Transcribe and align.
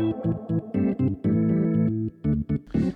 Cada 0.00 0.14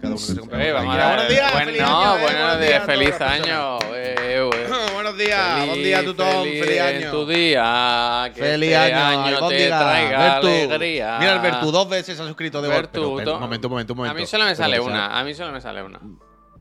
uno 0.08 0.16
se 0.16 0.32
Eh, 0.32 0.72
vamos 0.72 0.96
a 0.96 1.06
Buenos 1.06 1.28
días, 1.28 1.52
feliz 1.52 1.82
año, 1.82 2.16
eh, 2.16 2.20
buenos 2.22 2.60
días, 2.60 2.84
feliz 2.86 3.20
año. 3.20 3.78
eh, 3.94 4.14
eh. 4.18 4.48
Buenos 4.94 5.18
días, 5.18 5.66
buen 5.66 5.82
día, 5.82 5.98
Feliz, 5.98 6.10
Tutón, 6.16 6.44
feliz, 6.44 6.80
en 6.80 6.96
año. 6.96 7.10
tu 7.10 7.26
día. 7.26 8.32
Que 8.34 8.40
Feliz 8.40 8.72
este 8.72 8.94
año, 8.94 9.48
te 9.48 9.54
día. 9.54 9.78
traiga 9.78 10.36
alegría. 10.36 11.16
Mira, 11.20 11.32
Alberto, 11.32 11.70
dos 11.70 11.88
veces 11.90 12.16
se 12.16 12.22
ha 12.22 12.26
suscrito 12.26 12.62
de 12.62 12.68
Pero, 12.70 13.10
Un 13.10 13.16
momento, 13.40 13.68
un 13.68 13.72
momento, 13.72 13.92
un 13.92 13.96
momento. 13.98 14.16
A 14.16 14.20
mí 14.20 14.26
solo 14.26 14.44
me 14.46 14.56
sale 14.56 14.80
una. 14.80 15.20
A 15.20 15.24
mí 15.24 15.34
solo 15.34 15.52
me 15.52 15.60
sale 15.60 15.82
una. 15.82 16.00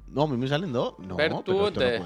No, 0.07 0.23
a 0.23 0.28
mí 0.28 0.36
me 0.38 0.48
salen 0.50 0.73
dos. 0.73 0.96
No, 1.00 1.16
pero 1.16 1.38
esto 1.39 1.54
no 1.54 1.71
puede. 1.73 2.02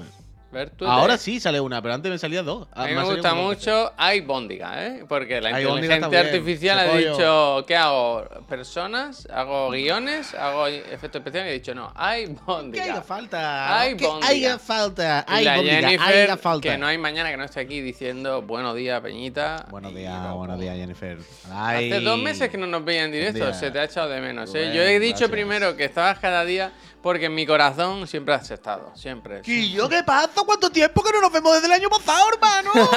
Ahora 0.80 1.18
sí 1.18 1.40
sale 1.40 1.60
una, 1.60 1.82
pero 1.82 1.94
antes 1.94 2.10
me 2.10 2.18
salía 2.18 2.42
dos. 2.42 2.68
A 2.72 2.86
mí 2.86 2.94
me 2.94 3.04
gusta 3.04 3.34
mucho 3.34 3.92
iBondiga, 4.14 4.86
¿eh? 4.86 5.04
Porque 5.06 5.40
la 5.40 5.60
inteligencia 5.60 6.20
artificial 6.20 6.78
ha 6.78 6.94
dicho, 6.96 7.64
¿qué 7.66 7.76
hago? 7.76 8.24
¿Personas? 8.48 9.28
¿Hago 9.30 9.70
guiones? 9.70 10.34
¿Hago 10.34 10.66
efectos 10.66 11.20
especiales? 11.20 11.50
Y 11.50 11.56
he 11.56 11.58
dicho, 11.58 11.74
no, 11.74 11.92
¿Qué 11.92 12.00
haga 12.00 12.18
iBondiga. 12.20 13.02
falta? 13.02 13.78
Ay, 13.78 13.96
¿Qué 13.96 14.06
bóndiga. 14.06 14.48
haga 14.54 14.58
falta? 14.58 15.26
Y 15.28 15.32
Ay, 15.32 15.44
la 15.44 15.56
bóndiga, 15.56 15.80
Jennifer, 15.80 16.24
haga 16.24 16.36
falta. 16.38 16.68
que 16.70 16.78
no 16.78 16.86
hay 16.86 16.98
mañana 16.98 17.30
que 17.30 17.36
no 17.36 17.44
esté 17.44 17.60
aquí 17.60 17.80
diciendo 17.80 18.42
buenos 18.42 18.74
días, 18.74 19.00
Peñita. 19.02 19.66
Buenos 19.70 19.94
días, 19.94 20.32
buenos 20.32 20.58
días, 20.58 20.76
Jennifer. 20.76 21.18
Ay. 21.52 21.92
Hace 21.92 22.00
dos 22.00 22.18
meses 22.18 22.48
que 22.48 22.56
no 22.56 22.66
nos 22.66 22.84
veía 22.84 23.04
en 23.04 23.12
directo, 23.12 23.52
se 23.52 23.70
te 23.70 23.78
ha 23.80 23.84
echado 23.84 24.08
de 24.08 24.20
menos. 24.20 24.54
¿eh? 24.54 24.72
Yo 24.74 24.82
he 24.82 24.98
dicho 24.98 25.10
gracias. 25.18 25.30
primero 25.30 25.76
que 25.76 25.84
estabas 25.84 26.18
cada 26.18 26.44
día 26.44 26.72
porque 27.02 27.26
en 27.26 27.34
mi 27.34 27.46
corazón 27.46 28.06
siempre 28.06 28.34
has 28.34 28.50
estado, 28.50 28.92
siempre. 28.96 29.42
Quillo, 29.42 29.88
¿qué 29.88 30.02
pasa? 30.02 30.30
¿Cuánto 30.44 30.70
tiempo 30.70 31.02
que 31.02 31.12
no 31.12 31.20
nos 31.20 31.32
vemos 31.32 31.54
desde 31.54 31.66
el 31.66 31.72
año 31.72 31.88
pasado, 31.88 32.26
hermano? 32.32 32.72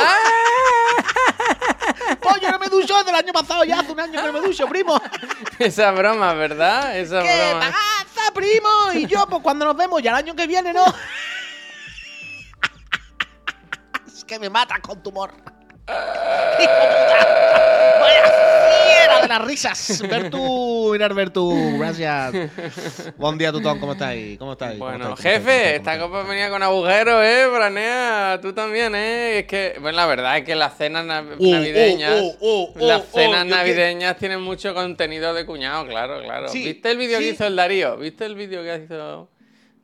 Pues 2.19 2.41
yo 2.41 2.51
no 2.51 2.59
me 2.59 2.67
ducho 2.67 2.95
desde 2.97 3.09
el 3.09 3.15
año 3.15 3.33
pasado, 3.33 3.63
ya 3.63 3.79
hace 3.79 3.91
un 3.91 3.99
año 3.99 4.19
que 4.21 4.27
no 4.27 4.33
me 4.33 4.41
ducho, 4.41 4.67
primo. 4.67 4.99
Esa 5.59 5.91
broma, 5.91 6.33
¿verdad? 6.33 6.97
Esa 6.97 7.21
¿Qué 7.21 7.49
broma. 7.49 7.71
pasa, 7.71 8.31
primo? 8.33 8.69
Y 8.93 9.07
yo, 9.07 9.25
pues 9.27 9.41
cuando 9.41 9.65
nos 9.65 9.75
vemos, 9.75 10.01
ya 10.01 10.11
el 10.11 10.17
año 10.17 10.35
que 10.35 10.47
viene, 10.47 10.73
¿no? 10.73 10.85
es 14.07 14.23
que 14.25 14.39
me 14.39 14.49
matas 14.49 14.79
con 14.79 15.01
tu 15.01 15.09
humor. 15.09 15.33
¡Vaya 17.99 19.21
de 19.21 19.27
las 19.27 19.41
risas! 19.45 20.03
Bertu, 20.07 20.89
mirar 20.91 21.13
Bertu, 21.13 21.77
gracias. 21.77 22.33
Buen 23.17 23.37
día, 23.37 23.51
Tutón, 23.51 23.79
¿cómo 23.79 23.93
estáis? 23.93 24.37
¿Cómo 24.37 24.53
estáis? 24.53 24.77
¿Cómo 24.79 24.89
Bueno, 24.91 25.13
estáis? 25.13 25.39
¿Cómo 25.39 25.49
estáis? 25.49 25.57
jefe, 25.57 25.77
¿Cómo 25.79 25.91
esta 25.91 25.99
copa 25.99 26.23
venía 26.23 26.49
con 26.49 26.63
agujeros, 26.63 27.23
¿eh? 27.23 27.45
Branea, 27.53 28.39
tú 28.41 28.53
también, 28.53 28.93
¿eh? 28.95 29.39
Es 29.39 29.45
que, 29.45 29.75
bueno, 29.81 29.97
la 29.97 30.05
verdad 30.05 30.37
es 30.37 30.43
que 30.45 30.55
las 30.55 30.77
cenas 30.77 31.05
nav- 31.05 31.35
Uh, 31.37 31.51
navideñas. 31.51 32.19
uh, 32.21 32.35
uh, 32.39 32.63
uh, 32.75 32.87
las 32.87 33.01
uh, 33.01 33.05
cenas 33.13 33.43
que- 33.45 33.49
navideñas 33.49 34.17
tienen 34.17 34.41
mucho 34.41 34.73
contenido 34.73 35.33
de 35.33 35.45
cuñado, 35.45 35.85
claro, 35.87 36.21
claro. 36.23 36.47
Sí, 36.49 36.63
¿Viste 36.63 36.91
el 36.91 36.97
vídeo 36.97 37.19
que 37.19 37.29
hizo 37.29 37.45
el 37.47 37.55
Darío? 37.55 37.97
¿Viste 37.97 38.25
el 38.25 38.35
vídeo 38.35 38.63
que 38.63 38.83
hizo 38.85 39.29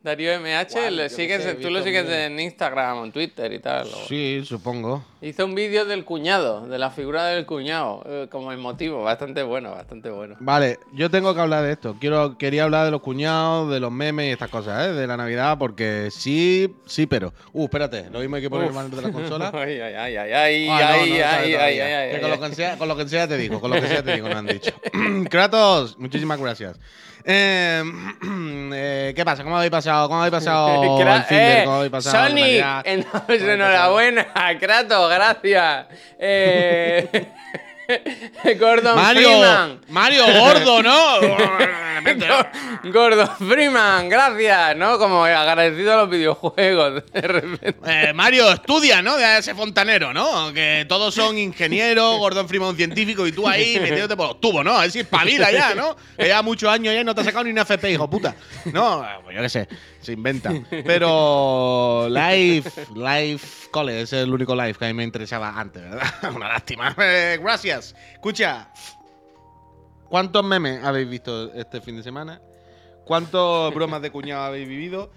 Darío 0.08 0.32
MH? 0.40 0.72
¿Cuál? 0.72 0.96
Le 0.96 1.08
sigues, 1.10 1.42
sé, 1.42 1.54
tú 1.54 1.68
lo 1.70 1.82
sigues 1.82 2.08
en 2.08 2.40
Instagram 2.40 2.98
o 2.98 3.04
en 3.04 3.12
Twitter 3.12 3.52
y 3.52 3.58
tal. 3.60 3.86
o- 3.86 4.06
Sí, 4.08 4.42
supongo. 4.44 5.04
Hizo 5.20 5.44
un 5.44 5.54
vídeo 5.54 5.84
del 5.84 6.04
cuñado, 6.04 6.66
de 6.68 6.78
la 6.78 6.90
figura 6.90 7.26
del 7.26 7.44
cuñado, 7.44 8.04
eh, 8.06 8.28
como 8.30 8.52
emotivo, 8.52 9.02
bastante 9.02 9.42
bueno, 9.42 9.72
bastante 9.72 10.10
bueno. 10.10 10.36
Vale, 10.40 10.78
yo 10.92 11.10
tengo 11.10 11.34
que 11.34 11.40
hablar 11.40 11.64
de 11.64 11.72
esto. 11.72 11.96
Quiero, 12.00 12.38
quería 12.38 12.64
hablar 12.64 12.84
de 12.84 12.92
los 12.92 13.00
cuñados, 13.02 13.70
de 13.70 13.80
los 13.80 13.90
memes 13.90 14.26
y 14.28 14.30
estas 14.30 14.48
cosas, 14.48 14.86
¿eh? 14.88 14.92
De 14.92 15.06
la 15.08 15.16
Navidad, 15.16 15.58
porque 15.58 16.08
sí, 16.12 16.72
sí, 16.86 17.06
pero. 17.06 17.34
Uh, 17.52 17.64
espérate, 17.64 18.08
lo 18.10 18.20
mismo 18.20 18.36
hay 18.36 18.42
que 18.42 18.48
poner 18.50 18.68
el 18.70 18.90
de 18.92 19.02
la 19.02 19.12
consola. 19.12 19.50
Ay, 19.54 19.80
ay, 19.80 19.94
ay, 19.94 20.16
ay, 20.16 20.32
ay, 20.32 20.68
Ah, 20.70 20.78
no, 20.80 20.86
ay, 21.02 21.10
no 21.10 21.14
ay, 21.16 21.22
ay, 21.24 21.54
ay, 21.54 21.80
ay, 21.80 22.20
con, 22.20 22.30
ay. 22.30 22.38
lo 22.38 22.48
que 22.48 22.54
sea, 22.54 22.78
con 22.78 22.88
lo 22.88 22.96
que 22.96 23.08
sea 23.08 23.26
te 23.28 23.36
digo, 23.36 23.60
con 23.60 23.70
lo 23.72 23.80
que 23.80 23.88
sea 23.88 24.02
te 24.02 24.14
digo, 24.14 24.28
no 24.30 24.38
han 24.38 24.46
dicho. 24.46 24.70
Kratos, 25.30 25.98
muchísimas 25.98 26.40
gracias. 26.40 26.78
Eh, 27.30 27.82
eh, 28.72 29.12
¿Qué 29.14 29.22
pasa? 29.22 29.44
¿Cómo 29.44 29.56
habéis 29.58 29.70
pasado? 29.70 30.08
¿Cómo 30.08 30.20
habéis 30.20 30.32
pasado 30.32 30.82
el 31.14 31.24
Finder? 31.24 31.58
eh, 31.58 31.64
¿Cómo 31.64 31.76
habéis 31.76 31.92
pasado 31.92 32.26
Sonic, 32.26 32.64
entonces, 32.84 33.42
enhorabuena, 33.48 34.26
Kratos, 34.58 35.10
gracias. 35.10 35.86
Eh, 36.18 37.28
Gordon 38.60 38.96
Mario, 38.96 39.28
Freeman. 39.28 39.80
Mario, 39.88 40.24
gordo, 40.38 40.82
¿no? 40.82 41.20
Gordon 42.92 43.30
Freeman, 43.48 44.10
gracias, 44.10 44.76
¿no? 44.76 44.98
Como 44.98 45.24
agradecido 45.24 45.94
a 45.94 45.96
los 45.96 46.10
videojuegos, 46.10 47.02
de 47.10 47.20
repente. 47.22 47.76
Eh, 47.86 48.12
Mario, 48.12 48.52
estudia, 48.52 49.00
¿no? 49.00 49.16
De 49.16 49.38
ese 49.38 49.54
fontanero, 49.54 50.12
¿no? 50.12 50.52
Que 50.52 50.84
todos 50.86 51.14
son 51.14 51.38
ingenieros, 51.38 52.18
Gordon 52.18 52.46
Freeman 52.46 52.68
un 52.70 52.76
científico 52.76 53.26
y 53.26 53.32
tú 53.32 53.48
ahí 53.48 53.78
metiéndote 53.80 54.16
por 54.16 54.28
los 54.28 54.40
tubos, 54.40 54.62
¿no? 54.62 54.76
A 54.76 54.82
ver 54.82 54.90
si 54.90 55.00
espabila 55.00 55.50
ya, 55.50 55.74
¿no? 55.74 55.96
Que 56.16 56.24
lleva 56.24 56.42
muchos 56.42 56.70
años 56.70 56.92
ya 56.94 57.02
no 57.02 57.14
te 57.14 57.22
has 57.22 57.26
sacado 57.26 57.44
ni 57.44 57.52
una 57.52 57.62
FP, 57.62 57.90
hijo 57.90 58.08
puta. 58.10 58.34
No, 58.66 59.02
eh, 59.02 59.08
pues 59.24 59.34
yo 59.34 59.42
qué 59.42 59.48
sé, 59.48 59.68
se 60.08 60.14
inventa. 60.14 60.50
Pero 60.70 62.08
Life, 62.08 62.86
Life 62.94 63.68
Cole 63.70 64.00
es 64.00 64.12
el 64.14 64.32
único 64.32 64.54
live 64.54 64.74
que 64.74 64.86
a 64.86 64.88
mí 64.88 64.94
me 64.94 65.04
interesaba 65.04 65.50
antes, 65.60 65.82
¿verdad? 65.82 66.08
Una 66.34 66.48
lástima. 66.48 66.94
Eh, 66.98 67.38
gracias. 67.42 67.94
Escucha, 68.14 68.70
¿cuántos 70.08 70.42
memes 70.44 70.82
habéis 70.82 71.10
visto 71.10 71.52
este 71.52 71.82
fin 71.82 71.96
de 71.96 72.02
semana? 72.02 72.40
¿Cuántas 73.04 73.74
bromas 73.74 74.00
de 74.00 74.10
cuñado 74.10 74.44
habéis 74.44 74.66
vivido? 74.66 75.10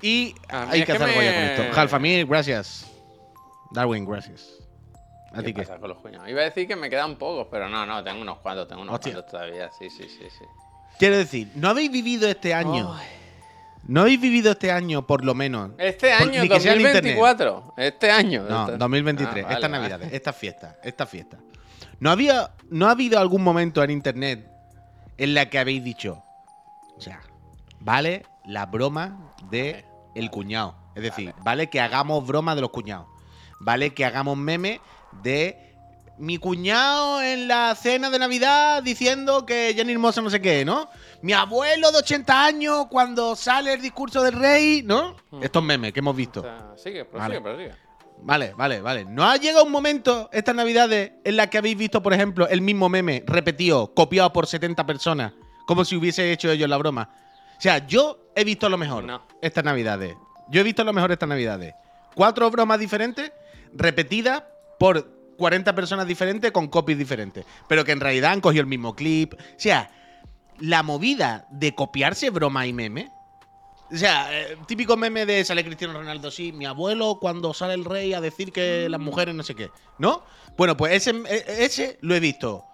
Y 0.00 0.34
A 0.48 0.66
mí 0.66 0.72
hay 0.72 0.84
que 0.84 0.92
hacer 0.92 1.08
algo 1.08 1.22
ya 1.22 1.34
con 1.34 1.42
esto. 1.44 1.74
Jalfamir, 1.74 2.26
gracias. 2.26 2.90
Darwin, 3.70 4.04
gracias. 4.04 4.48
¿A 5.32 5.38
ti 5.38 5.46
¿Qué 5.46 5.54
qué? 5.54 5.62
pasa 5.62 5.78
con 5.78 5.90
los 5.90 5.98
cuñados? 5.98 6.28
Iba 6.28 6.40
a 6.40 6.44
decir 6.44 6.66
que 6.66 6.74
me 6.74 6.90
quedan 6.90 7.16
pocos, 7.16 7.46
pero 7.50 7.68
no, 7.68 7.86
no, 7.86 8.02
tengo 8.02 8.20
unos 8.20 8.38
cuantos, 8.38 8.66
tengo 8.66 8.82
unos 8.82 8.96
Hostia. 8.96 9.12
cuantos 9.12 9.30
todavía, 9.30 9.70
sí, 9.70 9.88
sí, 9.88 10.08
sí, 10.08 10.26
sí. 10.28 10.44
Quiero 10.98 11.16
decir, 11.16 11.52
¿no 11.54 11.68
habéis 11.68 11.90
vivido 11.92 12.28
este 12.28 12.52
año? 12.52 12.94
¿No 13.84 14.02
habéis 14.02 14.20
vivido 14.20 14.52
este 14.52 14.70
año, 14.70 15.06
por 15.06 15.24
lo 15.24 15.34
menos? 15.34 15.70
Este 15.78 16.10
Por- 16.16 16.28
año, 16.28 16.42
ni 16.42 16.48
que 16.48 16.60
sea 16.60 16.72
en 16.74 16.80
internet. 16.80 17.02
2024, 17.16 17.74
este 17.76 18.10
año. 18.10 18.44
No, 18.48 18.64
Este- 18.66 18.76
2023, 18.78 19.28
Ah, 19.28 19.42
vale, 19.48 19.54
estas 19.54 19.70
vale. 19.70 19.82
navidades, 19.82 20.12
esta 20.12 20.32
fiesta, 20.32 20.76
esta 20.84 21.06
fiesta. 21.06 21.38
¿No, 21.98 22.10
había, 22.10 22.50
¿No 22.70 22.88
ha 22.88 22.92
habido 22.92 23.18
algún 23.18 23.42
momento 23.42 23.82
en 23.82 23.90
internet 23.90 24.48
en 25.18 25.34
la 25.34 25.48
que 25.50 25.58
habéis 25.58 25.82
dicho, 25.84 26.22
o 26.96 27.00
sea, 27.00 27.20
vale 27.80 28.24
la 28.44 28.66
broma 28.66 29.34
de 29.50 29.84
el 30.14 30.30
cuñado? 30.30 30.76
Es 30.94 31.02
decir, 31.02 31.34
vale 31.42 31.68
que 31.70 31.80
hagamos 31.80 32.26
broma 32.26 32.54
de 32.54 32.60
los 32.60 32.70
cuñados. 32.70 33.06
Vale 33.60 33.94
que 33.94 34.04
hagamos 34.04 34.36
meme 34.36 34.80
de 35.22 35.74
mi 36.18 36.38
cuñado 36.38 37.22
en 37.22 37.48
la 37.48 37.74
cena 37.74 38.10
de 38.10 38.18
Navidad 38.18 38.82
diciendo 38.82 39.46
que 39.46 39.72
Jenny 39.74 39.92
Hermosa 39.92 40.20
no 40.20 40.30
sé 40.30 40.40
qué, 40.40 40.64
¿no? 40.64 40.88
Mi 41.22 41.32
abuelo 41.32 41.90
de 41.92 41.98
80 41.98 42.44
años 42.44 42.86
cuando 42.90 43.36
sale 43.36 43.72
el 43.74 43.80
discurso 43.80 44.22
del 44.22 44.34
rey, 44.34 44.82
¿no? 44.84 45.16
Mm. 45.30 45.42
Estos 45.44 45.62
memes 45.62 45.92
que 45.92 46.00
hemos 46.00 46.14
O 46.14 46.16
visto. 46.16 46.42
sea, 46.42 46.72
sigue, 46.76 47.04
Vale. 47.04 47.40
prosigue. 47.40 47.72
Vale, 48.24 48.54
vale, 48.56 48.80
vale. 48.80 49.04
¿No 49.04 49.24
ha 49.24 49.36
llegado 49.36 49.64
un 49.64 49.72
momento 49.72 50.28
estas 50.32 50.54
navidades 50.54 51.12
en 51.24 51.36
la 51.36 51.48
que 51.48 51.58
habéis 51.58 51.76
visto, 51.76 52.02
por 52.02 52.12
ejemplo, 52.12 52.48
el 52.48 52.60
mismo 52.60 52.88
meme 52.88 53.24
repetido, 53.26 53.92
copiado 53.94 54.32
por 54.32 54.46
70 54.46 54.84
personas, 54.86 55.32
como 55.66 55.84
si 55.84 55.96
hubiese 55.96 56.30
hecho 56.32 56.50
ellos 56.50 56.68
la 56.68 56.76
broma? 56.76 57.10
O 57.56 57.60
sea, 57.60 57.86
yo 57.86 58.30
he 58.36 58.44
visto 58.44 58.68
lo 58.68 58.78
mejor 58.78 59.04
No. 59.04 59.22
estas 59.40 59.64
navidades. 59.64 60.14
Yo 60.50 60.60
he 60.60 60.64
visto 60.64 60.84
lo 60.84 60.92
mejor 60.92 61.10
estas 61.12 61.28
navidades. 61.28 61.74
Cuatro 62.14 62.50
bromas 62.50 62.78
diferentes, 62.78 63.32
repetidas 63.72 64.42
por 64.78 65.08
40 65.38 65.74
personas 65.74 66.06
diferentes 66.06 66.50
con 66.52 66.68
copies 66.68 66.98
diferentes. 66.98 67.44
Pero 67.68 67.84
que 67.84 67.92
en 67.92 68.00
realidad 68.00 68.32
han 68.32 68.40
cogido 68.40 68.60
el 68.62 68.66
mismo 68.68 68.94
clip. 68.94 69.34
O 69.34 69.38
sea, 69.56 69.90
la 70.58 70.82
movida 70.82 71.46
de 71.50 71.74
copiarse 71.74 72.30
broma 72.30 72.66
y 72.66 72.72
meme. 72.72 73.12
O 73.92 73.96
sea, 73.96 74.28
eh, 74.32 74.56
típico 74.66 74.96
meme 74.96 75.26
de 75.26 75.44
sale 75.44 75.64
Cristiano 75.64 75.92
Ronaldo, 75.92 76.30
sí, 76.30 76.52
mi 76.52 76.64
abuelo 76.64 77.18
cuando 77.20 77.52
sale 77.52 77.74
el 77.74 77.84
rey 77.84 78.14
a 78.14 78.20
decir 78.20 78.52
que 78.52 78.88
las 78.88 79.00
mujeres 79.00 79.34
no 79.34 79.42
sé 79.42 79.54
qué, 79.54 79.70
¿no? 79.98 80.22
Bueno, 80.56 80.76
pues 80.76 80.94
ese, 80.94 81.10
e- 81.28 81.64
ese 81.64 81.98
lo 82.00 82.14
he 82.14 82.20
visto 82.20 82.64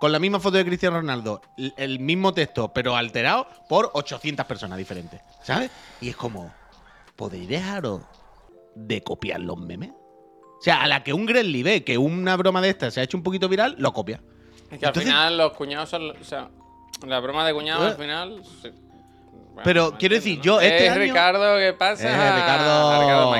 con 0.00 0.12
la 0.12 0.18
misma 0.18 0.40
foto 0.40 0.56
de 0.56 0.64
Cristiano 0.64 0.96
Ronaldo, 0.98 1.40
el, 1.76 1.98
mismo 1.98 2.34
texto, 2.34 2.72
pero 2.72 2.96
alterado 2.96 3.46
por 3.68 3.90
800 3.94 4.44
personas 4.46 4.78
diferentes, 4.78 5.20
¿sabes? 5.42 5.70
Y 6.00 6.10
es 6.10 6.16
como, 6.16 6.52
¿podéis 7.16 7.48
dejaros 7.48 8.02
de 8.74 9.02
copiar 9.02 9.40
los 9.40 9.58
memes? 9.58 9.90
O 9.90 10.62
sea, 10.62 10.82
a 10.82 10.88
la 10.88 11.02
que 11.02 11.12
un 11.12 11.26
Gremlin 11.26 11.64
ve 11.64 11.84
que 11.84 11.98
una 11.98 12.36
broma 12.36 12.60
de 12.60 12.70
esta 12.70 12.90
se 12.90 13.00
ha 13.00 13.04
hecho 13.04 13.16
un 13.16 13.22
poquito 13.22 13.48
viral, 13.48 13.76
lo 13.78 13.92
copia. 13.92 14.20
Es 14.70 14.78
que 14.78 14.86
al 14.86 14.94
final 14.94 15.36
los 15.38 15.52
cuñados 15.52 15.88
son. 15.88 16.10
O 16.10 16.24
sea, 16.24 16.50
la 17.06 17.20
broma 17.20 17.46
de 17.46 17.52
cuñados 17.54 17.84
Eh. 17.86 17.90
al 17.90 17.96
final. 17.96 18.42
sí. 18.62 18.70
Bueno, 19.54 19.62
Pero 19.62 19.96
quiero 19.98 20.16
decir, 20.16 20.40
yo 20.40 20.56
¿no? 20.56 20.60
este 20.60 20.86
Eh, 20.86 20.88
año- 20.88 21.00
Ricardo, 21.00 21.56
¿qué 21.58 21.72
pasa? 21.74 22.08
Eh, 22.08 22.34
Ricardo- 22.40 22.90
Ah, 22.90 23.00
Ricardo 23.00 23.30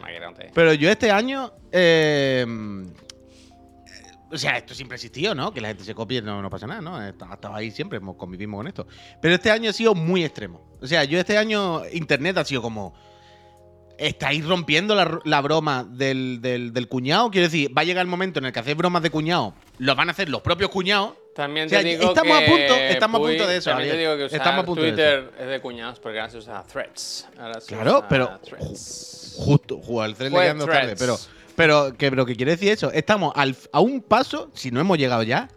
Maqueronte. 0.00 0.50
Pero 0.54 0.72
yo 0.72 0.88
este 0.90 1.10
año. 1.10 1.52
eh, 1.70 2.46
o 4.30 4.36
sea, 4.36 4.56
esto 4.58 4.74
siempre 4.74 4.94
ha 4.94 4.96
existido, 4.96 5.34
¿no? 5.34 5.52
Que 5.52 5.60
la 5.60 5.68
gente 5.68 5.84
se 5.84 5.94
copie, 5.94 6.20
no, 6.22 6.40
no 6.42 6.50
pasa 6.50 6.66
nada, 6.66 6.80
¿no? 6.80 6.96
Ha 6.96 7.08
estado 7.08 7.54
ahí 7.54 7.70
siempre, 7.70 7.98
convivimos 8.16 8.58
con 8.58 8.66
esto. 8.66 8.86
Pero 9.20 9.34
este 9.34 9.50
año 9.50 9.70
ha 9.70 9.72
sido 9.72 9.94
muy 9.94 10.24
extremo. 10.24 10.60
O 10.80 10.86
sea, 10.86 11.04
yo 11.04 11.18
este 11.18 11.36
año, 11.38 11.82
Internet 11.92 12.36
ha 12.38 12.44
sido 12.44 12.62
como. 12.62 12.94
Estáis 13.98 14.46
rompiendo 14.46 14.94
la, 14.94 15.18
la 15.24 15.40
broma 15.40 15.84
del, 15.84 16.38
del- 16.40 16.72
del 16.72 16.88
cuñado. 16.88 17.30
Quiero 17.32 17.48
decir, 17.48 17.76
va 17.76 17.82
a 17.82 17.84
llegar 17.84 18.02
el 18.02 18.08
momento 18.08 18.38
en 18.38 18.44
el 18.46 18.52
que 18.52 18.60
hacéis 18.60 18.76
bromas 18.76 19.02
de 19.02 19.10
cuñado, 19.10 19.54
lo 19.78 19.96
van 19.96 20.08
a 20.08 20.12
hacer 20.12 20.28
los 20.28 20.40
propios 20.40 20.70
cuñados. 20.70 21.14
También 21.38 21.66
O 21.66 21.68
sea, 21.68 21.82
te 21.82 21.88
digo 21.90 22.02
estamos 22.08 22.36
a 22.36 22.40
que, 22.40 22.46
punto- 22.50 22.74
estamos 22.74 23.20
a 23.20 23.22
punto 23.28 23.46
de 23.46 23.56
eso, 23.58 23.70
También 23.70 23.90
te 23.92 23.96
digo 23.98 24.16
que 24.16 24.24
usar 24.24 24.36
Estamos 24.38 24.62
a 24.62 24.66
punto 24.66 24.82
de 24.82 24.88
Twitter 24.90 25.30
es 25.38 25.46
de 25.46 25.60
cuñados 25.60 26.00
porque 26.00 26.18
ahora 26.18 26.32
se 26.32 26.38
usa 26.38 26.64
Threads. 26.64 27.28
Ahora 27.38 27.60
se 27.60 27.66
Claro, 27.76 27.98
usa 27.98 28.08
pero 28.08 28.40
Threads. 28.44 29.34
justo, 29.38 29.78
jugar 29.80 30.14
tren 30.14 30.32
Fue 30.32 30.40
llegando 30.40 30.66
tarde. 30.66 30.96
Threads. 30.96 31.30
Pero, 31.54 31.86
pero 31.86 31.96
que 31.96 32.10
lo 32.10 32.26
que 32.26 32.34
quiere 32.34 32.50
decir 32.52 32.72
eso, 32.72 32.90
estamos 32.90 33.32
al- 33.36 33.54
a 33.70 33.78
un 33.78 34.02
paso, 34.02 34.50
si 34.52 34.72
no 34.72 34.80
hemos 34.80 34.98
llegado 34.98 35.22
ya, 35.22 35.48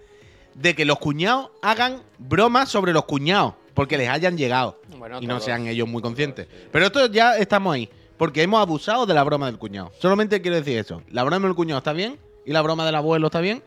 de 0.54 0.76
que 0.76 0.86
los 0.86 1.00
cuñados 1.00 1.50
hagan 1.64 2.04
bromas 2.20 2.70
sobre 2.70 2.94
los 2.94 3.06
cuñados, 3.06 3.56
porque 3.74 3.98
les 3.98 4.08
hayan 4.08 4.38
llegado. 4.38 4.80
Bueno, 5.00 5.18
y 5.20 5.26
no 5.26 5.40
sean 5.40 5.66
ellos 5.66 5.88
muy 5.88 6.04
todos, 6.04 6.12
conscientes. 6.12 6.46
sí. 6.48 6.68
Pero 6.72 6.86
esto 6.86 7.08
ya 7.08 7.38
estamos 7.40 7.74
ahí, 7.74 7.90
porque 8.18 8.44
hemos 8.44 8.62
abusado 8.62 9.08
de 9.08 9.16
la 9.16 9.24
broma 9.24 9.48
del 9.48 9.58
cuñado. 9.58 9.92
Solamente 10.00 10.42
quiero 10.44 10.58
decir 10.58 10.78
eso. 10.78 11.02
La 11.10 11.24
broma 11.24 11.48
del 11.48 11.56
cuñado 11.56 11.80
está 11.80 11.92
bien 11.94 12.20
y 12.46 12.52
la 12.52 12.62
broma 12.62 12.86
del 12.86 12.94
abuelo 12.94 13.28
está 13.28 13.40
bien, 13.42 13.64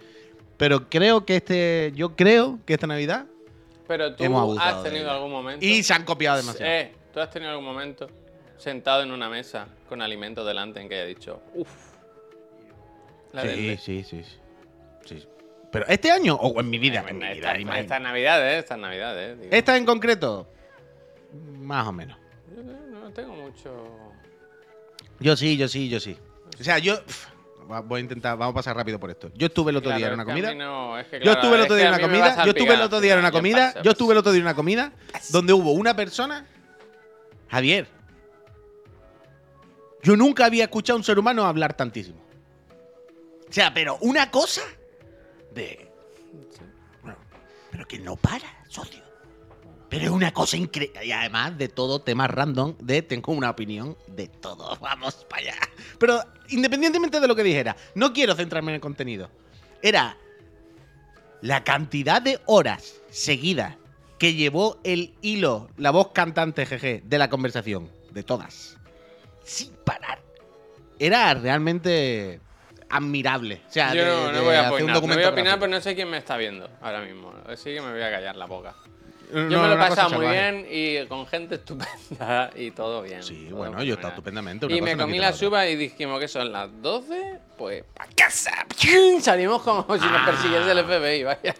pero 0.56 0.88
creo 0.88 1.24
que 1.24 1.36
este, 1.36 1.92
yo 1.94 2.14
creo 2.16 2.58
que 2.66 2.74
esta 2.74 2.86
Navidad 2.86 3.26
Pero 3.88 4.14
tú 4.14 4.24
Hemos 4.24 4.40
abusado 4.42 4.76
has 4.78 4.82
tenido 4.84 5.10
algún 5.10 5.30
momento. 5.30 5.64
y 5.64 5.82
se 5.82 5.92
han 5.94 6.04
copiado 6.04 6.36
demasiado. 6.38 6.70
Eh, 6.70 6.92
tú 7.12 7.20
has 7.20 7.30
tenido 7.30 7.50
algún 7.50 7.64
momento 7.66 8.08
sentado 8.56 9.02
en 9.02 9.10
una 9.10 9.28
mesa 9.28 9.66
con 9.88 10.00
alimentos 10.00 10.46
delante 10.46 10.80
en 10.80 10.88
que 10.88 10.94
haya 10.96 11.04
dicho, 11.06 11.42
uff. 11.54 11.68
La 13.32 13.42
sí, 13.42 13.48
dente". 13.48 13.76
sí, 13.78 14.04
sí, 14.04 14.22
sí, 14.24 14.34
sí. 15.20 15.28
Pero 15.72 15.86
este 15.88 16.10
año 16.12 16.34
o 16.36 16.60
en 16.60 16.70
mi 16.70 16.78
vida, 16.78 17.00
Eh, 17.00 17.10
en 17.10 17.18
mi 17.18 17.24
vida, 17.24 17.34
imagínate. 17.58 17.80
esta 17.80 17.98
Navidad, 17.98 18.48
¿eh? 18.48 18.58
Esta 18.58 18.76
Navidad, 18.76 19.20
¿eh? 19.22 19.34
Digo, 19.36 19.48
Esta 19.52 19.76
en 19.76 19.84
concreto, 19.84 20.46
más 21.58 21.86
o 21.88 21.92
menos. 21.92 22.16
yo 22.56 22.62
no 22.62 23.10
tengo 23.10 23.34
mucho. 23.34 23.72
Yo 25.18 25.36
sí, 25.36 25.56
yo 25.56 25.66
sí, 25.66 25.88
yo 25.88 25.98
sí. 25.98 26.16
O 26.60 26.62
sea, 26.62 26.78
yo 26.78 26.94
voy 27.84 27.98
a 27.98 28.00
intentar, 28.00 28.36
vamos 28.36 28.52
a 28.52 28.54
pasar 28.56 28.76
rápido 28.76 28.98
por 29.00 29.10
esto. 29.10 29.30
Yo 29.34 29.46
estuve 29.46 29.70
el 29.70 29.76
otro 29.76 29.88
Claro, 29.88 29.98
día 29.98 30.06
en 30.08 30.14
una 30.14 30.24
comida. 30.24 30.50
mí 30.52 30.58
no- 30.58 30.98
es 30.98 31.06
que, 31.06 31.20
Yo 31.20 31.32
estuve 31.32 31.56
el 31.56 31.62
otro 31.62 31.76
día 31.76 31.84
en 31.88 31.94
una 31.94 32.00
comida. 32.00 32.44
Yo 32.44 32.50
estuve 32.50 32.74
el 32.74 32.80
otro 32.82 33.00
día 33.00 33.12
en 33.14 33.18
una 33.18 33.30
comida. 33.32 33.74
Yo 33.82 33.90
estuve 33.92 34.12
el 34.12 34.18
otro 34.18 34.32
día 34.32 34.38
en 34.40 34.46
una 34.46 34.54
comida 34.54 34.92
donde 35.30 35.52
hubo 35.52 35.72
una 35.72 35.94
persona. 35.94 36.46
Javier. 37.48 37.86
Yo 40.02 40.16
nunca 40.16 40.46
había 40.46 40.64
escuchado 40.64 40.96
a 40.96 40.98
un 40.98 41.04
ser 41.04 41.18
humano 41.18 41.44
hablar 41.46 41.74
tantísimo. 41.74 42.20
O 43.48 43.52
sea, 43.52 43.72
pero 43.72 43.96
una 44.00 44.30
cosa 44.30 44.62
de. 45.52 45.90
Bueno, 47.02 47.18
pero 47.70 47.86
que 47.86 47.98
no 47.98 48.16
para, 48.16 48.44
socio. 48.68 49.02
Pero 49.94 50.06
es 50.06 50.10
una 50.10 50.32
cosa 50.32 50.56
increíble. 50.56 51.06
Y 51.06 51.12
además 51.12 51.56
de 51.56 51.68
todo, 51.68 52.00
temas 52.00 52.28
random, 52.28 52.74
de 52.80 53.02
tengo 53.02 53.32
una 53.32 53.50
opinión 53.50 53.96
de 54.08 54.26
todo. 54.26 54.76
Vamos 54.80 55.24
para 55.30 55.42
allá. 55.42 55.54
Pero 56.00 56.20
independientemente 56.48 57.20
de 57.20 57.28
lo 57.28 57.36
que 57.36 57.44
dijera, 57.44 57.76
no 57.94 58.12
quiero 58.12 58.34
centrarme 58.34 58.72
en 58.72 58.76
el 58.76 58.80
contenido. 58.80 59.30
Era 59.82 60.16
la 61.42 61.62
cantidad 61.62 62.20
de 62.20 62.40
horas 62.46 62.96
seguidas 63.10 63.76
que 64.18 64.34
llevó 64.34 64.80
el 64.82 65.14
hilo, 65.22 65.68
la 65.76 65.92
voz 65.92 66.08
cantante 66.12 66.64
GG 66.64 67.04
de 67.04 67.18
la 67.18 67.30
conversación, 67.30 67.88
de 68.10 68.24
todas, 68.24 68.76
sin 69.44 69.70
parar. 69.84 70.20
Era 70.98 71.34
realmente 71.34 72.40
admirable. 72.88 73.62
O 73.68 73.72
sea, 73.72 73.94
Yo 73.94 74.02
de- 74.02 74.06
no, 74.10 74.32
no 74.32 74.38
de 74.38 74.40
voy 74.44 74.54
a 74.56 74.72
opinar. 74.72 74.94
No 75.02 75.14
voy 75.14 75.22
a 75.22 75.28
opinar, 75.28 75.58
pero 75.60 75.70
no 75.70 75.80
sé 75.80 75.94
quién 75.94 76.10
me 76.10 76.16
está 76.16 76.36
viendo 76.36 76.68
ahora 76.80 77.00
mismo. 77.00 77.32
Así 77.46 77.74
que 77.74 77.80
me 77.80 77.92
voy 77.92 78.02
a 78.02 78.10
callar 78.10 78.34
la 78.34 78.46
boca. 78.46 78.74
No, 79.32 79.48
Yo 79.50 79.62
me 79.62 79.68
lo 79.68 79.74
he 79.74 79.76
pasado 79.78 80.10
muy 80.10 80.26
bien 80.28 80.66
y 80.70 81.04
con 81.06 81.26
gente 81.26 81.56
estupenda 81.56 82.50
y 82.56 82.70
todo 82.70 83.02
bien. 83.02 83.22
Sí, 83.22 83.46
todo 83.48 83.58
bueno, 83.58 83.72
yo 83.82 83.94
fenomenal. 83.96 84.10
estupendamente. 84.12 84.66
una 84.66 84.76
Y 84.76 84.80
me 84.82 84.96
comí 84.96 85.18
la 85.18 85.28
otra. 85.28 85.38
suba 85.38 85.66
y 85.68 85.76
dijimos 85.76 86.20
que 86.20 86.28
son 86.28 86.52
las 86.52 86.68
12, 86.82 87.38
pues 87.58 87.84
pa' 87.94 88.06
casa. 88.16 88.52
Salimos 89.20 89.62
como 89.62 89.82
si 89.98 90.04
nos 90.06 90.20
Ah. 90.22 90.26
persiguiese 90.26 90.70
el 90.70 90.78
FBI, 90.84 91.24
vaya. 91.24 91.54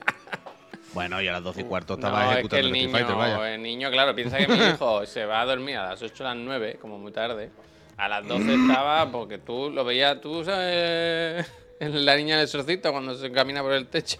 Bueno, 0.92 1.20
y 1.20 1.26
a 1.26 1.32
las 1.32 1.42
12 1.42 1.62
y 1.62 1.64
cuarto 1.64 1.96
No, 1.96 2.06
estaba 2.06 2.20
es 2.22 2.26
que 2.28 2.32
ejecutando 2.34 2.66
el 2.68 2.72
niño, 2.72 2.90
Fighter, 2.90 3.16
vaya. 3.16 3.54
el 3.54 3.62
niño, 3.62 3.90
claro, 3.90 4.14
piensa 4.14 4.38
que 4.38 4.46
mi 4.46 4.54
hijo 4.74 5.04
se 5.06 5.24
va 5.26 5.40
a 5.40 5.44
dormir 5.46 5.76
a 5.76 5.88
las 5.88 6.00
8 6.02 6.22
o 6.22 6.26
las 6.28 6.36
9, 6.36 6.78
como 6.80 6.98
muy 6.98 7.10
tarde. 7.10 7.50
A 7.96 8.08
las 8.08 8.26
12 8.26 8.54
estaba, 8.54 9.10
porque 9.10 9.38
tú 9.38 9.70
lo 9.70 9.84
veías, 9.84 10.20
tú 10.20 10.44
sabes, 10.44 11.50
la 11.80 12.16
niña 12.16 12.36
del 12.36 12.44
exorcista 12.44 12.92
cuando 12.92 13.14
se 13.16 13.30
camina 13.32 13.60
por 13.62 13.72
el 13.72 13.86
techo. 13.88 14.18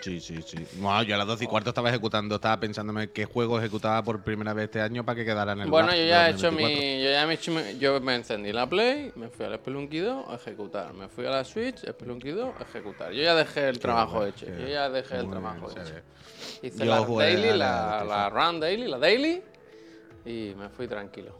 Sí, 0.00 0.20
sí, 0.20 0.40
sí. 0.42 0.66
No, 0.78 1.02
yo 1.02 1.14
a 1.14 1.18
las 1.18 1.26
12 1.26 1.44
y 1.44 1.46
cuarto 1.46 1.70
estaba 1.70 1.88
ejecutando, 1.90 2.36
estaba 2.36 2.58
pensándome 2.60 3.10
qué 3.10 3.24
juego 3.24 3.58
ejecutaba 3.58 4.02
por 4.02 4.22
primera 4.22 4.52
vez 4.54 4.66
este 4.66 4.80
año 4.80 5.04
para 5.04 5.16
que 5.16 5.24
quedara 5.24 5.52
en 5.52 5.60
el 5.60 5.70
Bueno, 5.70 5.88
yo 5.94 6.04
ya 6.04 6.28
he 6.28 6.30
hecho 6.30 6.50
2024. 6.50 6.80
mi. 6.80 7.02
Yo 7.02 7.10
ya 7.10 7.26
me, 7.26 7.32
he 7.32 7.36
hecho 7.36 7.52
mi- 7.52 7.78
yo 7.78 8.00
me 8.00 8.14
encendí 8.14 8.52
la 8.52 8.68
Play, 8.68 9.12
me 9.16 9.28
fui 9.28 9.46
al 9.46 9.56
Spelunky 9.56 9.98
2 9.98 10.24
a 10.28 10.34
ejecutar. 10.36 10.94
Me 10.94 11.08
fui 11.08 11.26
a 11.26 11.30
la 11.30 11.44
Switch, 11.44 11.78
Spelunky 11.86 12.30
2 12.30 12.54
a 12.58 12.62
ejecutar. 12.62 13.12
Yo 13.12 13.22
ya 13.22 13.34
dejé 13.34 13.68
el 13.68 13.78
trabajo 13.78 14.24
hecho. 14.24 14.46
Yo 14.46 14.68
ya 14.68 14.88
dejé 14.88 15.16
el 15.16 15.28
trabajo 15.28 15.68
bien, 15.68 15.86
hecho. 15.86 15.94
Hice 16.62 16.84
Yo 16.84 16.90
la 16.90 17.24
daily, 17.24 17.58
la 17.58 18.04
la 18.08 18.30
run 18.30 18.60
daily, 18.60 18.86
la 18.88 18.98
daily. 18.98 19.42
Y 20.24 20.54
me 20.56 20.68
fui 20.68 20.86
tranquilo. 20.86 21.38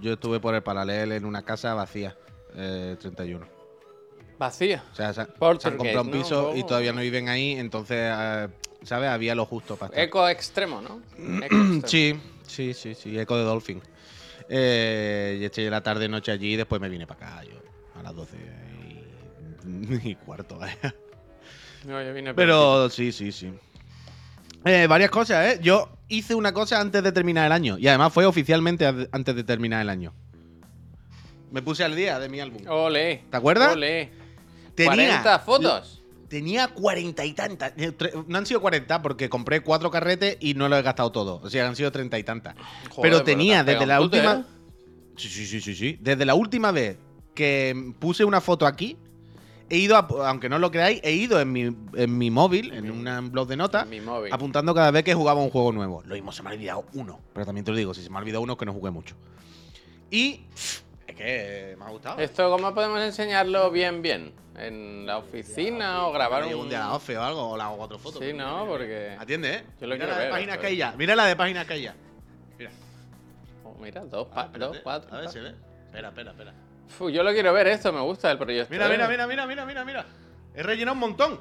Yo 0.00 0.14
estuve 0.14 0.40
por 0.40 0.54
el 0.54 0.62
paralel 0.62 1.12
en 1.12 1.24
una 1.24 1.42
casa 1.42 1.74
vacía, 1.74 2.16
eh, 2.56 2.96
31. 2.98 3.46
Vacía. 4.38 4.84
O 4.92 4.94
sea, 4.94 5.12
se, 5.12 5.24
se 5.24 5.68
han 5.68 5.76
comprado 5.76 6.02
un 6.02 6.10
piso 6.10 6.56
y 6.56 6.64
todavía 6.64 6.92
no 6.92 7.00
viven 7.00 7.28
ahí, 7.28 7.52
entonces, 7.52 7.98
eh, 8.00 8.48
¿sabes? 8.82 9.10
Había 9.10 9.34
lo 9.34 9.46
justo 9.46 9.76
para 9.76 9.90
estar. 9.90 10.04
Eco 10.04 10.28
extremo, 10.28 10.80
¿no? 10.80 11.00
Eco 11.44 11.56
extremo. 11.56 11.82
Sí, 11.86 12.20
sí, 12.46 12.74
sí, 12.74 12.94
sí, 12.94 13.18
eco 13.18 13.36
de 13.36 13.44
Dolphin. 13.44 13.80
Eh, 14.48 15.38
y 15.40 15.44
eché 15.44 15.70
la 15.70 15.82
tarde 15.82 16.08
noche 16.08 16.32
allí 16.32 16.54
y 16.54 16.56
después 16.56 16.80
me 16.80 16.88
vine 16.88 17.06
para 17.06 17.38
acá, 17.38 17.44
yo, 17.44 17.58
a 17.98 18.02
las 18.02 18.14
12 18.14 18.36
y, 19.66 20.08
y 20.10 20.14
cuarto, 20.16 20.58
vaya. 20.58 20.94
No, 21.86 22.02
yo 22.02 22.12
vine 22.14 22.34
Pero 22.34 22.90
sí, 22.90 23.12
sí, 23.12 23.30
sí. 23.30 23.52
Eh, 24.64 24.86
varias 24.86 25.10
cosas, 25.10 25.54
¿eh? 25.54 25.60
Yo 25.62 25.90
hice 26.08 26.34
una 26.34 26.52
cosa 26.52 26.80
antes 26.80 27.02
de 27.02 27.12
terminar 27.12 27.46
el 27.46 27.52
año. 27.52 27.78
Y 27.78 27.86
además 27.88 28.12
fue 28.12 28.24
oficialmente 28.24 28.86
antes 28.86 29.36
de 29.36 29.44
terminar 29.44 29.82
el 29.82 29.90
año. 29.90 30.14
Me 31.50 31.60
puse 31.62 31.84
al 31.84 31.94
día 31.94 32.18
de 32.18 32.28
mi 32.28 32.40
álbum. 32.40 32.62
Ole. 32.68 33.24
¿Te 33.30 33.36
acuerdas? 33.36 33.74
Ole. 33.74 34.10
Tenía, 34.74 34.94
40 34.94 35.38
fotos. 35.40 36.00
Tenía 36.28 36.68
cuarenta 36.68 37.24
y 37.24 37.32
tantas. 37.32 37.72
Eh, 37.76 37.92
No 38.26 38.38
han 38.38 38.46
sido 38.46 38.60
40 38.60 39.02
porque 39.02 39.28
compré 39.28 39.60
cuatro 39.60 39.90
carretes 39.90 40.36
y 40.40 40.54
no 40.54 40.68
lo 40.68 40.76
he 40.76 40.82
gastado 40.82 41.12
todo. 41.12 41.40
O 41.44 41.50
sea, 41.50 41.68
han 41.68 41.76
sido 41.76 41.92
treinta 41.92 42.18
y 42.18 42.24
tantas. 42.24 42.54
Joder, 42.56 43.02
pero 43.02 43.18
te 43.18 43.32
tenía 43.32 43.62
desde 43.62 43.86
la 43.86 44.00
última. 44.00 44.32
¿eh? 44.32 44.44
Sí, 45.16 45.28
sí, 45.28 45.46
sí, 45.46 45.60
sí, 45.60 45.74
sí. 45.76 45.98
Desde 46.00 46.24
la 46.24 46.34
última 46.34 46.72
vez 46.72 46.96
que 47.34 47.92
puse 48.00 48.24
una 48.24 48.40
foto 48.40 48.66
aquí, 48.66 48.96
he 49.70 49.76
ido, 49.76 49.96
a- 49.96 50.28
aunque 50.28 50.48
no 50.48 50.58
lo 50.58 50.70
creáis, 50.72 51.00
he 51.04 51.12
ido 51.12 51.40
en 51.40 51.52
mi, 51.52 51.62
en 51.94 52.18
mi 52.18 52.30
móvil, 52.32 52.72
en 52.72 52.90
un 52.90 53.30
blog 53.30 53.46
de 53.46 53.56
notas, 53.56 53.86
En 54.28 54.34
apuntando 54.34 54.74
cada 54.74 54.90
vez 54.90 55.04
que 55.04 55.14
jugaba 55.14 55.40
un 55.40 55.50
juego 55.50 55.70
nuevo. 55.72 56.02
Lo 56.06 56.14
mismo 56.14 56.32
se 56.32 56.42
me 56.42 56.50
ha 56.50 56.52
olvidado 56.54 56.84
uno. 56.94 57.20
Pero 57.32 57.46
también 57.46 57.64
te 57.64 57.70
lo 57.70 57.76
digo, 57.76 57.94
si 57.94 58.02
se 58.02 58.10
me 58.10 58.16
ha 58.16 58.20
olvidado 58.20 58.42
uno, 58.42 58.54
es 58.54 58.58
que 58.58 58.66
no 58.66 58.72
jugué 58.72 58.90
mucho. 58.90 59.14
Y. 60.10 60.40
Es 61.16 61.70
que 61.70 61.76
me 61.78 61.84
ha 61.84 61.88
gustado. 61.90 62.18
¿Esto 62.20 62.50
cómo 62.50 62.74
podemos 62.74 63.00
enseñarlo 63.00 63.70
bien, 63.70 64.02
bien? 64.02 64.32
¿En 64.56 65.06
la 65.06 65.18
oficina 65.18 66.06
o 66.06 66.12
grabar 66.12 66.44
un...? 66.44 66.54
un 66.54 66.68
día 66.68 66.84
a 66.84 66.88
la 66.88 66.94
ofe 66.94 67.16
o 67.16 67.22
algo, 67.22 67.50
o 67.50 67.56
la 67.56 67.66
hago 67.66 67.76
cuatro 67.76 67.98
fotos. 67.98 68.22
Sí, 68.22 68.32
no, 68.32 68.66
porque... 68.66 69.16
Atiende, 69.18 69.54
¿eh? 69.54 69.64
Yo 69.80 69.86
lo 69.86 69.94
mira 69.94 70.06
quiero 70.06 70.18
la 70.18 70.24
de 70.24 70.30
páginas 70.30 70.58
que 70.58 70.66
hay 70.66 70.76
ya. 70.76 70.92
Mira 70.96 71.16
la 71.16 71.26
de 71.26 71.36
páginas 71.36 71.66
que 71.66 71.72
hay 71.74 71.82
ya. 71.82 71.94
Mira. 72.58 72.70
Oh, 73.64 73.74
mira, 73.80 74.00
dos, 74.04 74.28
Ah, 74.34 74.48
dos, 74.56 74.78
cuatro. 74.82 75.14
A 75.16 75.20
ver, 75.20 75.28
se 75.28 75.40
ve. 75.40 75.54
Espera, 75.86 76.08
espera, 76.08 76.30
espera. 76.32 76.54
Yo 77.12 77.22
lo 77.22 77.32
quiero 77.32 77.52
ver 77.52 77.66
esto, 77.68 77.92
me 77.92 78.00
gusta 78.00 78.30
el 78.30 78.38
proyecto. 78.38 78.72
Mira, 78.72 78.88
mira, 78.88 79.08
mira, 79.08 79.26
mira, 79.26 79.46
mira, 79.46 79.64
mira, 79.64 79.84
mira. 79.84 80.06
He 80.54 80.62
rellenado 80.62 80.94
un 80.94 81.00
montón. 81.00 81.40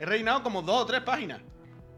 He 0.00 0.06
rellenado 0.06 0.42
como 0.42 0.62
dos 0.62 0.82
o 0.82 0.86
tres 0.86 1.00
páginas. 1.02 1.40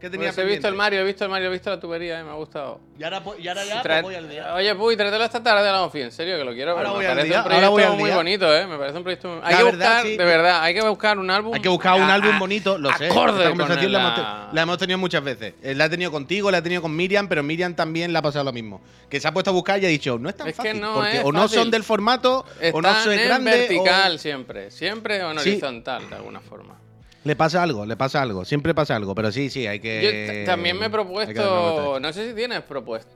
Tenía 0.09 0.27
Pues 0.29 0.37
he 0.39 0.43
visto 0.45 0.67
el. 0.67 0.73
Mario, 0.75 1.01
he 1.01 1.03
visto 1.03 1.23
el 1.25 1.29
Mario, 1.29 1.47
he 1.49 1.51
visto 1.51 1.69
la 1.69 1.79
tubería 1.79 2.19
y 2.19 2.23
me 2.23 2.29
ha 2.31 2.33
gustado. 2.33 2.79
Y 2.97 3.03
ahora, 3.03 3.21
y 3.39 3.47
ahora 3.47 3.63
ya 3.65 4.01
voy 4.01 4.15
al 4.15 4.29
día. 4.29 4.53
Oye, 4.55 4.75
Puy, 4.75 4.95
tráetelo 4.97 5.23
esta 5.23 5.41
tarde 5.43 5.67
a 5.67 5.71
la 5.71 5.81
ofi, 5.83 6.01
en 6.01 6.11
serio, 6.11 6.37
que 6.37 6.43
lo 6.43 6.53
quiero. 6.53 6.71
Ahora 6.71 6.89
Me 6.89 6.95
voy 6.95 7.05
al 7.05 7.11
parece 7.11 7.27
día, 7.27 7.37
un 7.37 7.43
ahora 7.43 7.55
proyecto 7.55 7.71
voy 7.71 7.83
al 7.83 7.97
muy 7.97 8.05
día. 8.09 8.15
bonito, 8.15 8.55
¿eh? 8.55 8.67
Me 8.67 8.77
parece 8.77 8.97
un 8.97 9.03
proyecto 9.03 9.27
muy... 9.29 9.39
Hay 9.43 9.55
que 9.55 9.63
verdad, 9.63 9.87
buscar, 9.87 10.03
sí. 10.03 10.17
de 10.17 10.25
verdad, 10.25 10.63
hay 10.63 10.73
que 10.73 10.81
buscar 10.87 11.19
un 11.19 11.29
álbum... 11.29 11.53
Hay 11.53 11.61
que 11.61 11.69
buscar 11.69 11.95
un 11.95 12.09
a- 12.09 12.13
álbum 12.13 12.39
bonito, 12.39 12.77
lo 12.77 12.89
sé. 12.97 13.07
Esta 13.07 13.15
con 13.15 13.49
conversación 13.49 13.91
la, 13.91 13.99
la- 13.99 14.05
hemos 14.43 14.53
la 14.53 14.61
hemos 14.61 14.77
tenido 14.77 14.97
muchas 14.97 15.23
veces. 15.23 15.53
Eh, 15.61 15.75
La 15.75 15.85
he 15.85 15.89
tenido 15.89 16.11
contigo, 16.11 16.49
la 16.51 16.59
he 16.59 16.61
tenido 16.61 16.81
con 16.81 16.95
Miriam, 16.95 17.27
pero 17.27 17.43
Miriam 17.43 17.75
también 17.75 18.11
le 18.13 18.19
ha 18.19 18.21
pasado 18.21 18.45
lo 18.45 18.53
mismo. 18.53 18.81
Que 19.09 19.19
se 19.19 19.27
ha 19.27 19.33
puesto 19.33 19.49
a 19.49 19.53
buscar 19.53 19.81
y 19.81 19.85
ha 19.85 19.89
dicho, 19.89 20.17
no 20.19 20.29
es 20.29 20.35
tan 20.37 20.47
Es 20.47 20.53
que 20.55 20.63
fácil. 20.69 20.81
no 20.81 20.93
porque 20.95 21.17
es 21.17 21.23
o 21.25 21.31
no 21.31 21.47
son 21.47 21.69
del 21.71 21.83
formato, 21.83 22.45
o 22.73 22.81
no 22.81 22.95
son 23.03 23.13
en 23.13 23.25
grande. 23.27 23.51
vertical 23.51 24.19
siempre, 24.19 24.71
siempre 24.71 25.23
o 25.23 25.31
en 25.31 25.37
horizontal, 25.37 26.09
de 26.09 26.15
alguna 26.15 26.39
forma. 26.39 26.75
Le 27.23 27.35
pasa 27.35 27.61
algo, 27.61 27.85
le 27.85 27.95
pasa 27.95 28.21
algo. 28.21 28.43
Siempre 28.45 28.73
pasa 28.73 28.95
algo. 28.95 29.13
Pero 29.13 29.31
sí, 29.31 29.49
sí, 29.49 29.67
hay 29.67 29.79
que. 29.79 30.43
Yo 30.45 30.51
también 30.51 30.77
me 30.79 30.87
he 30.87 30.89
propuesto, 30.89 31.99
no 31.99 32.13
sé 32.13 32.29
si 32.29 32.35
tienes 32.35 32.61
propuestas 32.61 33.15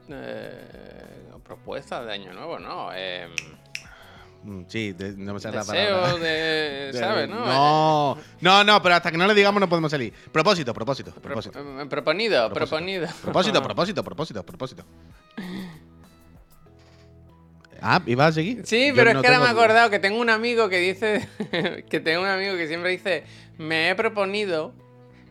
propuestas 1.44 2.06
de 2.08 2.12
año 2.12 2.34
nuevo, 2.34 2.58
¿no? 2.60 2.90
Eh, 2.94 3.28
Mm, 4.44 4.66
Sí, 4.68 4.92
de- 4.94 5.14
no 5.18 5.34
me 5.34 5.40
sale 5.40 5.58
la 5.58 5.64
palabra. 5.66 6.18
de, 6.20 6.20
De- 6.94 7.00
¿sabes? 7.00 7.28
No, 7.28 7.46
No, 7.46 8.18
no, 8.42 8.64
no, 8.64 8.80
pero 8.84 8.94
hasta 8.94 9.10
que 9.10 9.18
no 9.18 9.26
le 9.26 9.34
digamos 9.34 9.60
no 9.60 9.68
podemos 9.68 9.90
salir. 9.90 10.14
Propósito, 10.32 10.72
propósito, 10.72 11.10
Pro- 11.14 11.22
propósito. 11.22 11.60
eh, 11.82 11.86
proponido, 11.88 12.54
proponido. 12.54 13.08
Propósito, 13.24 13.64
propósito, 13.64 14.04
propósito, 14.04 14.44
propósito. 14.46 14.86
Ah, 17.82 18.02
¿ibas 18.06 18.30
a 18.30 18.32
seguir? 18.34 18.66
Sí, 18.66 18.90
Yo 18.90 18.96
pero 18.96 19.14
no 19.14 19.20
es 19.20 19.22
que 19.24 19.28
ahora 19.34 19.40
me 19.40 19.46
he 19.48 19.50
acordado 19.50 19.90
que 19.90 20.00
tengo 20.00 20.20
un 20.20 20.30
amigo 20.30 20.70
que 20.70 20.78
dice, 20.78 21.28
que 21.90 22.00
tengo 22.00 22.22
un 22.22 22.28
amigo 22.30 22.56
que 22.56 22.68
siempre 22.68 22.92
dice, 22.92 23.24
me 23.58 23.90
he 23.90 23.96
proponido 23.96 24.74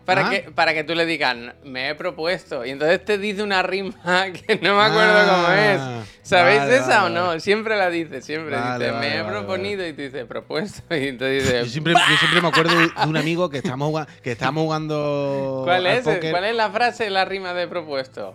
Para, 0.05 0.27
Ah. 0.27 0.31
que, 0.31 0.41
para 0.55 0.75
que 0.75 0.85
tú 0.85 0.95
le 0.95 1.07
digas, 1.07 1.35
me 1.65 1.89
he 1.89 1.95
propuesto. 1.95 2.63
Y 2.67 2.69
entonces 2.69 3.03
te 3.03 3.17
dice 3.17 3.43
una 3.43 3.63
rima 3.63 3.95
que 4.35 4.57
no 4.61 4.77
me 4.77 4.83
acuerdo 4.83 5.15
cómo 5.31 5.47
Ah, 5.49 6.03
es. 6.03 6.09
¿Sabéis 6.29 6.59
vale, 6.61 6.77
esa 6.77 7.03
vale, 7.05 7.07
o 7.07 7.09
no? 7.21 7.27
vale. 7.29 7.41
Siempre 7.41 7.75
la 7.79 7.89
dice, 7.89 8.21
siempre 8.21 8.55
dice, 8.55 8.93
me 8.93 9.19
he 9.21 9.25
proponido 9.25 9.87
y 9.89 9.95
te 9.95 10.03
dice, 10.03 10.27
propuesto. 10.27 10.83
Y 10.95 11.17
Yo 11.17 11.27
dice, 11.27 11.65
siempre, 11.71 11.95
yo 11.95 12.17
siempre 12.19 12.43
me 12.43 12.49
acuerdo 12.49 12.79
de 12.79 12.91
un 13.09 13.17
amigo 13.17 13.49
que 13.49 13.57
estábamos 13.57 13.89
jugando, 13.89 14.13
que 14.23 14.33
estábamos 14.33 14.65
jugando 14.65 15.63
¿cuál 15.65 15.87
al 15.87 15.97
es? 15.97 16.05
póker. 16.05 16.31
¿Cuál 16.33 16.45
es 16.45 16.55
la 16.55 16.69
frase, 16.71 17.09
la 17.09 17.25
rima 17.25 17.55
de 17.55 17.67
propuesto? 17.67 18.35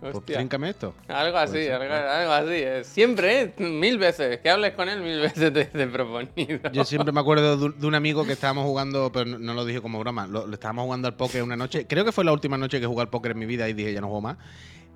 Pues 0.00 0.14
Hostia. 0.16 0.36
tríncame 0.36 0.70
esto. 0.70 0.94
Algo 1.08 1.36
así, 1.36 1.68
algo, 1.68 1.92
algo 1.92 2.32
así. 2.32 2.54
eh. 2.54 2.82
Siempre, 2.84 3.42
¿eh? 3.42 3.54
Mil 3.58 3.98
veces. 3.98 4.40
Que 4.40 4.48
hables 4.48 4.72
con 4.72 4.88
él, 4.88 5.02
mil 5.02 5.20
veces 5.20 5.52
te 5.52 5.64
dice 5.66 5.86
proponido. 5.88 6.70
Yo 6.72 6.84
siempre 6.86 7.12
me 7.12 7.20
acuerdo 7.20 7.56
de 7.70 7.86
un, 7.86 7.94
amigo 7.94 8.24
que 8.24 8.32
estábamos 8.32 8.64
jugando, 8.64 9.12
pero 9.12 9.26
no, 9.38 9.52
lo 9.52 9.64
dije 9.66 9.82
como 9.82 9.98
broma, 9.98 10.26
lo, 10.26 10.46
lo 10.46 10.54
estábamos 10.54 10.84
jugando 10.84 11.06
al 11.06 11.16
póker 11.16 11.42
una 11.42 11.56
noche. 11.56 11.86
Creo 11.86 12.04
que 12.06 12.12
fue 12.12 12.24
la 12.24 12.32
última 12.32 12.56
noche 12.56 12.80
que 12.80 12.86
jugué 12.86 13.02
al 13.02 13.10
póker 13.10 13.32
en 13.32 13.38
mi 13.38 13.46
vida 13.46 13.68
y 13.68 13.74
dije 13.74 13.92
ya 13.92 14.00
no 14.00 14.06
juego 14.06 14.22
más. 14.22 14.38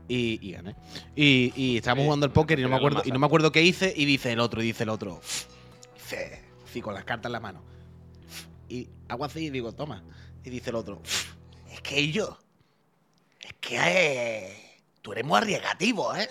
Y, 0.09 0.39
y 0.47 0.53
gané. 0.53 0.75
Y, 1.17 1.53
y 1.55 1.77
estábamos 1.79 2.03
Sí, 2.03 2.07
jugando 2.07 2.27
al 2.27 2.33
póker 2.33 2.59
y 2.59 2.63
no, 2.63 2.69
me 2.71 2.77
acuerdo, 2.77 3.03
y 3.05 3.11
no 3.11 3.19
me 3.19 3.27
acuerdo 3.27 3.53
qué 3.53 3.63
hice. 3.63 3.93
Y 3.97 4.07
dice 4.07 4.33
el 4.33 4.41
otro, 4.41 4.63
y 4.63 4.67
dice 4.67 4.85
el 4.85 4.89
otro. 4.91 5.21
Dice, 5.95 6.43
sí, 6.73 6.81
con 6.81 6.95
las 6.95 7.05
cartas 7.05 7.27
en 7.27 7.33
la 7.33 7.41
mano. 7.41 7.63
Y 8.69 8.89
hago 9.09 9.25
así 9.27 9.47
y 9.47 9.51
digo, 9.51 9.73
toma. 9.73 10.03
Y 10.45 10.51
dice 10.51 10.71
el 10.71 10.77
otro, 10.77 11.01
es 11.73 11.81
que 11.83 12.11
yo. 12.11 12.39
Es 13.41 13.53
que 13.61 13.77
eh, 13.79 14.64
tú 15.05 15.13
eres 15.13 15.25
muy 15.25 15.37
arriesgativo, 15.37 16.17
¿eh? 16.17 16.27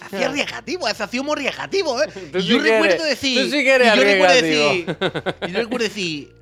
Hacía 0.00 0.28
arriesgativo, 0.28 0.86
hacía 0.86 1.22
muy 1.22 1.32
arriesgativo, 1.32 2.00
¿eh? 2.00 2.06
Tú 2.32 2.38
y 2.38 2.42
sí 2.42 2.48
yo 2.48 2.60
recuerdo 2.60 3.04
decir. 3.04 3.42
tú 3.42 3.50
sí 3.50 3.64
que 3.64 3.74
eres 3.74 3.92
y 3.92 3.96
yo 3.98 4.04
recuerdo 4.04 4.34
decir. 4.34 4.96
y 5.48 5.50
yo 5.50 5.58
recuerdo 5.58 5.84
decir. 5.84 6.32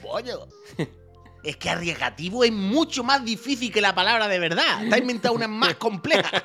Pollo. 0.00 0.46
Es 1.42 1.56
que 1.56 1.68
arriesgativo 1.68 2.44
es 2.44 2.52
mucho 2.52 3.02
más 3.02 3.24
difícil 3.24 3.72
que 3.72 3.80
la 3.80 3.92
palabra 3.92 4.28
de 4.28 4.38
verdad. 4.38 4.88
Te 4.88 4.94
has 4.94 5.00
inventado 5.00 5.34
una 5.34 5.48
más 5.48 5.74
compleja. 5.74 6.44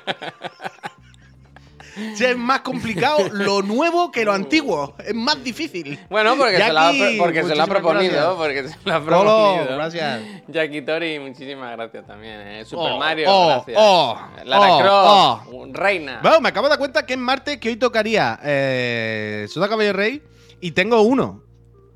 Sea, 2.14 2.30
es 2.30 2.36
más 2.36 2.60
complicado 2.60 3.18
lo 3.32 3.62
nuevo 3.62 4.10
que 4.10 4.24
lo 4.24 4.32
antiguo. 4.32 4.94
Es 5.04 5.14
más 5.14 5.42
difícil. 5.42 5.98
Bueno, 6.10 6.36
porque, 6.36 6.58
se, 6.58 6.72
la 6.72 6.88
ha, 6.88 6.92
Jackie, 6.92 7.18
porque 7.18 7.42
se 7.42 7.54
lo 7.54 7.62
ha 7.62 7.66
proponido. 7.66 8.12
gracias. 8.12 8.34
Porque 8.36 8.68
se 8.68 8.76
lo 8.84 8.94
ha 8.94 9.00
Colo, 9.00 9.20
proponido. 9.20 9.76
gracias. 9.76 10.20
Jackie 10.48 10.82
Tori, 10.82 11.18
muchísimas 11.18 11.72
gracias 11.72 12.06
también. 12.06 12.40
¿eh? 12.40 12.64
Super 12.64 12.92
Oh, 12.92 12.98
Mario, 12.98 13.26
oh, 13.30 13.46
gracias. 13.48 13.76
oh, 13.80 14.18
Lara 14.44 14.74
oh, 14.74 15.42
Croft, 15.46 15.76
Reina. 15.76 16.20
Bueno, 16.22 16.40
me 16.40 16.48
acabo 16.50 16.66
de 16.66 16.70
dar 16.70 16.78
cuenta 16.78 17.06
que 17.06 17.14
es 17.14 17.18
martes 17.18 17.56
que 17.58 17.70
hoy 17.70 17.76
tocaría 17.76 18.38
eh, 18.44 19.46
Soda 19.48 19.68
Caballo 19.68 19.92
Rey 19.92 20.22
y 20.60 20.72
tengo 20.72 21.00
uno 21.02 21.42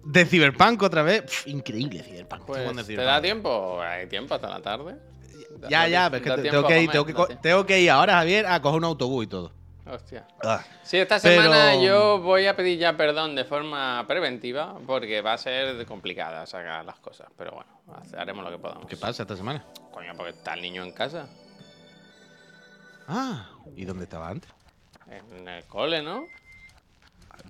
de 0.05 0.25
Cyberpunk 0.25 0.83
otra 0.83 1.03
vez. 1.03 1.23
Pff, 1.23 1.47
increíble 1.49 2.03
Cyberpunk. 2.03 2.45
Pues, 2.47 2.61
¿Te 2.65 2.85
Cyberpunk. 2.85 3.07
da 3.07 3.21
tiempo? 3.21 3.81
Hay 3.83 4.07
tiempo 4.09 4.35
hasta 4.35 4.49
la 4.49 4.61
tarde. 4.61 4.97
Ya, 5.69 5.87
ya, 5.89 6.09
pero 6.11 6.25
es 6.37 6.43
que 6.43 6.49
tengo 6.51 6.67
que, 6.67 6.83
ir, 6.83 6.91
tengo, 6.91 7.05
que, 7.05 7.37
tengo 7.43 7.67
que 7.67 7.81
ir 7.81 7.91
ahora, 7.91 8.15
Javier, 8.15 8.47
a 8.47 8.63
coger 8.63 8.79
un 8.79 8.85
autobús 8.85 9.25
y 9.25 9.27
todo. 9.27 9.53
Hostia. 9.87 10.27
Ah. 10.45 10.63
Sí, 10.83 10.99
esta 10.99 11.19
Pero- 11.21 11.43
semana 11.43 11.77
yo 11.83 12.21
voy 12.21 12.47
a 12.47 12.55
pedir 12.57 12.79
ya 12.79 12.97
perdón 12.97 13.35
de 13.35 13.45
forma 13.45 14.05
preventiva 14.07 14.77
porque 14.87 15.21
va 15.23 15.33
a 15.35 15.39
ser 15.39 15.85
complicada 15.87 16.47
sacar 16.47 16.85
las 16.85 16.99
cosas. 16.99 17.29
Pero 17.37 17.53
bueno, 17.53 17.71
haremos 18.17 18.45
lo 18.45 18.51
que 18.51 18.59
podamos. 18.59 18.87
¿Qué 18.87 18.97
pasa 18.97 19.23
esta 19.23 19.37
semana? 19.37 19.65
Coño, 19.91 20.13
porque 20.17 20.31
está 20.33 20.55
el 20.55 20.63
niño 20.63 20.85
en 20.85 20.93
casa. 20.93 21.27
Ah, 23.09 23.49
¿y 23.77 23.85
dónde 23.85 24.05
estaba 24.05 24.29
antes? 24.29 24.51
En 25.09 25.49
el 25.49 25.65
cole, 25.65 26.03
¿no? 26.03 26.25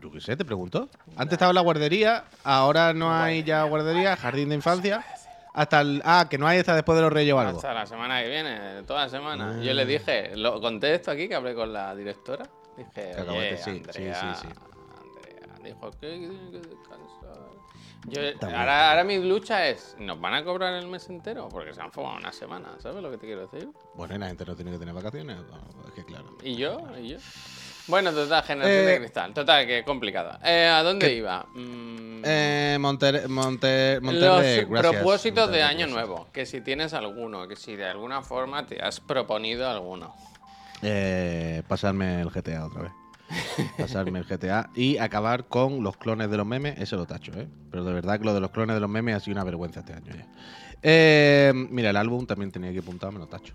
Yo 0.01 0.11
qué 0.11 0.21
sé, 0.21 0.37
te 0.37 0.45
pregunto. 0.45 0.89
Antes 1.17 1.33
estaba 1.35 1.51
en 1.51 1.57
la 1.57 1.61
guardería, 1.61 2.25
ahora 2.45 2.95
no 2.95 3.13
hay 3.13 3.43
ya 3.43 3.65
guardería, 3.65 4.17
jardín 4.17 4.49
de 4.49 4.55
infancia. 4.55 5.05
Hasta 5.53 5.81
el. 5.81 6.03
Ah, 6.05 6.27
que 6.31 6.39
no 6.39 6.47
hay 6.47 6.59
hasta 6.59 6.75
después 6.75 6.97
de 6.97 7.03
los 7.03 7.13
reyes 7.13 7.35
o 7.35 7.41
algo. 7.41 7.57
Hasta 7.57 7.75
la 7.75 7.87
semana 7.87 8.23
que 8.23 8.29
viene, 8.29 8.83
toda 8.85 9.03
la 9.03 9.09
semana. 9.09 9.57
Ah. 9.57 9.63
Yo 9.63 9.75
le 9.75 9.85
dije, 9.85 10.37
lo 10.37 10.61
conté 10.61 10.95
esto 10.95 11.11
aquí 11.11 11.29
que 11.29 11.35
hablé 11.35 11.55
con 11.55 11.73
la 11.73 11.95
directora. 11.95 12.49
Dije, 12.77 13.15
oye, 13.23 13.57
sí, 13.57 13.63
sí, 13.65 13.71
Andrea, 13.71 14.35
sí, 14.35 14.47
sí. 14.47 14.55
Andrea, 14.97 15.59
dijo 15.63 15.91
que 15.93 15.97
tiene 15.99 16.51
que 16.51 16.59
descansar. 16.59 17.51
Yo, 18.07 18.23
ahora, 18.41 18.91
ahora 18.91 19.05
mi 19.05 19.19
lucha 19.19 19.69
es, 19.69 19.95
¿nos 19.99 20.19
van 20.19 20.33
a 20.33 20.43
cobrar 20.43 20.73
el 20.73 20.87
mes 20.87 21.11
entero? 21.11 21.49
Porque 21.51 21.75
se 21.75 21.83
han 21.83 21.93
fumado 21.93 22.17
una 22.17 22.33
semana, 22.33 22.77
¿sabes 22.79 23.03
lo 23.03 23.11
que 23.11 23.19
te 23.19 23.27
quiero 23.27 23.47
decir? 23.47 23.69
Bueno, 23.95 24.15
y 24.15 24.19
la 24.19 24.29
gente 24.29 24.47
no 24.47 24.57
tiene 24.57 24.71
que 24.71 24.79
tener 24.79 24.95
vacaciones. 24.95 25.39
Es 25.87 25.93
que 25.93 26.05
claro. 26.05 26.35
¿Y 26.43 26.57
yo? 26.57 26.81
¿Y 26.99 27.09
yo? 27.09 27.19
Bueno, 27.91 28.13
total, 28.13 28.43
generación 28.45 28.85
Eh, 28.85 28.87
de 28.93 28.99
cristal. 28.99 29.35
Total, 29.35 29.67
que 29.67 29.85
complicada. 29.85 30.41
Eh, 30.45 30.67
¿A 30.67 30.83
dónde 30.83 31.13
iba? 31.15 31.45
Mm, 31.55 32.23
Eh, 32.25 32.77
Monter, 32.81 33.29
Monter, 33.29 34.03
Los 34.03 34.15
gracias. 34.21 34.67
propósitos 34.67 35.51
de 35.51 35.63
año 35.63 35.87
gracias. 35.87 35.91
nuevo. 35.91 36.29
Que 36.33 36.47
si 36.47 36.61
tienes 36.61 36.93
alguno, 36.95 37.49
que 37.49 37.57
si 37.57 37.77
de 37.77 37.87
alguna 37.87 38.23
forma 38.23 38.67
te 38.67 38.81
has 38.83 39.01
proponido 39.01 39.69
alguno. 39.69 40.15
Eh, 40.83 41.63
pasarme 41.69 42.21
el 42.23 42.31
GTA 42.31 42.67
otra 42.67 42.83
vez. 42.83 42.93
Pasarme 43.79 44.19
el 44.19 44.25
GTA 44.25 44.71
y 44.75 44.99
acabar 44.99 45.45
con 45.47 45.83
los 45.85 45.97
clones 45.97 46.31
de 46.31 46.37
los 46.37 46.47
memes. 46.47 46.79
Eso 46.79 46.97
lo 46.97 47.07
tacho, 47.07 47.33
¿eh? 47.37 47.49
Pero 47.71 47.85
de 47.85 47.93
verdad 47.95 48.19
que 48.19 48.25
lo 48.25 48.35
de 48.35 48.41
los 48.41 48.51
clones 48.51 48.75
de 48.75 48.81
los 48.81 48.91
memes 48.91 49.15
ha 49.17 49.21
sido 49.21 49.35
una 49.37 49.45
vergüenza 49.45 49.81
este 49.81 49.93
año 49.95 50.13
ya. 50.15 50.27
Eh, 50.83 51.53
mira, 51.55 51.91
el 51.91 51.97
álbum 51.97 52.27
también 52.27 52.51
tenía 52.51 52.73
que 52.73 52.79
apuntar, 52.81 53.13
me 53.13 53.19
lo 53.19 53.27
tacho. 53.27 53.55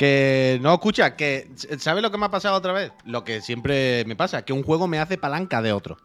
Que 0.00 0.58
no, 0.62 0.72
escucha, 0.72 1.14
que 1.14 1.50
¿sabes 1.78 2.02
lo 2.02 2.10
que 2.10 2.16
me 2.16 2.24
ha 2.24 2.30
pasado 2.30 2.56
otra 2.56 2.72
vez? 2.72 2.90
Lo 3.04 3.22
que 3.22 3.42
siempre 3.42 4.02
me 4.06 4.16
pasa, 4.16 4.46
que 4.46 4.54
un 4.54 4.62
juego 4.62 4.88
me 4.88 4.98
hace 4.98 5.18
palanca 5.18 5.60
de 5.60 5.74
otro. 5.74 5.98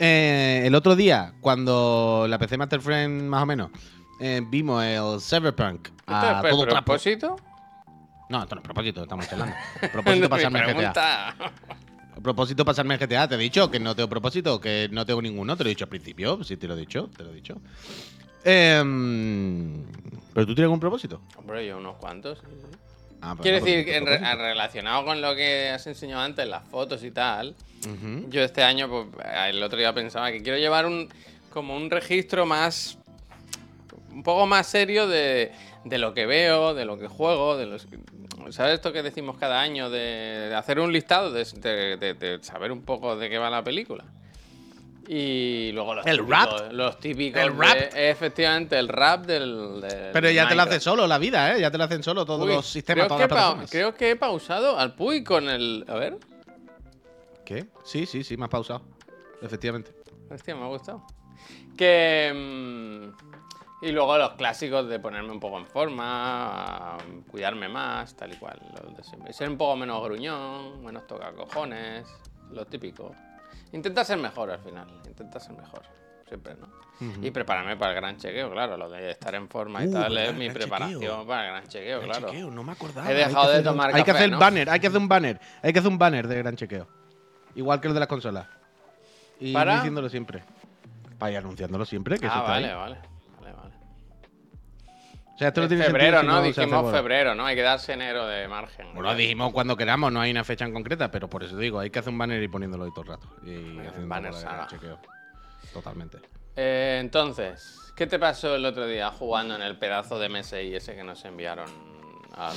Eh, 0.00 0.62
el 0.64 0.74
otro 0.74 0.96
día, 0.96 1.32
cuando 1.40 2.26
la 2.28 2.36
PC 2.36 2.56
Master 2.56 2.80
Friend, 2.80 3.22
más 3.22 3.44
o 3.44 3.46
menos, 3.46 3.70
eh, 4.18 4.42
vimos 4.44 4.82
el 4.82 5.20
Cyberpunk 5.20 5.86
¿Esto 5.86 6.02
a 6.08 6.40
es 6.42 6.50
todo 6.50 6.66
trapo. 6.66 6.84
propósito? 6.84 7.36
No, 8.28 8.42
esto 8.42 8.56
no 8.56 8.60
es 8.60 8.64
propósito, 8.64 9.02
estamos 9.04 9.32
hablando. 9.32 9.54
Propósito 9.92 10.28
pasarme 10.28 10.58
el 10.58 10.74
GTA. 10.74 11.36
Propósito, 12.20 12.64
pasarme 12.64 12.94
el 12.94 13.00
GTA. 13.06 13.28
Te 13.28 13.36
he 13.36 13.38
dicho 13.38 13.70
que 13.70 13.78
no 13.78 13.94
tengo 13.94 14.08
propósito, 14.08 14.60
que 14.60 14.88
no 14.90 15.06
tengo 15.06 15.22
ninguno. 15.22 15.56
Te 15.56 15.62
lo 15.62 15.68
he 15.68 15.74
dicho 15.74 15.84
al 15.84 15.90
principio. 15.90 16.42
Sí, 16.42 16.56
te 16.56 16.66
lo 16.66 16.74
he 16.74 16.80
dicho, 16.80 17.08
te 17.16 17.22
lo 17.22 17.30
he 17.30 17.34
dicho. 17.34 17.60
Em, 18.42 19.84
¿Pero 20.34 20.44
tú 20.44 20.56
tienes 20.56 20.64
algún 20.64 20.80
propósito? 20.80 21.20
Hombre, 21.36 21.64
yo 21.64 21.78
unos 21.78 21.94
cuantos. 21.98 22.40
sí, 22.40 22.56
sí. 22.60 22.78
Ah, 23.24 23.34
pues 23.36 23.42
Quiero 23.42 23.60
no, 23.60 23.64
decir, 23.64 23.84
pues, 23.84 23.86
que 23.86 23.96
en 23.98 24.06
re- 24.06 24.34
relacionado 24.36 25.04
con 25.04 25.20
lo 25.22 25.34
que 25.36 25.70
has 25.70 25.86
enseñado 25.86 26.22
antes, 26.22 26.46
las 26.48 26.64
fotos 26.68 27.04
y 27.04 27.10
tal, 27.12 27.54
yo 28.28 28.42
este 28.42 28.62
año, 28.62 28.88
pues, 28.88 29.06
el 29.48 29.62
otro 29.62 29.78
día 29.78 29.92
pensaba 29.92 30.30
que 30.32 30.42
quiero 30.42 30.58
llevar 30.58 30.86
un 30.86 31.08
como 31.50 31.76
un 31.76 31.90
registro 31.90 32.46
más, 32.46 32.98
un 34.10 34.22
poco 34.22 34.46
más 34.46 34.66
serio 34.66 35.06
de, 35.06 35.52
de 35.84 35.98
lo 35.98 36.14
que 36.14 36.26
veo, 36.26 36.74
de 36.74 36.84
lo 36.84 36.98
que 36.98 37.06
juego, 37.08 37.56
de 37.56 37.66
los, 37.66 37.86
¿sabes 38.50 38.74
esto 38.74 38.92
que 38.92 39.02
decimos 39.02 39.36
cada 39.38 39.60
año 39.60 39.88
de, 39.90 39.98
de 40.48 40.54
hacer 40.54 40.80
un 40.80 40.92
listado, 40.92 41.30
de 41.32 42.38
saber 42.42 42.72
un 42.72 42.82
poco 42.82 43.16
de 43.16 43.28
qué 43.30 43.38
va 43.38 43.50
la 43.50 43.62
película? 43.62 44.04
Y 45.08 45.72
luego 45.72 45.94
los 45.96 46.06
¿El 46.06 46.18
típicos, 46.18 46.60
rap? 46.62 46.72
los 46.72 47.00
típicos, 47.00 47.42
¿El 47.42 47.56
rap? 47.58 47.74
de- 47.76 48.10
efectivamente, 48.10 48.78
el 48.78 48.88
rap 48.88 49.26
del, 49.26 49.80
del 49.80 50.10
Pero 50.12 50.30
ya 50.30 50.48
te 50.48 50.54
lo 50.54 50.62
hace 50.62 50.78
solo 50.80 51.06
la 51.08 51.18
vida, 51.18 51.54
¿eh? 51.56 51.60
Ya 51.60 51.70
te 51.70 51.78
lo 51.78 51.84
hacen 51.84 52.02
solo 52.04 52.24
todos 52.24 52.46
Uy, 52.46 52.54
los 52.54 52.66
sistemas, 52.66 53.06
creo 53.08 53.26
todas 53.28 53.58
las 53.58 53.70
creo 53.70 53.94
que 53.94 54.10
he 54.12 54.16
pausado 54.16 54.78
al 54.78 54.94
Puy 54.94 55.24
con 55.24 55.48
el. 55.48 55.84
A 55.88 55.94
ver. 55.94 56.18
¿Qué? 57.44 57.66
Sí, 57.84 58.06
sí, 58.06 58.22
sí, 58.22 58.36
me 58.36 58.44
has 58.44 58.50
pausado. 58.50 58.82
Efectivamente. 59.42 59.92
Hostia, 60.30 60.54
me 60.54 60.62
ha 60.64 60.68
gustado. 60.68 61.02
Que. 61.76 62.32
mm, 62.32 63.84
y 63.84 63.90
luego 63.90 64.16
los 64.16 64.30
clásicos 64.34 64.88
de 64.88 65.00
ponerme 65.00 65.32
un 65.32 65.40
poco 65.40 65.58
en 65.58 65.66
forma, 65.66 66.96
cuidarme 67.28 67.68
más, 67.68 68.14
tal 68.14 68.32
y 68.32 68.36
cual. 68.36 68.60
Los 68.84 68.96
de 68.96 69.02
siempre. 69.02 69.32
Ser 69.32 69.48
un 69.48 69.58
poco 69.58 69.74
menos 69.74 70.00
gruñón, 70.04 70.84
menos 70.84 71.04
toca 71.08 71.32
cojones, 71.32 72.06
lo 72.52 72.64
típico. 72.66 73.12
Intenta 73.72 74.04
ser 74.04 74.18
mejor 74.18 74.50
al 74.50 74.60
final, 74.60 74.88
intenta 75.06 75.40
ser 75.40 75.56
mejor. 75.56 75.82
Siempre, 76.28 76.54
¿no? 76.54 76.68
Y 77.20 77.30
prepararme 77.32 77.76
para 77.76 77.90
el 77.92 77.96
gran 77.96 78.16
chequeo, 78.16 78.50
claro. 78.52 78.76
Lo 78.76 78.88
de 78.88 79.10
estar 79.10 79.34
en 79.34 79.48
forma 79.48 79.82
y 79.84 79.88
Uh, 79.88 79.92
tal 79.92 80.16
es 80.18 80.34
mi 80.34 80.48
preparación 80.50 81.00
chequeo. 81.00 81.26
para 81.26 81.44
el 81.46 81.50
gran 81.52 81.66
chequeo, 81.68 81.98
Gran 82.00 82.10
claro. 82.10 82.28
chequeo, 82.28 82.50
no 82.50 82.62
me 82.62 82.72
acordaba. 82.72 83.06
He 83.06 83.10
Hay 83.10 83.16
que 83.22 83.28
dejado 83.28 83.46
de 83.48 83.52
hacer- 83.54 83.64
tomar 83.64 83.94
Hay 83.94 84.04
que 84.04 84.10
hacer 84.12 84.30
¿no? 84.30 84.38
banner, 84.38 84.70
hay 84.70 84.80
que 84.80 84.86
hacer 84.86 85.00
un 85.00 85.08
banner. 85.08 85.40
Hay 85.62 85.72
que 85.72 85.78
hacer 85.80 85.90
un 85.90 85.98
banner 85.98 86.28
de 86.28 86.38
gran 86.38 86.56
chequeo. 86.56 86.86
Igual 87.56 87.80
que 87.80 87.88
el 87.88 87.94
de 87.94 88.00
las 88.00 88.08
consolas. 88.08 88.46
Y 89.40 89.52
¿Para? 89.52 89.74
diciéndolo 89.76 90.08
siempre. 90.08 90.44
Para 91.18 91.32
ir 91.32 91.38
anunciándolo 91.38 91.84
siempre, 91.84 92.18
que 92.18 92.26
eso 92.26 92.34
Ah, 92.34 92.38
está 92.38 92.50
vale, 92.52 92.66
ahí. 92.68 92.74
vale, 92.74 92.94
vale, 92.94 93.00
vale. 93.00 93.11
O 95.34 95.38
sea, 95.38 95.48
esto 95.48 95.62
En 95.62 95.68
tiene 95.68 95.84
febrero, 95.84 96.18
sentido 96.18 96.40
¿no? 96.40 96.42
Dijimos 96.42 96.92
febrero, 96.92 97.34
¿no? 97.34 97.46
Hay 97.46 97.56
que 97.56 97.62
darse 97.62 97.92
enero 97.94 98.26
de 98.26 98.46
margen. 98.48 98.94
Bueno, 98.94 99.14
dijimos 99.14 99.52
cuando 99.52 99.76
queramos, 99.76 100.12
no 100.12 100.20
hay 100.20 100.30
una 100.30 100.44
fecha 100.44 100.64
en 100.64 100.72
concreta, 100.72 101.10
pero 101.10 101.28
por 101.28 101.42
eso 101.42 101.56
digo, 101.56 101.78
hay 101.80 101.90
que 101.90 101.98
hacer 101.98 102.12
un 102.12 102.18
banner 102.18 102.42
y 102.42 102.48
poniéndolo 102.48 102.84
ahí 102.84 102.90
todo 102.90 103.02
el 103.02 103.08
rato. 103.08 103.28
Y 103.44 103.78
haciendo 103.78 104.08
banner 104.08 104.34
saga. 104.34 104.66
chequeo. 104.66 104.98
Totalmente. 105.72 106.18
Eh, 106.54 106.98
entonces, 107.00 107.92
¿qué 107.96 108.06
te 108.06 108.18
pasó 108.18 108.54
el 108.54 108.64
otro 108.66 108.86
día 108.86 109.10
jugando 109.10 109.56
en 109.56 109.62
el 109.62 109.78
pedazo 109.78 110.18
de 110.18 110.28
MSI 110.28 110.74
ese 110.74 110.94
que 110.94 111.02
nos 111.02 111.24
enviaron 111.24 111.70
al 112.34 112.56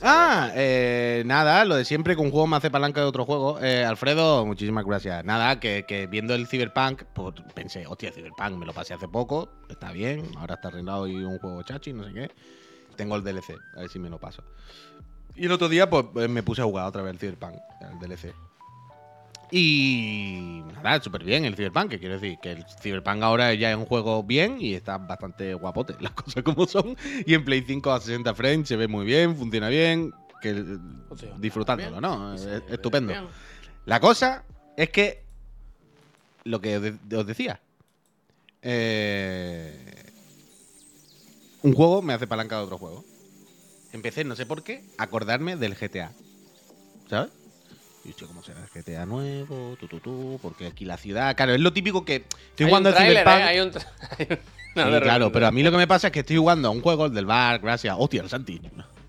Ah, 0.00 0.52
eh, 0.54 1.22
nada, 1.26 1.64
lo 1.64 1.74
de 1.74 1.84
siempre 1.84 2.14
que 2.14 2.22
un 2.22 2.30
juego 2.30 2.46
me 2.46 2.56
hace 2.56 2.70
palanca 2.70 3.00
de 3.00 3.06
otro 3.06 3.24
juego. 3.24 3.58
Eh, 3.60 3.84
Alfredo, 3.84 4.46
muchísimas 4.46 4.84
gracias. 4.84 5.24
Nada, 5.24 5.58
que, 5.58 5.84
que 5.88 6.06
viendo 6.06 6.34
el 6.34 6.46
Cyberpunk, 6.46 7.02
pues 7.14 7.34
pensé, 7.54 7.84
hostia, 7.86 8.12
Cyberpunk 8.12 8.52
me 8.52 8.66
lo 8.66 8.72
pasé 8.72 8.94
hace 8.94 9.08
poco, 9.08 9.48
está 9.68 9.90
bien, 9.90 10.30
ahora 10.36 10.54
está 10.54 10.68
arreglado 10.68 11.08
y 11.08 11.16
un 11.16 11.38
juego 11.38 11.62
chachi, 11.64 11.92
no 11.92 12.04
sé 12.04 12.12
qué. 12.12 12.30
Tengo 12.96 13.16
el 13.16 13.24
DLC, 13.24 13.56
a 13.76 13.80
ver 13.80 13.88
si 13.88 13.98
me 13.98 14.08
lo 14.08 14.18
paso. 14.18 14.44
Y 15.34 15.46
el 15.46 15.52
otro 15.52 15.68
día, 15.68 15.90
pues 15.90 16.06
eh, 16.16 16.28
me 16.28 16.42
puse 16.42 16.62
a 16.62 16.64
jugar 16.64 16.86
otra 16.86 17.02
vez 17.02 17.12
el 17.14 17.18
Cyberpunk, 17.18 17.56
el 17.80 17.98
DLC. 17.98 18.34
Y 19.50 20.62
nada, 20.82 21.00
súper 21.02 21.24
bien 21.24 21.44
el 21.44 21.56
Cyberpunk, 21.56 21.90
que 21.90 21.98
quiero 21.98 22.14
decir 22.18 22.38
que 22.38 22.52
el 22.52 22.64
Cyberpunk 22.64 23.22
ahora 23.22 23.54
ya 23.54 23.70
es 23.70 23.76
un 23.76 23.86
juego 23.86 24.22
bien 24.22 24.58
y 24.60 24.74
está 24.74 24.98
bastante 24.98 25.54
guapote, 25.54 25.96
las 26.00 26.12
cosas 26.12 26.42
como 26.42 26.66
son. 26.66 26.96
Y 27.26 27.34
en 27.34 27.44
Play 27.44 27.62
5 27.66 27.90
a 27.92 28.00
60 28.00 28.34
frames 28.34 28.68
se 28.68 28.76
ve 28.76 28.88
muy 28.88 29.06
bien, 29.06 29.36
funciona 29.36 29.68
bien, 29.68 30.12
que 30.40 30.64
disfrutándolo. 31.38 32.00
¿no? 32.00 32.34
Es- 32.34 32.62
estupendo. 32.68 33.12
bien. 33.12 33.24
La 33.86 34.00
cosa 34.00 34.44
es 34.76 34.90
que 34.90 35.22
lo 36.44 36.60
que 36.60 36.76
os 36.76 36.82
de- 36.82 37.16
os 37.16 37.26
decía, 37.26 37.60
eh, 38.62 39.94
un 41.62 41.72
juego 41.74 42.02
me 42.02 42.12
hace 42.12 42.26
palanca 42.26 42.56
de 42.58 42.62
otro 42.64 42.78
juego. 42.78 43.04
Empecé, 43.92 44.24
no 44.24 44.36
sé 44.36 44.44
por 44.46 44.62
qué, 44.62 44.84
a 44.98 45.04
acordarme 45.04 45.56
del 45.56 45.74
GTA. 45.74 46.12
¿Sabes? 47.08 47.30
Y 48.08 48.12
hostia, 48.12 48.26
¿cómo 48.26 48.42
será 48.42 48.60
el 48.60 48.68
GTA 48.82 49.04
nuevo? 49.04 49.76
Tu, 49.78 49.86
tu, 49.86 50.00
tu, 50.00 50.38
porque 50.40 50.66
aquí 50.66 50.84
la 50.86 50.96
ciudad. 50.96 51.36
Claro, 51.36 51.52
es 51.52 51.60
lo 51.60 51.72
típico 51.74 52.04
que 52.06 52.16
estoy 52.16 52.38
Hay 52.60 52.64
un 52.64 52.68
jugando 52.70 52.88
al 52.88 52.94
tráiler, 52.94 53.22
Cyberpunk. 53.22 53.40
¿eh? 53.40 53.48
Hay 53.48 53.60
un 53.60 53.70
tra- 53.72 53.86
hay 54.18 54.26
un- 54.30 54.38
no, 54.74 54.84
Sí, 54.86 54.90
de 54.92 55.00
claro, 55.02 55.32
pero 55.32 55.46
a 55.46 55.50
mí 55.50 55.62
lo 55.62 55.70
que 55.70 55.76
me 55.76 55.86
pasa 55.86 56.06
es 56.08 56.12
que 56.12 56.20
estoy 56.20 56.36
jugando 56.38 56.68
a 56.68 56.70
un 56.70 56.80
juego, 56.80 57.06
el 57.06 57.12
del 57.14 57.26
bar, 57.26 57.58
gracias. 57.60 57.94
Hostia, 57.98 58.22
el 58.22 58.28
Santi. 58.30 58.60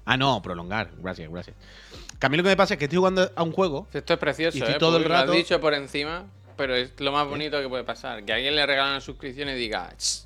Ah, 0.06 0.18
no, 0.18 0.42
prolongar, 0.42 0.90
gracias, 0.98 1.30
gracias. 1.32 1.56
Que 2.20 2.26
a 2.26 2.30
mí 2.30 2.36
lo 2.38 2.44
que 2.44 2.50
me 2.50 2.58
pasa 2.58 2.74
es 2.74 2.78
que 2.78 2.86
estoy 2.86 2.98
jugando 2.98 3.32
a 3.36 3.44
un 3.44 3.52
juego. 3.54 3.88
Esto 3.94 4.14
es 4.14 4.20
precioso, 4.20 4.58
Y 4.58 4.62
estoy 4.62 4.76
¿eh? 4.76 4.80
todo 4.80 4.98
el 4.98 5.06
rato- 5.06 5.28
Lo 5.28 5.32
has 5.32 5.38
dicho 5.38 5.62
por 5.62 5.74
encima, 5.74 6.26
pero 6.58 6.76
es 6.76 6.92
lo 7.00 7.12
más 7.14 7.26
bonito 7.28 7.62
que 7.62 7.70
puede 7.70 7.84
pasar. 7.86 8.24
Que 8.26 8.34
alguien 8.34 8.56
le 8.56 8.66
regala 8.66 8.90
una 8.92 9.02
suscripción 9.02 9.48
y 9.50 9.54
diga... 9.54 9.94
"Ch, 9.98 10.26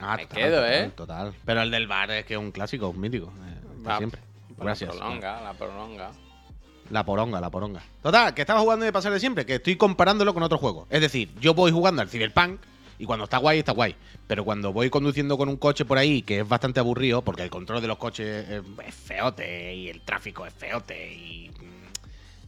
Ah, 0.00 0.14
Me 0.16 0.26
quedo, 0.28 0.58
total, 0.60 0.72
¿eh? 0.74 0.90
Total. 0.94 1.34
Pero 1.44 1.62
el 1.62 1.72
del 1.72 1.88
bar 1.88 2.08
es 2.12 2.24
que 2.24 2.34
es 2.34 2.38
un 2.38 2.52
clásico, 2.52 2.88
un 2.90 3.00
mítico. 3.00 3.26
eh, 3.26 3.60
para 3.82 3.94
Va, 3.94 3.98
siempre. 3.98 4.20
La 4.58 4.64
Gracias. 4.66 4.90
prolonga, 4.94 5.40
la 5.42 5.54
prolonga. 5.54 6.10
La 6.90 7.04
poronga, 7.04 7.40
la 7.40 7.50
poronga. 7.50 7.82
Total, 8.02 8.32
que 8.34 8.42
estaba 8.42 8.60
jugando 8.60 8.84
de 8.84 8.92
pasar 8.92 9.12
de 9.12 9.20
siempre, 9.20 9.44
que 9.44 9.56
estoy 9.56 9.76
comparándolo 9.76 10.32
con 10.32 10.42
otro 10.42 10.58
juego. 10.58 10.86
Es 10.90 11.00
decir, 11.00 11.30
yo 11.40 11.54
voy 11.54 11.70
jugando 11.70 12.00
al 12.00 12.08
Cyberpunk 12.08 12.60
y 12.98 13.04
cuando 13.04 13.24
está 13.24 13.38
guay, 13.38 13.60
está 13.60 13.72
guay. 13.72 13.94
Pero 14.26 14.44
cuando 14.44 14.72
voy 14.72 14.90
conduciendo 14.90 15.36
con 15.36 15.48
un 15.48 15.56
coche 15.56 15.84
por 15.84 15.98
ahí, 15.98 16.22
que 16.22 16.40
es 16.40 16.48
bastante 16.48 16.80
aburrido, 16.80 17.22
porque 17.22 17.42
el 17.42 17.50
control 17.50 17.80
de 17.80 17.88
los 17.88 17.98
coches 17.98 18.48
es, 18.48 18.94
feote 18.94 19.74
y 19.74 19.88
el 19.88 20.00
tráfico 20.00 20.46
es 20.46 20.54
feote 20.54 21.14
y. 21.14 21.50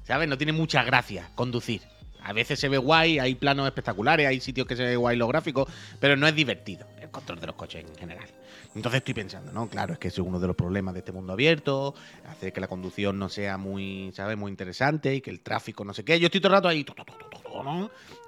¿Sabes? 0.04 0.28
No 0.28 0.36
tiene 0.36 0.52
mucha 0.52 0.82
gracia 0.82 1.30
conducir. 1.34 1.82
A 2.22 2.32
veces 2.32 2.58
se 2.58 2.68
ve 2.68 2.78
guay, 2.78 3.18
hay 3.18 3.34
planos 3.34 3.66
espectaculares, 3.66 4.26
hay 4.26 4.40
sitios 4.40 4.66
que 4.66 4.76
se 4.76 4.84
ve 4.84 4.96
guay 4.96 5.16
los 5.16 5.28
gráficos, 5.28 5.68
pero 5.98 6.16
no 6.16 6.26
es 6.26 6.34
divertido 6.34 6.86
el 7.00 7.10
control 7.10 7.40
de 7.40 7.46
los 7.46 7.56
coches 7.56 7.84
en 7.84 7.94
general. 7.96 8.28
Entonces 8.74 8.98
estoy 8.98 9.14
pensando, 9.14 9.52
¿no? 9.52 9.68
Claro, 9.68 9.94
es 9.94 9.98
que 9.98 10.08
es 10.08 10.18
uno 10.18 10.38
de 10.38 10.46
los 10.46 10.54
problemas 10.54 10.94
de 10.94 11.00
este 11.00 11.12
mundo 11.12 11.32
abierto, 11.32 11.94
hace 12.28 12.52
que 12.52 12.60
la 12.60 12.68
conducción 12.68 13.18
no 13.18 13.28
sea 13.28 13.56
muy, 13.56 14.12
¿sabes? 14.14 14.36
Muy 14.36 14.50
interesante 14.50 15.14
y 15.14 15.20
que 15.20 15.30
el 15.30 15.40
tráfico 15.40 15.84
no 15.84 15.92
sé 15.92 16.04
qué. 16.04 16.20
Yo 16.20 16.26
estoy 16.26 16.40
todo 16.40 16.52
el 16.52 16.56
rato 16.58 16.68
ahí. 16.68 16.86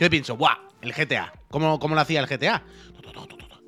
Yo 0.01 0.11
pienso, 0.11 0.37
¡buah! 0.37 0.57
El 0.81 0.93
GTA. 0.93 1.33
¿Cómo, 1.49 1.79
cómo 1.79 1.95
lo 1.95 2.01
hacía 2.01 2.21
el 2.21 2.27
GTA? 2.27 2.63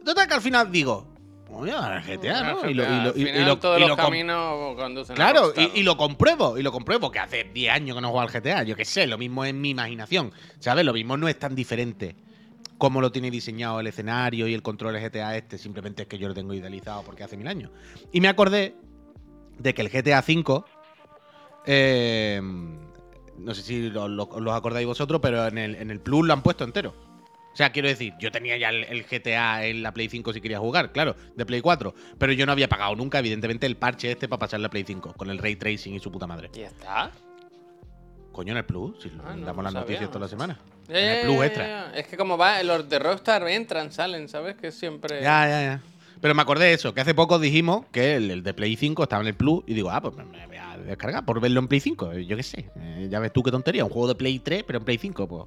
Total 0.04 0.28
que 0.28 0.34
al 0.34 0.42
final 0.42 0.70
digo, 0.72 1.13
GTA, 1.62 2.42
¿no? 2.52 2.68
Y 2.70 2.74
lo, 2.74 2.82
y 2.82 2.86
lo- 2.86 2.92
Al 2.92 3.12
y- 3.16 3.22
y 3.22 3.24
final 3.26 3.46
lo- 3.46 3.58
todos 3.58 3.76
y 3.78 3.80
los 3.80 3.88
lo 3.90 3.96
com- 3.96 4.04
caminos 4.06 4.76
conducen 4.76 5.16
Claro, 5.16 5.52
y, 5.74 5.82
lo 5.82 5.96
compruebo, 5.96 6.58
y 6.58 6.62
lo 6.62 6.72
compruebo, 6.72 7.10
que 7.10 7.18
hace 7.18 7.44
10 7.52 7.72
años 7.72 7.94
que 7.96 8.00
no 8.00 8.08
juego 8.10 8.20
al 8.22 8.30
GTA. 8.30 8.62
Yo 8.64 8.76
qué 8.76 8.84
sé, 8.84 9.06
lo 9.06 9.18
mismo 9.18 9.44
es 9.44 9.54
mi 9.54 9.70
imaginación, 9.70 10.32
¿sabes? 10.58 10.84
Lo 10.84 10.92
mismo 10.92 11.16
no 11.16 11.28
es 11.28 11.38
tan 11.38 11.54
diferente 11.54 12.16
como 12.78 13.00
lo 13.00 13.12
tiene 13.12 13.30
diseñado 13.30 13.78
el 13.80 13.86
escenario 13.86 14.48
y 14.48 14.54
el 14.54 14.60
control 14.62 14.94
del 14.94 15.02
GTA 15.02 15.36
este, 15.36 15.58
simplemente 15.58 16.02
es 16.02 16.08
que 16.08 16.18
yo 16.18 16.26
lo 16.28 16.34
tengo 16.34 16.52
idealizado 16.54 17.02
porque 17.02 17.22
hace 17.24 17.36
mil 17.36 17.46
años. 17.48 17.70
Y 18.12 18.20
me 18.20 18.28
acordé 18.28 18.74
de 19.58 19.72
que 19.74 19.82
el 19.82 19.88
GTA 19.90 20.18
V, 20.26 20.64
eh, 21.66 22.40
no 23.38 23.54
sé 23.54 23.62
si 23.62 23.90
lo, 23.90 24.08
lo- 24.08 24.24
os 24.24 24.52
acordáis 24.52 24.86
vosotros, 24.86 25.20
pero 25.22 25.46
en 25.46 25.58
el, 25.58 25.74
en 25.76 25.90
el 25.90 26.00
Plus 26.00 26.26
lo 26.26 26.32
han 26.32 26.42
puesto 26.42 26.64
entero. 26.64 26.94
O 27.54 27.56
sea, 27.56 27.70
quiero 27.70 27.86
decir, 27.86 28.12
yo 28.18 28.32
tenía 28.32 28.56
ya 28.56 28.70
el, 28.70 28.82
el 28.82 29.04
GTA 29.04 29.64
en 29.64 29.84
la 29.84 29.94
Play 29.94 30.08
5 30.08 30.32
si 30.32 30.40
quería 30.40 30.58
jugar, 30.58 30.90
claro, 30.90 31.14
de 31.36 31.46
Play 31.46 31.60
4. 31.60 31.94
Pero 32.18 32.32
yo 32.32 32.46
no 32.46 32.52
había 32.52 32.68
pagado 32.68 32.96
nunca, 32.96 33.20
evidentemente, 33.20 33.64
el 33.64 33.76
parche 33.76 34.10
este 34.10 34.28
para 34.28 34.40
pasar 34.40 34.58
la 34.58 34.68
Play 34.68 34.82
5, 34.84 35.14
con 35.16 35.30
el 35.30 35.38
ray 35.38 35.54
tracing 35.54 35.94
y 35.94 36.00
su 36.00 36.10
puta 36.10 36.26
madre. 36.26 36.50
¿Y 36.52 36.62
está? 36.62 37.12
Coño, 38.32 38.50
en 38.50 38.58
el 38.58 38.64
Plus, 38.64 39.00
si 39.00 39.12
Ah, 39.24 39.36
no, 39.36 39.46
damos 39.46 39.58
no 39.58 39.62
las 39.62 39.72
sabía, 39.72 39.80
noticias 39.82 40.08
toda 40.10 40.20
la 40.22 40.28
semana. 40.28 40.58
En 40.88 40.96
el 40.96 41.26
Plus 41.26 41.44
extra. 41.44 41.92
Es 41.94 42.08
que 42.08 42.16
como 42.16 42.36
va, 42.36 42.60
los 42.64 42.88
de 42.88 42.98
Rockstar 42.98 43.46
entran, 43.46 43.92
salen, 43.92 44.28
¿sabes? 44.28 44.56
Que 44.56 44.72
siempre... 44.72 45.22
Ya, 45.22 45.46
ya, 45.48 45.62
ya. 45.62 45.80
Pero 46.20 46.34
me 46.34 46.42
acordé 46.42 46.64
de 46.64 46.72
eso, 46.72 46.92
que 46.92 47.02
hace 47.02 47.14
poco 47.14 47.38
dijimos 47.38 47.86
que 47.92 48.16
el, 48.16 48.30
el 48.32 48.42
de 48.42 48.52
Play 48.52 48.74
5 48.74 49.04
estaba 49.04 49.22
en 49.22 49.28
el 49.28 49.34
Plus 49.34 49.62
y 49.68 49.74
digo, 49.74 49.90
ah, 49.90 50.00
pues 50.00 50.16
me, 50.16 50.24
voy 50.48 50.56
a 50.56 50.76
descargar 50.78 51.24
por 51.24 51.40
verlo 51.40 51.60
en 51.60 51.68
Play 51.68 51.78
5. 51.80 52.12
Eh, 52.14 52.26
Yo 52.26 52.36
qué 52.36 52.42
sé. 52.42 52.70
Eh, 52.76 53.06
ya 53.08 53.20
ves 53.20 53.32
tú 53.32 53.44
qué 53.44 53.52
tontería. 53.52 53.84
Un 53.84 53.90
juego 53.90 54.08
de 54.08 54.16
Play 54.16 54.40
3, 54.40 54.64
pero 54.66 54.80
en 54.80 54.84
Play 54.84 54.98
5, 54.98 55.28
pues. 55.28 55.44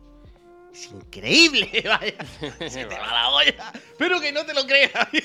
Es 0.74 0.92
increíble, 0.92 1.70
vaya. 1.86 2.70
Se 2.70 2.86
te 2.86 2.96
va 2.96 3.12
la 3.12 3.30
olla. 3.30 3.74
Pero 3.98 4.20
que 4.20 4.32
no 4.32 4.46
te 4.46 4.54
lo 4.54 4.66
creas. 4.66 5.08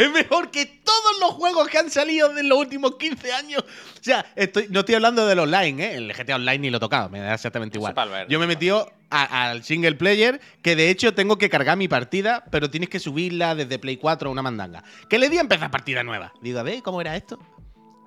Es 0.00 0.10
mejor 0.10 0.50
que 0.50 0.64
todos 0.64 1.18
los 1.20 1.32
juegos 1.32 1.68
que 1.68 1.76
han 1.76 1.90
salido 1.90 2.34
en 2.34 2.48
los 2.48 2.58
últimos 2.58 2.96
15 2.96 3.32
años. 3.32 3.62
O 3.62 4.02
sea, 4.02 4.24
estoy, 4.34 4.66
no 4.70 4.80
estoy 4.80 4.94
hablando 4.94 5.26
del 5.26 5.38
online, 5.40 5.84
¿eh? 5.84 5.94
El 5.96 6.14
GTA 6.14 6.36
Online 6.36 6.58
ni 6.58 6.70
lo 6.70 6.78
he 6.78 6.80
tocado, 6.80 7.10
me 7.10 7.20
da 7.20 7.34
exactamente 7.34 7.76
igual. 7.76 7.94
Yo 8.26 8.38
me 8.38 8.46
he 8.46 8.48
metido 8.48 8.90
al 9.10 9.62
single 9.62 9.96
player, 9.96 10.40
que 10.62 10.74
de 10.74 10.88
hecho 10.88 11.12
tengo 11.12 11.36
que 11.36 11.50
cargar 11.50 11.76
mi 11.76 11.86
partida, 11.86 12.44
pero 12.50 12.70
tienes 12.70 12.88
que 12.88 12.98
subirla 12.98 13.54
desde 13.54 13.78
Play 13.78 13.98
4 13.98 14.30
a 14.30 14.32
una 14.32 14.40
mandanga. 14.40 14.82
Que 15.10 15.18
le 15.18 15.28
di 15.28 15.36
a 15.36 15.42
empezar 15.42 15.70
partida 15.70 16.02
nueva. 16.02 16.32
Digo, 16.40 16.60
a 16.60 16.62
ver, 16.62 16.82
¿cómo 16.82 17.02
era 17.02 17.14
esto? 17.14 17.38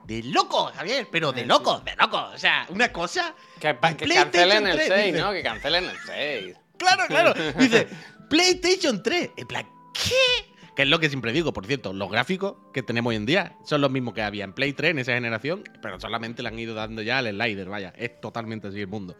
De 0.05 0.21
loco, 0.23 0.65
Javier, 0.75 1.07
pero 1.11 1.31
de 1.31 1.41
Sí, 1.41 1.47
loco, 1.47 1.79
de 1.79 1.95
loco. 1.95 2.17
O 2.33 2.37
sea, 2.37 2.65
una 2.69 2.91
cosa. 2.91 3.33
Que, 3.59 3.77
que 3.97 4.07
cancelen 4.07 4.67
el 4.67 4.75
3, 4.75 4.87
6, 4.87 5.05
dice. 5.13 5.19
¿no? 5.25 5.31
Que 5.31 5.43
cancelen 5.43 5.85
el 5.85 5.97
6. 6.05 6.55
Claro, 6.77 7.03
claro. 7.07 7.33
Dice, 7.57 7.87
PlayStation 8.29 9.01
3. 9.01 9.29
En 9.37 9.47
plan, 9.47 9.65
¿qué? 9.93 10.51
Que 10.75 10.81
es 10.81 10.87
lo 10.89 10.99
que 10.99 11.07
siempre 11.07 11.31
digo, 11.31 11.53
por 11.53 11.65
cierto, 11.67 11.93
los 11.93 12.09
gráficos 12.11 12.55
que 12.73 12.81
tenemos 12.83 13.11
hoy 13.11 13.15
en 13.15 13.25
día 13.25 13.55
son 13.63 13.79
los 13.79 13.91
mismos 13.91 14.13
que 14.15 14.23
había 14.23 14.43
en 14.43 14.53
Play 14.53 14.73
3 14.73 14.91
en 14.91 14.99
esa 14.99 15.13
generación, 15.13 15.63
pero 15.81 15.99
solamente 15.99 16.41
le 16.41 16.49
han 16.49 16.57
ido 16.59 16.73
dando 16.73 17.01
ya 17.03 17.19
al 17.19 17.29
slider, 17.29 17.69
vaya. 17.69 17.93
Es 17.95 18.19
totalmente 18.19 18.67
así 18.69 18.81
el 18.81 18.87
mundo. 18.87 19.15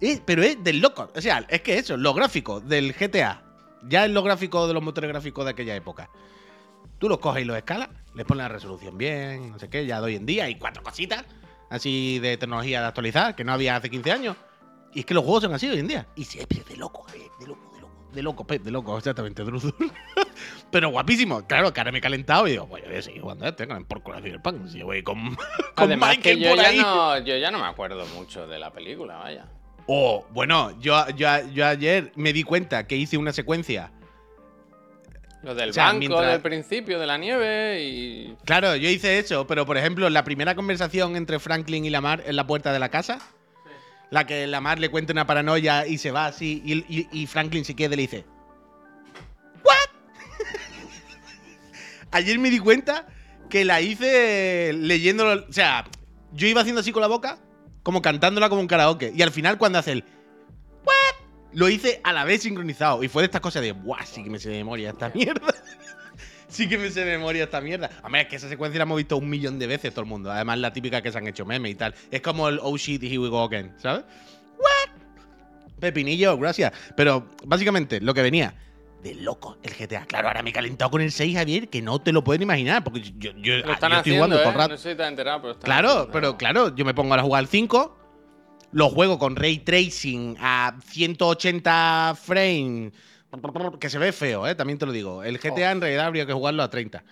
Es- 0.00 0.20
pero 0.24 0.42
es 0.42 0.62
del 0.62 0.80
loco. 0.80 1.10
O 1.14 1.20
sea, 1.20 1.44
es 1.48 1.62
que 1.62 1.78
eso, 1.78 1.96
los 1.96 2.14
gráficos 2.14 2.68
del 2.68 2.92
GTA, 2.92 3.42
ya 3.88 4.04
es 4.04 4.10
los 4.10 4.22
gráficos 4.22 4.68
de 4.68 4.74
los 4.74 4.82
motores 4.82 5.08
gráficos 5.08 5.44
de 5.46 5.52
aquella 5.52 5.74
época. 5.74 6.10
Tú 6.98 7.08
los 7.08 7.18
coges 7.18 7.42
y 7.42 7.44
los 7.46 7.56
escalas, 7.56 7.88
les 8.16 8.24
pones 8.24 8.42
la 8.42 8.48
resolución 8.48 8.98
bien, 8.98 9.52
no 9.52 9.58
sé 9.58 9.68
qué, 9.68 9.86
ya 9.86 10.00
de 10.00 10.06
hoy 10.06 10.16
en 10.16 10.26
día, 10.26 10.48
y 10.48 10.56
cuatro 10.56 10.82
cositas 10.82 11.24
así 11.70 12.18
de 12.18 12.36
tecnología 12.36 12.80
de 12.80 12.86
actualizar 12.86 13.34
que 13.34 13.44
no 13.44 13.52
había 13.52 13.76
hace 13.76 13.90
15 13.90 14.12
años. 14.12 14.36
Y 14.94 15.00
es 15.00 15.06
que 15.06 15.14
los 15.14 15.24
juegos 15.24 15.42
son 15.42 15.52
así 15.54 15.68
hoy 15.68 15.78
en 15.78 15.88
día. 15.88 16.06
Y 16.16 16.24
siempre 16.24 16.62
de 16.66 16.76
loco, 16.76 17.06
eh, 17.14 17.28
de 17.38 17.46
loco, 17.46 17.70
de 17.74 17.80
loco. 17.80 17.92
De 18.14 18.22
loco, 18.22 18.46
de 18.46 18.70
loco, 18.70 18.98
exactamente, 18.98 19.42
Druzur. 19.44 19.74
Pero 20.70 20.88
guapísimo. 20.88 21.46
Claro, 21.46 21.72
que 21.72 21.80
ahora 21.80 21.92
me 21.92 21.98
he 21.98 22.00
calentado 22.00 22.46
y 22.46 22.52
digo, 22.52 22.66
pues 22.66 22.82
yo 22.82 22.88
voy 22.88 22.98
a 22.98 23.02
seguir 23.02 23.20
jugando 23.20 23.44
a 23.44 23.48
este, 23.48 23.68
con 23.68 23.76
el 23.76 24.40
pan. 24.40 24.68
Si 24.70 24.78
yo 24.78 24.86
voy 24.86 25.02
con, 25.02 25.36
con 25.36 25.36
Además 25.76 26.16
Michael 26.16 26.38
que 26.38 26.42
yo 26.42 26.50
por 26.50 26.58
ya, 26.58 26.68
ahí. 26.68 26.78
no, 26.78 27.18
yo 27.18 27.36
ya 27.36 27.50
no 27.50 27.58
me 27.58 27.66
acuerdo 27.66 28.06
mucho 28.14 28.46
de 28.46 28.58
la 28.58 28.72
película, 28.72 29.16
vaya. 29.16 29.46
Oh, 29.86 30.26
bueno, 30.30 30.78
yo, 30.80 31.06
yo, 31.10 31.28
yo 31.52 31.66
ayer 31.66 32.12
me 32.16 32.32
di 32.32 32.42
cuenta 32.42 32.86
que 32.86 32.96
hice 32.96 33.18
una 33.18 33.32
secuencia. 33.32 33.92
Lo 35.42 35.54
del 35.54 35.70
O 35.70 35.72
sea, 35.72 35.84
banco 35.84 35.98
mientras- 36.00 36.32
del 36.32 36.40
principio 36.40 36.98
de 36.98 37.06
la 37.06 37.18
nieve 37.18 37.82
y... 37.82 38.34
Claro, 38.44 38.74
yo 38.76 38.88
hice 38.88 39.18
eso, 39.18 39.46
pero 39.46 39.64
por 39.66 39.76
ejemplo, 39.76 40.08
la 40.10 40.24
primera 40.24 40.54
conversación 40.54 41.14
entre 41.16 41.38
Franklin 41.38 41.84
y 41.84 41.90
Lamar 41.90 42.22
en 42.26 42.34
la 42.36 42.46
puerta 42.46 42.72
de 42.72 42.78
la 42.78 42.88
casa, 42.88 43.18
la 44.10 44.26
que 44.26 44.46
Lamar 44.46 44.78
le 44.80 44.88
cuenta 44.88 45.12
una 45.12 45.26
paranoia 45.26 45.86
y 45.86 45.98
se 45.98 46.10
va 46.10 46.26
así, 46.26 46.62
y, 46.64 46.74
y- 46.88 47.08
y 47.12 47.26
Franklin 47.26 47.64
se 47.64 47.76
queda 47.76 47.94
y 47.94 47.96
le 47.96 48.02
dice: 48.02 48.24
¿What? 49.62 49.74
Ayer 52.12 52.38
me 52.38 52.50
di 52.50 52.58
cuenta 52.58 53.06
que 53.50 53.64
la 53.64 53.80
hice 53.80 54.72
leyéndolo. 54.74 55.44
O 55.48 55.52
sea, 55.52 55.84
yo 56.32 56.46
iba 56.46 56.60
haciendo 56.62 56.80
así 56.80 56.92
con 56.92 57.02
la 57.02 57.08
boca, 57.08 57.38
como 57.82 58.02
cantándola 58.02 58.48
como 58.48 58.60
un 58.60 58.66
karaoke, 58.68 59.12
y 59.14 59.22
al 59.22 59.30
final, 59.30 59.58
cuando 59.58 59.78
hace 59.78 59.92
el. 59.92 60.04
Lo 61.56 61.70
hice 61.70 62.02
a 62.04 62.12
la 62.12 62.24
vez 62.24 62.42
sincronizado, 62.42 63.02
y 63.02 63.08
fue 63.08 63.22
de 63.22 63.26
estas 63.26 63.40
cosas 63.40 63.62
de 63.62 63.72
¡Buah! 63.72 64.04
Sí 64.04 64.22
que 64.22 64.28
me 64.28 64.38
sé 64.38 64.50
de 64.50 64.58
memoria 64.58 64.90
esta 64.90 65.08
mierda. 65.08 65.40
Sí 66.48 66.68
que 66.68 66.78
me 66.78 66.90
sé 66.90 67.04
de 67.04 67.18
memoria 67.18 67.44
esta 67.44 67.60
mierda. 67.60 67.90
Hombre, 68.04 68.20
es 68.20 68.28
que 68.28 68.36
esa 68.36 68.48
secuencia 68.48 68.78
la 68.78 68.84
hemos 68.84 68.96
visto 68.98 69.16
un 69.16 69.28
millón 69.28 69.58
de 69.58 69.66
veces 69.66 69.90
todo 69.92 70.02
el 70.02 70.06
mundo. 70.06 70.30
Además, 70.30 70.58
la 70.58 70.72
típica 70.72 71.02
que 71.02 71.10
se 71.10 71.18
han 71.18 71.26
hecho 71.26 71.44
memes 71.44 71.72
y 71.72 71.74
tal. 71.74 71.92
Es 72.10 72.20
como 72.20 72.48
el 72.48 72.60
oh 72.62 72.76
shit, 72.76 73.02
here 73.02 73.18
we 73.18 73.28
go 73.28 73.42
again, 73.42 73.74
¿sabes? 73.78 74.04
¿What? 74.56 74.90
Pepinillo, 75.80 76.38
gracias. 76.38 76.72
Pero 76.96 77.26
básicamente 77.44 78.00
lo 78.00 78.14
que 78.14 78.22
venía 78.22 78.54
de 79.02 79.16
loco 79.16 79.58
el 79.64 79.74
GTA. 79.74 80.06
Claro, 80.06 80.28
ahora 80.28 80.42
me 80.42 80.50
he 80.50 80.52
calentado 80.52 80.90
con 80.92 81.00
el 81.00 81.10
6, 81.10 81.36
Javier, 81.36 81.68
que 81.68 81.82
no 81.82 82.00
te 82.00 82.12
lo 82.12 82.22
pueden 82.22 82.42
imaginar, 82.42 82.84
porque 82.84 83.00
yo, 83.18 83.32
yo, 83.38 83.56
Lo 83.58 83.70
ah, 83.70 83.72
están 83.74 83.90
yo 83.90 83.96
estoy 83.98 84.12
haciendo, 84.12 84.16
jugando 84.26 84.36
¿eh? 84.36 84.38
todo 84.38 84.50
el 84.50 84.56
rato. 84.56 84.68
No 84.70 84.78
sé 84.78 84.90
si 84.92 84.96
te 84.96 85.02
has 85.02 85.08
enterado, 85.08 85.40
pero 85.40 85.52
están 85.52 85.64
Claro, 85.64 85.88
haciendo. 85.88 86.12
pero 86.12 86.36
claro, 86.38 86.74
yo 86.76 86.84
me 86.84 86.94
pongo 86.94 87.12
ahora 87.12 87.22
a 87.22 87.24
jugar 87.26 87.40
al 87.40 87.48
5, 87.48 87.98
lo 88.76 88.90
juego 88.90 89.18
con 89.18 89.36
ray 89.36 89.60
tracing 89.60 90.36
a 90.38 90.76
180 90.84 92.14
frames, 92.22 92.92
que 93.80 93.88
se 93.88 93.98
ve 93.98 94.12
feo, 94.12 94.46
¿eh? 94.46 94.54
también 94.54 94.78
te 94.78 94.84
lo 94.84 94.92
digo. 94.92 95.24
El 95.24 95.38
GTA 95.38 95.70
en 95.70 95.80
realidad 95.80 96.04
habría 96.04 96.26
que 96.26 96.34
jugarlo 96.34 96.62
a 96.62 96.68
30. 96.68 97.02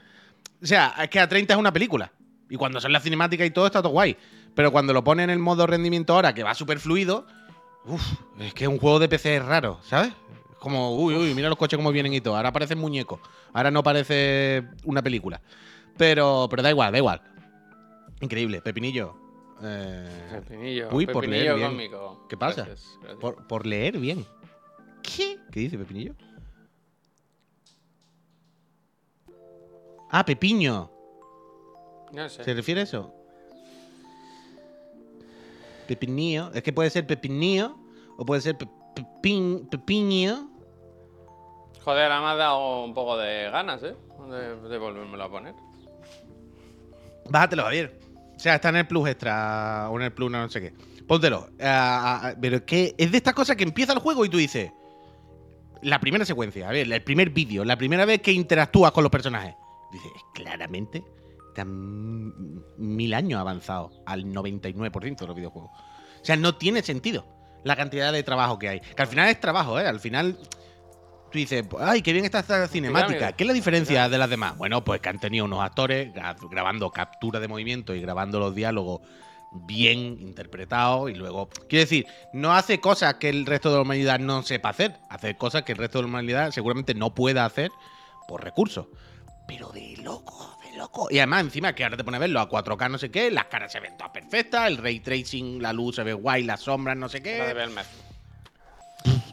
O 0.63 0.67
sea, 0.67 0.95
es 1.03 1.09
que 1.09 1.21
a 1.21 1.27
30 1.27 1.55
es 1.55 1.59
una 1.59 1.73
película. 1.73 2.13
Y 2.51 2.57
cuando 2.57 2.83
son 2.83 2.93
las 2.93 3.03
cinemáticas 3.03 3.47
y 3.47 3.51
todo 3.51 3.65
está 3.65 3.81
todo 3.81 3.93
guay. 3.93 4.15
Pero 4.55 4.73
cuando 4.73 4.93
lo 4.93 5.03
ponen 5.03 5.31
en 5.31 5.31
el 5.31 5.39
modo 5.39 5.67
rendimiento 5.67 6.13
ahora, 6.13 6.35
que 6.35 6.43
va 6.43 6.55
súper 6.55 6.81
fluido, 6.81 7.27
uf, 7.87 8.03
es 8.41 8.53
que 8.53 8.69
un 8.69 8.79
juego 8.79 8.99
de 8.99 9.09
PC 9.09 9.37
es 9.37 9.45
raro, 9.47 9.81
¿sabes? 9.85 10.13
Es 10.53 10.59
Como, 10.59 10.95
uy, 10.95 11.15
uy, 11.15 11.33
mira 11.33 11.49
los 11.49 11.57
coches 11.57 11.79
cómo 11.79 11.93
vienen 11.93 12.13
y 12.13 12.21
todo. 12.21 12.37
Ahora 12.37 12.53
parecen 12.53 12.79
muñecos. 12.79 13.21
Ahora 13.55 13.71
no 13.71 13.83
parece 13.83 14.65
una 14.85 15.01
película. 15.01 15.41
Pero, 15.97 16.47
pero 16.51 16.63
da 16.63 16.69
igual, 16.69 16.93
da 16.93 16.99
igual. 16.99 17.23
Increíble, 18.21 18.61
Pepinillo. 18.61 19.24
Eh, 19.67 20.07
Pepinillo, 20.31 20.89
Uy, 20.93 21.07
por 21.07 21.25
pepinillo 21.25 21.43
leer 21.45 21.57
bien. 21.57 21.69
cósmico. 21.71 22.27
¿Qué 22.29 22.37
pasa? 22.37 22.65
Gracias, 22.65 22.99
gracias. 23.01 23.19
por, 23.21 23.47
por 23.47 23.65
leer 23.67 23.99
bien. 23.99 24.27
¿Qué? 25.03 25.39
¿Qué 25.51 25.61
dice 25.61 25.79
Pepinillo? 25.79 26.15
Ah, 30.11 30.25
Pepiño. 30.25 30.91
No 32.13 32.29
sé. 32.29 32.45
¿Se 32.45 32.55
refiere 32.55 32.81
a 32.81 32.85
eso? 32.85 33.13
Pepinillo. 35.89 36.51
Es 36.55 36.63
que 36.63 36.73
puede 36.73 36.91
ser 36.91 37.07
Pepinillo 37.07 37.77
o 38.17 38.25
puede 38.25 38.41
ser 38.41 38.57
pe- 38.57 38.69
pepin- 38.95 39.69
Pepiño. 39.69 40.51
Joder, 41.85 42.05
ahora 42.11 42.21
me 42.21 42.27
has 42.33 42.39
dado 42.39 42.85
un 42.85 42.95
poco 42.95 43.17
de 43.19 43.51
ganas, 43.51 43.83
¿eh? 43.83 43.95
De, 44.31 44.69
de 44.69 44.79
volvérmelo 44.79 45.25
a 45.25 45.31
poner. 45.31 45.55
Bájatelo, 47.29 47.65
Javier. 47.65 47.99
O 48.45 48.47
sea, 48.47 48.57
está 48.57 48.69
en 48.69 48.77
el 48.77 48.87
Plus 48.87 49.09
Extra 49.09 49.89
o 49.89 49.97
en 49.97 50.03
el 50.03 50.13
Plus 50.13 50.31
no 50.31 50.47
sé 50.51 50.61
qué. 50.61 50.75
Póntelo. 51.09 51.49
Ah, 51.63 52.21
ah, 52.23 52.35
pero 52.39 52.57
es 52.57 52.63
que 52.65 52.95
es 52.99 53.11
de 53.11 53.17
estas 53.17 53.33
cosas 53.33 53.57
que 53.57 53.65
empieza 53.65 53.95
el 53.95 54.01
juego 54.01 54.23
y 54.23 54.29
tú 54.29 54.37
dices. 54.37 54.71
La 55.81 55.99
primera 55.99 56.27
secuencia, 56.27 56.69
a 56.69 56.73
ver, 56.73 56.93
el 56.93 57.03
primer 57.03 57.31
vídeo, 57.31 57.65
la 57.65 57.79
primera 57.79 58.05
vez 58.05 58.21
que 58.21 58.33
interactúas 58.33 58.93
con 58.93 59.03
los 59.03 59.11
personajes. 59.11 59.55
Dices, 59.91 60.13
claramente 60.35 61.03
están 61.49 62.63
mil 62.77 63.15
años 63.15 63.41
avanzados 63.41 63.99
al 64.05 64.27
99% 64.27 65.21
de 65.21 65.27
los 65.27 65.37
videojuegos. 65.37 65.71
O 66.21 66.25
sea, 66.25 66.37
no 66.37 66.55
tiene 66.57 66.83
sentido 66.83 67.27
la 67.65 67.77
cantidad 67.77 68.13
de 68.13 68.23
trabajo 68.25 68.59
que 68.59 68.69
hay. 68.69 68.81
Que 68.81 69.01
al 69.01 69.09
final 69.09 69.31
es 69.31 69.41
trabajo, 69.41 69.81
¿eh? 69.81 69.87
Al 69.87 70.01
final 70.01 70.39
tú 71.35 71.39
dices, 71.41 71.65
ay, 71.81 72.01
qué 72.01 72.13
bien 72.13 72.25
está 72.25 72.39
esta 72.39 72.69
cinemática. 72.69 73.09
Pirámide. 73.09 73.35
¿Qué 73.37 73.43
es 73.43 73.49
la 73.49 73.53
diferencia 73.55 74.09
de 74.09 74.19
las 74.19 74.31
demás? 74.31 74.57
Bueno, 74.57 74.85
pues 74.85 75.01
que 75.01 75.09
han 75.09 75.19
tenido 75.19 75.45
unos 75.47 75.61
actores 75.65 76.15
gra- 76.15 76.37
grabando 76.49 76.91
captura 76.91 77.41
de 77.41 77.49
movimiento 77.49 77.93
y 77.93 78.01
grabando 78.01 78.39
los 78.39 78.55
diálogos 78.55 79.01
bien 79.67 79.99
interpretados 80.21 81.11
y 81.11 81.15
luego, 81.15 81.49
quiero 81.69 81.83
decir, 81.85 82.07
no 82.33 82.55
hace 82.55 82.79
cosas 82.79 83.15
que 83.15 83.29
el 83.31 83.47
resto 83.47 83.69
de 83.71 83.77
la 83.77 83.83
humanidad 83.83 84.21
no 84.21 84.45
sepa 84.45 84.69
hacer, 84.69 84.95
hace 85.11 85.37
cosas 85.37 85.65
que 85.65 85.73
el 85.73 85.79
resto 85.79 85.99
de 85.99 86.03
la 86.03 86.09
humanidad 86.09 86.51
seguramente 86.53 86.95
no 86.95 87.15
pueda 87.17 87.45
hacer 87.45 87.71
por 88.29 88.45
recursos. 88.45 88.87
Pero 89.49 89.71
de 89.71 89.97
loco, 90.05 90.57
de 90.63 90.77
loco. 90.79 91.09
Y 91.11 91.19
además, 91.19 91.43
encima, 91.43 91.75
que 91.75 91.83
ahora 91.83 91.97
te 91.97 92.05
pone 92.05 92.17
a 92.17 92.21
verlo 92.21 92.39
a 92.39 92.49
4K, 92.49 92.91
no 92.91 92.99
sé 92.99 93.11
qué, 93.11 93.31
las 93.33 93.47
caras 93.47 93.73
se 93.73 93.81
ven 93.81 93.97
todas 93.97 94.13
perfectas, 94.13 94.69
el 94.69 94.77
ray 94.79 95.01
tracing, 95.01 95.61
la 95.61 95.73
luz 95.73 95.97
se 95.97 96.05
ve 96.05 96.13
guay, 96.15 96.45
las 96.45 96.61
sombras, 96.61 96.97
no 96.97 97.09
sé 97.09 97.19
La 97.19 97.47
de 97.47 97.55
qué. 97.55 97.71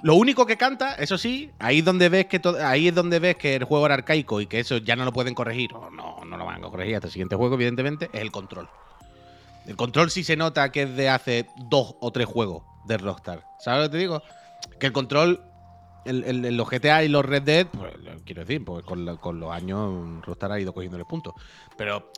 Lo 0.04 0.16
único 0.16 0.46
que 0.46 0.58
canta, 0.58 0.96
eso 0.96 1.18
sí, 1.18 1.52
ahí 1.60 1.80
es 1.80 1.86
donde 1.86 2.10
ves 2.10 2.26
que 2.26 2.42
ahí 2.64 2.88
es 2.88 2.96
donde 2.96 3.20
ves 3.20 3.36
que 3.36 3.56
el 3.56 3.64
juego 3.66 3.86
era 3.86 3.96
arcaico 3.96 4.42
y 4.42 4.48
que 4.48 4.60
eso 4.60 4.78
ya 4.78 4.96
no 4.96 5.06
lo 5.06 5.14
pueden 5.14 5.36
corregir, 5.36 5.74
o 5.76 5.92
no, 5.92 6.26
no 6.26 6.38
lo 6.38 6.46
van 6.46 6.64
a 6.64 6.70
corregir 6.70 6.96
hasta 6.96 7.08
el 7.08 7.14
siguiente 7.14 7.36
juego, 7.36 7.56
evidentemente, 7.56 8.10
es 8.12 8.22
el 8.22 8.32
control. 8.32 8.68
El 9.68 9.76
control 9.76 10.10
sí 10.10 10.24
se 10.24 10.36
nota 10.36 10.72
que 10.72 10.84
es 10.84 10.96
de 10.96 11.10
hace 11.10 11.48
dos 11.70 11.96
o 12.00 12.12
tres 12.12 12.26
juegos 12.26 12.64
de 12.86 12.98
Rockstar. 12.98 13.44
¿Sabes 13.60 13.84
lo 13.84 13.90
que 13.90 13.92
te 13.92 13.98
digo? 14.00 14.24
Que 14.80 14.88
el 14.88 14.94
control, 14.94 15.44
el, 16.06 16.58
los 16.58 16.68
GTA 16.68 17.04
y 17.04 17.08
los 17.08 17.24
Red 17.24 17.44
Dead, 17.44 17.68
pues, 17.68 17.94
quiero 18.26 18.42
decir, 18.42 18.66
pues 18.66 18.84
con, 18.84 19.18
con 19.18 19.40
los 19.40 19.52
años 19.52 20.26
Rockstar 20.26 20.52
ha 20.52 20.60
ido 20.60 20.74
cogiéndole 20.74 21.06
puntos. 21.06 21.36
Pero 21.78 22.12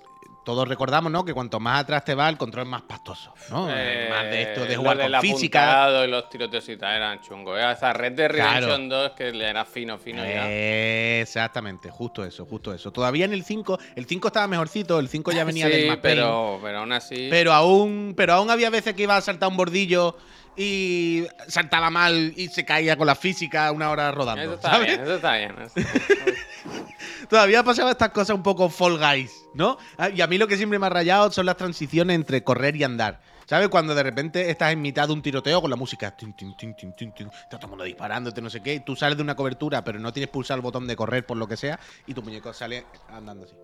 todos 0.43 0.67
recordamos, 0.67 1.11
¿no? 1.11 1.23
Que 1.23 1.33
cuanto 1.33 1.59
más 1.59 1.81
atrás 1.81 2.03
te 2.05 2.15
va, 2.15 2.27
el 2.29 2.37
control 2.37 2.65
es 2.65 2.69
más 2.69 2.81
pastoso, 2.83 3.33
¿no? 3.49 3.67
Eh, 3.69 4.07
más 4.09 4.23
de 4.25 4.41
esto 4.41 4.65
de 4.65 4.75
jugar 4.75 4.99
con 4.99 5.21
física. 5.21 6.03
y 6.05 6.07
los 6.07 6.29
tiroteos 6.29 6.67
y 6.69 6.77
tal 6.77 6.95
eran 6.95 7.21
chungos. 7.21 7.57
¿eh? 7.59 7.71
Esa 7.71 7.93
red 7.93 8.11
de 8.13 8.27
Claro. 8.27 8.51
Redemption 8.67 8.89
2 8.89 9.11
que 9.11 9.31
le 9.31 9.49
era 9.49 9.65
fino, 9.65 9.97
fino 9.97 10.23
ya. 10.23 10.49
Exactamente, 10.49 11.89
justo 11.89 12.23
eso, 12.23 12.45
justo 12.45 12.73
eso. 12.73 12.91
Todavía 12.91 13.25
en 13.25 13.33
el 13.33 13.43
5, 13.43 13.79
el 13.95 14.05
5 14.05 14.27
estaba 14.27 14.47
mejorcito, 14.47 14.99
el 14.99 15.07
5 15.09 15.31
ya 15.31 15.43
venía 15.43 15.65
sí, 15.67 15.71
del 15.71 15.87
Payne, 15.87 16.01
pero, 16.01 16.59
pero 16.61 16.79
aún 16.79 16.91
así. 16.91 17.27
pero 17.29 17.53
aún, 17.53 18.13
pero 18.15 18.33
aún 18.33 18.49
había 18.49 18.69
veces 18.69 18.93
que 18.93 19.03
iba 19.03 19.15
a 19.17 19.21
saltar 19.21 19.49
un 19.49 19.57
bordillo 19.57 20.17
y 20.55 21.25
saltaba 21.47 21.89
mal 21.89 22.33
y 22.35 22.47
se 22.49 22.63
caía 22.65 22.95
con 22.95 23.07
la 23.07 23.15
física 23.15 23.71
una 23.71 23.89
hora 23.89 24.11
rodando. 24.11 24.41
eso 24.43 24.53
está 24.55 24.71
¿sabes? 24.71 24.87
bien, 24.87 25.01
eso 25.01 25.15
está 25.15 25.37
bien. 25.37 25.55
eso- 25.61 25.89
Todavía 27.29 27.63
pasaba 27.63 27.91
estas 27.91 28.09
cosas 28.09 28.35
un 28.35 28.43
poco 28.43 28.69
Fall 28.69 28.97
Guys, 28.97 29.45
¿no? 29.53 29.77
Ah, 29.97 30.09
Y 30.09 30.21
a 30.21 30.27
mí 30.27 30.37
lo 30.37 30.47
que 30.47 30.57
siempre 30.57 30.77
me 30.79 30.85
ha 30.85 30.89
rayado 30.89 31.31
son 31.31 31.45
las 31.45 31.57
transiciones 31.57 32.15
entre 32.15 32.43
correr 32.43 32.75
y 32.75 32.83
andar. 32.83 33.19
¿Sabes? 33.45 33.67
Cuando 33.69 33.93
de 33.93 34.03
repente 34.03 34.49
estás 34.49 34.71
en 34.71 34.81
mitad 34.81 35.07
de 35.07 35.13
un 35.13 35.21
tiroteo 35.21 35.61
con 35.61 35.69
la 35.69 35.75
música. 35.75 36.15
tin, 36.15 36.33
tin, 36.33 36.55
tin, 36.55 36.73
tin, 36.75 36.93
tin, 36.93 37.11
tin, 37.13 37.27
está 37.27 37.57
todo 37.57 37.65
el 37.65 37.69
mundo 37.71 37.83
disparándote, 37.83 38.41
no 38.41 38.49
sé 38.49 38.61
qué. 38.61 38.75
y 38.75 38.79
tú 38.79 38.95
sales 38.95 39.17
de 39.17 39.23
una 39.23 39.35
cobertura, 39.35 39.83
pero 39.83 39.99
no 39.99 40.13
tienes 40.13 40.29
pulsar 40.29 40.57
el 40.57 40.61
botón 40.61 40.87
de 40.87 40.95
correr 40.95 41.25
por 41.25 41.35
lo 41.37 41.47
que 41.47 41.57
sea. 41.57 41.79
Y 42.07 42.13
tu 42.13 42.21
muñeco 42.23 42.53
sale 42.53 42.85
andando 43.09 43.45
así. 43.45 43.55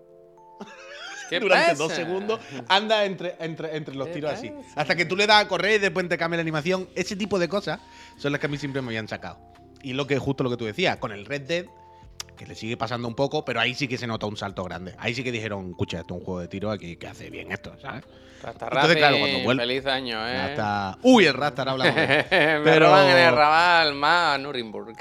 ¿Qué 1.30 1.40
Durante 1.40 1.70
pasa? 1.70 1.82
dos 1.82 1.92
segundos 1.92 2.40
anda 2.68 3.04
entre, 3.06 3.36
entre, 3.40 3.76
entre 3.76 3.94
los 3.94 4.08
¿Qué 4.08 4.14
tiros 4.14 4.32
así. 4.32 4.52
Hasta 4.76 4.94
que 4.96 5.04
tú 5.06 5.16
le 5.16 5.26
das 5.26 5.44
a 5.44 5.48
correr 5.48 5.76
y 5.76 5.78
después 5.78 6.06
te 6.08 6.18
cambia 6.18 6.36
la 6.36 6.42
animación. 6.42 6.88
Ese 6.94 7.16
tipo 7.16 7.38
de 7.38 7.48
cosas 7.48 7.80
son 8.18 8.32
las 8.32 8.40
que 8.40 8.46
a 8.46 8.50
mí 8.50 8.58
siempre 8.58 8.82
me 8.82 8.88
habían 8.88 9.08
sacado. 9.08 9.38
Y 9.82 9.94
lo 9.94 10.06
que 10.06 10.18
justo 10.18 10.44
lo 10.44 10.50
que 10.50 10.56
tú 10.58 10.64
decías, 10.66 10.96
con 10.98 11.12
el 11.12 11.24
Red 11.24 11.42
Dead, 11.42 11.64
que 12.36 12.46
le 12.46 12.54
sigue 12.54 12.76
pasando 12.76 13.06
un 13.06 13.14
poco, 13.14 13.44
pero 13.44 13.60
ahí 13.60 13.74
sí 13.74 13.86
que 13.86 13.96
se 13.98 14.06
nota 14.06 14.26
un 14.26 14.36
salto 14.36 14.64
grande. 14.64 14.94
Ahí 14.98 15.14
sí 15.14 15.22
que 15.22 15.30
dijeron, 15.32 15.70
escucha, 15.70 16.00
esto 16.00 16.14
es 16.14 16.20
un 16.20 16.24
juego 16.24 16.40
de 16.40 16.48
tiro 16.48 16.70
aquí 16.70 16.96
que 16.96 17.06
hace 17.06 17.30
bien 17.30 17.52
esto, 17.52 17.74
¿sabes? 17.80 18.02
Rasta 18.42 18.66
Entonces, 18.66 18.96
claro, 18.96 19.18
cuando 19.18 19.38
vuelve- 19.40 19.60
Feliz 19.60 19.84
año, 19.86 20.26
¿eh? 20.26 20.36
Hasta... 20.38 20.96
Uy, 21.02 21.26
el 21.26 21.34
Rastar 21.34 21.68
hablamos. 21.68 21.94
Me 21.96 22.24
Pero- 22.64 22.86
roban 22.86 23.08
en 23.10 23.18
el 23.18 23.34
Raval 23.34 23.94
más 23.94 24.34
a 24.34 24.38
Nuremberg. 24.38 24.96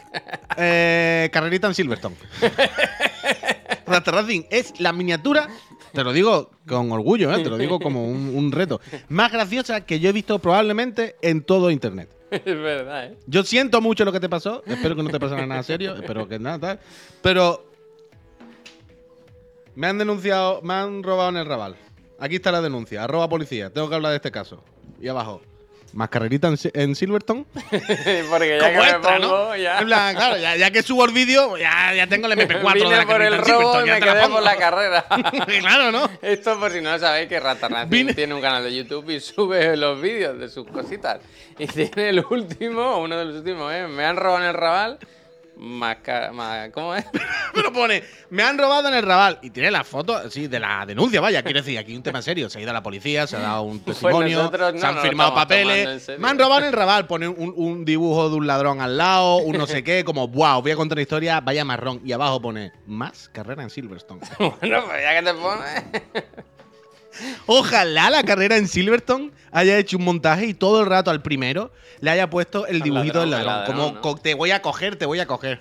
Eh, 0.58 1.30
carrerita 1.32 1.68
en 1.68 1.74
Silverstone. 1.76 2.16
Rasta 3.90 4.12
Racing 4.12 4.44
es 4.50 4.80
la 4.80 4.94
miniatura, 4.94 5.50
te 5.94 6.04
lo 6.04 6.14
digo 6.14 6.52
con 6.68 6.92
orgullo, 6.92 7.34
¿eh? 7.34 7.44
te 7.44 7.50
lo 7.50 7.58
digo 7.58 7.80
como 7.80 8.06
un, 8.06 8.36
un 8.36 8.52
reto, 8.52 8.80
más 9.10 9.32
graciosa 9.32 9.82
que 9.82 10.00
yo 10.00 10.10
he 10.10 10.14
visto 10.14 10.40
probablemente 10.40 11.16
en 11.22 11.42
todo 11.44 11.72
Internet. 11.72 12.10
es 12.32 12.44
verdad, 12.46 13.06
¿eh? 13.06 13.18
Yo 13.26 13.44
siento 13.44 13.82
mucho 13.82 14.06
lo 14.06 14.12
que 14.12 14.20
te 14.20 14.30
pasó, 14.30 14.64
espero 14.66 14.96
que 14.96 15.04
no 15.04 15.10
te 15.10 15.20
pasara 15.20 15.46
nada 15.46 15.64
serio, 15.64 15.96
espero 15.96 16.28
que 16.28 16.40
nada 16.40 16.60
tal, 16.60 16.80
pero 17.22 17.66
me 19.76 19.88
han 19.88 19.98
denunciado, 19.98 20.62
me 20.62 20.74
han 20.74 21.04
robado 21.04 21.30
en 21.30 21.38
el 21.38 21.46
Raval. 21.46 21.76
Aquí 22.20 22.36
está 22.36 22.52
la 22.52 22.62
denuncia, 22.62 23.04
arroba 23.04 23.30
policía, 23.30 23.70
tengo 23.72 23.90
que 23.90 23.96
hablar 23.96 24.12
de 24.12 24.18
este 24.18 24.32
caso. 24.32 24.64
Y 25.02 25.08
abajo, 25.08 25.42
más 25.94 26.10
carrerita 26.10 26.48
en, 26.48 26.58
en 26.74 26.96
Silverstone. 26.96 27.46
Porque 28.30 28.60
ya 28.60 28.72
Como 28.72 28.84
que 28.84 28.92
me 28.94 29.00
pongo, 29.00 29.18
¿no? 29.50 29.56
ya. 29.56 29.80
En 29.80 29.86
plan, 29.86 30.16
claro, 30.16 30.38
ya, 30.38 30.56
ya 30.56 30.72
que 30.72 30.84
subo 30.84 31.06
el 31.06 31.12
vídeo, 31.14 31.58
ya, 31.58 31.94
ya 31.94 32.08
tengo 32.08 32.28
el 32.28 32.34
MP4 32.34 32.74
de 32.74 32.74
Vine 32.84 32.96
la 32.98 33.06
por 33.06 33.22
el 33.22 33.38
robo 33.38 33.82
y 33.82 33.90
me 33.90 34.00
quedé 34.00 34.28
por 34.28 34.42
la 34.44 34.56
carrera. 34.58 35.06
claro, 35.62 35.92
¿no? 35.92 36.10
Esto 36.22 36.60
por 36.60 36.72
si 36.72 36.82
no 36.82 36.98
sabéis 37.00 37.28
que 37.30 37.40
Rata 37.40 37.68
Racing 37.68 37.90
Vine- 37.90 38.14
tiene 38.16 38.34
un 38.34 38.42
canal 38.42 38.64
de 38.64 38.76
YouTube 38.76 39.10
y 39.10 39.20
sube 39.20 39.76
los 39.78 40.02
vídeos 40.02 40.38
de 40.40 40.50
sus 40.50 40.68
cositas. 40.68 41.20
Y 41.58 41.68
tiene 41.68 42.10
el 42.10 42.24
último, 42.30 43.00
uno 43.00 43.18
de 43.18 43.26
los 43.26 43.36
últimos, 43.38 43.74
¿eh? 43.74 43.88
Me 43.88 44.06
han 44.06 44.16
robado 44.16 44.44
en 44.44 44.50
el 44.50 44.54
Raval. 44.54 45.00
Más, 45.62 45.98
ca- 45.98 46.32
más 46.32 46.70
¿Cómo 46.70 46.96
es? 46.96 47.06
Pero 47.54 47.74
pone, 47.74 48.02
me 48.30 48.44
han 48.44 48.58
robado 48.58 48.88
en 48.88 48.94
el 48.94 49.04
Raval. 49.04 49.40
Y 49.42 49.50
tiene 49.50 49.70
la 49.70 49.84
foto, 49.84 50.30
sí, 50.32 50.48
de 50.48 50.58
la 50.58 50.86
denuncia, 50.86 51.20
vaya. 51.20 51.44
Quiero 51.44 51.60
decir, 51.60 51.78
aquí 51.78 51.94
un 51.96 52.02
tema 52.02 52.22
serio. 52.22 52.50
Se 52.50 52.60
ha 52.60 52.62
ido 52.62 52.72
a 52.72 52.74
la 52.74 52.82
policía, 52.82 53.28
se 53.28 53.36
ha 53.36 53.40
dado 53.42 53.64
un 53.64 53.80
testimonio, 53.84 54.38
nosotros 54.38 54.74
no 54.76 54.80
se 54.80 54.86
han 54.88 54.98
firmado 55.00 55.34
papeles. 55.36 56.12
Me 56.18 56.30
han 56.30 56.40
robado 56.40 56.62
en 56.62 56.68
el 56.68 56.74
Raval. 56.80 57.08
Pone 57.08 57.28
un, 57.28 57.54
un 57.58 57.84
dibujo 57.84 58.30
de 58.30 58.38
un 58.38 58.48
ladrón 58.48 58.80
al 58.80 58.98
lado, 58.98 59.38
un 59.38 59.58
no 59.58 59.68
sé 59.68 59.84
qué, 59.84 60.06
como, 60.06 60.30
wow, 60.30 60.62
voy 60.62 60.72
a 60.72 60.76
contar 60.78 60.98
la 60.98 61.02
historia, 61.02 61.42
vaya 61.42 61.66
marrón. 61.66 62.00
Y 62.06 62.14
abajo 62.14 62.42
pone, 62.42 62.72
más 62.86 63.28
carrera 63.28 63.62
en 63.64 63.70
Silverstone. 63.70 64.22
bueno, 64.40 64.84
pues 64.86 65.02
ya 65.04 65.20
que 65.20 65.24
te 65.26 65.34
pones. 65.34 65.84
Ojalá 67.48 68.10
la 68.10 68.24
carrera 68.24 68.58
en 68.58 68.68
Silverstone 68.68 69.32
haya 69.52 69.78
hecho 69.78 69.98
un 69.98 70.04
montaje 70.06 70.46
y 70.46 70.54
todo 70.54 70.82
el 70.82 70.86
rato 70.88 71.12
al 71.12 71.22
primero 71.22 71.72
le 72.00 72.10
haya 72.12 72.30
puesto 72.30 72.66
el 72.68 72.82
dibujito 72.82 73.22
del 73.22 73.32
ladrón, 73.32 73.96
como 74.02 74.16
te 74.20 74.34
voy 74.34 74.52
a 74.52 74.62
coger, 74.62 74.96
te 74.96 75.06
voy 75.06 75.20
a 75.20 75.26
coger. 75.28 75.60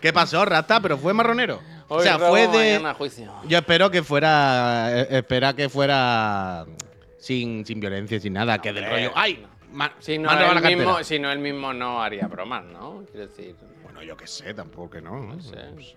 ¿Qué 0.00 0.12
pasó, 0.12 0.44
Rata? 0.44 0.80
Pero 0.80 0.98
fue 0.98 1.14
marronero. 1.14 1.60
o 1.88 2.00
sea, 2.02 2.18
fue 2.18 2.48
de. 2.48 2.80
juicio. 2.98 3.32
Yo 3.46 3.58
espero 3.58 3.90
que 3.90 4.02
fuera. 4.02 4.88
eh, 5.02 5.06
Espera 5.18 5.54
que 5.54 5.68
fuera. 5.68 6.66
Sin, 7.18 7.64
sin 7.64 7.78
violencia, 7.78 8.18
sin 8.18 8.32
nada. 8.32 8.58
Que 8.58 8.72
del 8.72 8.84
rollo. 8.90 9.12
¡Ay! 9.14 9.46
ma- 9.70 9.92
Si 10.00 10.18
no, 10.18 10.28
la 10.32 10.38
cartera. 10.54 10.76
mismo, 10.76 11.04
si 11.04 11.20
no, 11.20 11.30
él 11.30 11.38
mismo 11.38 11.72
no 11.72 12.02
haría 12.02 12.26
bromas, 12.26 12.64
¿no? 12.64 13.04
Quiero 13.12 13.28
decir. 13.28 13.54
Bueno, 13.84 14.02
yo 14.02 14.16
qué 14.16 14.26
sé, 14.26 14.52
tampoco 14.54 14.90
que 14.90 15.00
no. 15.00 15.20
¿no? 15.20 15.36
No 15.36 15.40
sé. 15.40 15.56
Pues, 15.74 15.94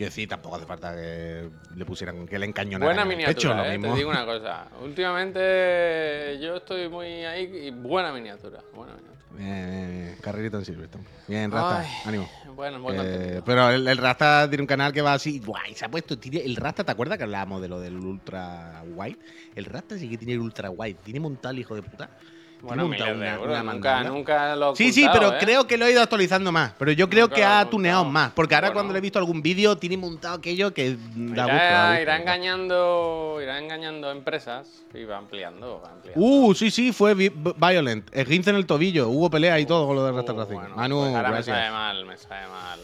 Yo 0.00 0.06
decía, 0.06 0.26
tampoco 0.28 0.56
hace 0.56 0.64
falta 0.64 0.94
que 0.94 1.50
le 1.76 1.84
pusieran, 1.84 2.26
que 2.26 2.38
le 2.38 2.46
encañonaran 2.46 2.86
Buena 2.88 3.02
en 3.02 3.08
miniatura, 3.08 3.34
pecho, 3.34 3.54
lo 3.54 3.64
eh, 3.66 3.76
mismo. 3.76 3.92
te 3.92 3.98
digo 3.98 4.08
una 4.08 4.24
cosa. 4.24 4.66
Últimamente 4.82 6.38
yo 6.40 6.56
estoy 6.56 6.88
muy 6.88 7.06
ahí 7.26 7.42
y 7.66 7.70
buena 7.70 8.10
miniatura. 8.10 8.60
Buena 8.74 8.94
miniatura. 8.94 9.20
Bien, 9.36 9.70
bien, 9.70 9.90
bien. 9.90 10.16
Carrerito 10.22 10.56
en 10.58 10.64
Silverstone. 10.64 11.04
Bien, 11.28 11.50
Rasta, 11.50 11.80
Ay, 11.80 11.86
ánimo. 12.06 12.30
Bueno, 12.56 12.80
buen 12.80 12.96
Eh, 12.98 13.42
pero 13.44 13.68
el, 13.68 13.86
el 13.86 13.98
Rasta 13.98 14.48
tiene 14.48 14.62
un 14.62 14.66
canal 14.66 14.90
que 14.90 15.02
va 15.02 15.12
así. 15.12 15.38
Guay, 15.38 15.74
se 15.74 15.84
ha 15.84 15.90
puesto. 15.90 16.18
tiene- 16.18 16.46
el 16.46 16.56
Rasta, 16.56 16.82
¿te 16.82 16.92
acuerdas 16.92 17.18
que 17.18 17.24
hablábamos 17.24 17.60
de 17.60 17.68
lo 17.68 17.78
del 17.78 17.96
ultra 17.98 18.82
wide? 18.94 19.18
El 19.54 19.66
Rasta 19.66 19.98
sí 19.98 20.08
que 20.08 20.16
tiene 20.16 20.32
el 20.32 20.40
ultra 20.40 20.70
wide. 20.70 20.94
Tiene 21.04 21.20
montado 21.20 21.52
el 21.52 21.58
hijo 21.58 21.74
de 21.74 21.82
puta. 21.82 22.08
Bueno, 22.62 22.88
montado 22.88 23.10
de 23.12 23.16
una- 23.16 23.34
euros. 23.34 23.46
una 23.60 23.72
nunca, 23.72 24.02
nunca 24.04 24.56
lo 24.56 24.72
he 24.72 24.76
Sí, 24.76 24.92
sí, 24.92 25.06
pero 25.12 25.32
¿eh? 25.34 25.36
creo 25.40 25.66
que 25.66 25.78
lo 25.78 25.86
he 25.86 25.92
ido 25.92 26.02
actualizando 26.02 26.52
más. 26.52 26.72
Pero 26.78 26.92
yo 26.92 27.08
creo 27.08 27.24
Nunca 27.26 27.36
que 27.36 27.44
ha 27.44 27.64
tuneado 27.70 28.04
más. 28.04 28.32
Porque 28.32 28.54
ahora 28.54 28.68
Bueno. 28.68 28.74
cuando 28.78 28.92
le 28.92 28.98
he 28.98 29.02
visto 29.02 29.18
algún 29.18 29.40
vídeo, 29.40 29.78
tiene 29.78 29.96
montado 29.96 30.36
aquello 30.36 30.72
que 30.74 30.96
da 31.14 31.44
Irá, 31.46 32.00
irá 32.02 32.16
engañando, 32.16 33.38
irá 33.42 33.58
engañando 33.58 34.10
empresas 34.10 34.84
y 34.94 35.04
va 35.04 35.16
ampliando, 35.16 35.80
va 35.84 35.92
ampliando. 35.92 36.20
Uh, 36.24 36.54
sí, 36.54 36.70
sí, 36.70 36.92
fue 36.92 37.14
violent. 37.14 38.08
Esguince 38.14 38.50
en 38.50 38.56
el 38.56 38.66
tobillo. 38.66 39.08
Hubo 39.08 39.30
pelea 39.30 39.58
y 39.58 39.66
todo 39.66 39.86
con 39.86 39.96
lo 39.96 40.04
de 40.04 40.12
Rasta 40.12 40.32
Uh, 40.32 40.36
Racing. 40.38 40.54
bueno, 40.54 40.76
Manu, 40.76 40.96
pues 41.00 41.14
ahora 41.14 41.30
gracias. 41.30 41.56
me 41.56 41.62
sabe 41.62 41.70
mal, 41.72 42.04
me 42.06 42.16
sabe 42.16 42.46
mal. 42.48 42.80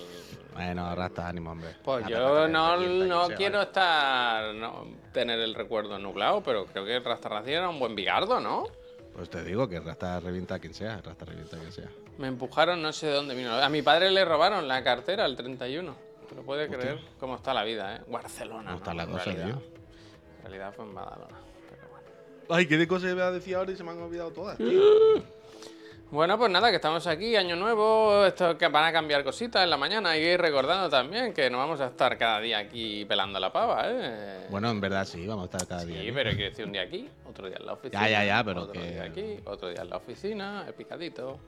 Bueno, 0.54 0.94
Rasta, 0.94 1.28
ánimo, 1.28 1.50
hombre. 1.52 1.68
Pues 1.84 2.00
Rasta, 2.02 2.16
yo 2.18 2.48
no, 2.48 2.76
no 2.78 3.28
quiero 3.36 3.60
estar, 3.60 4.54
no, 4.54 4.86
tener 5.12 5.38
el 5.40 5.54
recuerdo 5.54 5.98
nublado, 5.98 6.42
pero 6.42 6.64
creo 6.64 6.86
que 6.86 6.98
Rastarraci 6.98 7.52
era 7.52 7.68
un 7.68 7.78
buen 7.78 7.94
bigardo, 7.94 8.40
¿no? 8.40 8.64
Pues 9.16 9.30
te 9.30 9.42
digo 9.42 9.66
que 9.66 9.80
Rasta 9.80 10.20
revienta 10.20 10.56
a 10.56 10.58
quien 10.58 10.74
sea. 10.74 11.00
Rasta 11.00 11.24
revienta 11.24 11.56
a 11.56 11.60
quien 11.60 11.72
sea. 11.72 11.88
Me 12.18 12.28
empujaron, 12.28 12.82
no 12.82 12.92
sé 12.92 13.06
de 13.06 13.14
dónde 13.14 13.34
vino. 13.34 13.50
A 13.54 13.68
mi 13.70 13.80
padre 13.80 14.10
le 14.10 14.24
robaron 14.26 14.68
la 14.68 14.84
cartera 14.84 15.24
el 15.24 15.34
31. 15.36 15.96
¿Te 16.28 16.34
lo 16.34 16.42
puede 16.42 16.68
creer? 16.68 17.00
¿Cómo 17.18 17.36
está 17.36 17.54
la 17.54 17.64
vida, 17.64 17.96
eh? 17.96 18.00
Barcelona. 18.08 18.64
¿Cómo 18.64 18.76
está 18.76 18.90
¿no? 18.92 18.96
la 18.98 19.06
cosa, 19.06 19.24
realidad. 19.24 19.46
tío? 19.46 19.62
En 20.36 20.42
realidad 20.42 20.74
fue 20.74 20.84
en 20.84 20.94
Badalona. 20.94 21.38
Pero 21.70 21.88
bueno. 21.88 22.08
Ay, 22.50 22.66
qué 22.66 22.76
de 22.76 22.86
cosas 22.86 23.10
iba 23.12 23.26
a 23.26 23.32
decir 23.32 23.56
ahora 23.56 23.72
y 23.72 23.76
se 23.76 23.84
me 23.84 23.92
han 23.92 24.02
olvidado 24.02 24.32
todas, 24.32 24.58
tío. 24.58 24.82
Bueno, 26.10 26.38
pues 26.38 26.50
nada, 26.52 26.70
que 26.70 26.76
estamos 26.76 27.04
aquí, 27.08 27.34
año 27.34 27.56
nuevo, 27.56 28.24
esto 28.26 28.56
que 28.56 28.68
van 28.68 28.84
a 28.84 28.92
cambiar 28.92 29.24
cositas 29.24 29.64
en 29.64 29.70
la 29.70 29.76
mañana 29.76 30.16
y 30.16 30.36
recordando 30.36 30.88
también 30.88 31.34
que 31.34 31.50
no 31.50 31.58
vamos 31.58 31.80
a 31.80 31.86
estar 31.86 32.16
cada 32.16 32.40
día 32.40 32.58
aquí 32.58 33.04
pelando 33.04 33.40
la 33.40 33.52
pava, 33.52 33.82
¿eh? 33.86 34.46
Bueno, 34.48 34.70
en 34.70 34.80
verdad 34.80 35.04
sí, 35.04 35.26
vamos 35.26 35.42
a 35.42 35.46
estar 35.46 35.66
cada 35.66 35.84
día. 35.84 36.00
Sí, 36.00 36.12
pero 36.14 36.30
quiero 36.30 36.50
decir 36.50 36.64
un 36.64 36.72
día 36.72 36.82
aquí, 36.82 37.08
otro 37.28 37.48
día 37.48 37.56
en 37.58 37.66
la 37.66 37.72
oficina. 37.74 38.02
Ya, 38.02 38.08
ya, 38.08 38.24
ya, 38.24 38.44
pero 38.44 38.62
otro 38.62 38.72
que- 38.72 38.88
día 38.92 39.02
aquí, 39.02 39.40
otro 39.46 39.68
día 39.68 39.82
en 39.82 39.90
la 39.90 39.96
oficina, 39.96 40.64
el 40.68 40.74
picadito. 40.74 41.38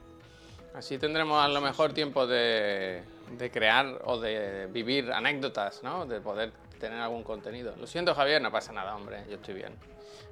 Así 0.74 0.98
tendremos 0.98 1.42
a 1.42 1.48
lo 1.48 1.60
mejor 1.60 1.92
tiempo 1.92 2.26
de, 2.26 3.02
de 3.38 3.50
crear 3.52 4.00
o 4.04 4.18
de 4.18 4.66
vivir 4.66 5.12
anécdotas, 5.12 5.82
¿no? 5.84 6.04
De 6.04 6.20
poder 6.20 6.50
tener 6.78 7.00
algún 7.00 7.22
contenido. 7.22 7.74
Lo 7.76 7.86
siento, 7.86 8.14
Javier, 8.14 8.40
no 8.40 8.50
pasa 8.50 8.72
nada, 8.72 8.94
hombre, 8.94 9.24
yo 9.28 9.36
estoy 9.36 9.54
bien. 9.54 9.74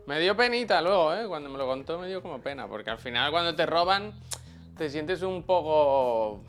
Me 0.07 0.21
dio 0.21 0.37
penita 0.37 0.81
luego, 0.83 1.13
¿eh? 1.15 1.27
Cuando 1.27 1.49
me 1.51 1.59
lo 1.59 1.67
contó 1.67 1.99
me 1.99 2.07
dio 2.09 2.23
como 2.23 2.41
pena, 2.41 2.69
porque 2.69 2.91
al 2.91 2.99
final 2.99 3.31
cuando 3.31 3.55
te 3.55 3.67
roban 3.67 4.13
te 4.77 4.89
sientes 4.91 5.23
un 5.23 5.43
poco... 5.43 6.41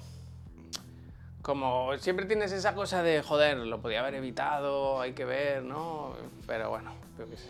Como 1.42 1.98
siempre 1.98 2.26
tienes 2.26 2.52
esa 2.52 2.76
cosa 2.76 3.02
de, 3.02 3.24
joder, 3.24 3.58
lo 3.58 3.82
podía 3.82 4.02
haber 4.02 4.16
evitado, 4.16 5.00
hay 5.00 5.14
que 5.14 5.24
ver, 5.24 5.64
¿no? 5.64 6.14
Pero 6.46 6.70
bueno, 6.70 6.94
yo 7.18 7.26
qué 7.30 7.38
sé. 7.38 7.48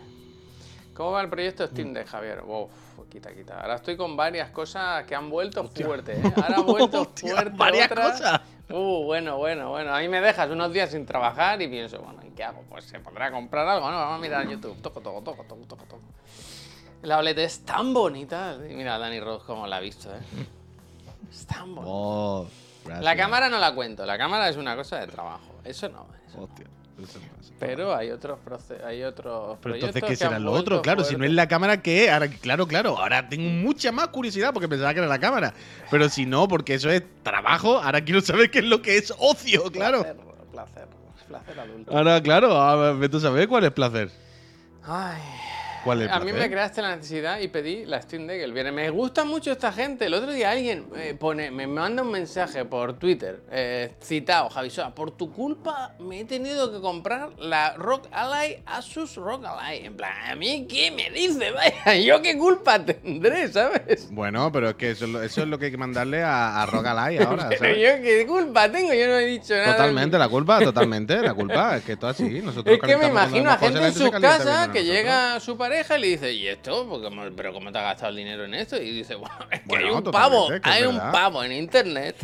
¿Cómo 0.94 1.12
va 1.12 1.20
el 1.20 1.28
proyecto 1.28 1.66
Steam 1.66 1.92
Deck, 1.92 2.06
Javier? 2.06 2.42
Uf, 2.46 2.70
quita, 3.10 3.32
quita. 3.34 3.60
Ahora 3.60 3.74
estoy 3.76 3.96
con 3.96 4.16
varias 4.16 4.50
cosas 4.50 5.04
que 5.04 5.14
han 5.16 5.28
vuelto 5.30 5.64
fuerte, 5.64 6.12
¿eh? 6.12 6.32
Ahora 6.36 6.56
han 6.56 6.66
vuelto 6.66 7.00
Hostia, 7.02 7.34
fuerte 7.34 7.56
varias 7.56 7.90
otras. 7.90 8.12
cosas. 8.12 8.40
Uh, 8.70 9.04
bueno, 9.04 9.38
bueno, 9.38 9.70
bueno. 9.70 9.94
Ahí 9.94 10.08
me 10.08 10.20
dejas 10.20 10.50
unos 10.50 10.72
días 10.72 10.90
sin 10.90 11.06
trabajar 11.06 11.60
y 11.62 11.68
pienso, 11.68 12.00
bueno, 12.00 12.20
¿y 12.26 12.30
qué 12.32 12.44
hago? 12.44 12.62
Pues 12.68 12.84
se 12.84 13.00
podrá 13.00 13.26
a 13.26 13.30
comprar 13.30 13.66
algo, 13.66 13.90
¿no? 13.90 13.96
Vamos 13.96 14.18
a 14.18 14.20
mirar 14.20 14.46
YouTube. 14.48 14.80
Toco, 14.82 15.00
toco, 15.00 15.22
toco, 15.22 15.44
toco, 15.44 15.64
toco, 15.66 15.84
toco. 15.84 16.02
La 17.02 17.18
OLED 17.18 17.38
es 17.38 17.64
tan 17.64 17.94
bonita. 17.94 18.56
Y 18.68 18.74
mira, 18.74 18.98
Dani 18.98 19.20
Rose 19.20 19.44
cómo 19.46 19.66
la 19.66 19.76
ha 19.76 19.80
visto, 19.80 20.10
¿eh? 20.14 20.20
Es 21.30 21.46
tan 21.46 21.74
bonita. 21.74 21.90
Oh. 21.92 22.46
La 23.00 23.16
cámara 23.16 23.48
no 23.48 23.58
la 23.58 23.74
cuento, 23.74 24.06
la 24.06 24.16
cámara 24.16 24.48
es 24.48 24.56
una 24.56 24.74
cosa 24.74 24.98
de 24.98 25.06
trabajo. 25.06 25.54
Eso 25.64 25.88
no. 25.88 26.06
eso 26.26 26.40
no. 26.40 26.77
Eso 27.02 27.18
pasa. 27.20 27.52
Pero 27.58 27.94
hay 27.94 28.10
otros 28.10 28.38
hay 28.86 29.02
otros 29.02 29.58
Pero 29.62 29.74
entonces, 29.74 30.02
¿qué 30.02 30.16
será 30.16 30.38
lo 30.38 30.52
otro? 30.52 30.80
Claro, 30.82 31.04
si 31.04 31.16
no 31.16 31.24
es 31.24 31.32
la 31.32 31.48
cámara, 31.48 31.82
¿qué? 31.82 32.10
Ahora, 32.10 32.28
claro, 32.28 32.66
claro. 32.66 32.98
Ahora 32.98 33.28
tengo 33.28 33.48
mucha 33.48 33.90
más 33.90 34.08
curiosidad 34.08 34.52
porque 34.52 34.68
pensaba 34.68 34.92
que 34.94 35.00
era 35.00 35.08
la 35.08 35.18
cámara. 35.18 35.54
Pero 35.90 36.08
si 36.08 36.26
no, 36.26 36.46
porque 36.46 36.74
eso 36.74 36.90
es 36.90 37.02
trabajo, 37.22 37.78
ahora 37.78 38.00
quiero 38.04 38.20
saber 38.20 38.50
qué 38.50 38.60
es 38.60 38.64
lo 38.64 38.82
que 38.82 38.96
es 38.96 39.12
ocio, 39.18 39.64
claro. 39.72 40.02
Placer, 40.02 40.16
placer, 40.52 40.88
placer 41.28 41.60
adulto. 41.60 41.96
Ahora, 41.96 42.22
claro, 42.22 42.52
a 42.52 42.92
ver, 42.92 43.10
tú 43.10 43.20
sabes 43.20 43.46
cuál 43.46 43.64
es 43.64 43.72
placer. 43.72 44.10
Ay. 44.84 45.20
¿Cuál 45.84 46.02
es 46.02 46.10
A 46.10 46.20
mí 46.20 46.32
me 46.32 46.48
creaste 46.50 46.82
la 46.82 46.96
necesidad 46.96 47.40
y 47.40 47.48
pedí 47.48 47.84
la 47.84 48.00
Steam 48.02 48.26
Deck 48.26 48.40
el 48.42 48.52
viernes. 48.52 48.74
Me 48.74 48.90
gusta 48.90 49.24
mucho 49.24 49.52
esta 49.52 49.72
gente. 49.72 50.06
El 50.06 50.14
otro 50.14 50.32
día 50.32 50.50
alguien 50.50 50.86
eh, 50.96 51.14
pone, 51.18 51.50
me 51.50 51.66
manda 51.66 52.02
un 52.02 52.10
mensaje 52.10 52.64
por 52.64 52.98
Twitter, 52.98 53.40
eh, 53.50 53.94
citado, 54.02 54.48
Javisoa, 54.50 54.94
por 54.94 55.10
tu 55.12 55.32
culpa 55.32 55.94
me 56.00 56.20
he 56.20 56.24
tenido 56.24 56.72
que 56.72 56.80
comprar 56.80 57.30
la 57.38 57.74
Rock 57.76 58.08
Ally 58.10 58.62
Asus 58.66 59.16
Rock 59.16 59.44
Ally. 59.46 59.84
En 59.86 59.96
plan, 59.96 60.12
¿a 60.30 60.34
mí 60.34 60.66
qué 60.68 60.90
me 60.90 61.10
dice? 61.10 61.50
Vaya, 61.84 61.96
¿yo 61.96 62.20
qué 62.22 62.36
culpa 62.36 62.84
tendré, 62.84 63.48
sabes? 63.52 64.08
Bueno, 64.10 64.50
pero 64.52 64.70
es 64.70 64.74
que 64.74 64.90
eso, 64.90 65.04
es 65.04 65.10
lo- 65.12 65.22
eso 65.22 65.42
es 65.42 65.48
lo 65.48 65.58
que 65.58 65.66
hay 65.66 65.70
que 65.70 65.76
mandarle 65.76 66.22
a, 66.22 66.62
a 66.62 66.66
Rogalai 66.66 67.18
ahora, 67.22 67.46
Pero 67.48 67.60
¿sabes? 67.60 67.76
yo 67.78 68.02
qué 68.02 68.26
culpa 68.26 68.70
tengo, 68.70 68.92
yo 68.92 69.06
no 69.06 69.18
he 69.18 69.26
dicho 69.26 69.54
nada. 69.54 69.72
Totalmente, 69.76 70.18
la 70.18 70.28
culpa, 70.28 70.60
totalmente, 70.60 71.20
la 71.20 71.34
culpa. 71.34 71.76
Es 71.76 71.84
que 71.84 71.96
todo 71.96 72.10
así. 72.10 72.40
Nosotros 72.42 72.74
Es 72.76 72.80
que 72.82 72.96
me 72.96 73.08
imagino 73.08 73.50
a 73.50 73.56
gente 73.58 73.86
en 73.86 73.92
sus 73.94 74.10
casas 74.10 74.68
que 74.68 74.84
llega 74.84 75.38
su 75.40 75.56
pareja 75.56 75.67
y 75.72 75.98
le 76.00 76.06
dice, 76.08 76.32
¿y 76.32 76.46
esto? 76.48 76.86
¿cómo- 76.88 77.22
¿Pero 77.36 77.52
cómo 77.52 77.70
te 77.72 77.78
has 77.78 77.84
gastado 77.84 78.10
el 78.10 78.16
dinero 78.16 78.44
en 78.44 78.54
esto? 78.54 78.76
Y 78.80 78.90
dice, 78.92 79.14
bueno, 79.14 79.34
es 79.50 79.60
que 79.60 79.66
Bueno, 79.68 79.86
hay 79.88 79.94
un 79.94 80.02
pavo, 80.04 80.52
es 80.52 80.60
que 80.60 80.68
hay 80.70 80.84
un 80.84 80.96
pavo 80.98 81.44
en 81.44 81.52
internet 81.52 82.16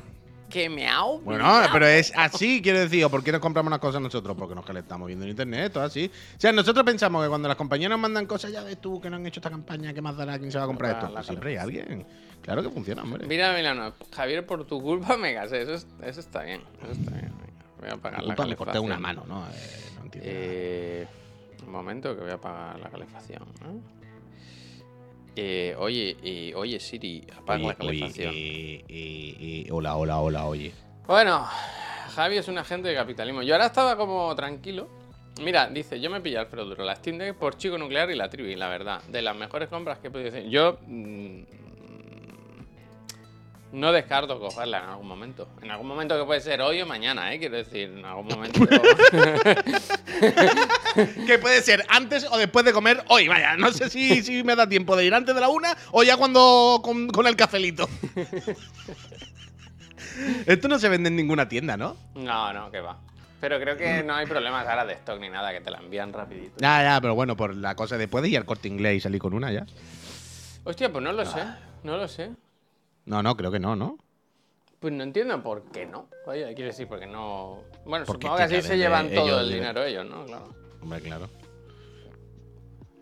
que 0.50 0.68
me 0.68 0.86
ha 0.88 1.02
Bueno, 1.02 1.44
pero 1.72 1.86
es 1.86 2.12
así, 2.14 2.60
quiero 2.62 2.78
decir, 2.78 3.04
¿o 3.04 3.10
¿por 3.10 3.24
qué 3.24 3.32
nos 3.32 3.40
compramos 3.40 3.68
unas 3.70 3.80
cosas 3.80 4.00
nosotros? 4.00 4.36
Porque 4.38 4.54
nos 4.54 4.64
calentamos 4.64 5.06
viendo 5.08 5.24
en 5.24 5.30
internet, 5.32 5.72
todo 5.72 5.82
así. 5.84 6.08
O 6.36 6.40
sea, 6.40 6.52
nosotros 6.52 6.84
pensamos 6.84 7.24
que 7.24 7.28
cuando 7.28 7.48
las 7.48 7.56
compañías 7.56 7.90
nos 7.90 7.98
mandan 7.98 8.26
cosas, 8.26 8.52
ya 8.52 8.62
ves 8.62 8.80
tú 8.80 9.00
que 9.00 9.10
no 9.10 9.16
han 9.16 9.26
hecho 9.26 9.40
esta 9.40 9.50
campaña, 9.50 9.92
¿qué 9.92 10.00
más 10.00 10.16
dará? 10.16 10.38
¿Quién 10.38 10.52
se 10.52 10.58
va 10.58 10.64
a 10.64 10.66
comprar 10.68 10.92
esto? 10.96 11.12
Pues 11.12 11.26
siempre 11.26 11.50
hay 11.50 11.56
alguien. 11.56 12.06
Claro 12.42 12.62
que 12.62 12.68
funciona, 12.70 13.02
hombre. 13.02 13.26
Mira, 13.26 13.52
Milano, 13.54 13.94
Javier, 14.14 14.46
por 14.46 14.64
tu 14.66 14.80
culpa 14.80 15.16
me 15.16 15.34
casé. 15.34 15.62
Eso, 15.62 15.74
es- 15.74 15.86
eso 16.04 16.20
está 16.20 16.42
bien, 16.42 16.60
eso 16.82 16.92
está 16.92 17.10
bien. 17.12 17.32
Voy 17.80 17.90
a 17.90 17.96
pagar 17.96 18.20
la 18.22 18.26
Disculpa, 18.34 18.46
me 18.46 18.56
corté 18.56 18.78
una 18.78 18.98
mano, 18.98 19.24
¿no? 19.26 19.44
Eh, 19.46 19.50
no 19.98 20.04
entiendo. 20.04 20.30
Eh, 20.30 21.06
un 21.66 21.72
momento 21.72 22.14
que 22.14 22.22
voy 22.22 22.30
a 22.30 22.34
apagar 22.34 22.78
la 22.80 22.88
calefacción. 22.90 23.42
¿eh? 23.42 23.80
Eh, 25.36 25.74
oye, 25.78 26.16
eh, 26.22 26.52
oye 26.54 26.78
Siri, 26.78 27.26
apaga 27.36 27.58
la 27.58 27.64
Oye, 27.64 27.76
oye, 27.80 27.98
calefacción. 28.00 28.32
eh, 28.36 28.84
eh, 28.88 29.36
eh, 29.66 29.68
hola, 29.72 29.96
hola, 29.96 30.20
hola, 30.20 30.46
oye. 30.46 30.72
Bueno, 31.06 31.44
Javi 32.14 32.36
es 32.36 32.46
un 32.48 32.58
agente 32.58 32.88
de 32.88 32.94
capitalismo. 32.94 33.42
Yo 33.42 33.54
ahora 33.54 33.66
estaba 33.66 33.96
como 33.96 34.34
tranquilo. 34.36 34.88
Mira, 35.42 35.66
dice, 35.68 36.00
yo 36.00 36.10
me 36.10 36.20
pillé 36.20 36.38
Alfredo 36.38 36.66
Duro, 36.66 36.84
la 36.84 36.94
Steam 36.94 37.18
Deck 37.18 37.34
por 37.34 37.56
Chico 37.56 37.76
Nuclear 37.76 38.08
y 38.10 38.14
la 38.14 38.30
Trivi, 38.30 38.54
la 38.54 38.68
verdad. 38.68 39.02
De 39.08 39.20
las 39.20 39.34
mejores 39.36 39.68
compras 39.68 39.98
que 39.98 40.06
he 40.06 40.10
podido 40.12 40.28
hacer. 40.28 40.48
Yo 40.48 40.78
mm, 40.86 41.42
no 43.74 43.92
descarto 43.92 44.38
cogerla 44.38 44.78
en 44.78 44.84
algún 44.84 45.08
momento. 45.08 45.48
En 45.60 45.68
algún 45.70 45.88
momento 45.88 46.16
que 46.16 46.24
puede 46.24 46.40
ser 46.40 46.62
hoy 46.62 46.80
o 46.80 46.86
mañana, 46.86 47.34
¿eh? 47.34 47.40
Quiero 47.40 47.56
decir, 47.56 47.90
en 47.90 48.04
algún 48.04 48.28
momento... 48.28 48.60
Que 51.26 51.40
puede 51.40 51.60
ser 51.60 51.84
antes 51.88 52.24
o 52.30 52.38
después 52.38 52.64
de 52.64 52.72
comer 52.72 53.02
hoy, 53.08 53.26
vaya. 53.26 53.56
No 53.56 53.72
sé 53.72 53.90
si, 53.90 54.22
si 54.22 54.44
me 54.44 54.54
da 54.54 54.68
tiempo 54.68 54.94
de 54.94 55.04
ir 55.04 55.12
antes 55.12 55.34
de 55.34 55.40
la 55.40 55.48
una 55.48 55.76
o 55.90 56.04
ya 56.04 56.16
cuando 56.16 56.80
con, 56.84 57.08
con 57.08 57.26
el 57.26 57.34
cafelito. 57.34 57.88
Esto 60.46 60.68
no 60.68 60.78
se 60.78 60.88
vende 60.88 61.08
en 61.08 61.16
ninguna 61.16 61.48
tienda, 61.48 61.76
¿no? 61.76 61.96
no, 62.14 62.52
no, 62.52 62.70
que 62.70 62.78
va. 62.80 62.96
Pero 63.40 63.58
creo 63.58 63.76
que 63.76 64.04
no 64.04 64.14
hay 64.14 64.26
problemas 64.26 64.68
ahora 64.68 64.86
de 64.86 64.92
stock 64.92 65.18
ni 65.18 65.28
nada, 65.28 65.52
que 65.52 65.60
te 65.60 65.72
la 65.72 65.78
envían 65.78 66.12
rapidito. 66.12 66.54
Ya, 66.58 66.80
ya, 66.84 67.00
pero 67.00 67.16
bueno, 67.16 67.36
por 67.36 67.56
la 67.56 67.74
cosa 67.74 67.98
de 67.98 68.06
puedes 68.06 68.30
ir 68.30 68.38
al 68.38 68.44
corte 68.44 68.68
inglés 68.68 68.98
y 68.98 69.00
salir 69.00 69.20
con 69.20 69.34
una 69.34 69.50
ya. 69.50 69.66
Hostia, 70.62 70.92
pues 70.92 71.02
no 71.02 71.10
lo 71.12 71.26
sé, 71.26 71.42
no 71.82 71.96
lo 71.96 72.06
sé. 72.06 72.30
No, 73.06 73.22
no, 73.22 73.36
creo 73.36 73.50
que 73.50 73.60
no, 73.60 73.76
¿no? 73.76 73.98
Pues 74.80 74.92
no 74.92 75.02
entiendo 75.02 75.42
por 75.42 75.70
qué 75.70 75.86
no. 75.86 76.08
Vaya, 76.26 76.46
quiero 76.54 76.66
decir, 76.70 76.86
porque 76.88 77.06
no. 77.06 77.62
Bueno, 77.84 78.04
Porque 78.04 78.26
supongo 78.26 78.36
que 78.36 78.42
así 78.44 78.62
se 78.62 78.76
llevan 78.76 79.06
vender 79.06 79.18
todo 79.24 79.28
ellos 79.28 79.40
el 79.48 79.54
dinero 79.54 79.84
ellos, 79.84 80.06
¿no? 80.06 80.24
Claro. 80.26 80.54
Hombre, 80.82 81.00
claro. 81.00 81.28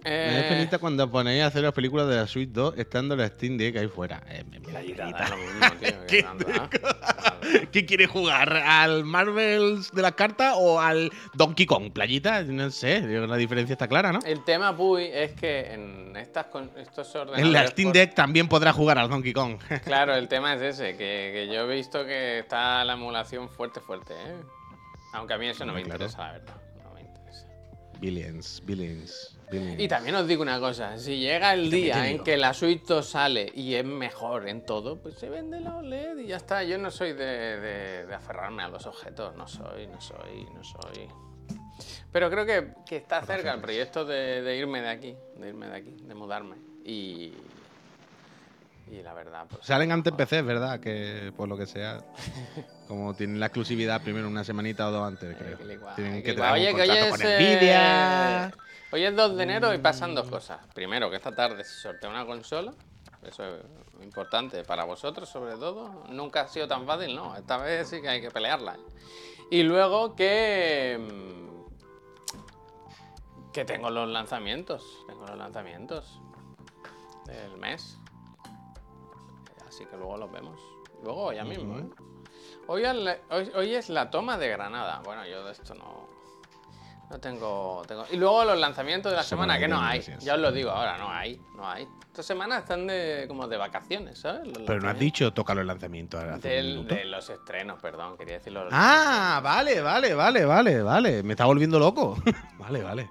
Me 0.04 0.10
Eh, 0.38 0.42
da 0.42 0.48
penita 0.48 0.78
cuando 0.78 1.08
ponéis 1.10 1.42
a 1.44 1.46
hacer 1.46 1.62
las 1.62 1.72
películas 1.72 2.08
de 2.08 2.16
la 2.16 2.26
Suite 2.26 2.52
2 2.52 2.74
estando 2.76 3.14
la 3.14 3.28
Steam 3.28 3.56
Deck 3.56 3.76
ahí 3.76 3.86
fuera. 3.88 4.20
Eh, 4.28 4.42
me- 4.50 4.58
me 4.58 4.72
da 4.72 4.80
penita. 4.80 5.28
lo 5.28 5.36
mismo, 5.36 5.60
tío. 5.80 6.06
que. 6.08 6.26
¿Qué 7.72 7.86
quiere 7.86 8.06
jugar? 8.06 8.52
¿Al 8.56 9.04
Marvels 9.04 9.90
de 9.92 10.02
las 10.02 10.12
cartas 10.12 10.54
o 10.56 10.80
al 10.80 11.10
Donkey 11.34 11.66
Kong? 11.66 11.92
Playita, 11.92 12.42
no 12.42 12.70
sé, 12.70 13.00
la 13.02 13.36
diferencia 13.36 13.72
está 13.74 13.88
clara, 13.88 14.12
¿no? 14.12 14.20
El 14.24 14.44
tema, 14.44 14.76
Puy, 14.76 15.04
es 15.12 15.32
que 15.32 15.72
en 15.72 16.16
estas, 16.16 16.46
con- 16.46 16.70
estos 16.76 17.08
ordenadores... 17.14 17.44
En 17.44 17.52
la 17.52 17.66
Steam 17.66 17.88
por- 17.88 17.94
Deck 17.94 18.14
también 18.14 18.48
podrá 18.48 18.72
jugar 18.72 18.98
al 18.98 19.08
Donkey 19.08 19.32
Kong. 19.32 19.58
Claro, 19.84 20.14
el 20.14 20.28
tema 20.28 20.54
es 20.54 20.62
ese, 20.62 20.92
que, 20.96 21.30
que 21.34 21.48
yo 21.52 21.62
he 21.70 21.74
visto 21.76 22.04
que 22.04 22.40
está 22.40 22.84
la 22.84 22.94
emulación 22.94 23.48
fuerte, 23.48 23.80
fuerte, 23.80 24.14
¿eh? 24.14 24.36
Aunque 25.14 25.34
a 25.34 25.38
mí 25.38 25.46
eso 25.48 25.64
no 25.66 25.72
me 25.72 25.82
Hombre, 25.82 25.96
claro. 25.98 26.04
interesa, 26.06 26.26
la 26.26 26.32
verdad. 26.38 26.54
No 26.84 26.94
me 26.94 27.00
interesa. 27.02 27.46
billions, 28.00 28.62
billions, 28.64 28.64
billions. 28.64 29.38
Y 29.78 29.88
también 29.88 30.14
os 30.16 30.26
digo 30.26 30.42
una 30.42 30.58
cosa, 30.60 30.98
si 30.98 31.18
llega 31.18 31.52
el 31.54 31.70
día 31.70 32.08
en 32.08 32.22
que 32.24 32.36
la 32.36 32.54
Switch 32.54 32.84
2 32.84 33.06
sale 33.06 33.50
y 33.54 33.74
es 33.74 33.84
mejor 33.84 34.48
en 34.48 34.64
todo, 34.64 34.96
pues 35.00 35.16
se 35.18 35.28
vende 35.28 35.60
la 35.60 35.76
OLED 35.76 36.18
y 36.18 36.26
ya 36.28 36.36
está. 36.36 36.62
Yo 36.62 36.78
no 36.78 36.90
soy 36.90 37.12
de, 37.12 37.60
de- 37.60 38.06
de 38.06 38.14
aferrarme 38.14 38.62
a 38.62 38.68
los 38.68 38.86
objetos, 38.86 39.36
no 39.36 39.46
soy, 39.48 39.86
no 39.86 40.00
soy, 40.00 40.46
no 40.54 40.62
soy. 40.64 41.08
Pero 42.12 42.30
creo 42.30 42.44
que, 42.46 42.68
que 42.86 42.96
está 42.96 43.22
cerca 43.22 43.52
el 43.54 43.60
proyecto 43.60 44.04
de, 44.04 44.42
de 44.42 44.56
irme 44.56 44.80
de 44.82 44.88
aquí, 44.88 45.16
de 45.36 45.48
irme 45.48 45.66
de 45.68 45.76
aquí, 45.76 45.96
de 46.02 46.14
mudarme. 46.14 46.56
Y, 46.84 47.32
y 48.90 49.00
la 49.02 49.14
verdad, 49.14 49.46
pues... 49.48 49.64
Salen 49.64 49.90
antes 49.92 50.12
PC, 50.12 50.42
¿verdad? 50.42 50.78
Que 50.80 51.32
por 51.36 51.48
lo 51.48 51.56
que 51.56 51.66
sea, 51.66 52.02
como 52.88 53.14
tienen 53.14 53.40
la 53.40 53.46
exclusividad 53.46 54.02
primero 54.02 54.28
una 54.28 54.44
semanita 54.44 54.88
o 54.88 54.90
dos 54.90 55.06
antes, 55.08 55.34
creo. 55.36 55.56
Tienen 55.96 56.22
que 56.22 56.34
tener 56.34 56.48
un 56.50 56.52
Oye, 56.54 56.66
que 56.66 56.72
contrato 56.86 57.10
con 57.10 57.22
es, 57.22 57.26
eh, 57.26 57.56
Nvidia. 57.56 58.52
Hoy 58.92 59.04
es 59.04 59.16
2 59.16 59.36
de 59.36 59.42
enero 59.42 59.72
y 59.72 59.78
pasan 59.78 60.14
dos 60.14 60.28
cosas. 60.28 60.60
Primero, 60.74 61.08
que 61.10 61.16
esta 61.16 61.34
tarde 61.34 61.64
se 61.64 61.80
sortea 61.80 62.10
una 62.10 62.26
consola. 62.26 62.74
Eso 63.22 63.44
es 63.44 63.62
importante 64.02 64.64
para 64.64 64.84
vosotros, 64.84 65.28
sobre 65.28 65.56
todo. 65.56 66.04
Nunca 66.10 66.42
ha 66.42 66.48
sido 66.48 66.68
tan 66.68 66.86
fácil, 66.86 67.14
¿no? 67.16 67.34
Esta 67.36 67.56
vez 67.56 67.88
sí 67.88 68.02
que 68.02 68.08
hay 68.08 68.20
que 68.20 68.30
pelearla. 68.30 68.76
Y 69.50 69.62
luego 69.62 70.14
que. 70.14 70.98
mm, 71.00 71.42
Que 73.52 73.64
tengo 73.64 73.90
los 73.90 74.08
lanzamientos. 74.08 75.04
Tengo 75.06 75.26
los 75.26 75.38
lanzamientos 75.38 76.20
del 77.26 77.56
mes. 77.58 77.98
Así 79.68 79.86
que 79.86 79.96
luego 79.96 80.16
los 80.18 80.30
vemos. 80.30 80.60
Luego, 81.02 81.32
ya 81.32 81.44
mismo, 81.44 81.78
¿eh? 81.78 81.86
Hoy, 82.66 82.84
hoy 83.54 83.74
es 83.74 83.88
la 83.88 84.10
toma 84.10 84.36
de 84.38 84.48
Granada. 84.48 85.00
Bueno, 85.04 85.26
yo 85.26 85.44
de 85.44 85.52
esto 85.52 85.74
no. 85.74 86.11
No 87.12 87.20
tengo, 87.20 87.82
tengo. 87.86 88.06
Y 88.10 88.16
luego 88.16 88.42
los 88.42 88.58
lanzamientos 88.58 89.12
de 89.12 89.16
la 89.16 89.22
Semana 89.22 89.58
que 89.58 89.68
no 89.68 89.78
hay. 89.78 89.98
gracias. 89.98 90.24
Ya 90.24 90.32
os 90.32 90.40
lo 90.40 90.50
digo 90.50 90.70
ahora, 90.70 90.96
no 90.96 91.10
hay. 91.12 91.38
No 91.54 91.68
hay. 91.68 91.86
Esta 92.06 92.22
semana 92.22 92.56
están 92.60 92.86
de, 92.86 93.26
como 93.28 93.46
de 93.48 93.58
vacaciones, 93.58 94.18
¿sabes? 94.18 94.46
Los 94.46 94.62
Pero 94.66 94.80
no 94.80 94.88
has 94.88 94.98
dicho 94.98 95.30
toca 95.34 95.52
los 95.54 95.66
lanzamientos 95.66 96.24
hace 96.24 96.48
Del- 96.48 96.86
de 96.86 97.04
los 97.04 97.28
estrenos, 97.28 97.78
perdón, 97.82 98.16
quería 98.16 98.38
decirlo. 98.38 98.66
Ah, 98.72 99.40
vale, 99.44 99.82
vale, 99.82 100.14
vale, 100.14 100.46
vale, 100.46 100.82
vale. 100.82 101.22
Me 101.22 101.34
está 101.34 101.44
volviendo 101.44 101.78
loco. 101.78 102.16
vale, 102.58 102.82
vale. 102.82 103.10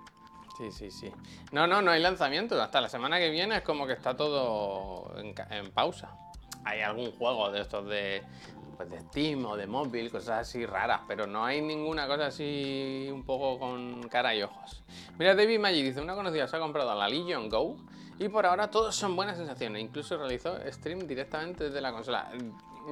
Sí, 0.58 0.72
sí, 0.72 0.90
sí. 0.90 1.12
No, 1.52 1.68
no, 1.68 1.84
no 1.84 1.92
hay 1.92 2.02
lanzamientos. 2.02 2.60
Hasta 2.60 2.82
la 2.82 2.90
semana 2.90 3.20
que 3.20 3.30
viene 3.30 3.58
es 3.58 3.62
como 3.62 3.86
que 3.86 3.94
está 3.94 4.16
todo 4.16 5.14
en 5.20 5.70
pausa. 5.72 6.10
Hay 6.64 6.82
algún 6.82 7.12
juego 7.14 7.52
de 7.52 7.62
estos 7.62 7.88
de, 7.88 8.24
pues 8.78 8.90
de 8.90 9.00
Steam 9.02 9.46
o 9.46 9.56
de 9.56 9.68
móvil, 9.68 10.12
cosas 10.12 10.48
así 10.48 10.66
raras, 10.66 11.02
pero 11.08 11.28
no 11.28 11.46
hay 11.46 11.62
ninguna 11.62 12.08
cosa 12.08 12.28
así 12.28 13.10
un 13.12 13.24
poco 13.24 13.60
con 13.60 14.04
cara 14.10 14.36
y 14.36 14.44
ojos. 14.44 14.84
Mira, 15.18 15.36
David 15.36 15.60
Maggi 15.60 15.82
dice, 15.82 16.02
una 16.02 16.16
conocida 16.16 16.48
se 16.48 16.56
ha 16.56 16.60
comprado 16.60 16.94
la 16.98 17.08
Legion 17.08 17.50
Go 17.50 17.78
y 18.20 18.30
por 18.30 18.46
ahora 18.46 18.70
todos 18.70 18.96
son 18.96 19.16
buenas 19.16 19.38
sensaciones. 19.38 19.82
Incluso 19.82 20.18
realizó 20.18 20.56
stream 20.72 21.08
directamente 21.08 21.66
desde 21.66 21.82
la 21.82 21.92
consola. 21.92 22.30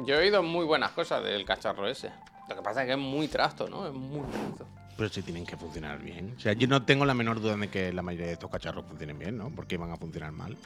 Yo 0.05 0.15
he 0.15 0.19
oído 0.19 0.41
muy 0.41 0.65
buenas 0.65 0.91
cosas 0.91 1.23
del 1.23 1.45
cacharro 1.45 1.87
ese. 1.87 2.11
Lo 2.47 2.55
que 2.55 2.61
pasa 2.63 2.81
es 2.81 2.87
que 2.87 2.93
es 2.93 2.99
muy 2.99 3.27
trasto, 3.27 3.67
¿no? 3.67 3.85
Es 3.85 3.93
muy 3.93 4.27
trasto. 4.31 4.65
Pero 4.97 5.09
sí 5.09 5.21
tienen 5.21 5.45
que 5.45 5.55
funcionar 5.55 5.99
bien. 5.99 6.33
O 6.35 6.39
sea, 6.39 6.53
yo 6.53 6.67
no 6.67 6.83
tengo 6.83 7.05
la 7.05 7.13
menor 7.13 7.39
duda 7.39 7.55
de 7.55 7.69
que 7.69 7.93
la 7.93 8.01
mayoría 8.01 8.27
de 8.27 8.33
estos 8.33 8.49
cacharros 8.49 8.85
funcionen 8.85 9.19
bien, 9.19 9.37
¿no? 9.37 9.49
Porque 9.55 9.77
van 9.77 9.91
a 9.91 9.97
funcionar 9.97 10.31
mal. 10.31 10.57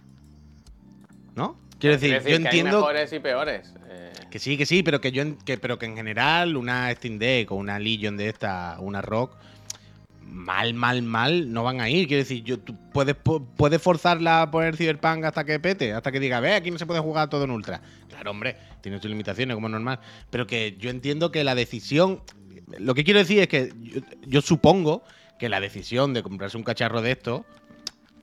¿No? 1.35 1.57
Quiero 1.83 1.97
decir, 1.97 2.17
yo 2.17 2.23
que 2.23 2.29
hay 2.29 2.35
entiendo 2.45 2.77
mejores 2.77 3.11
y 3.13 3.19
peores. 3.19 3.73
eh, 3.89 4.11
que 4.31 4.39
sí, 4.39 4.57
que 4.57 4.65
sí, 4.65 4.83
pero 4.83 5.01
que 5.01 5.11
yo 5.11 5.21
en- 5.21 5.37
que, 5.37 5.57
pero 5.57 5.77
que 5.77 5.85
en 5.85 5.95
general 5.95 6.55
una 6.57 6.89
Steam 6.95 7.19
Deck 7.19 7.51
o 7.51 7.55
una 7.55 7.77
Legion 7.79 8.15
de 8.17 8.29
esta, 8.29 8.77
una 8.79 9.01
Rock, 9.01 9.35
mal, 10.25 10.73
mal, 10.73 11.01
mal, 11.01 11.51
no 11.51 11.63
van 11.63 11.81
a 11.81 11.89
ir. 11.89 12.07
Quiero 12.07 12.23
decir, 12.23 12.43
yo, 12.43 12.57
tú 12.59 12.75
puedes, 12.91 13.15
pu- 13.15 13.45
puedes 13.57 13.81
forzarla 13.81 14.43
a 14.43 14.51
poner 14.51 14.75
Cyberpunk 14.77 15.25
hasta 15.25 15.43
que 15.43 15.59
pete, 15.59 15.93
hasta 15.93 16.11
que 16.11 16.19
diga, 16.19 16.39
ve, 16.39 16.53
aquí 16.53 16.71
no 16.71 16.77
se 16.77 16.85
puede 16.85 16.99
jugar 17.01 17.29
todo 17.29 17.43
en 17.43 17.51
Ultra. 17.51 17.81
Claro, 18.09 18.31
hombre, 18.31 18.55
tiene 18.81 18.99
sus 18.99 19.09
limitaciones, 19.09 19.53
como 19.55 19.67
es 19.67 19.71
normal. 19.71 19.99
Pero 20.29 20.47
que 20.47 20.75
yo 20.79 20.89
entiendo 20.89 21.31
que 21.31 21.43
la 21.43 21.55
decisión. 21.55 22.21
Lo 22.79 22.95
que 22.95 23.03
quiero 23.03 23.19
decir 23.19 23.39
es 23.39 23.47
que 23.47 23.71
yo, 23.81 24.01
yo 24.25 24.41
supongo 24.41 25.03
que 25.37 25.49
la 25.49 25.59
decisión 25.59 26.13
de 26.13 26.23
comprarse 26.23 26.57
un 26.57 26.63
cacharro 26.63 27.01
de 27.01 27.11
esto 27.11 27.45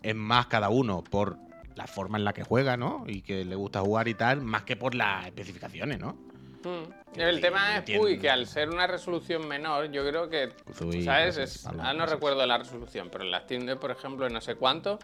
es 0.02 0.14
más 0.14 0.46
cada 0.46 0.70
uno 0.70 1.04
por 1.04 1.36
la 1.80 1.86
forma 1.86 2.18
en 2.18 2.24
la 2.24 2.34
que 2.34 2.44
juega, 2.44 2.76
¿no? 2.76 3.04
Y 3.06 3.22
que 3.22 3.42
le 3.44 3.56
gusta 3.56 3.80
jugar 3.80 4.06
y 4.06 4.14
tal, 4.14 4.42
más 4.42 4.64
que 4.64 4.76
por 4.76 4.94
las 4.94 5.24
especificaciones, 5.26 5.98
¿no? 5.98 6.12
mm. 6.62 7.18
El 7.18 7.36
sí, 7.36 7.40
tema 7.42 7.72
es, 7.72 7.78
entiendo. 7.78 8.06
uy, 8.06 8.18
que 8.18 8.28
al 8.30 8.46
ser 8.46 8.68
una 8.68 8.86
resolución 8.86 9.48
menor, 9.48 9.90
yo 9.90 10.06
creo 10.06 10.28
que, 10.28 10.52
¿sabes? 11.04 11.38
Es, 11.38 11.66
ah, 11.66 11.92
no 11.94 12.06
recuerdo 12.06 12.46
la 12.46 12.58
resolución, 12.58 13.08
pero 13.10 13.24
en 13.24 13.30
la 13.30 13.40
Steam 13.40 13.64
Deck, 13.66 13.78
por 13.78 13.90
ejemplo, 13.90 14.26
en 14.26 14.32
no 14.34 14.40
sé 14.40 14.54
cuánto, 14.56 14.98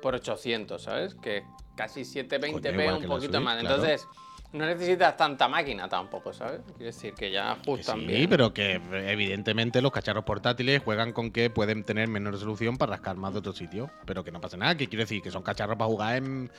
por 0.00 0.14
800, 0.14 0.80
¿sabes? 0.80 1.16
Que 1.16 1.42
casi 1.74 2.02
720p, 2.02 2.52
Coño, 2.52 2.80
igual 2.80 2.96
un 2.96 3.06
poquito 3.08 3.32
Switch, 3.32 3.42
más. 3.44 3.58
claro. 3.60 3.76
Entonces, 3.76 4.06
no 4.52 4.66
necesitas 4.66 5.16
tanta 5.16 5.48
máquina 5.48 5.88
tampoco, 5.88 6.32
¿sabes? 6.32 6.60
Quiero 6.76 6.86
decir 6.86 7.14
que 7.14 7.30
ya 7.30 7.54
Que 7.54 7.60
ajustan 7.70 8.00
sí, 8.00 8.06
bien. 8.06 8.28
pero 8.30 8.52
que 8.52 8.80
evidentemente 9.08 9.80
los 9.80 9.92
cacharros 9.92 10.24
portátiles 10.24 10.82
juegan 10.82 11.12
con 11.12 11.30
que 11.30 11.50
pueden 11.50 11.84
tener 11.84 12.08
menos 12.08 12.32
resolución 12.32 12.76
para 12.76 12.90
rascar 12.92 13.16
más 13.16 13.32
de 13.32 13.38
otro 13.38 13.52
sitio. 13.52 13.90
Pero 14.06 14.24
que 14.24 14.32
no 14.32 14.40
pasa 14.40 14.56
nada, 14.56 14.74
que 14.76 14.88
quiero 14.88 15.04
decir 15.04 15.22
que 15.22 15.30
son 15.30 15.42
cacharros 15.42 15.76
para 15.76 15.88
jugar 15.88 16.16
en 16.16 16.50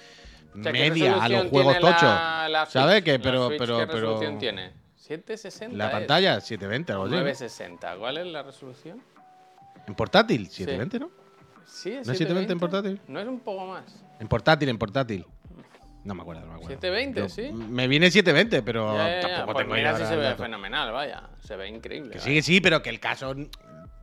O 0.57 0.63
sea, 0.63 0.71
¿qué 0.71 0.89
media 0.89 1.21
a 1.23 1.27
los 1.29 1.47
juegos 1.47 1.73
la- 1.75 1.79
tochos. 1.81 2.01
la 2.51 2.65
¿Sabes? 2.69 3.03
Que 3.03 3.17
¿La 3.17 3.23
pero, 3.23 3.47
Switch 3.47 3.59
pero, 3.59 3.77
¿Qué 3.79 3.87
pero. 3.87 3.99
resolución 3.99 4.37
tiene? 4.39 4.71
760. 4.95 5.75
La 5.77 5.85
es. 5.87 5.91
pantalla, 5.91 6.39
720, 6.39 6.91
algo 6.93 7.03
así. 7.05 7.11
960. 7.13 7.97
¿Cuál 7.97 8.17
es 8.19 8.27
la 8.27 8.43
resolución? 8.43 9.01
En 9.87 9.95
portátil, 9.95 10.47
720, 10.47 10.99
¿no? 10.99 11.09
Sí, 11.65 11.89
es 11.91 12.05
¿No 12.07 12.13
es 12.13 12.17
720 12.19 12.53
en 12.53 12.59
720. 12.59 12.59
portátil? 12.59 13.01
No 13.07 13.19
es 13.19 13.27
un 13.27 13.39
poco 13.39 13.65
más. 13.65 13.83
En 14.19 14.27
portátil, 14.27 14.69
en 14.69 14.77
portátil. 14.77 15.25
No 16.03 16.15
me 16.15 16.21
acuerdo, 16.23 16.41
no 16.41 16.47
me 16.47 16.53
acuerdo. 16.55 16.69
720, 16.81 17.19
Yo- 17.21 17.29
sí. 17.29 17.51
Me 17.53 17.87
viene 17.87 18.09
720, 18.09 18.63
pero 18.63 18.97
Ya, 18.97 19.07
ya, 19.07 19.21
ya. 19.21 19.21
tampoco 19.37 19.53
Pues 19.53 19.65
tengo 19.65 19.75
mira 19.75 19.91
ahora 19.91 20.05
se 20.07 20.13
el 20.13 20.19
ve 20.19 20.25
dato. 20.25 20.43
fenomenal, 20.43 20.91
vaya. 20.91 21.29
Se 21.41 21.55
ve 21.55 21.67
increíble. 21.69 22.11
Que 22.11 22.17
vaya. 22.19 22.25
sí, 22.31 22.41
sí, 22.41 22.61
pero 22.61 22.81
que 22.81 22.89
el 22.89 22.99
caso 22.99 23.35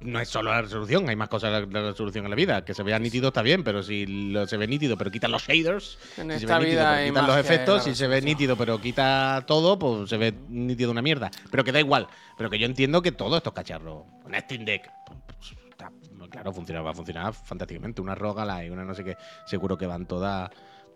no 0.01 0.21
es 0.21 0.29
solo 0.29 0.51
la 0.53 0.63
resolución, 0.63 1.09
hay 1.09 1.17
más 1.17 1.29
cosas 1.29 1.51
de 1.67 1.73
la 1.73 1.89
resolución 1.91 2.25
en 2.25 2.31
la 2.31 2.37
vida. 2.37 2.65
Que 2.65 2.73
se 2.73 2.85
vea 2.85 3.01
nítido 3.01 3.29
está 3.29 3.43
bien, 3.43 3.65
pero 3.65 3.83
si 3.83 4.07
lo- 4.07 4.47
se 4.47 4.57
ve 4.57 4.69
nítido 4.69 4.97
pero 4.97 5.11
quitan 5.11 5.33
los 5.33 5.43
shaders, 5.43 5.99
En 6.19 6.31
si 6.31 6.39
se 6.39 6.45
esta 6.45 6.59
ve 6.61 6.67
nítido 6.67 6.83
vida 6.83 6.85
pero 6.85 6.89
hay 7.01 7.09
quitan 7.09 7.15
más 7.15 7.27
los 7.27 7.35
que 7.35 7.41
efectos, 7.53 7.83
si 7.83 7.95
se 7.97 8.05
ve 8.07 8.15
resolución. 8.15 8.25
nítido 8.39 8.57
pero 8.57 8.81
quita 8.81 9.43
todo, 9.45 9.77
pues 9.77 10.09
se 10.09 10.17
ve 10.19 10.35
nítido 10.49 10.93
una 10.93 11.03
mierda. 11.03 11.33
Pero 11.51 11.65
que 11.65 11.73
da 11.73 11.81
igual, 11.81 12.07
pero 12.37 12.49
que 12.49 12.61
yo 12.61 12.67
entiendo 12.67 13.03
que 13.03 13.11
todos 13.11 13.39
estos 13.39 13.53
cacharros, 13.53 14.05
una 14.25 14.39
Steam 14.39 14.65
Deck, 14.65 14.89
pues, 15.05 15.53
está- 15.69 15.91
claro, 16.31 16.53
funciona, 16.53 16.81
va 16.81 16.91
a 16.93 16.95
funcionar 16.95 17.33
fantásticamente. 17.35 18.01
Una 18.01 18.15
Rogala 18.15 18.65
y 18.65 18.71
una 18.71 18.85
no 18.85 18.95
sé 18.95 19.03
qué, 19.03 19.17
seguro 19.47 19.77
que 19.77 19.87
van 19.87 20.07
todas 20.07 20.49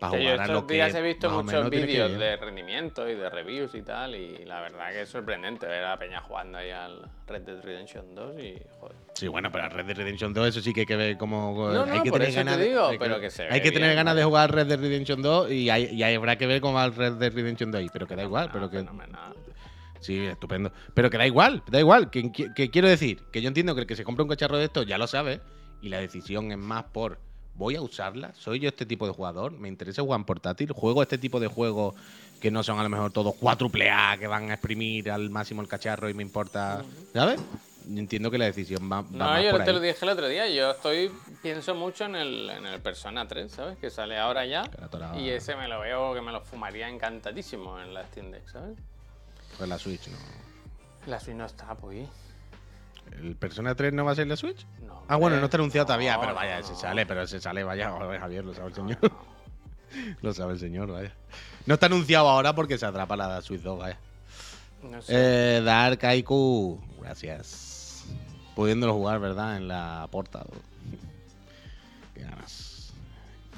para 0.03 0.19
Que 0.19 0.25
yo 0.25 0.31
jugar 0.33 0.41
a 0.41 0.47
lo 0.49 0.53
estos 0.55 0.67
que 0.69 0.75
días 0.75 0.95
he 0.97 1.01
visto 1.03 1.31
muchos 1.31 1.71
que 1.71 1.77
vídeos 1.87 2.19
de 2.19 2.37
rendimiento 2.37 3.09
y 3.09 3.15
de 3.15 3.31
reviews 3.31 3.73
y 3.77 3.83
tal, 3.83 4.17
y 4.17 4.45
la 4.45 4.61
verdad 4.61 4.91
que 4.91 5.03
es 5.03 5.09
sorprendente 5.09 5.67
ver 5.67 5.85
a 5.85 5.91
la 5.91 5.99
peña 5.99 6.21
jugando 6.21 6.59
ahí 6.59 6.71
al 6.71 7.09
Red 7.29 7.43
Dead 7.43 7.63
Redemption 7.63 8.13
2 8.15 8.35
y 8.43 8.57
joder. 8.81 8.97
Sí, 9.15 9.29
bueno, 9.29 9.53
pero 9.53 9.69
Red 9.69 9.85
Dead 9.87 9.97
Redemption 9.97 10.35
2, 10.35 10.49
eso 10.49 10.61
sí 10.61 10.73
que 10.73 10.81
hay 10.81 10.87
que 10.87 10.97
ver 10.97 11.17
cómo. 11.17 11.55
No, 11.73 11.85
hay 11.85 11.99
no, 11.99 12.03
que 12.03 12.11
por 12.11 12.19
tener 12.19 12.31
eso 12.31 12.39
te 12.41 12.45
ganas 12.45 12.59
de- 12.59 12.65
digo, 12.69 12.87
hay 12.89 12.99
pero 12.99 13.21
que 13.21 13.31
se 13.31 13.45
Hay 13.45 13.61
que 13.61 13.71
tener 13.71 13.95
ganas 13.95 14.17
de 14.17 14.25
jugar 14.25 14.53
Red 14.53 14.67
Dead 14.67 14.81
Redemption 14.81 15.23
2 15.23 15.51
y, 15.53 15.71
hay- 15.71 15.85
y 15.95 16.03
habrá 16.03 16.37
que 16.37 16.47
ver 16.49 16.61
cómo 16.61 16.75
va 16.75 16.85
el 16.85 16.95
Red 16.97 17.13
Dead 17.15 17.33
Redemption 17.33 17.71
2 17.71 17.79
ahí. 17.81 17.89
Pero 17.93 18.07
que 18.09 18.17
da 18.17 18.25
igual, 18.25 18.51
pero 18.53 18.69
que. 18.69 18.79
Fenomenal. 18.79 19.35
Sí, 20.01 20.19
estupendo. 20.27 20.73
Pero 20.95 21.11
que 21.11 21.17
da 21.19 21.27
igual, 21.29 21.63
da 21.71 21.79
igual. 21.79 22.11
Que, 22.11 22.33
que- 22.33 22.53
que 22.57 22.71
quiero 22.71 22.89
decir, 22.89 23.21
que 23.33 23.41
yo 23.41 23.47
entiendo 23.47 23.75
que 23.77 23.83
el 23.83 23.87
que 23.87 23.95
se 23.95 24.03
compra 24.03 24.25
un 24.25 24.29
cacharro 24.29 24.59
de 24.59 24.65
esto 24.65 24.83
ya 24.83 24.99
lo 24.99 25.07
sabe 25.07 25.41
y 25.81 25.91
la 25.91 25.99
decisión 26.01 26.51
es 26.51 26.59
más 26.59 26.83
por. 26.85 27.19
¿Voy 27.55 27.77
a 27.77 27.83
usarla? 27.83 28.33
¿Soy 28.35 28.61
yo 28.61 28.69
este 28.69 28.87
tipo 28.87 29.07
de 29.07 29.13
jugador? 29.13 29.53
¿Me 29.53 29.69
interesa 29.69 30.03
jugar 30.03 30.21
en 30.21 30.25
portátil? 30.25 30.73
¿Juego 30.73 31.03
este 31.03 31.19
tipo 31.19 31.39
de 31.39 31.49
juegos 31.49 31.95
que 32.41 32.51
no 32.51 32.63
son 32.63 32.79
a 32.79 32.83
lo 32.83 32.89
mejor 32.89 33.13
todos 33.13 33.35
cuádruple 33.35 33.91
A, 33.91 34.17
que 34.19 34.27
van 34.27 34.51
a 34.51 34.55
exprimir 34.55 35.11
al 35.11 35.31
máximo 35.31 35.61
el 35.63 35.69
cacharro 35.69 36.09
y 36.09 36.15
me 36.15 36.23
importa? 36.23 36.83
¿Sabes? 37.13 37.41
Entiendo 37.89 38.31
que 38.31 38.39
la 38.39 38.45
decisión 38.47 38.91
va, 38.91 39.03
va 39.03 39.09
No, 39.11 39.19
más 39.19 39.45
yo 39.45 39.51
por 39.51 39.65
te 39.65 39.71
ahí. 39.71 39.77
lo 39.77 39.81
dije 39.83 39.99
el 40.03 40.09
otro 40.09 40.29
día, 40.29 40.49
yo 40.49 40.71
estoy, 40.71 41.11
pienso 41.43 41.75
mucho 41.75 42.05
en 42.05 42.15
el, 42.15 42.49
en 42.49 42.65
el 42.67 42.81
Persona 42.81 43.27
3, 43.27 43.51
¿sabes? 43.51 43.77
Que 43.79 43.91
sale 43.91 44.19
ahora 44.19 44.47
ya. 44.47 44.63
Y 45.19 45.29
ese 45.29 45.57
me 45.57 45.67
lo 45.69 45.81
veo 45.81 46.15
que 46.15 46.21
me 46.23 46.31
lo 46.33 46.41
fumaría 46.41 46.89
encantadísimo 46.89 47.81
en 47.81 47.93
la 47.93 48.07
Steam 48.07 48.31
Deck, 48.31 48.49
¿sabes? 48.49 48.79
Pues 49.59 49.69
la 49.69 49.79
Switch, 49.79 50.07
¿no? 50.09 50.17
La 51.07 51.19
Switch 51.21 51.37
no 51.37 51.45
está, 51.45 51.75
pues. 51.75 52.09
¿El 53.21 53.37
Persona 53.37 53.75
3 53.75 53.93
no 53.93 54.05
va 54.05 54.13
a 54.13 54.15
ser 54.15 54.27
la 54.27 54.37
Switch? 54.37 54.67
No, 54.87 55.03
Ah, 55.09 55.17
bueno, 55.17 55.39
no 55.39 55.45
está 55.45 55.57
anunciado 55.57 55.87
todavía, 55.87 56.19
pero 56.21 56.35
vaya, 56.35 56.61
no. 56.61 56.67
se 56.67 56.75
sale, 56.75 57.05
pero 57.07 57.27
se 57.27 57.41
sale, 57.41 57.65
vaya, 57.65 57.91
Javier, 58.21 58.45
lo 58.45 58.55
sabe 58.55 58.69
el 58.69 58.75
señor. 58.75 58.99
lo 60.23 60.33
sabe 60.33 60.53
el 60.55 60.59
señor, 60.59 60.91
vaya. 60.91 61.13
No 61.67 61.75
está 61.75 61.87
anunciado 61.87 62.29
ahora 62.29 62.55
porque 62.55 62.79
se 62.79 62.87
atrapa 62.87 63.17
la 63.17 63.41
Switch 63.43 63.63
2, 63.63 63.79
vaya. 63.79 63.99
No 64.83 65.01
sé. 65.03 65.13
Eh, 65.59 65.61
Dark 65.63 66.05
Aiku, 66.05 66.81
gracias. 67.01 68.05
Pudiéndolo 68.57 68.95
jugar, 68.95 69.21
¿verdad? 69.21 69.57
En 69.57 69.69
la 69.69 70.07
porta. 70.11 70.45
Qué 72.15 72.23
ganas. 72.23 72.93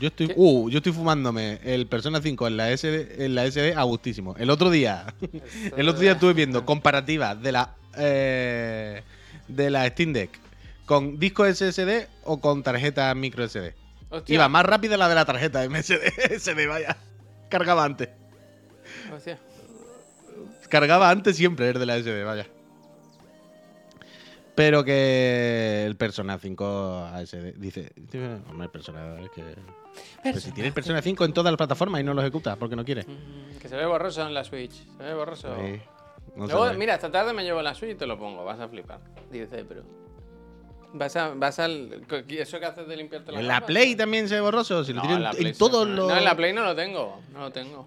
Yo 0.01 0.09
estoy, 0.09 0.29
¿Qué? 0.29 0.35
uh, 0.37 0.69
yo 0.71 0.79
estoy 0.79 0.93
fumándome 0.93 1.61
el 1.65 1.87
Persona 1.87 2.21
5 2.21 2.47
en 2.49 2.57
la 2.57 2.77
SD, 2.77 3.25
en 3.25 3.35
la 3.35 3.47
SD 3.51 3.75
a 3.77 3.83
gustísimo. 3.85 4.35
El 4.37 4.51
otro 4.51 4.71
día, 4.71 5.07
el 5.77 5.89
otro 5.89 6.01
día 6.01 6.13
estuve 6.13 6.33
viendo 6.35 6.65
comparativas 6.67 7.41
de 7.41 7.53
la 7.53 7.75
eh, 7.97 9.03
de 9.49 9.71
la 9.71 9.87
Steam 9.89 10.13
Deck 10.13 10.31
con 10.87 11.19
disco 11.19 11.45
SSD 11.47 12.07
o 12.25 12.41
con 12.41 12.63
tarjeta 12.63 13.15
micro 13.15 13.47
SD. 13.49 13.75
Hostia, 14.11 14.35
Iba 14.35 14.49
más 14.49 14.65
rápida 14.67 14.97
la 14.97 15.09
de 15.09 15.15
la 15.15 15.25
tarjeta 15.25 15.69
MSD, 15.69 15.95
SD, 16.39 16.67
vaya. 16.69 16.97
Cargaba 17.49 17.85
antes. 17.85 18.09
hostia. 19.15 19.39
Cargaba 20.69 21.11
antes 21.11 21.37
siempre 21.37 21.69
el 21.71 21.79
de 21.79 21.87
la 21.87 21.99
SD, 21.99 22.25
vaya. 22.25 22.47
Pero 24.55 24.85
que 24.85 25.85
el 25.85 25.97
Persona 25.97 26.39
5 26.39 27.11
ASD 27.13 27.55
dice, 27.57 27.93
hombre, 28.49 28.67
el 28.67 28.71
Persona 28.71 29.19
es 29.21 29.31
que 29.31 29.43
pero 30.23 30.41
si 30.41 30.53
tiene 30.53 30.69
el 30.69 30.75
Persona 30.75 31.03
5 31.03 31.25
en 31.25 31.33
todas 31.33 31.53
las 31.53 31.57
plataformas 31.57 32.01
y 32.01 32.05
no 32.05 32.15
lo 32.15 32.21
ejecuta 32.23 32.57
porque 32.57 32.77
no 32.77 32.85
quiere. 32.85 33.03
Mm, 33.03 33.59
Que 33.61 33.69
se 33.69 33.77
ve 33.77 33.85
borroso 33.87 34.25
en 34.27 34.33
la 34.35 34.45
Switch. 34.45 34.73
Se 34.97 35.03
ve 35.03 35.15
borroso. 35.15 35.55
Sí, 35.57 35.81
no 36.37 36.47
Luego, 36.47 36.73
mira, 36.75 36.95
esta 36.95 37.11
tarde 37.11 37.33
me 37.33 37.45
llevo 37.45 37.63
la 37.63 37.75
Switch 37.75 37.93
y 37.93 37.95
te 37.95 38.07
lo 38.07 38.19
pongo. 38.19 38.45
Vas 38.45 38.61
a 38.61 38.69
flipar. 38.69 39.01
Dice, 39.31 39.65
pero. 39.65 39.83
Vas, 40.93 41.17
a, 41.17 41.35
vas 41.35 41.59
al. 41.59 42.05
¿Eso 42.29 42.61
que 42.61 42.67
haces 42.67 42.87
de 42.87 42.97
limpiarte 42.97 43.33
la 43.33 43.41
en 43.41 43.47
la 43.47 43.55
gafas? 43.55 43.67
Play 43.67 43.97
también 43.97 44.29
se 44.29 44.37
ve 44.37 44.41
borroso. 44.41 44.85
Si 44.85 44.93
lo 44.93 45.03
No, 45.03 45.33
en 45.33 45.47
en, 45.47 45.57
todos 45.57 45.87
los. 45.89 46.09
No, 46.09 46.17
en 46.17 46.25
la 46.25 46.37
Play 46.37 46.53
no 46.53 46.65
lo 46.65 46.75
tengo. 46.75 47.21
No 47.33 47.41
lo 47.41 47.53
tengo. 47.53 47.87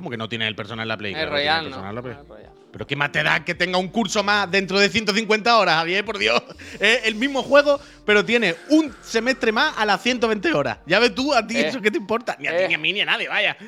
¿Cómo 0.00 0.08
que 0.08 0.16
no 0.16 0.30
tiene 0.30 0.48
el 0.48 0.56
Persona 0.56 0.80
en 0.80 0.88
la 0.88 0.96
Play? 0.96 1.12
Claro 1.12 1.26
el 1.28 1.32
Royal, 1.34 1.64
¿no? 1.64 1.68
Persona 1.72 1.88
en 1.90 1.94
la 1.94 2.00
Play. 2.02 2.14
Es 2.22 2.26
Royal. 2.26 2.50
Pero 2.72 2.86
qué 2.86 2.96
más 2.96 3.12
te 3.12 3.22
da 3.22 3.44
que 3.44 3.54
tenga 3.54 3.76
un 3.76 3.88
curso 3.88 4.22
más 4.24 4.50
dentro 4.50 4.78
de 4.80 4.88
150 4.88 5.58
horas, 5.58 5.74
Javier, 5.74 6.06
por 6.06 6.16
Dios. 6.16 6.42
Es 6.80 7.04
el 7.04 7.16
mismo 7.16 7.42
juego, 7.42 7.78
pero 8.06 8.24
tiene 8.24 8.54
un 8.70 8.94
semestre 9.02 9.52
más 9.52 9.76
a 9.76 9.84
las 9.84 10.00
120 10.02 10.54
horas. 10.54 10.78
Ya 10.86 10.98
ves 11.00 11.14
tú, 11.14 11.34
a 11.34 11.46
ti 11.46 11.58
Eh. 11.58 11.68
eso 11.68 11.82
qué 11.82 11.90
te 11.90 11.98
importa. 11.98 12.34
Ni 12.40 12.46
a 12.48 12.56
ti, 12.56 12.62
Eh. 12.62 12.68
ni 12.68 12.74
a 12.74 12.78
mí, 12.78 12.92
ni 12.94 13.00
a 13.02 13.04
nadie, 13.04 13.28
vaya. 13.28 13.58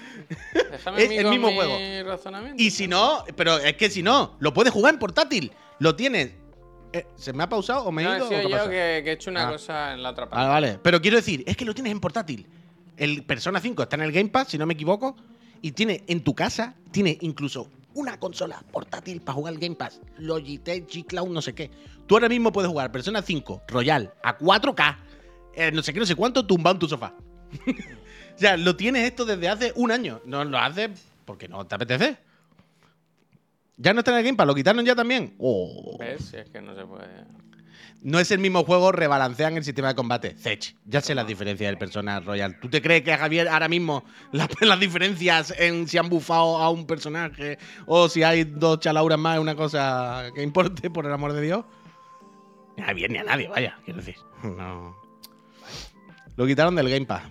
Déjame 0.71 1.03
Es 1.05 1.11
el 1.11 1.27
mismo 1.27 1.49
mi 1.49 1.55
juego. 1.55 1.79
Y 2.57 2.71
si 2.71 2.89
no, 2.89 3.25
pero 3.37 3.59
es 3.59 3.75
que 3.75 3.91
si 3.91 4.03
no, 4.03 4.37
lo 4.41 4.55
puedes 4.55 4.73
jugar 4.73 4.95
en 4.95 5.01
portátil. 5.01 5.53
Lo 5.81 5.95
tienes. 5.97 6.31
Eh, 6.95 7.05
¿Se 7.17 7.35
me 7.35 7.43
ha 7.43 7.49
pausado 7.51 7.85
o 7.85 7.93
me 7.93 8.03
he 8.03 8.07
No, 8.07 8.17
ido? 8.17 8.25
he 8.25 8.27
o 8.27 8.29
sido 8.39 8.49
qué 8.49 8.57
yo 8.57 8.65
que, 8.71 9.01
que 9.05 9.11
he 9.11 9.13
hecho 9.13 9.29
una 9.31 9.49
Ah. 9.49 9.53
cosa 9.53 9.93
en 9.93 10.03
la 10.03 10.11
otra 10.11 10.31
parte. 10.31 10.37
Vale, 10.49 10.67
vale. 10.69 10.79
Pero 10.83 11.03
quiero 11.03 11.19
decir, 11.19 11.45
es 11.47 11.59
que 11.59 11.67
lo 11.67 11.75
tienes 11.75 11.93
en 11.93 12.01
portátil. 12.01 12.47
El 12.97 13.25
Persona 13.25 13.61
5 13.61 13.83
está 13.83 13.97
en 13.97 14.03
el 14.03 14.13
Game 14.13 14.29
Pass, 14.31 14.49
si 14.49 14.57
no 14.59 14.65
me 14.65 14.75
equivoco, 14.75 15.17
y 15.63 15.73
tiene 15.73 16.03
en 16.09 16.23
tu 16.23 16.35
casa, 16.35 16.75
tiene 16.91 17.17
incluso 17.23 17.71
una 17.95 18.19
consola 18.19 18.63
portátil 18.73 19.21
para 19.21 19.35
jugar 19.35 19.55
Game 19.59 19.77
Pass. 19.77 20.01
Logitech, 20.19 20.87
G-Cloud, 20.89 21.29
no 21.31 21.41
sé 21.41 21.55
qué. 21.55 21.71
Tú 22.07 22.17
ahora 22.17 22.29
mismo 22.29 22.53
puedes 22.53 22.71
jugar 22.71 22.91
Persona 22.91 23.23
5 23.23 23.63
Royal 23.69 24.13
a 24.23 24.37
4K, 24.39 24.97
eh, 25.55 25.71
no 25.73 25.83
sé 25.83 25.93
qué, 25.93 26.01
no 26.01 26.07
sé 26.07 26.15
cuánto, 26.15 26.45
tumbado 26.45 26.75
en 26.75 26.81
tu 26.81 26.89
sofá. 26.89 27.15
o 27.67 28.39
sea, 28.39 28.57
lo 28.57 28.77
tienes 28.77 29.05
esto 29.05 29.25
desde 29.25 29.49
hace 29.49 29.73
un 29.77 29.93
año. 29.93 30.21
No 30.25 30.45
lo 30.45 30.59
haces 30.59 30.91
porque 31.25 31.49
no 31.49 31.67
te 31.67 31.75
apetece. 31.75 32.19
Ya 33.77 33.93
no 33.93 34.01
está 34.01 34.13
en 34.13 34.19
el 34.19 34.25
Game 34.25 34.37
Pass, 34.37 34.47
lo 34.47 34.55
quitaron 34.55 34.85
ya 34.85 34.95
también. 34.95 35.35
Oh. 35.39 35.99
Si 36.19 36.37
es 36.37 36.51
que 36.51 36.61
no 36.61 36.75
se 36.75 36.85
puede. 36.85 37.25
No 38.03 38.19
es 38.19 38.33
el 38.33 38.41
mismo 38.41 38.65
juego, 38.65 38.91
rebalancean 38.91 39.57
el 39.57 39.63
sistema 39.63 39.89
de 39.89 39.95
combate. 39.95 40.35
Zech, 40.37 40.75
ya 40.87 41.01
sé 41.01 41.15
las 41.15 41.27
diferencias 41.27 41.69
del 41.69 41.79
Persona 41.79 42.19
Royal. 42.19 42.59
¿Tú 42.59 42.69
te 42.69 42.83
crees 42.83 43.03
que 43.03 43.13
a 43.13 43.19
Javier 43.19 43.49
ahora 43.49 43.69
mismo 43.69 44.05
las, 44.33 44.49
las 44.61 44.81
diferencias 44.81 45.55
en 45.57 45.87
si 45.87 45.99
han 45.99 46.09
bufado 46.09 46.59
a 46.59 46.69
un 46.71 46.87
personaje 46.87 47.59
o 47.87 48.09
si 48.09 48.25
hay 48.25 48.43
dos 48.43 48.81
chalauras 48.81 49.21
más 49.21 49.37
es 49.37 49.41
una 49.41 49.55
cosa 49.55 50.31
que 50.35 50.43
importe, 50.43 50.91
por 50.91 51.07
el 51.07 51.13
amor 51.13 51.33
de 51.33 51.43
Dios? 51.43 51.65
Ni 52.77 52.83
a 52.83 52.87
Javier 52.87 53.11
ni 53.11 53.19
a 53.19 53.25
nadie, 53.25 53.47
vaya, 53.49 53.79
quiero 53.85 54.01
decir. 54.01 54.17
No. 54.43 54.97
Lo 56.37 56.47
quitaron 56.47 56.75
del 56.75 56.89
Game 56.89 57.07
Pass. 57.07 57.23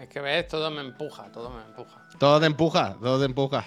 Es 0.00 0.08
que 0.08 0.20
ves, 0.20 0.48
todo 0.48 0.70
me 0.70 0.80
empuja, 0.80 1.30
todo 1.30 1.50
me 1.50 1.62
empuja. 1.62 2.08
Todo 2.18 2.40
te 2.40 2.46
empuja, 2.46 2.96
todo 3.00 3.18
te 3.18 3.26
empuja. 3.26 3.66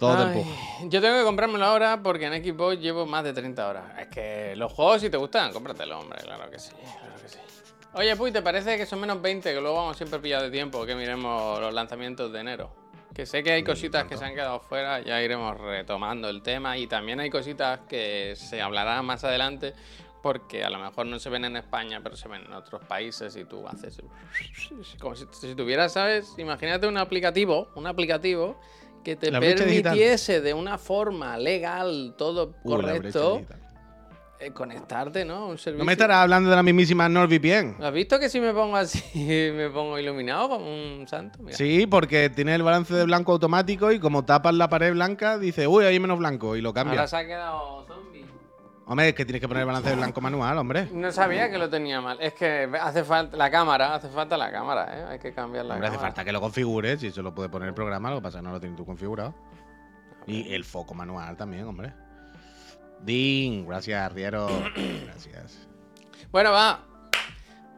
Todo 0.00 0.16
te 0.16 0.22
Ay, 0.22 0.38
empuja. 0.38 0.56
Yo 0.88 1.00
tengo 1.02 1.18
que 1.18 1.24
comprármelo 1.24 1.64
ahora 1.64 2.00
porque 2.02 2.24
en 2.24 2.42
Xbox 2.42 2.80
llevo 2.80 3.04
más 3.04 3.22
de 3.22 3.34
30 3.34 3.68
horas. 3.68 3.84
Es 4.00 4.08
que 4.08 4.56
los 4.56 4.72
juegos, 4.72 5.02
si 5.02 5.10
te 5.10 5.18
gustan, 5.18 5.52
cómpratelo, 5.52 6.00
hombre. 6.00 6.20
Claro 6.22 6.50
que 6.50 6.58
sí, 6.58 6.72
claro 6.72 7.22
que 7.22 7.28
sí. 7.28 7.38
Oye, 7.92 8.16
Puy, 8.16 8.32
¿te 8.32 8.40
parece 8.40 8.78
que 8.78 8.86
son 8.86 8.98
menos 9.00 9.20
20? 9.20 9.52
Que 9.52 9.60
luego 9.60 9.76
vamos 9.76 9.98
siempre 9.98 10.18
pillados 10.18 10.44
de 10.44 10.50
tiempo, 10.50 10.86
que 10.86 10.94
miremos 10.94 11.60
los 11.60 11.74
lanzamientos 11.74 12.32
de 12.32 12.40
enero. 12.40 12.70
Que 13.12 13.26
sé 13.26 13.42
que 13.42 13.52
hay 13.52 13.62
cositas 13.62 14.04
que 14.04 14.16
se 14.16 14.24
han 14.24 14.34
quedado 14.34 14.60
fuera, 14.60 15.00
ya 15.00 15.20
iremos 15.20 15.60
retomando 15.60 16.30
el 16.30 16.40
tema. 16.42 16.78
Y 16.78 16.86
también 16.86 17.20
hay 17.20 17.28
cositas 17.28 17.80
que 17.86 18.34
se 18.36 18.62
hablarán 18.62 19.04
más 19.04 19.22
adelante, 19.24 19.74
porque 20.22 20.64
a 20.64 20.70
lo 20.70 20.78
mejor 20.78 21.06
no 21.06 21.18
se 21.18 21.28
ven 21.28 21.44
en 21.44 21.56
España, 21.56 22.00
pero 22.02 22.16
se 22.16 22.26
ven 22.28 22.44
en 22.46 22.54
otros 22.54 22.82
países 22.84 23.36
y 23.36 23.44
tú 23.44 23.68
haces. 23.68 24.00
Como 24.98 25.14
si, 25.14 25.26
si 25.32 25.54
tuvieras, 25.54 25.92
¿sabes? 25.92 26.38
Imagínate 26.38 26.86
un 26.86 26.96
aplicativo, 26.96 27.68
un 27.74 27.86
aplicativo 27.86 28.58
que 29.02 29.16
te 29.16 29.30
La 29.30 29.40
permitiese 29.40 30.40
de 30.40 30.54
una 30.54 30.78
forma 30.78 31.36
legal, 31.38 32.14
todo 32.16 32.48
brecha 32.48 32.62
correcto, 32.64 33.42
eh, 34.40 34.52
conectarte, 34.52 35.26
¿no? 35.26 35.48
Un 35.48 35.58
servicio. 35.58 35.78
No 35.80 35.84
me 35.84 35.92
estarás 35.92 36.18
hablando 36.18 36.48
de 36.48 36.56
la 36.56 36.62
mismísima 36.62 37.08
NordVPN. 37.10 37.76
¿Has 37.82 37.92
visto 37.92 38.18
que 38.18 38.30
si 38.30 38.40
me 38.40 38.54
pongo 38.54 38.76
así, 38.76 39.02
me 39.54 39.68
pongo 39.68 39.98
iluminado 39.98 40.48
como 40.48 40.66
un 40.66 41.06
santo? 41.06 41.40
Mira. 41.42 41.56
Sí, 41.56 41.86
porque 41.86 42.30
tiene 42.30 42.54
el 42.54 42.62
balance 42.62 42.94
de 42.94 43.04
blanco 43.04 43.32
automático 43.32 43.92
y 43.92 43.98
como 43.98 44.24
tapas 44.24 44.54
la 44.54 44.68
pared 44.70 44.92
blanca, 44.92 45.38
dice, 45.38 45.66
uy, 45.66 45.84
hay 45.84 46.00
menos 46.00 46.18
blanco 46.18 46.56
y 46.56 46.62
lo 46.62 46.72
cambia. 46.72 46.92
Ahora 46.92 47.06
se 47.06 47.16
ha 47.16 47.26
quedado 47.26 47.86
zombie. 47.86 48.09
Hombre, 48.90 49.10
es 49.10 49.14
que 49.14 49.24
tienes 49.24 49.40
que 49.40 49.46
poner 49.46 49.60
el 49.60 49.66
balance 49.68 49.88
de 49.88 49.94
blanco 49.94 50.20
manual, 50.20 50.58
hombre. 50.58 50.88
No 50.92 51.12
sabía 51.12 51.48
que 51.48 51.58
lo 51.58 51.70
tenía 51.70 52.00
mal. 52.00 52.18
Es 52.20 52.34
que 52.34 52.68
hace 52.82 53.04
falta 53.04 53.36
la 53.36 53.48
cámara, 53.48 53.94
hace 53.94 54.08
falta 54.08 54.36
la 54.36 54.50
cámara, 54.50 54.88
¿eh? 54.92 55.04
Hay 55.12 55.18
que 55.20 55.32
cambiar 55.32 55.64
la 55.64 55.74
Hombre, 55.74 55.86
hace 55.86 55.96
cámara. 55.96 56.12
falta 56.12 56.24
que 56.24 56.32
lo 56.32 56.40
configures, 56.40 56.98
si 56.98 57.06
eso 57.06 57.22
lo 57.22 57.32
puede 57.32 57.48
poner 57.48 57.68
el 57.68 57.74
programa, 57.74 58.10
lo 58.10 58.16
que 58.16 58.22
pasa 58.22 58.38
es 58.38 58.42
que 58.42 58.46
no 58.48 58.52
lo 58.52 58.58
tienes 58.58 58.76
tú 58.76 58.84
configurado. 58.84 59.32
Y 60.26 60.52
el 60.52 60.64
foco 60.64 60.92
manual 60.94 61.36
también, 61.36 61.66
hombre. 61.66 61.92
Ding, 63.00 63.64
gracias, 63.66 64.12
Riero. 64.12 64.48
Gracias. 65.06 65.68
Bueno, 66.32 66.50
va. 66.52 66.80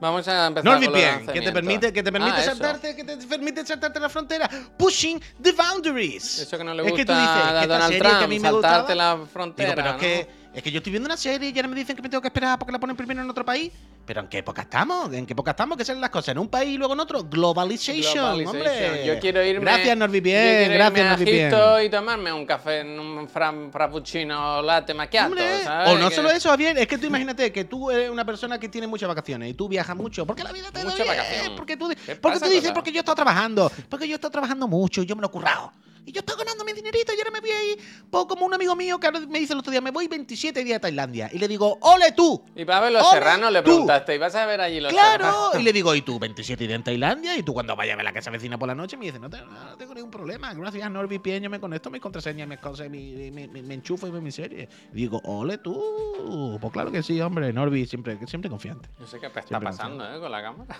Vamos 0.01 0.27
a 0.27 0.47
empezar 0.49 0.65
NordVPN, 0.81 1.27
que 1.33 1.41
te 1.43 1.53
permite, 1.53 1.93
que 1.93 2.03
te 2.03 2.11
permite 2.11 2.39
Ah, 2.39 2.43
saltarte, 2.43 2.97
que 2.97 3.05
te 3.05 3.17
permite 3.19 3.65
saltarte 3.65 4.01
la 4.01 4.09
frontera. 4.09 4.51
Pushing 4.77 5.21
the 5.41 5.53
boundaries. 5.53 6.41
Eso 6.41 6.59
que 6.59 6.65
no 6.65 6.75
le 6.75 6.83
Es 6.83 6.91
gusta 6.91 6.97
que 6.97 7.07
tú 7.07 7.13
dices, 7.13 7.29
a 7.47 7.67
Donald 7.67 7.85
serie 7.93 8.01
que 8.01 8.07
a 8.09 8.11
Trump, 8.19 8.29
mí 8.31 8.39
me 8.41 8.49
saltarte 8.49 8.93
gustaba- 8.95 9.19
la 9.21 9.27
frontera. 9.27 9.71
Digo, 9.71 9.77
pero 9.83 9.91
es 9.91 10.01
que, 10.01 10.42
es 10.55 10.63
que 10.63 10.71
yo 10.71 10.79
estoy 10.79 10.91
viendo 10.93 11.07
una 11.07 11.17
serie 11.17 11.51
y 11.51 11.57
ahora 11.57 11.69
me 11.69 11.77
dicen 11.77 11.97
que 11.97 12.03
me 12.03 12.09
tengo 12.09 12.21
que 12.21 12.29
esperar 12.29 12.59
porque 12.59 12.73
la 12.73 12.79
ponen 12.79 12.97
primero 12.97 13.23
en 13.23 13.29
otro 13.31 13.45
país. 13.45 13.73
Pero 14.05 14.21
¿en 14.21 14.27
qué 14.29 14.39
época 14.39 14.63
estamos? 14.63 15.13
¿En 15.13 15.25
qué 15.25 15.33
época 15.33 15.53
estamos? 15.53 15.79
¿Qué 15.79 15.85
son 15.85 16.01
las 16.01 16.11
cosas? 16.11 16.31
¿En 16.31 16.39
un 16.39 16.49
país 16.49 16.75
y 16.75 16.77
luego 16.77 16.93
en 16.95 17.01
otro? 17.01 17.23
Globalization, 17.23 18.47
hombre. 18.47 19.05
Yo 19.07 19.19
quiero 19.21 19.43
irme. 19.45 19.61
Gracias, 19.65 19.97
quiero 19.97 20.75
Gracias, 20.75 21.19
NordVPN. 21.51 21.87
y 21.87 21.89
tomarme 21.91 22.33
un 22.33 22.45
café 22.45 22.81
en 22.81 22.99
un 22.99 23.29
fra- 23.29 23.55
frappuccino 23.71 24.61
latte 24.63 24.93
macchiato. 24.93 25.29
Hombre, 25.29 25.63
¿sabes? 25.63 25.89
o 25.91 25.99
no 25.99 26.11
solo 26.11 26.31
eso, 26.31 26.49
Javier, 26.51 26.77
es 26.79 26.87
que 26.87 26.99
tú 26.99 27.07
imagínate 27.07 27.53
que 27.53 27.65
tú 27.65 27.91
eres 27.91 28.11
una 28.11 28.25
persona 28.25 28.59
que 28.59 28.69
tiene 28.69 28.87
muchas 28.87 29.09
vacaciones 29.09 29.51
y 29.51 29.55
tú 29.55 29.69
viajas 29.69 29.97
mucho. 29.97 30.27
Porque 30.27 30.43
la 30.43 30.53
vida 30.53 30.71
te 30.73 30.85
da 30.85 30.95
bien. 30.95 31.55
Porque 31.57 31.77
tú, 31.77 31.89
¿Qué 31.89 32.17
porque 32.17 32.41
tú 32.41 32.49
dices, 32.49 32.73
porque 32.73 32.91
yo 32.91 32.99
he 32.99 33.01
estado 33.01 33.17
trabajando. 33.17 33.71
Porque 33.89 34.07
yo 34.09 34.15
he 34.15 34.17
estado 34.17 34.33
trabajando 34.33 34.67
mucho 34.67 35.03
y 35.03 35.07
yo 35.07 35.15
me 35.15 35.23
lo 35.23 35.29
he 35.29 35.31
currado. 35.31 35.73
Y 36.05 36.11
yo 36.13 36.19
estoy 36.21 36.37
ganando 36.37 36.65
mi 36.65 36.73
dinerito 36.73 37.13
y 37.15 37.19
ahora 37.19 37.31
me 37.31 37.41
voy 37.41 37.51
ahí. 37.51 37.77
Pues 38.11 38.25
como 38.27 38.45
un 38.47 38.53
amigo 38.55 38.75
mío 38.75 38.99
que 38.99 39.11
me 39.29 39.39
dice 39.39 39.53
el 39.53 39.61
otro 39.61 39.71
día, 39.71 39.81
me 39.81 39.91
voy 39.93 40.09
27 40.09 40.65
días 40.65 40.79
a 40.79 40.81
Tailandia. 40.81 41.31
Y 41.33 41.39
le 41.39 41.47
digo, 41.47 41.79
¡ole 41.81 42.11
tú! 42.13 42.43
Y 42.57 42.65
para 42.65 42.81
ver 42.81 42.93
los 42.93 43.09
serranos 43.11 43.53
le 43.53 43.63
preguntaste, 43.63 44.15
¿y 44.17 44.19
vas 44.19 44.35
a 44.35 44.45
ver 44.47 44.61
allí 44.61 44.81
los 44.81 44.93
serranos? 44.93 45.19
¡Claro! 45.53 45.61
Y 45.61 45.63
le 45.63 45.73
digo, 45.73 45.95
¿y 45.95 46.03
tú 46.03 46.19
27 46.19 46.67
días 46.67 46.77
en 46.77 46.83
Tailandia? 46.83 47.37
Y 47.37 47.43
tú 47.45 47.55
cuando 47.55 47.77
vayas 47.77 47.95
a 47.95 47.97
ver 47.97 48.05
la 48.05 48.13
casa 48.13 48.31
vecina 48.31 48.59
por 48.59 48.67
la 48.69 48.75
noche 48.75 48.97
me 48.97 49.07
dice, 49.07 49.21
no, 49.21 49.31
te- 49.31 49.41
no 49.43 49.77
tengo 49.79 49.95
ningún 49.95 50.11
problema. 50.11 50.53
Gracias 50.55 50.85
a 50.85 50.89
NordVPN 50.89 51.43
yo 51.45 51.51
me 51.51 51.61
conecto, 51.61 51.89
mi 51.91 52.01
contraseña, 52.01 52.47
mis 52.47 52.59
cosas, 52.59 52.91
mi, 52.91 53.13
mi- 53.31 53.47
mi- 53.49 53.63
me 53.63 53.75
enchufo 53.75 54.07
y 54.09 54.11
veo 54.11 54.21
mi 54.21 54.33
serie. 54.33 54.69
Y 54.93 54.97
digo, 54.97 55.21
¡ole 55.25 55.59
tú! 55.59 56.59
Pues 56.61 56.73
claro 56.73 56.91
que 56.91 57.03
sí, 57.05 57.21
hombre. 57.21 57.53
Norby 57.53 57.87
siempre, 57.87 58.19
siempre 58.27 58.51
confiante. 58.51 58.89
No 58.99 59.07
sé 59.07 59.21
qué 59.21 59.27
está 59.27 59.43
Siempre 59.43 59.67
pasando, 59.69 60.05
¿eh? 60.13 60.19
Con 60.19 60.33
la 60.33 60.43
cámara. 60.43 60.77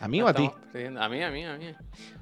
¿A 0.00 0.08
mí 0.08 0.22
o 0.22 0.28
a 0.28 0.34
ti? 0.34 0.50
A 0.98 1.08
mí, 1.08 1.22
a 1.22 1.30
mí, 1.30 1.44
a 1.44 1.56
mí. 1.56 1.74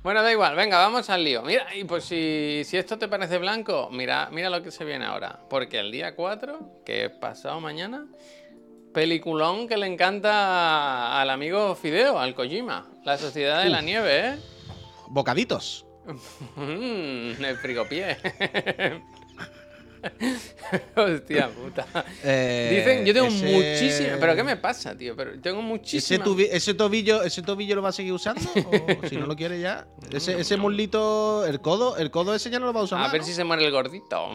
Bueno, 0.02 0.22
da 0.22 0.32
igual, 0.32 0.56
venga, 0.56 0.78
vamos 0.78 1.08
al 1.10 1.22
lío. 1.24 1.42
Mira, 1.42 1.74
y 1.74 1.84
pues 1.84 2.04
si, 2.04 2.62
si 2.64 2.76
esto 2.76 2.98
te 2.98 3.08
parece 3.08 3.38
blanco, 3.38 3.88
mira, 3.90 4.28
mira 4.32 4.50
lo 4.50 4.62
que 4.62 4.70
se 4.70 4.84
viene 4.84 5.04
ahora. 5.04 5.40
Porque 5.48 5.78
el 5.78 5.92
día 5.92 6.14
4, 6.14 6.82
que 6.84 7.06
es 7.06 7.10
pasado 7.10 7.60
mañana, 7.60 8.06
peliculón 8.92 9.68
que 9.68 9.76
le 9.76 9.86
encanta 9.86 11.20
al 11.20 11.30
amigo 11.30 11.74
Fideo, 11.74 12.18
al 12.18 12.34
Kojima. 12.34 12.86
La 13.04 13.16
Sociedad 13.16 13.62
de 13.62 13.70
la. 13.70 13.80
Nieve, 13.80 14.28
¿eh? 14.28 14.36
Bocaditos. 15.08 15.84
Mm, 16.56 17.44
el 17.44 17.56
frigopié. 17.58 18.16
Hostia 20.96 21.48
puta. 21.48 21.86
Eh, 22.24 22.76
Dicen, 22.84 23.04
yo 23.06 23.12
tengo 23.14 23.26
ese- 23.26 23.46
muchísimo. 23.52 24.16
¿Pero 24.20 24.36
qué 24.36 24.44
me 24.44 24.56
pasa, 24.56 24.96
tío? 24.96 25.14
Pero 25.16 25.40
tengo 25.40 25.58
¿Ese, 25.60 25.66
muchísimo. 25.68 26.24
ese 26.52 26.74
tobillo, 26.74 27.22
¿Ese 27.22 27.42
tobillo 27.42 27.76
lo 27.76 27.82
va 27.82 27.88
a 27.90 27.92
seguir 27.92 28.12
usando? 28.12 28.42
¿O 29.02 29.08
si 29.08 29.16
no 29.16 29.26
lo 29.26 29.36
quiere 29.36 29.60
ya? 29.60 29.86
Ese, 30.12 30.38
ese 30.40 30.56
muslito, 30.56 31.44
el 31.46 31.60
codo, 31.60 31.96
el 31.96 32.10
codo 32.10 32.34
ese 32.34 32.50
ya 32.50 32.58
no 32.58 32.66
lo 32.66 32.72
va 32.72 32.80
a 32.80 32.84
usar 32.84 32.98
A 32.98 33.02
más, 33.02 33.12
ver 33.12 33.20
¿no? 33.22 33.26
si 33.26 33.32
se 33.34 33.44
muere 33.44 33.64
el 33.64 33.70
gordito. 33.72 34.28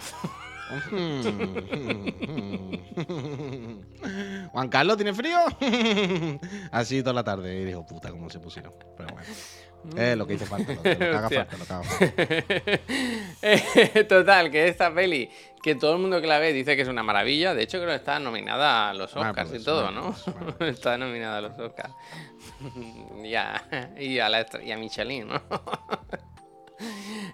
Juan 4.52 4.70
Carlos, 4.70 4.98
¿tiene 4.98 5.14
frío? 5.14 5.38
Así 6.72 7.02
toda 7.02 7.14
la 7.14 7.24
tarde. 7.24 7.62
Y 7.62 7.66
dijo, 7.66 7.86
puta, 7.86 8.10
cómo 8.12 8.30
se 8.30 8.40
pusieron. 8.40 8.74
Pero 8.98 9.10
bueno. 9.14 9.28
Es 9.98 10.18
lo 10.18 10.26
que 10.26 10.34
hizo 10.36 10.46
falta, 10.46 10.72
lo, 10.74 10.78
lo 10.78 10.84
que 10.98 11.06
haga 11.06 11.30
falta, 11.30 11.58
lo 11.58 11.66
que 11.66 11.74
haga 11.74 11.84
falta. 11.84 12.24
Eh, 13.42 14.04
Total, 14.10 14.50
que 14.50 14.68
esta 14.68 14.94
peli, 14.94 15.30
que 15.62 15.76
todo 15.76 15.94
el 15.96 16.00
mundo 16.00 16.22
que 16.22 16.28
la 16.28 16.40
ve 16.40 16.54
dice 16.54 16.76
que 16.76 16.84
es 16.84 16.88
una 16.88 17.04
maravilla. 17.04 17.54
De 17.54 17.64
hecho, 17.64 17.78
creo 17.80 17.90
que 17.90 17.96
está 17.96 18.20
nominada 18.20 18.90
a 18.90 18.94
los 18.94 19.16
Ah, 19.16 19.30
Oscars 19.30 19.50
pues, 19.50 19.62
y 19.62 19.66
todo, 19.66 19.92
¿no? 19.92 20.16
pues, 20.58 20.76
está 20.76 20.98
nominada 20.98 21.40
a 21.40 21.42
los 21.42 21.60
Oscars. 21.60 21.94
y, 23.24 23.36
a, 23.36 23.92
y, 24.00 24.20
a 24.20 24.30
la 24.30 24.46
y 24.64 24.72
a 24.72 24.78
Michelin, 24.78 25.28
¿no? 25.28 25.42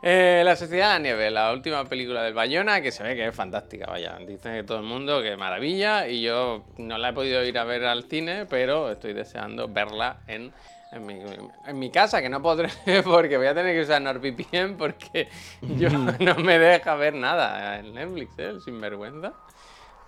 Eh, 0.04 0.44
la 0.46 0.56
Sociedad 0.56 0.90
de 0.90 0.94
la 0.94 1.00
Nieve, 1.00 1.32
la 1.32 1.52
última 1.52 1.84
película 1.86 2.24
del 2.24 2.34
Bayona, 2.34 2.82
que 2.82 2.92
se 2.92 3.04
ve 3.04 3.16
que 3.16 3.28
es 3.28 3.36
fantástica, 3.36 3.88
vaya. 3.88 4.18
Dicen 4.26 4.54
que 4.54 4.64
todo 4.64 4.78
el 4.78 4.84
mundo 4.86 5.22
que 5.22 5.36
maravilla 5.38 6.08
y 6.08 6.22
yo 6.22 6.66
no 6.78 6.98
la 6.98 7.10
he 7.10 7.14
podido 7.14 7.44
ir 7.44 7.58
a 7.58 7.64
ver 7.64 7.86
al 7.86 8.04
cine, 8.04 8.46
pero 8.46 8.92
estoy 8.92 9.14
deseando 9.14 9.68
verla 9.68 10.22
en, 10.28 10.52
en, 10.92 11.06
mi, 11.06 11.20
en 11.68 11.80
mi 11.80 11.92
casa, 11.92 12.22
que 12.22 12.30
no 12.30 12.42
podré 12.42 12.70
porque 13.04 13.38
voy 13.38 13.48
a 13.48 13.54
tener 13.54 13.76
que 13.76 13.82
usar 13.82 14.02
NordVPN 14.02 14.76
porque 14.78 15.30
yo 15.62 15.90
no 16.20 16.36
me 16.36 16.58
deja 16.60 16.96
ver 16.96 17.14
nada 17.14 17.80
en 17.80 17.94
Netflix, 17.94 18.38
¿eh? 18.40 18.50
El 18.50 18.62
sinvergüenza. 18.62 19.34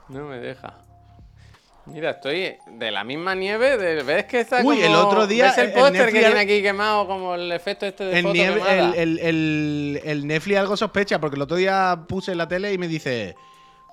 No 0.10 0.26
me 0.26 0.40
deja. 0.40 0.74
Mira, 1.86 2.12
estoy 2.12 2.58
de 2.68 2.92
la 2.92 3.04
misma 3.04 3.34
nieve. 3.34 3.78
De, 3.78 4.04
¿Ves 4.04 4.26
que 4.26 4.42
está 4.42 4.58
Uy, 4.64 4.78
como- 4.82 4.88
el 4.88 4.96
otro 4.96 5.26
día, 5.28 5.46
¿Ves 5.46 5.58
el 5.58 5.68
el 5.70 5.74
póster 5.74 6.12
que 6.12 6.20
tiene 6.20 6.40
aquí 6.40 6.62
quemado 6.62 7.08
como 7.08 7.34
el 7.36 7.52
efecto 7.52 7.86
este 7.88 8.04
de 8.06 8.18
El, 8.20 8.24
foto 8.24 8.34
nieve- 8.34 8.62
el, 8.70 8.94
el- 8.96 9.20
el- 9.20 10.02
el 10.04 10.28
Netflix 10.28 10.58
algo 10.60 10.78
sospecha, 10.78 11.20
porque 11.20 11.36
el 11.38 11.42
otro 11.42 11.58
día 11.58 12.00
puse 12.08 12.32
en 12.34 12.38
la 12.38 12.48
tele 12.48 12.72
y 12.74 12.78
me 12.78 12.88
dice. 12.88 13.36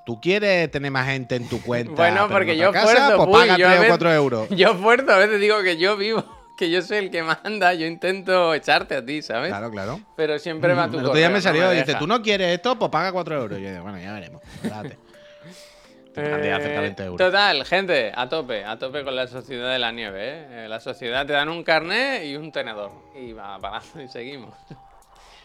¿Tú 0.06 0.18
quieres 0.22 0.70
tener 0.70 0.90
más 0.90 1.06
gente 1.06 1.36
en 1.36 1.46
tu 1.50 1.60
cuenta? 1.60 1.92
Bueno, 1.92 2.28
porque 2.30 2.56
yo 2.56 2.72
casa? 2.72 2.86
fuerzo, 2.86 3.26
Pues 3.26 3.40
paga 3.46 3.58
yo 3.58 3.66
a 3.66 3.68
3 3.72 3.78
o 3.78 3.82
veces- 3.82 3.88
4 3.88 4.12
euros. 4.14 4.48
Yo 4.56 4.74
fuerzo, 4.76 5.12
a 5.12 5.18
veces 5.18 5.38
digo 5.38 5.62
que 5.62 5.76
yo 5.76 5.98
vivo, 5.98 6.24
que 6.58 6.68
yo 6.68 6.82
soy 6.82 6.98
el 6.98 7.10
que 7.10 7.22
manda, 7.22 7.72
yo 7.72 7.86
intento 7.86 8.52
echarte 8.52 8.96
a 8.96 9.04
ti, 9.04 9.22
¿sabes? 9.22 9.48
Claro, 9.48 9.70
claro. 9.70 10.00
Pero 10.16 10.38
siempre 10.40 10.74
va 10.74 10.90
tu 10.90 10.98
El 10.98 11.06
otro 11.06 11.16
día 11.16 11.28
me 11.28 11.36
no 11.36 11.40
salió 11.40 11.72
y 11.72 11.76
dice, 11.76 11.86
deja. 11.86 11.98
¿tú 12.00 12.06
no 12.08 12.20
quieres 12.20 12.52
esto? 12.52 12.76
Pues 12.76 12.90
paga 12.90 13.12
4 13.12 13.42
euros. 13.42 13.58
Y 13.58 13.62
yo 13.62 13.70
digo, 13.70 13.82
bueno, 13.84 13.98
ya 13.98 14.12
veremos. 14.12 14.42
Espérate. 14.42 14.98
Te 16.12 16.28
mandé 16.28 16.52
a 16.52 16.56
hacer 16.56 16.74
40 16.74 17.04
euros. 17.04 17.20
Eh, 17.20 17.24
Total, 17.24 17.64
gente, 17.64 18.12
a 18.12 18.28
tope, 18.28 18.64
a 18.64 18.76
tope 18.76 19.04
con 19.04 19.14
la 19.14 19.28
sociedad 19.28 19.70
de 19.70 19.78
la 19.78 19.92
nieve, 19.92 20.46
¿eh? 20.50 20.68
La 20.68 20.80
sociedad 20.80 21.24
te 21.24 21.32
dan 21.32 21.48
un 21.48 21.62
carnet 21.62 22.24
y 22.24 22.34
un 22.34 22.50
tenedor. 22.50 22.90
Y 23.14 23.32
va 23.32 23.56
para 23.60 23.80
y 24.04 24.08
seguimos. 24.08 24.52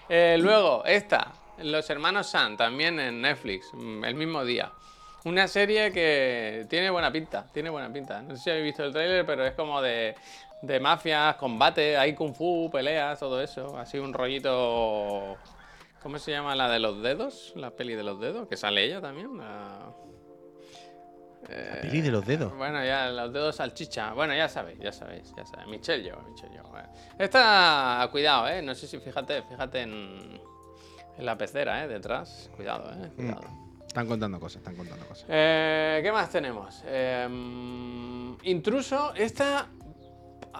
Eh, 0.09 0.37
luego, 0.39 0.83
esta, 0.83 1.31
Los 1.59 1.87
Hermanos 1.91 2.27
San, 2.27 2.57
también 2.57 2.99
en 2.99 3.21
Netflix, 3.21 3.69
mm, 3.73 4.03
el 4.03 4.15
mismo 4.15 4.43
día. 4.43 4.71
Una 5.25 5.47
serie 5.47 5.91
que 5.91 6.65
tiene 6.69 6.89
buena 6.89 7.11
pinta, 7.11 7.45
tiene 7.53 7.69
buena 7.69 7.93
pinta. 7.93 8.23
No 8.23 8.35
sé 8.35 8.43
si 8.43 8.49
habéis 8.49 8.65
visto 8.65 8.83
el 8.83 8.91
tráiler, 8.91 9.25
pero 9.25 9.45
es 9.45 9.53
como 9.53 9.79
de, 9.81 10.15
de 10.63 10.79
mafias, 10.79 11.35
combate, 11.35 11.97
hay 11.97 12.15
kung 12.15 12.33
fu, 12.33 12.69
peleas, 12.71 13.19
todo 13.19 13.41
eso. 13.41 13.77
Así 13.77 13.99
un 13.99 14.13
rollito... 14.13 15.37
¿Cómo 16.01 16.17
se 16.19 16.31
llama 16.31 16.53
la 16.55 16.69
de 16.69 16.79
los 16.79 17.01
dedos? 17.01 17.53
La 17.55 17.71
peli 17.71 17.95
de 17.95 18.03
los 18.03 18.19
dedos, 18.19 18.47
que 18.49 18.57
sale 18.57 18.83
ella 18.83 18.99
también. 18.99 19.37
la- 19.37 19.93
La 21.49 21.81
peli 21.81 22.01
de 22.01 22.11
los 22.11 22.25
dedos. 22.25 22.55
bueno, 22.57 22.83
ya 22.83 23.09
los 23.09 23.31
dedos 23.31 23.55
salchicha. 23.57 24.13
Bueno, 24.13 24.33
ya 24.35 24.47
sabéis, 24.49 24.79
ya 24.79 24.91
sabéis, 24.91 25.33
ya 25.37 25.45
sabéis. 25.45 25.67
Michelle 25.69 26.03
yo, 26.03 26.17
Michelle 26.29 26.55
yo. 26.55 26.63
Bueno. 26.63 26.89
Esta, 27.17 28.05
cuidado, 28.11 28.47
eh. 28.49 28.61
No 28.61 28.75
sé 28.75 28.87
si 28.87 28.99
fíjate, 28.99 29.43
fíjate 29.43 29.81
en, 29.81 30.41
en 31.17 31.25
la 31.25 31.37
pecera, 31.37 31.83
eh, 31.83 31.87
detrás. 31.87 32.49
Cuidado, 32.55 32.89
eh. 32.91 33.09
Cuidado. 33.15 33.41
Están 33.87 34.07
contando 34.07 34.39
cosas, 34.39 34.57
están 34.57 34.75
contando 34.75 35.05
cosas. 35.05 35.25
Eh, 35.29 35.99
¿Qué 36.03 36.11
más 36.11 36.29
tenemos? 36.29 36.83
Em, 36.85 38.35
intruso, 38.43 39.13
esta. 39.15 39.67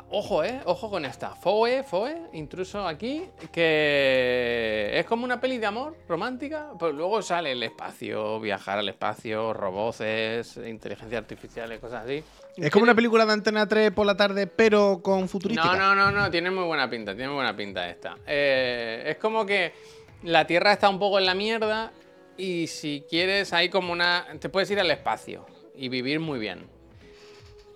Ojo, 0.10 0.43
eh, 0.43 0.62
ojo 0.66 0.89
con 0.89 1.06
esta. 1.06 1.36
Foe, 1.36 1.84
Foe, 1.84 2.30
intruso 2.34 2.88
aquí, 2.88 3.26
que 3.51 4.91
es 4.93 5.06
como 5.06 5.26
una 5.26 5.41
peli 5.41 5.58
de 5.58 5.66
amor 5.66 5.97
romántica, 6.08 6.72
pero 6.80 6.91
luego 6.91 7.22
sale 7.22 7.54
el 7.54 7.64
espacio, 7.64 8.39
viajar 8.39 8.78
al 8.78 8.89
espacio, 8.89 9.54
roboces, 9.54 10.58
inteligencia 10.58 11.18
artificial 11.18 11.74
y 11.74 11.80
cosas 11.80 12.06
así. 12.06 12.24
Es 12.58 12.70
como 12.70 12.84
una 12.84 12.93
película 12.93 13.26
de 13.26 13.34
Antena 13.34 13.68
3 13.68 13.91
por 13.91 14.06
la 14.06 14.16
tarde, 14.16 14.45
pero 14.45 15.01
con 15.01 15.28
futurística. 15.28 15.76
No, 15.76 15.95
no, 15.95 15.95
no, 15.95 16.12
no, 16.12 16.30
tiene 16.30 16.51
muy 16.51 16.66
buena 16.66 16.89
pinta, 16.89 17.14
tiene 17.14 17.30
muy 17.30 17.38
buena 17.38 17.56
pinta 17.56 17.89
esta. 17.89 18.18
Eh, 18.28 19.04
es 19.08 19.18
como 19.18 19.45
que 19.45 19.74
la 20.24 20.45
Tierra 20.45 20.74
está 20.74 20.89
un 20.89 20.99
poco 20.99 21.18
en 21.18 21.26
la 21.26 21.34
mierda 21.34 21.91
y 22.38 22.68
si 22.68 23.04
quieres 23.10 23.54
hay 23.54 23.70
como 23.70 23.91
una... 23.91 24.28
Te 24.39 24.49
puedes 24.49 24.70
ir 24.70 24.80
al 24.80 24.91
espacio 24.91 25.45
y 25.76 25.89
vivir 25.89 26.20
muy 26.20 26.39
bien. 26.39 26.72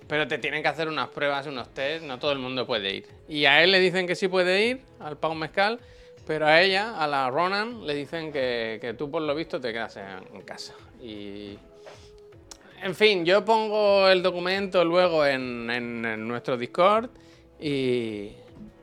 Pero 0.08 0.28
te 0.28 0.38
tienen 0.38 0.62
que 0.62 0.70
hacer 0.70 0.88
unas 0.88 1.10
pruebas, 1.10 1.48
unos 1.48 1.74
test, 1.74 2.04
no 2.04 2.18
todo 2.20 2.32
el 2.32 2.40
mundo 2.40 2.66
puede 2.66 2.96
ir. 2.96 3.08
Y 3.28 3.46
a 3.46 3.64
él 3.64 3.72
le 3.72 3.80
dicen 3.80 4.08
que 4.08 4.16
sí 4.16 4.28
puede 4.28 4.66
ir, 4.66 4.82
al 5.00 5.18
Pau 5.18 5.36
Mezcal, 5.36 5.80
pero 6.26 6.46
a 6.48 6.62
ella, 6.62 6.98
a 6.98 7.08
la 7.08 7.30
Ronan, 7.30 7.86
le 7.86 7.94
dicen 7.94 8.32
que, 8.32 8.96
tú 8.98 9.12
por 9.12 9.22
lo 9.22 9.36
visto 9.36 9.60
te 9.60 9.74
quedas 9.74 9.98
en, 9.98 10.42
casa. 10.44 10.74
Y... 11.02 11.58
En 12.82 12.96
fin, 12.96 13.26
yo 13.26 13.44
pongo 13.44 14.08
el 14.08 14.22
documento 14.22 14.86
luego 14.86 15.26
en 15.26 16.28
nuestro 16.28 16.58
Discord 16.58 17.10
y, 17.60 18.32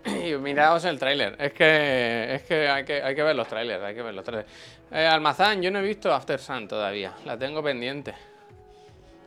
y 0.05 0.37
miraos 0.37 0.85
el 0.85 0.99
tráiler. 0.99 1.37
Es 1.39 1.53
que, 1.53 2.35
es 2.35 2.43
que, 2.43 2.69
hay 2.69 2.85
que 2.85 3.03
hay 3.03 3.15
que 3.15 3.23
ver 3.23 3.37
los 3.37 3.49
trailers, 3.49 3.83
hay 3.83 3.95
que 3.95 4.03
ver 4.03 4.15
los 4.15 4.25
trailers. 4.25 4.51
Eh, 4.91 5.07
Almazán, 5.07 5.63
yo 5.63 5.71
no 5.71 5.79
he 5.79 5.83
visto 5.83 6.13
After 6.13 6.39
Sun 6.39 6.69
todavía, 6.69 7.15
la 7.25 7.39
tengo 7.39 7.63
pendiente. 7.63 8.15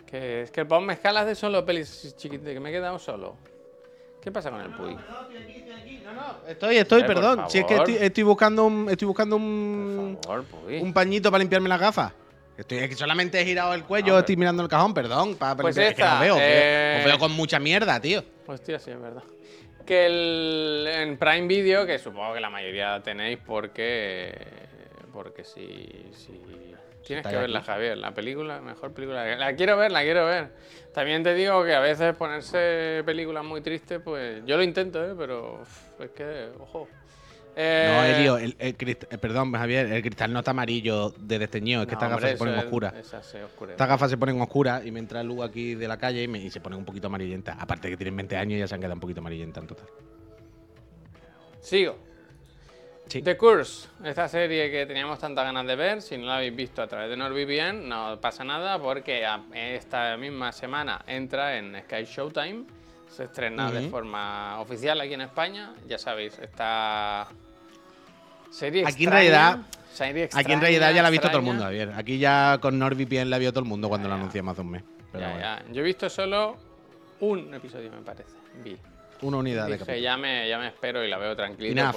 Que 0.10 0.44
es 0.44 0.52
que 0.52 0.62
el 0.62 0.68
Pau 0.68 0.80
Mezcal 0.82 1.18
hace 1.18 1.36
solo 1.36 1.66
pelis 1.66 2.16
chiquitas, 2.18 2.48
que 2.54 2.60
me 2.60 2.70
he 2.70 2.72
quedado 2.72 2.98
solo. 2.98 3.36
¿Qué 4.22 4.32
pasa 4.32 4.50
con 4.50 4.62
el 4.62 4.70
Puy? 4.72 4.96
Estoy, 6.48 6.78
estoy, 6.78 7.02
Eh, 7.02 7.06
por 7.06 7.16
perdón. 7.16 7.44
Si 7.50 7.60
es 7.60 7.66
que 7.66 7.76
estoy, 7.76 7.96
estoy 8.00 8.24
buscando 8.24 8.66
un, 8.66 8.88
estoy 8.90 9.06
buscando 9.08 9.36
un, 9.36 10.18
Por 10.22 10.44
favor, 10.46 10.62
Puy. 10.66 10.80
un 10.80 10.94
pañito 10.94 11.30
para 11.30 11.40
limpiarme 11.40 11.70
las 11.70 11.80
gafas. 11.80 12.14
Estoy, 12.58 12.80
es 12.80 12.90
que 12.90 12.96
solamente 12.96 13.40
he 13.40 13.46
girado 13.46 13.74
el 13.74 13.84
cuello, 13.84 14.18
estoy 14.18 14.36
mirando 14.36 14.64
el 14.64 14.70
cajón, 14.70 14.94
perdón. 14.94 15.36
Para, 15.36 15.56
Pues 15.58 15.76
limpiar- 15.76 15.90
es 15.92 15.96
que 15.96 16.02
esta, 16.02 16.16
no 16.16 16.22
veo, 16.22 16.38
eh, 16.40 16.96
os 17.00 17.06
veo 17.06 17.20
con 17.20 17.32
mucha 17.34 17.60
mierda, 17.60 18.00
tío. 18.00 18.24
Hostia, 18.48 18.80
sí, 18.80 18.92
es 18.92 19.00
verdad. 19.02 19.24
Que 19.86 20.06
el, 20.08 20.88
en 20.92 21.18
Prime 21.18 21.48
Video, 21.48 21.86
que 21.86 22.00
supongo 22.00 22.34
que 22.34 22.40
la 22.40 22.50
mayoría 22.50 23.02
tenéis 23.04 23.38
porque. 23.46 24.34
Porque 25.14 25.44
si. 25.44 26.10
si 26.14 26.32
tienes 27.08 27.26
que 27.28 27.36
verla, 27.36 27.60
aquí. 27.60 27.68
Javier. 27.68 27.98
La 27.98 28.14
película, 28.14 28.62
mejor 28.62 28.94
película. 28.94 29.36
La 29.36 29.56
quiero 29.56 29.78
ver, 29.78 29.92
la 29.92 30.02
quiero 30.04 30.26
ver. 30.26 30.52
También 30.94 31.24
te 31.24 31.34
digo 31.34 31.64
que 31.64 31.74
a 31.74 31.80
veces 31.80 32.16
ponerse 32.16 33.02
películas 33.06 33.44
muy 33.44 33.62
tristes, 33.62 34.00
pues. 34.04 34.44
Yo 34.46 34.58
lo 34.58 34.64
intento, 34.64 35.04
¿eh? 35.04 35.14
Pero. 35.18 35.64
es 36.00 36.10
que. 36.12 36.50
Ojo. 36.60 36.88
No, 36.90 37.64
Eh, 37.64 38.14
Elio, 38.16 38.38
el, 38.38 38.56
el 38.60 38.76
eh, 38.80 39.18
perdón, 39.20 39.52
Javier, 39.52 39.88
el 39.92 40.04
cristal 40.04 40.32
no 40.32 40.40
está 40.40 40.52
amarillo 40.52 41.10
de 41.18 41.40
desteñido, 41.40 41.82
es 41.82 41.88
que 41.88 41.94
no, 41.96 41.98
estas 41.98 42.10
gafas 42.12 42.30
se 42.30 42.38
ponen 42.38 42.54
es- 42.60 42.64
oscuras. 42.66 42.94
Estas 42.94 43.88
gafas 43.90 44.12
se 44.12 44.18
ponen 44.18 44.40
oscuras 44.40 44.86
y 44.86 44.92
me 44.92 45.00
entra 45.00 45.24
luz 45.24 45.44
aquí 45.44 45.74
de 45.74 45.88
la 45.88 45.98
calle 45.98 46.22
y, 46.22 46.28
me- 46.28 46.38
y 46.38 46.52
se 46.52 46.62
ponen 46.62 46.78
un 46.78 46.86
poquito 46.86 47.08
amarillentas. 47.08 47.58
Aparte 47.60 47.90
que 47.90 47.98
tienen 47.98 48.16
20 48.16 48.38
años 48.38 48.58
y 48.58 48.60
ya 48.60 48.68
se 48.68 48.76
han 48.76 48.82
quedado 48.82 48.94
un 48.94 49.00
poquito 49.00 49.22
amarillentas 49.22 49.64
en 49.64 49.68
total. 49.70 49.88
Sigo. 51.60 51.98
Sí. 53.08 53.22
The 53.22 53.38
Curse, 53.38 53.88
esta 54.04 54.28
serie 54.28 54.70
que 54.70 54.86
teníamos 54.86 55.18
tantas 55.20 55.46
ganas 55.46 55.66
de 55.66 55.76
ver, 55.76 56.02
si 56.02 56.18
no 56.18 56.26
la 56.26 56.38
habéis 56.38 56.56
visto 56.56 56.82
a 56.82 56.88
través 56.88 57.10
de 57.10 57.16
NordVPN, 57.18 57.88
no 57.88 58.20
pasa 58.20 58.44
nada 58.44 58.78
porque 58.80 59.26
esta 59.54 60.18
misma 60.18 60.52
semana 60.52 61.02
entra 61.08 61.58
en 61.58 61.80
Sky 61.84 62.04
Showtime, 62.04 62.66
se 63.10 63.24
estrena 63.24 63.72
de 63.72 63.88
forma 63.90 64.60
oficial 64.60 65.00
aquí 65.00 65.14
en 65.14 65.22
España, 65.22 65.74
ya 65.88 65.98
sabéis, 65.98 66.38
esta 66.40 67.28
serie 68.52 68.84
Aquí 68.86 69.06
en 69.06 69.12
realidad- 69.12 69.60
serie 69.94 70.30
Aquí 70.34 70.52
en 70.52 70.62
realidad 70.62 70.94
ya 70.94 71.02
la 71.02 71.08
ha 71.08 71.12
visto 71.12 71.28
todo 71.28 71.40
el 71.40 71.46
mundo, 71.46 71.64
Javier. 71.64 71.92
Aquí 71.96 72.20
ya 72.20 72.58
con 72.62 72.78
NordVPN 72.78 73.30
la 73.30 73.38
vio 73.38 73.52
todo 73.52 73.62
el 73.64 73.70
mundo 73.70 73.88
cuando 73.90 74.08
Ya, 74.08 74.16
la 74.16 74.16
anunciamos 74.20 74.52
hace 74.54 74.62
un 74.62 74.72
mes. 74.72 74.84
Pero 75.12 75.22
Ya, 75.22 75.30
bueno, 75.32 75.42
ya. 75.42 75.64
Yo 75.74 75.82
he 75.82 75.84
visto 75.86 76.10
solo 76.10 76.58
un 77.22 77.54
episodio, 77.54 77.90
me 77.92 78.02
parece, 78.02 78.36
vi. 78.64 78.78
una 79.22 79.38
unidad 79.38 79.66
de 79.66 79.72
Dije, 79.74 79.80
capítulo. 79.80 80.04
ya 80.04 80.18
me, 80.18 80.48
ya 80.50 80.60
me 80.60 80.68
espero 80.68 81.04
y 81.04 81.10
la 81.10 81.18
veo 81.18 81.36
tranquilo. 81.36 81.82
Enough. 81.82 81.96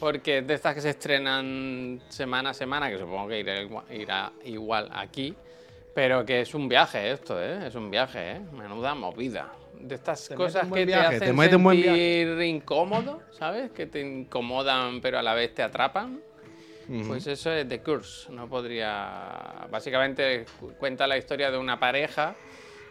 Por- 0.00 0.12
porque 0.12 0.42
de 0.42 0.54
estas 0.54 0.74
que 0.74 0.80
se 0.80 0.90
estrenan 0.90 2.00
semana 2.08 2.50
a 2.50 2.54
semana, 2.54 2.90
que 2.90 2.98
supongo 2.98 3.28
que 3.28 3.40
irá, 3.40 3.60
irá 3.90 4.32
igual 4.44 4.88
aquí, 4.92 5.34
pero 5.94 6.24
que 6.24 6.40
es 6.40 6.54
un 6.54 6.68
viaje 6.68 7.12
esto, 7.12 7.40
¿eh? 7.42 7.66
Es 7.66 7.74
un 7.74 7.90
viaje, 7.90 8.32
¿eh? 8.32 8.40
Menuda 8.52 8.94
movida. 8.94 9.52
De 9.78 9.94
estas 9.94 10.28
Te 10.28 10.34
cosas 10.34 10.70
que 10.70 10.84
viaje, 10.84 11.18
te 11.18 11.18
te 11.20 11.24
hacen 11.26 11.36
buen 11.62 11.82
sentir 11.82 12.40
incómodo, 12.42 13.22
¿sabes? 13.32 13.70
Que 13.70 13.86
te 13.86 14.00
incomodan 14.00 15.00
pero 15.00 15.18
a 15.18 15.22
la 15.22 15.34
vez 15.34 15.54
te 15.54 15.62
atrapan. 15.62 16.20
Pues 17.06 17.26
eso 17.28 17.52
es 17.52 17.68
The 17.68 17.80
Curse. 17.82 18.32
No 18.32 18.48
podría. 18.48 19.66
Básicamente 19.70 20.44
cu- 20.58 20.72
cuenta 20.72 21.06
la 21.06 21.16
historia 21.16 21.50
de 21.52 21.56
una 21.56 21.78
pareja 21.78 22.34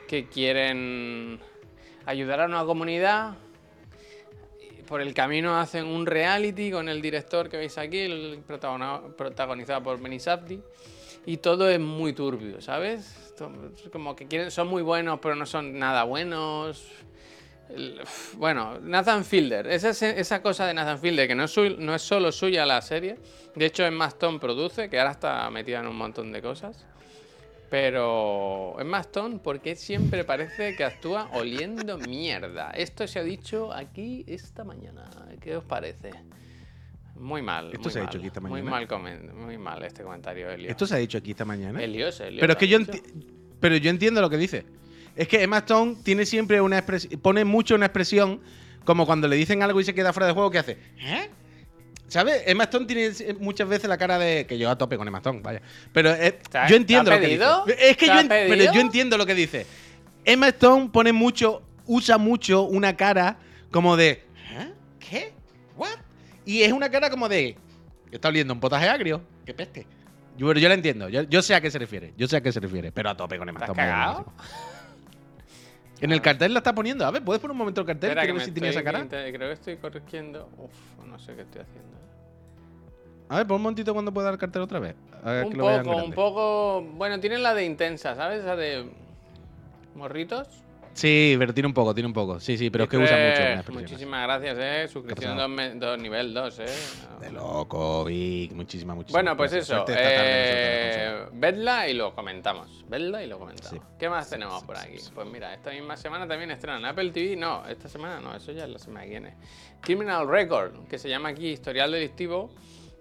que 0.07 0.27
quieren 0.29 1.39
ayudar 2.05 2.39
a 2.41 2.45
una 2.45 2.63
comunidad. 2.63 3.33
Por 4.89 5.01
el 5.01 5.13
camino 5.13 5.55
hacen 5.55 5.85
un 5.85 6.07
reality 6.07 6.71
con 6.71 6.89
el 6.89 6.99
director 6.99 7.47
que 7.47 7.57
veis 7.57 7.77
aquí, 7.77 8.41
protagonizado 8.47 9.83
por 9.83 10.01
Benny 10.01 10.19
Safdie. 10.19 10.61
Y 11.27 11.37
todo 11.37 11.69
es 11.69 11.79
muy 11.79 12.13
turbio, 12.13 12.59
¿sabes? 12.59 13.35
Como 13.91 14.15
que 14.15 14.25
quieren, 14.25 14.49
son 14.49 14.67
muy 14.67 14.81
buenos, 14.81 15.19
pero 15.21 15.35
no 15.35 15.45
son 15.45 15.77
nada 15.77 16.05
buenos. 16.05 16.87
Bueno, 18.33 18.79
Nathan 18.81 19.23
Fielder, 19.23 19.67
esa, 19.67 20.41
cosa 20.41 20.65
de 20.65 20.73
Nathan 20.73 20.97
Fielder, 20.97 21.27
que 21.27 21.35
no 21.35 21.43
es, 21.43 21.55
no 21.77 21.93
es 21.93 22.01
solo 22.01 22.31
suya 22.31 22.65
la 22.65 22.81
serie, 22.81 23.19
de 23.53 23.65
hecho 23.67 23.85
Emma 23.85 24.07
Stone 24.07 24.39
produce, 24.39 24.89
que 24.89 24.97
ahora 24.97 25.11
está 25.11 25.47
metida 25.51 25.81
en 25.81 25.87
un 25.87 25.95
montón 25.95 26.31
de 26.31 26.41
cosas, 26.41 26.87
pero 27.69 28.75
Emma 28.79 28.99
Stone, 29.01 29.39
porque 29.43 29.75
siempre 29.75 30.23
parece 30.23 30.75
que 30.75 30.83
actúa 30.83 31.29
oliendo 31.33 31.97
mierda? 31.97 32.71
Esto 32.71 33.07
se 33.07 33.19
ha 33.19 33.23
dicho 33.23 33.71
aquí 33.73 34.23
esta 34.27 34.63
mañana, 34.63 35.09
¿qué 35.41 35.55
os 35.55 35.63
parece? 35.63 36.11
Muy 37.15 37.41
mal. 37.41 37.67
Esto 37.67 37.83
muy 37.83 37.91
se 37.91 37.99
ha 37.99 38.03
mal, 38.03 38.09
dicho 38.09 38.17
aquí 38.19 38.27
esta 38.27 38.39
Muy 38.41 38.51
mañana. 38.51 38.71
mal, 38.71 38.87
comen- 38.87 39.33
muy 39.33 39.57
mal 39.57 39.83
este 39.83 40.03
comentario, 40.03 40.49
Elio. 40.49 40.69
Esto 40.69 40.87
se 40.87 40.95
ha 40.95 40.97
dicho 40.97 41.17
aquí 41.17 41.31
esta 41.31 41.45
mañana. 41.45 41.81
Helios, 41.83 42.19
Helios, 42.21 42.39
Pero 42.41 42.53
es 42.53 42.59
que 42.59 42.67
yo, 42.67 42.79
pero 43.59 43.75
yo 43.77 43.89
entiendo 43.89 44.21
lo 44.21 44.29
que 44.29 44.37
dice. 44.37 44.65
Es 45.15 45.27
que 45.27 45.43
Emma 45.43 45.57
Stone 45.57 45.97
tiene 46.03 46.25
siempre 46.25 46.61
una 46.61 46.77
expresión, 46.77 47.19
pone 47.19 47.43
mucho 47.43 47.75
una 47.75 47.87
expresión 47.87 48.39
como 48.85 49.05
cuando 49.05 49.27
le 49.27 49.35
dicen 49.35 49.61
algo 49.63 49.81
y 49.81 49.83
se 49.83 49.93
queda 49.93 50.13
fuera 50.13 50.27
de 50.27 50.33
juego, 50.33 50.49
que 50.49 50.59
hace? 50.59 50.77
¿Eh? 50.97 51.29
¿Sabes? 52.09 52.43
Emma 52.45 52.65
Stone 52.65 52.85
tiene 52.85 53.11
muchas 53.39 53.69
veces 53.69 53.87
la 53.87 53.97
cara 53.97 54.17
de. 54.19 54.45
Que 54.45 54.57
yo 54.57 54.69
a 54.69 54.77
tope 54.77 54.97
con 54.97 55.07
Emma 55.07 55.19
Stone, 55.19 55.39
vaya. 55.41 55.61
Pero 55.93 56.11
eh, 56.11 56.39
¿Te 56.51 56.57
ha- 56.57 56.67
yo 56.67 56.75
entiendo 56.75 57.09
lo 57.11 57.19
que 57.19 57.27
dice. 57.27 57.45
Es 57.79 57.97
que 57.97 58.07
¿Te 58.07 58.13
yo, 58.23 58.27
pero 58.27 58.79
entiendo 58.81 59.17
lo 59.17 59.25
que 59.25 59.35
dice. 59.35 59.65
Emma 60.25 60.47
Stone 60.49 60.89
pone 60.91 61.13
mucho, 61.13 61.61
usa 61.85 62.17
mucho 62.17 62.63
una 62.63 62.97
cara 62.97 63.37
como 63.71 63.95
de. 63.95 64.23
¿Eh? 64.51 64.73
¿Qué? 64.99 65.33
¿What? 65.77 65.89
Y 66.45 66.63
es 66.63 66.71
una 66.73 66.89
cara 66.89 67.09
como 67.09 67.29
de. 67.29 67.55
Está 68.11 68.27
oliendo 68.29 68.53
un 68.53 68.59
potaje 68.59 68.89
agrio. 68.89 69.21
¡Qué 69.45 69.53
peste! 69.53 69.85
Yo, 70.35 70.47
pero 70.47 70.59
yo 70.59 70.67
la 70.67 70.73
entiendo. 70.73 71.09
Yo, 71.09 71.21
yo 71.23 71.41
sé 71.41 71.53
a 71.53 71.61
qué 71.61 71.69
se 71.69 71.77
refiere. 71.77 72.13
Yo 72.17 72.27
sé 72.27 72.37
a 72.37 72.41
qué 72.41 72.51
se 72.51 72.59
refiere. 72.59 72.91
Pero 72.91 73.09
a 73.11 73.15
tope 73.17 73.37
con 73.37 73.47
Emma 73.47 73.59
¿Te 73.59 73.65
has 73.65 73.69
Stone. 73.71 73.87
cagado? 73.87 74.33
En 76.01 76.11
el 76.13 76.21
cartel 76.21 76.53
la 76.53 76.59
está 76.59 76.73
poniendo. 76.73 77.05
A 77.05 77.11
ver, 77.11 77.21
¿puedes 77.23 77.41
poner 77.41 77.51
un 77.51 77.57
momento 77.57 77.81
el 77.81 77.87
cartel? 77.87 78.09
Espera, 78.11 78.25
que 78.25 78.33
me 78.33 78.43
si 78.43 78.51
tiene 78.51 78.69
esa 78.69 78.81
cara. 78.83 79.05
Creo 79.07 79.31
que 79.33 79.51
estoy 79.51 79.75
corrigiendo. 79.77 80.49
Uf, 80.57 81.05
no 81.05 81.19
sé 81.19 81.35
qué 81.35 81.41
estoy 81.41 81.61
haciendo. 81.61 81.98
A 83.29 83.37
ver, 83.37 83.47
pon 83.47 83.57
un 83.57 83.61
momentito 83.63 83.93
cuando 83.93 84.11
pueda 84.11 84.25
dar 84.25 84.33
el 84.33 84.39
cartel 84.39 84.61
otra 84.63 84.79
vez. 84.79 84.95
A 85.23 85.31
ver, 85.31 85.45
Un 85.45 85.51
que 85.51 85.57
lo 85.57 85.65
vean 85.67 85.83
poco, 85.85 86.03
un 86.03 86.11
poco. 86.13 86.81
Bueno, 86.95 87.19
tiene 87.19 87.37
la 87.37 87.53
de 87.53 87.63
intensa, 87.65 88.15
¿sabes? 88.15 88.43
La 88.43 88.55
de. 88.55 88.89
Morritos. 89.95 90.47
Sí, 90.93 91.35
pero 91.37 91.53
tiene 91.53 91.67
un 91.67 91.73
poco, 91.73 91.93
tiene 91.93 92.07
un 92.07 92.13
poco. 92.13 92.39
Sí, 92.39 92.57
sí, 92.57 92.69
pero 92.69 92.85
es 92.85 92.89
que 92.89 92.97
usa 92.97 93.15
mucho. 93.15 93.71
Muchísimas 93.71 94.23
gracias, 94.23 94.57
eh. 94.59 94.87
Suscripción 94.91 95.33
pasado? 95.35 95.47
dos, 95.47 95.55
me- 95.57 95.75
dos- 95.75 95.97
nivel 95.99 96.33
2, 96.33 96.59
eh. 96.59 96.65
De 97.21 97.31
loco, 97.31 98.03
Vic. 98.03 98.51
Muchísimas, 98.53 98.95
muchísimas. 98.97 99.23
Bueno, 99.23 99.37
pues 99.37 99.51
gracias. 99.53 99.77
eso. 99.79 99.85
Eh, 99.95 101.25
vedla 101.33 101.87
y 101.87 101.93
lo 101.93 102.13
comentamos. 102.15 102.83
Vedla 102.89 103.23
y 103.23 103.27
lo 103.27 103.39
comentamos. 103.39 103.69
Sí. 103.69 103.79
¿Qué 103.97 104.09
más 104.09 104.25
Sí, 104.25 104.31
tenemos 104.31 104.59
sí, 104.59 104.65
por 104.65 104.77
aquí? 104.77 104.97
Pues 105.13 105.27
mira, 105.27 105.53
esta 105.53 105.71
misma 105.71 105.95
semana 105.95 106.27
también 106.27 106.51
estrenan 106.51 106.83
Apple 106.83 107.11
TV. 107.11 107.35
No, 107.37 107.65
esta 107.67 107.87
semana 107.87 108.19
no, 108.19 108.35
eso 108.35 108.51
ya 108.51 108.63
es 108.65 108.69
la 108.69 108.79
semana 108.79 109.05
que 109.05 109.11
viene. 109.11 109.35
Criminal 109.81 110.27
Record, 110.27 110.87
que 110.89 110.97
se 110.97 111.07
llama 111.07 111.29
aquí 111.29 111.49
Historial 111.49 111.91
Delictivo, 111.91 112.49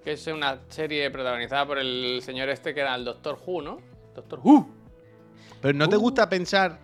que 0.04 0.12
es 0.12 0.26
una 0.26 0.58
serie 0.68 1.10
protagonizada 1.10 1.66
por 1.66 1.78
el 1.78 2.20
señor 2.22 2.48
este 2.48 2.74
que 2.74 2.80
era 2.80 2.94
el 2.94 3.04
Doctor 3.04 3.38
Who, 3.44 3.62
¿no? 3.62 3.80
Doctor 4.14 4.40
Who. 4.42 4.68
Pero 5.60 5.76
¿no 5.76 5.88
te 5.88 5.96
Uh. 5.96 6.00
gusta 6.00 6.28
pensar 6.28 6.78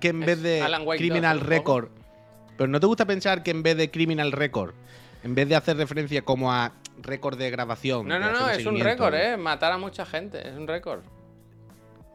que 0.00 0.08
en 0.08 0.20
Es 0.22 0.26
vez 0.26 0.42
de 0.42 0.60
Criminal 0.96 1.38
2, 1.38 1.48
un 1.48 1.56
poco. 1.56 1.80
Record. 1.80 1.88
Pero 2.56 2.68
¿no 2.68 2.80
te 2.80 2.86
gusta 2.86 3.06
pensar 3.06 3.42
que 3.42 3.50
en 3.50 3.62
vez 3.62 3.76
de 3.76 3.90
Criminal 3.90 4.32
Record, 4.32 4.74
en 5.24 5.34
vez 5.34 5.48
de 5.48 5.56
hacer 5.56 5.76
referencia 5.76 6.22
como 6.22 6.52
a 6.52 6.72
récord 7.00 7.38
de 7.38 7.50
grabación. 7.50 8.06
No, 8.06 8.18
no, 8.18 8.32
no, 8.32 8.48
es 8.50 8.66
un 8.66 8.78
récord, 8.78 9.14
¿eh? 9.14 9.36
Matar 9.36 9.72
a 9.72 9.78
mucha 9.78 10.04
gente, 10.04 10.46
es 10.46 10.54
un 10.54 10.68
récord. 10.68 11.00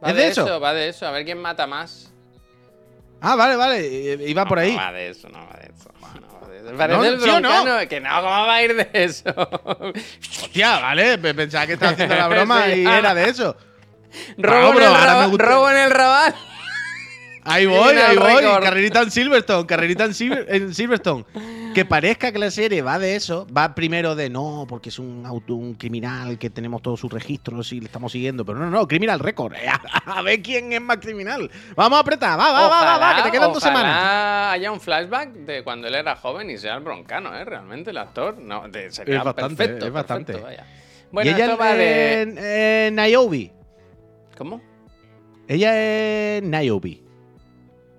Va 0.02 0.10
¿Es 0.10 0.16
de 0.16 0.28
eso? 0.28 0.60
Va 0.60 0.72
de 0.72 0.88
eso, 0.88 1.06
a 1.06 1.10
ver 1.10 1.24
quién 1.24 1.38
mata 1.38 1.66
más. 1.66 2.12
Ah, 3.20 3.34
vale, 3.36 3.56
vale. 3.56 3.86
Iba 4.28 4.44
por 4.46 4.58
ahí. 4.58 4.72
No 4.72 4.78
va 4.78 4.92
de 4.92 5.08
eso, 5.10 5.28
no 5.28 5.38
va 5.46 5.56
de 5.58 5.70
eso. 5.76 5.90
No 6.00 6.06
va 6.40 6.48
de 6.48 6.58
eso. 6.58 6.76
Parece 6.76 6.98
No, 7.40 7.88
Que 7.88 8.00
no, 8.00 8.08
¿cómo 8.20 8.30
va 8.46 8.54
a 8.54 8.62
ir 8.62 8.76
de 8.76 8.90
eso? 8.92 9.24
Hostia, 10.42 10.78
vale. 10.78 11.18
pe- 11.18 11.34
Pensaba 11.34 11.66
que 11.66 11.72
estaba 11.74 11.92
haciendo 11.92 12.14
la 12.14 12.28
broma 12.28 12.68
y 12.68 12.86
era 12.86 13.14
de 13.14 13.28
eso. 13.28 13.56
robo, 14.38 14.72
en 14.78 14.82
el 14.82 15.30
gusta- 15.30 15.44
robo 15.44 15.70
en 15.70 15.76
el 15.78 15.90
rabal. 15.90 16.34
Ahí 17.44 17.66
voy, 17.66 17.94
ahí 17.96 18.16
voy. 18.16 18.26
Record. 18.42 18.62
Carrerita 18.62 19.02
en 19.02 19.10
Silverstone, 19.10 19.66
carrerita 19.66 20.04
en, 20.04 20.12
Silver- 20.14 20.46
en 20.48 20.74
Silverstone. 20.74 21.24
Que 21.74 21.84
parezca 21.84 22.32
que 22.32 22.38
la 22.38 22.50
serie 22.50 22.82
va 22.82 22.98
de 22.98 23.14
eso, 23.14 23.46
va 23.56 23.74
primero 23.74 24.14
de 24.16 24.28
no, 24.30 24.66
porque 24.68 24.88
es 24.88 24.98
un 24.98 25.24
auto, 25.26 25.54
un 25.54 25.74
criminal 25.74 26.38
que 26.38 26.50
tenemos 26.50 26.82
todos 26.82 26.98
sus 26.98 27.12
registros 27.12 27.72
y 27.72 27.80
le 27.80 27.86
estamos 27.86 28.10
siguiendo. 28.12 28.44
Pero 28.44 28.58
no, 28.58 28.70
no, 28.70 28.88
Criminal 28.88 29.20
Record. 29.20 29.54
A 30.06 30.22
ver 30.22 30.42
quién 30.42 30.72
es 30.72 30.80
más 30.80 30.96
criminal. 30.98 31.50
Vamos 31.76 31.96
a 31.98 32.00
apretar, 32.00 32.38
va, 32.38 32.52
va, 32.52 32.68
va, 32.68 32.84
va, 32.84 32.98
va, 32.98 33.16
que 33.16 33.22
te 33.22 33.30
quedan 33.30 33.52
dos 33.52 33.62
ojalá 33.62 33.78
semanas. 33.78 34.52
haya 34.54 34.72
un 34.72 34.80
flashback 34.80 35.30
de 35.32 35.62
cuando 35.62 35.86
él 35.88 35.94
era 35.94 36.16
joven 36.16 36.50
y 36.50 36.58
sea 36.58 36.74
el 36.76 36.82
broncano, 36.82 37.34
¿eh? 37.36 37.44
Realmente 37.44 37.90
el 37.90 37.98
actor. 37.98 38.38
No, 38.38 38.68
de- 38.68 38.90
sería 38.90 39.18
Es 39.18 39.24
bastante, 39.24 39.56
perfecto. 39.56 39.86
es 39.86 39.92
bastante. 39.92 40.32
perfecto, 40.32 40.46
vaya. 40.62 40.66
Bueno, 41.12 41.30
y 41.30 41.34
ella 41.34 41.44
esto 41.46 41.56
va 41.58 41.72
de. 41.74 42.90
Niobe. 42.92 43.52
¿Cómo? 44.36 44.60
Ella 45.46 45.72
es 46.36 46.42
Niobe. 46.42 47.02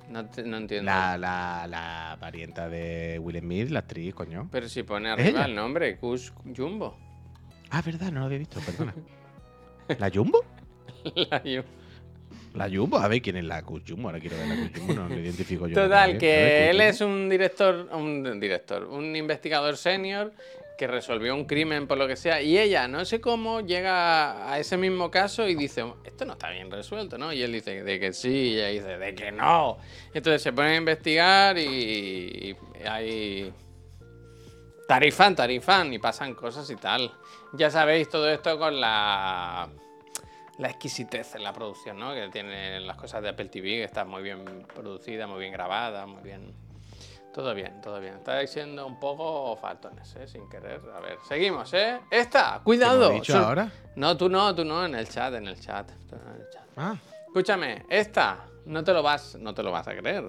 No, 0.10 0.26
te- 0.30 0.44
no 0.44 0.58
entiendo. 0.58 0.86
La, 0.90 1.18
la, 1.18 1.68
la 1.68 2.18
parienta 2.20 2.68
de 2.68 3.20
Will 3.22 3.40
Smith, 3.40 3.70
la 3.70 3.80
actriz, 3.80 4.14
coño. 4.16 4.48
Pero 4.52 4.68
si 4.68 4.84
pone 4.84 5.10
¿Es 5.10 5.14
arriba 5.14 5.30
ella? 5.30 5.46
el 5.46 5.56
nombre, 5.56 5.98
Kush 5.98 6.32
Jumbo. 6.56 6.98
Ah, 7.70 7.82
verdad, 7.84 8.12
no 8.12 8.22
lo 8.22 8.26
había 8.26 8.40
visto, 8.40 8.60
perdona. 8.62 8.94
¿La 10.00 10.10
Jumbo? 10.10 10.44
La 11.16 11.44
Yu- 11.44 11.64
La 12.56 12.68
Jumbo, 12.70 12.98
a 12.98 13.08
ver 13.08 13.22
quién 13.22 13.38
es 13.38 13.44
la 13.44 13.62
Cush 13.62 13.84
Jumbo. 13.88 14.10
Ahora 14.10 14.20
quiero 14.20 14.38
ver 14.38 14.48
la 14.48 14.56
Cush 14.56 14.80
Jumbo, 14.80 14.94
no 14.94 15.10
lo 15.10 15.20
identifico 15.20 15.68
yo. 15.68 15.76
Total, 15.76 16.12
ver, 16.14 16.18
que 16.20 16.70
él 16.72 16.82
es 16.82 17.02
un 17.02 17.30
director, 17.30 17.88
un 17.94 18.40
director, 18.40 18.86
un 18.86 19.16
investigador 19.16 19.78
senior 19.78 20.34
que 20.80 20.88
resolvió 20.88 21.36
un 21.36 21.44
crimen 21.44 21.88
por 21.88 21.98
lo 21.98 22.08
que 22.08 22.16
sea 22.16 22.42
y 22.42 22.58
ella, 22.58 22.88
no 22.88 23.04
sé 23.04 23.20
cómo, 23.20 23.60
llega 23.60 24.50
a 24.50 24.60
ese 24.60 24.78
mismo 24.78 25.12
caso 25.12 25.46
y 25.46 25.54
dice, 25.54 25.84
esto 26.06 26.24
no 26.24 26.34
está 26.34 26.52
bien 26.52 26.72
resuelto, 26.72 27.18
¿no? 27.18 27.34
Y 27.34 27.44
él 27.44 27.52
dice 27.52 27.84
de 27.84 28.00
que 28.00 28.14
sí, 28.14 28.54
y 28.54 28.56
ella 28.56 28.68
dice 28.70 28.98
de 28.98 29.14
que 29.14 29.30
no. 29.30 29.78
Entonces 30.14 30.42
se 30.42 30.54
ponen 30.54 30.72
a 30.72 30.76
investigar 30.78 31.58
y, 31.58 31.62
y 31.66 32.58
hay 32.88 33.54
tarifán, 34.88 35.36
tarifán 35.36 35.92
y 35.92 36.00
pasan 36.00 36.34
cosas 36.34 36.70
y 36.70 36.78
tal. 36.78 37.12
Ya 37.52 37.70
sabéis 37.70 38.08
todo 38.08 38.30
esto 38.30 38.58
con 38.58 38.80
la 38.80 39.70
la 40.60 40.70
exquisitez 40.70 41.36
en 41.36 41.44
la 41.44 41.52
producción, 41.52 42.00
¿no? 42.00 42.14
Que 42.14 42.30
tienen 42.30 42.88
las 42.88 42.96
cosas 42.96 43.22
de 43.22 43.30
Apple 43.30 43.50
TV, 43.50 43.68
que 43.68 43.84
está 43.84 44.06
muy 44.06 44.24
bien 44.24 44.66
producida, 44.74 45.28
muy 45.28 45.42
bien 45.42 45.52
grabada, 45.52 46.06
muy 46.06 46.24
bien. 46.24 46.54
Todo 47.34 47.54
bien, 47.54 47.80
todo 47.82 48.00
bien. 48.00 48.16
Estáis 48.16 48.50
siendo 48.50 48.86
un 48.88 49.00
poco 49.00 49.56
faltones, 49.58 50.16
¿eh? 50.16 50.28
Sin 50.28 50.50
querer. 50.50 50.82
A 50.96 51.00
ver, 51.00 51.18
seguimos, 51.28 51.72
¿eh? 51.74 52.00
Esta, 52.10 52.56
¿Qué 52.58 52.64
cuidado. 52.64 53.04
hemos 53.06 53.14
dicho 53.22 53.34
Sor- 53.34 53.44
ahora? 53.44 53.72
No, 53.96 54.18
tú 54.18 54.30
no, 54.30 54.54
tú 54.56 54.66
no, 54.66 54.84
en 54.86 54.96
el 54.96 55.08
chat, 55.08 55.34
en 55.36 55.48
el 55.48 55.60
chat. 55.60 55.90
en 56.12 56.42
el 56.42 56.50
chat. 56.50 56.64
Ah, 56.76 56.96
Escúchame, 57.28 57.86
esta, 57.90 58.46
no 58.66 58.84
te 58.84 58.92
lo 58.94 59.04
vas, 59.04 59.36
no 59.36 59.54
te 59.54 59.62
lo 59.62 59.72
vas 59.72 59.88
a 59.88 59.96
creer. 59.96 60.24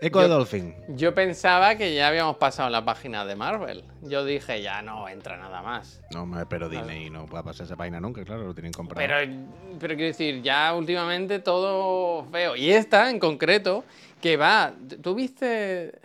Echo 0.00 0.18
de 0.20 0.28
Yo- 0.28 0.34
Dolphin. 0.34 0.74
Yo 0.88 1.14
pensaba 1.14 1.76
que 1.76 1.94
ya 1.94 2.08
habíamos 2.08 2.36
pasado 2.36 2.68
la 2.70 2.84
página 2.84 3.24
de 3.24 3.34
Marvel. 3.36 3.84
Yo 4.02 4.24
dije, 4.24 4.60
ya 4.62 4.82
no 4.82 5.08
entra 5.08 5.36
nada 5.36 5.60
más. 5.62 6.00
No, 6.10 6.28
pero 6.48 6.68
Disney 6.68 7.10
no 7.10 7.26
va 7.28 7.40
a 7.40 7.42
pasar 7.44 7.66
esa 7.66 7.76
página 7.76 8.00
nunca, 8.00 8.24
claro, 8.24 8.44
lo 8.44 8.54
tienen 8.54 8.72
comprado. 8.72 9.06
Pero, 9.06 9.32
pero 9.80 9.94
quiero 9.94 10.08
decir, 10.08 10.40
ya 10.42 10.72
últimamente 10.74 11.38
todo 11.40 12.24
feo. 12.30 12.54
Y 12.56 12.70
esta 12.70 13.10
en 13.10 13.18
concreto, 13.18 13.84
que 14.20 14.36
va. 14.36 14.72
¿Tú 15.02 15.14
viste. 15.14 15.98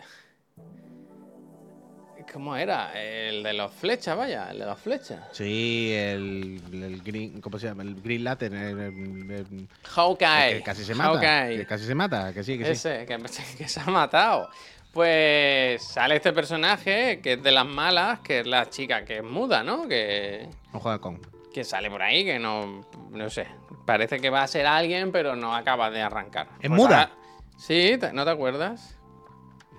¿Cómo 2.32 2.56
era? 2.56 2.90
El 3.00 3.42
de 3.44 3.52
los 3.52 3.70
flechas, 3.72 4.16
vaya, 4.16 4.50
el 4.50 4.58
de 4.58 4.66
las 4.66 4.78
flechas. 4.80 5.20
Sí, 5.32 5.92
el, 5.94 6.60
el 6.72 7.02
Green. 7.02 7.40
¿Cómo 7.40 7.58
se 7.58 7.66
llama? 7.68 7.82
El 7.84 8.00
Green 8.00 8.24
Lantern. 8.24 8.56
el- 8.56 8.80
el- 8.80 9.30
el- 9.30 9.68
Hawkeye. 9.84 10.56
que 10.58 10.62
casi 10.64 10.84
se 10.84 10.94
mata. 10.94 11.10
Hawkeye. 11.12 11.58
Que 11.58 11.66
casi 11.66 11.84
se 11.84 11.94
mata, 11.94 12.32
que 12.32 12.42
sí, 12.42 12.58
que 12.58 12.64
sí. 12.64 12.70
Ese, 12.72 13.06
que, 13.06 13.18
que 13.58 13.68
se 13.68 13.80
ha 13.80 13.84
matado. 13.86 14.48
Pues 14.92 15.82
sale 15.84 16.16
este 16.16 16.32
personaje 16.32 17.20
que 17.20 17.34
es 17.34 17.42
de 17.42 17.52
las 17.52 17.66
malas, 17.66 18.20
que 18.20 18.40
es 18.40 18.46
la 18.46 18.68
chica 18.70 19.04
que 19.04 19.18
es 19.18 19.24
muda, 19.24 19.62
¿no? 19.62 19.86
Que, 19.86 20.48
No 20.72 20.80
juega 20.80 21.00
con. 21.00 21.20
que 21.52 21.62
sale 21.62 21.90
por 21.90 22.00
ahí, 22.02 22.24
que 22.24 22.38
no, 22.38 22.84
no 23.10 23.30
sé, 23.30 23.46
parece 23.86 24.18
que 24.20 24.30
va 24.30 24.42
a 24.44 24.46
ser 24.48 24.66
alguien, 24.66 25.12
pero 25.12 25.36
no 25.36 25.54
acaba 25.54 25.90
de 25.90 26.00
arrancar. 26.00 26.46
¿Es 26.60 26.68
Pues 26.68 26.70
muda? 26.70 27.02
ahora- 27.02 27.16
Sí, 27.56 27.96
¿te- 27.98 28.12
¿no 28.12 28.24
te 28.24 28.30
acuerdas? 28.30 28.98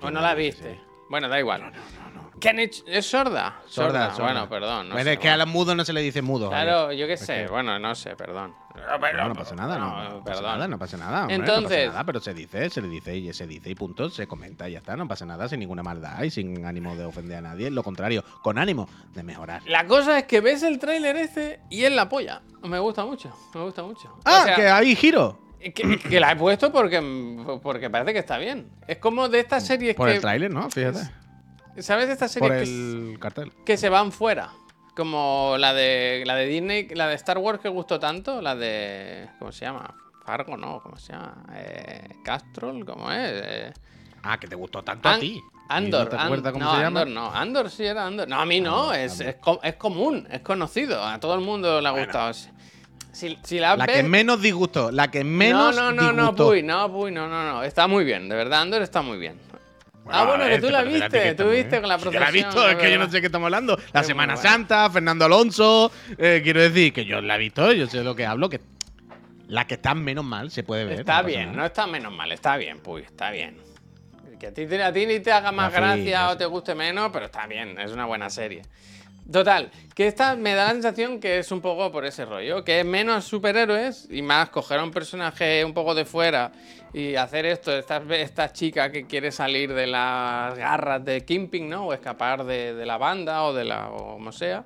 ¿O 0.02 0.10
no 0.12 0.22
la 0.22 0.34
vi, 0.34 0.46
viste? 0.46 0.80
Bueno, 1.10 1.28
da 1.30 1.40
igual. 1.40 1.72
¿Qué 2.40 2.50
han 2.50 2.60
hecho? 2.60 2.84
¿Es 2.88 3.06
sorda? 3.06 3.62
Sorda, 3.68 4.12
sorda. 4.14 4.24
Bueno, 4.26 4.50
perdón. 4.50 4.90
No 4.90 4.96
Bueno, 4.96 5.06
sé, 5.06 5.14
es 5.14 5.20
que 5.20 5.30
a 5.30 5.38
los 5.38 5.48
mudos 5.48 5.76
no 5.76 5.86
se 5.86 5.94
le 5.94 6.02
dice 6.02 6.22
mudo. 6.22 6.50
Claro, 6.50 6.92
yo 6.92 7.08
qué 7.08 7.16
sé. 7.16 7.44
que- 7.46 7.48
Bueno, 7.48 7.80
no 7.80 7.96
sé, 7.96 8.16
perdón. 8.16 8.54
No, 8.76 9.28
no 9.30 9.34
pasa 9.36 9.56
nada, 9.56 9.78
no, 9.80 10.04
No, 10.04 10.10
no 10.18 10.24
pasa 10.24 10.42
nada, 10.42 10.68
no 10.68 10.78
pasa 10.78 10.98
nada. 10.98 11.22
hombre, 11.22 11.38
no 11.38 11.44
Entonces- 11.46 11.78
pasa 11.86 11.92
nada, 11.94 12.04
pero 12.04 12.20
se 12.20 12.34
dice, 12.34 12.70
se 12.70 12.82
le 12.82 12.90
dice 12.90 13.16
y 13.16 13.32
se 13.34 13.48
dice 13.48 13.70
y 13.70 13.76
punto, 13.76 14.10
se 14.10 14.28
comenta 14.28 14.68
y 14.68 14.74
ya 14.74 14.80
está, 14.80 14.98
no 14.98 15.08
pasa 15.08 15.26
nada, 15.26 15.48
sin 15.48 15.60
ninguna 15.60 15.82
maldad 15.82 16.22
y 16.24 16.30
sin 16.30 16.66
ánimo 16.66 16.94
de 16.96 17.06
ofender 17.06 17.38
a 17.38 17.42
nadie, 17.42 17.72
lo 17.72 17.84
contrario, 17.84 18.24
con 18.42 18.58
ánimo 18.58 18.90
de 19.14 19.24
mejorar. 19.24 19.62
La 19.66 19.86
cosa 19.88 20.18
es 20.20 20.26
que 20.26 20.42
ves 20.42 20.62
el 20.64 20.78
tráiler 20.78 21.16
este 21.16 21.62
y 21.70 21.86
es 21.86 21.92
la 21.94 22.10
polla. 22.10 22.42
Me 22.64 22.80
gusta 22.80 23.06
mucho, 23.06 23.32
me 23.54 23.62
gusta 23.64 23.82
mucho. 23.84 24.10
O 24.10 24.20
Ah, 24.26 24.42
sea, 24.44 24.56
que 24.56 24.68
hay 24.68 24.94
giro 24.98 25.40
que, 25.74 25.98
que 26.00 26.20
la 26.20 26.32
he 26.32 26.36
puesto 26.36 26.72
porque, 26.72 27.02
porque 27.62 27.90
parece 27.90 28.14
que 28.14 28.20
está 28.20 28.38
bien. 28.38 28.70
Es 28.88 28.98
como 28.98 29.30
de 29.30 29.40
estas 29.40 29.66
series 29.66 29.96
por 29.96 30.08
que. 30.10 30.16
el 30.16 30.22
tráiler, 30.22 30.52
¿no? 30.52 30.70
Fíjate. 30.70 31.00
¿Sabes 31.80 32.08
de 32.08 32.14
estas 32.14 32.32
series 32.32 32.50
Por 32.52 32.58
que, 32.58 32.64
el 32.64 33.20
cartel. 33.20 33.52
que 33.66 33.78
se 33.78 33.90
van 33.90 34.12
fuera? 34.12 34.50
Como 34.96 35.56
la 35.60 35.74
de 35.74 36.24
la 36.26 36.36
de 36.36 36.46
Disney, 36.46 36.88
la 36.90 37.08
de 37.08 37.16
Star 37.16 37.38
Wars 37.38 37.60
que 37.60 37.68
gustó 37.70 38.00
tanto, 38.00 38.42
la 38.42 38.56
de. 38.56 39.28
¿Cómo 39.40 39.52
se 39.52 39.66
llama? 39.66 39.94
Fargo, 40.26 40.56
¿no? 40.56 40.80
¿Cómo 40.82 40.98
se 40.98 41.12
llama? 41.14 41.44
Eh, 41.54 42.08
Castrol, 42.24 42.86
¿cómo 42.86 43.12
es? 43.12 43.30
Eh, 43.34 43.74
Ah, 44.28 44.40
que 44.40 44.48
te 44.48 44.56
gustó 44.56 44.82
tanto 44.84 45.08
a 45.08 45.20
ti. 45.20 45.40
Andor. 45.70 46.10
¿Y 46.12 46.16
¿No 46.16 46.52
cómo 46.52 46.66
no, 46.66 46.76
se 46.76 46.82
llama? 46.82 47.02
Andor 47.02 47.08
no. 47.10 47.32
Andor 47.32 47.70
sí 47.70 47.86
era 47.86 48.08
Andor. 48.08 48.28
No, 48.28 48.40
a 48.40 48.46
mí 48.48 48.60
no. 48.60 48.84
Andor, 48.90 48.96
es, 48.96 49.12
Andor. 49.20 49.28
Es, 49.28 49.36
co- 49.36 49.60
es 49.62 49.76
común, 49.76 50.28
es 50.32 50.40
conocido. 50.42 51.04
A 51.04 51.20
todo 51.20 51.36
el 51.36 51.42
mundo 51.42 51.80
le 51.80 51.88
ha 51.88 51.92
gustado. 51.92 52.32
Si, 53.16 53.38
si 53.44 53.60
la, 53.60 53.78
La 53.78 53.88
que 53.88 54.04
menos 54.04 54.42
disgustó, 54.42 54.92
la 54.92 55.10
que 55.10 55.24
menos 55.24 55.74
no, 55.74 55.84
no, 55.84 55.92
no, 55.94 56.12
no, 56.12 56.22
disgustó. 56.24 56.48
Puy, 56.50 56.64
no, 56.64 56.92
Puy, 56.92 57.12
no, 57.12 57.30
no, 57.30 57.46
no. 57.46 57.64
Está 57.64 57.88
muy 57.88 58.04
bien, 58.04 58.28
de 58.28 58.36
verdad, 58.36 58.62
Andor 58.64 58.82
está 58.82 59.02
muy 59.02 59.18
bien. 59.18 59.40
Bueno, 60.04 60.20
ah, 60.20 60.26
bueno, 60.26 60.44
ver, 60.44 60.60
que 60.60 60.68
tú 60.68 60.72
la 60.72 60.84
viste, 60.84 61.34
tú 61.34 61.50
viste 61.50 61.80
con 61.80 61.88
la 61.90 61.98
Si 61.98 62.04
yo 62.06 62.12
procesión. 62.12 62.22
la 62.22 62.30
he 62.30 62.44
visto, 62.44 62.70
es 62.70 62.76
que 62.76 62.92
yo 62.92 63.00
no 63.00 63.10
sé 63.10 63.22
qué 63.22 63.28
estamos 63.28 63.46
hablando. 63.46 63.80
La 63.94 64.02
muy 64.02 64.08
Semana 64.08 64.34
buena. 64.36 64.50
Santa, 64.50 64.90
Fernando 64.90 65.26
Alonso. 65.26 65.92
eh, 66.18 66.42
quiero 66.44 66.62
decir 66.62 66.92
que 66.92 67.06
yo 67.06 67.22
la 67.22 67.36
he 67.38 67.40
visto, 67.40 67.72
yo 67.72 67.88
sé 67.88 68.00
de 68.00 68.04
lo 68.04 68.16
que 68.16 68.26
hablo, 68.26 68.50
que 68.50 68.60
la 69.48 69.66
que 69.66 69.76
está 69.76 69.96
menos 69.96 70.26
mal 70.26 70.52
se 70.52 70.64
puede 70.64 70.84
ver. 70.84 71.00
Está 71.00 71.22
no 71.22 71.28
bien, 71.28 71.56
no 71.56 71.66
está 71.66 71.88
menos 71.88 72.14
mal, 72.14 72.32
está 72.34 72.58
bien, 72.58 72.80
Puy, 72.82 73.02
está 73.04 73.32
bien. 73.32 73.58
Que 74.40 74.48
a 74.48 74.54
ti, 74.54 74.64
a 74.76 74.92
ti 74.92 75.06
ni 75.06 75.22
te 75.22 75.32
haga 75.32 75.54
más 75.54 75.72
Rafi, 75.72 76.04
gracia 76.04 76.24
no 76.26 76.32
o 76.32 76.38
te 76.38 76.46
guste 76.46 76.76
menos, 76.76 77.10
pero 77.14 77.26
está 77.26 77.48
bien, 77.48 77.80
es 77.80 77.92
una 77.92 78.06
buena 78.06 78.30
serie. 78.30 78.64
Total, 79.32 79.72
que 79.96 80.06
esta 80.08 80.36
me 80.36 80.54
da 80.54 80.66
la 80.66 80.72
sensación 80.74 81.20
que 81.20 81.40
es 81.40 81.52
un 81.52 81.60
poco 81.60 81.92
por 81.92 82.06
ese 82.06 82.26
rollo, 82.26 82.64
que 82.64 82.82
es 82.82 82.86
menos 82.86 83.26
superhéroes 83.26 84.08
y 84.12 84.22
más 84.22 84.50
coger 84.50 84.80
a 84.80 84.84
un 84.84 84.92
personaje 84.92 85.66
un 85.66 85.74
poco 85.74 85.96
de 85.96 86.06
fuera 86.06 86.52
y 86.94 87.16
hacer 87.16 87.48
esto, 87.48 87.76
esta, 87.76 88.04
esta 88.12 88.54
chica 88.54 88.92
que 88.92 89.08
quiere 89.08 89.32
salir 89.32 89.74
de 89.74 89.88
las 89.88 90.56
garras 90.58 91.04
de 91.04 91.26
Kimping, 91.26 91.68
¿no? 91.68 91.88
O 91.88 91.94
escapar 91.94 92.46
de, 92.46 92.76
de 92.76 92.86
la 92.86 92.98
banda 92.98 93.44
o 93.46 93.54
de 93.54 93.66
la 93.66 93.90
o 93.90 94.14
como 94.14 94.32
sea. 94.32 94.64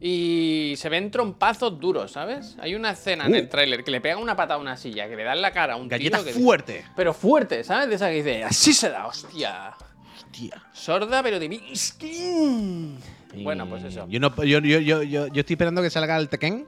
Y 0.00 0.74
se 0.76 0.88
ven 0.88 1.10
trompazos 1.10 1.78
duros, 1.80 2.12
¿sabes? 2.12 2.56
Hay 2.60 2.76
una 2.76 2.92
escena 2.92 3.26
en 3.26 3.32
Uh. 3.32 3.36
el 3.38 3.48
tráiler 3.48 3.82
que 3.82 3.90
le 3.90 4.00
pega 4.00 4.18
una 4.18 4.36
patada 4.36 4.54
a 4.54 4.58
una 4.62 4.76
silla, 4.76 5.08
que 5.08 5.16
le 5.16 5.24
da 5.24 5.32
en 5.32 5.42
la 5.42 5.50
cara 5.50 5.74
a 5.74 5.76
un 5.76 5.88
Galleta 5.88 6.22
que 6.22 6.32
fuerte. 6.32 6.84
pero 6.94 7.12
fuerte, 7.12 7.64
¿sabes? 7.64 7.88
De 7.88 7.96
esa 7.96 8.08
que 8.08 8.14
dice, 8.14 8.44
así 8.44 8.72
se 8.72 8.88
da, 8.88 9.08
hostia. 9.08 9.72
Hostia. 10.16 10.62
Sorda, 10.72 11.24
pero 11.24 11.40
de 11.40 11.48
Biskin. 11.48 12.98
Bueno, 13.34 13.68
pues 13.68 13.84
eso. 13.84 14.06
Yo, 14.08 14.20
no, 14.20 14.34
yo, 14.44 14.58
yo, 14.60 14.78
yo, 14.80 15.02
yo, 15.02 15.26
yo 15.28 15.40
estoy 15.40 15.54
esperando 15.54 15.82
que 15.82 15.90
salga 15.90 16.16
el 16.16 16.28
Tekken, 16.28 16.66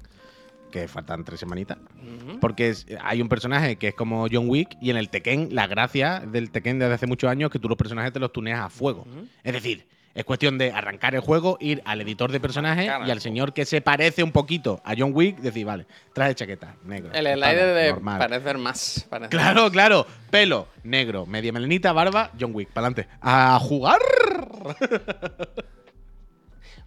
que 0.70 0.88
faltan 0.88 1.24
tres 1.24 1.40
semanitas. 1.40 1.78
Ujú. 1.78 2.40
Porque 2.40 2.70
es- 2.70 2.86
hay 3.02 3.20
un 3.20 3.28
personaje 3.28 3.76
que 3.76 3.88
es 3.88 3.94
como 3.94 4.26
John 4.30 4.48
Wick 4.48 4.76
y 4.80 4.90
en 4.90 4.96
el 4.96 5.08
Tekken, 5.10 5.48
la 5.54 5.66
gracia 5.66 6.20
del 6.20 6.50
Tekken 6.50 6.78
desde 6.78 6.94
hace 6.94 7.06
muchos 7.06 7.30
años 7.30 7.48
es 7.48 7.52
que 7.52 7.58
tú 7.58 7.68
los 7.68 7.76
personajes 7.76 8.12
te 8.12 8.18
los 8.20 8.32
tuneas 8.32 8.60
a 8.60 8.70
fuego. 8.70 9.06
Es 9.44 9.52
decir, 9.52 9.86
es 10.14 10.24
cuestión 10.24 10.58
de 10.58 10.70
arrancar 10.72 11.14
el 11.14 11.20
juego, 11.22 11.56
ir 11.60 11.82
al 11.86 12.00
editor 12.02 12.30
de 12.32 12.38
personajes 12.38 12.86
Arrancar 12.88 13.08
y 13.08 13.10
al 13.10 13.20
señor 13.20 13.52
que 13.54 13.64
se 13.64 13.80
parece 13.80 14.22
un 14.22 14.30
poquito 14.30 14.80
a 14.84 14.94
John 14.96 15.12
Wick, 15.14 15.38
decir, 15.38 15.64
vale, 15.66 15.86
traje 16.14 16.34
chaqueta, 16.34 16.74
negro. 16.84 17.12
El 17.14 17.26
slider 17.26 17.74
de 17.74 17.88
normal. 17.90 18.18
parecer 18.18 18.58
más. 18.58 19.06
parecer 19.10 19.30
Claro, 19.30 19.70
claro. 19.70 20.06
Pelo, 20.30 20.68
negro, 20.84 21.24
media 21.26 21.50
melenita, 21.52 21.92
barba, 21.92 22.30
John 22.38 22.50
Wick, 22.54 22.68
para 22.70 22.86
adelante. 22.88 23.10
A 23.20 23.58
jugar. 23.58 23.98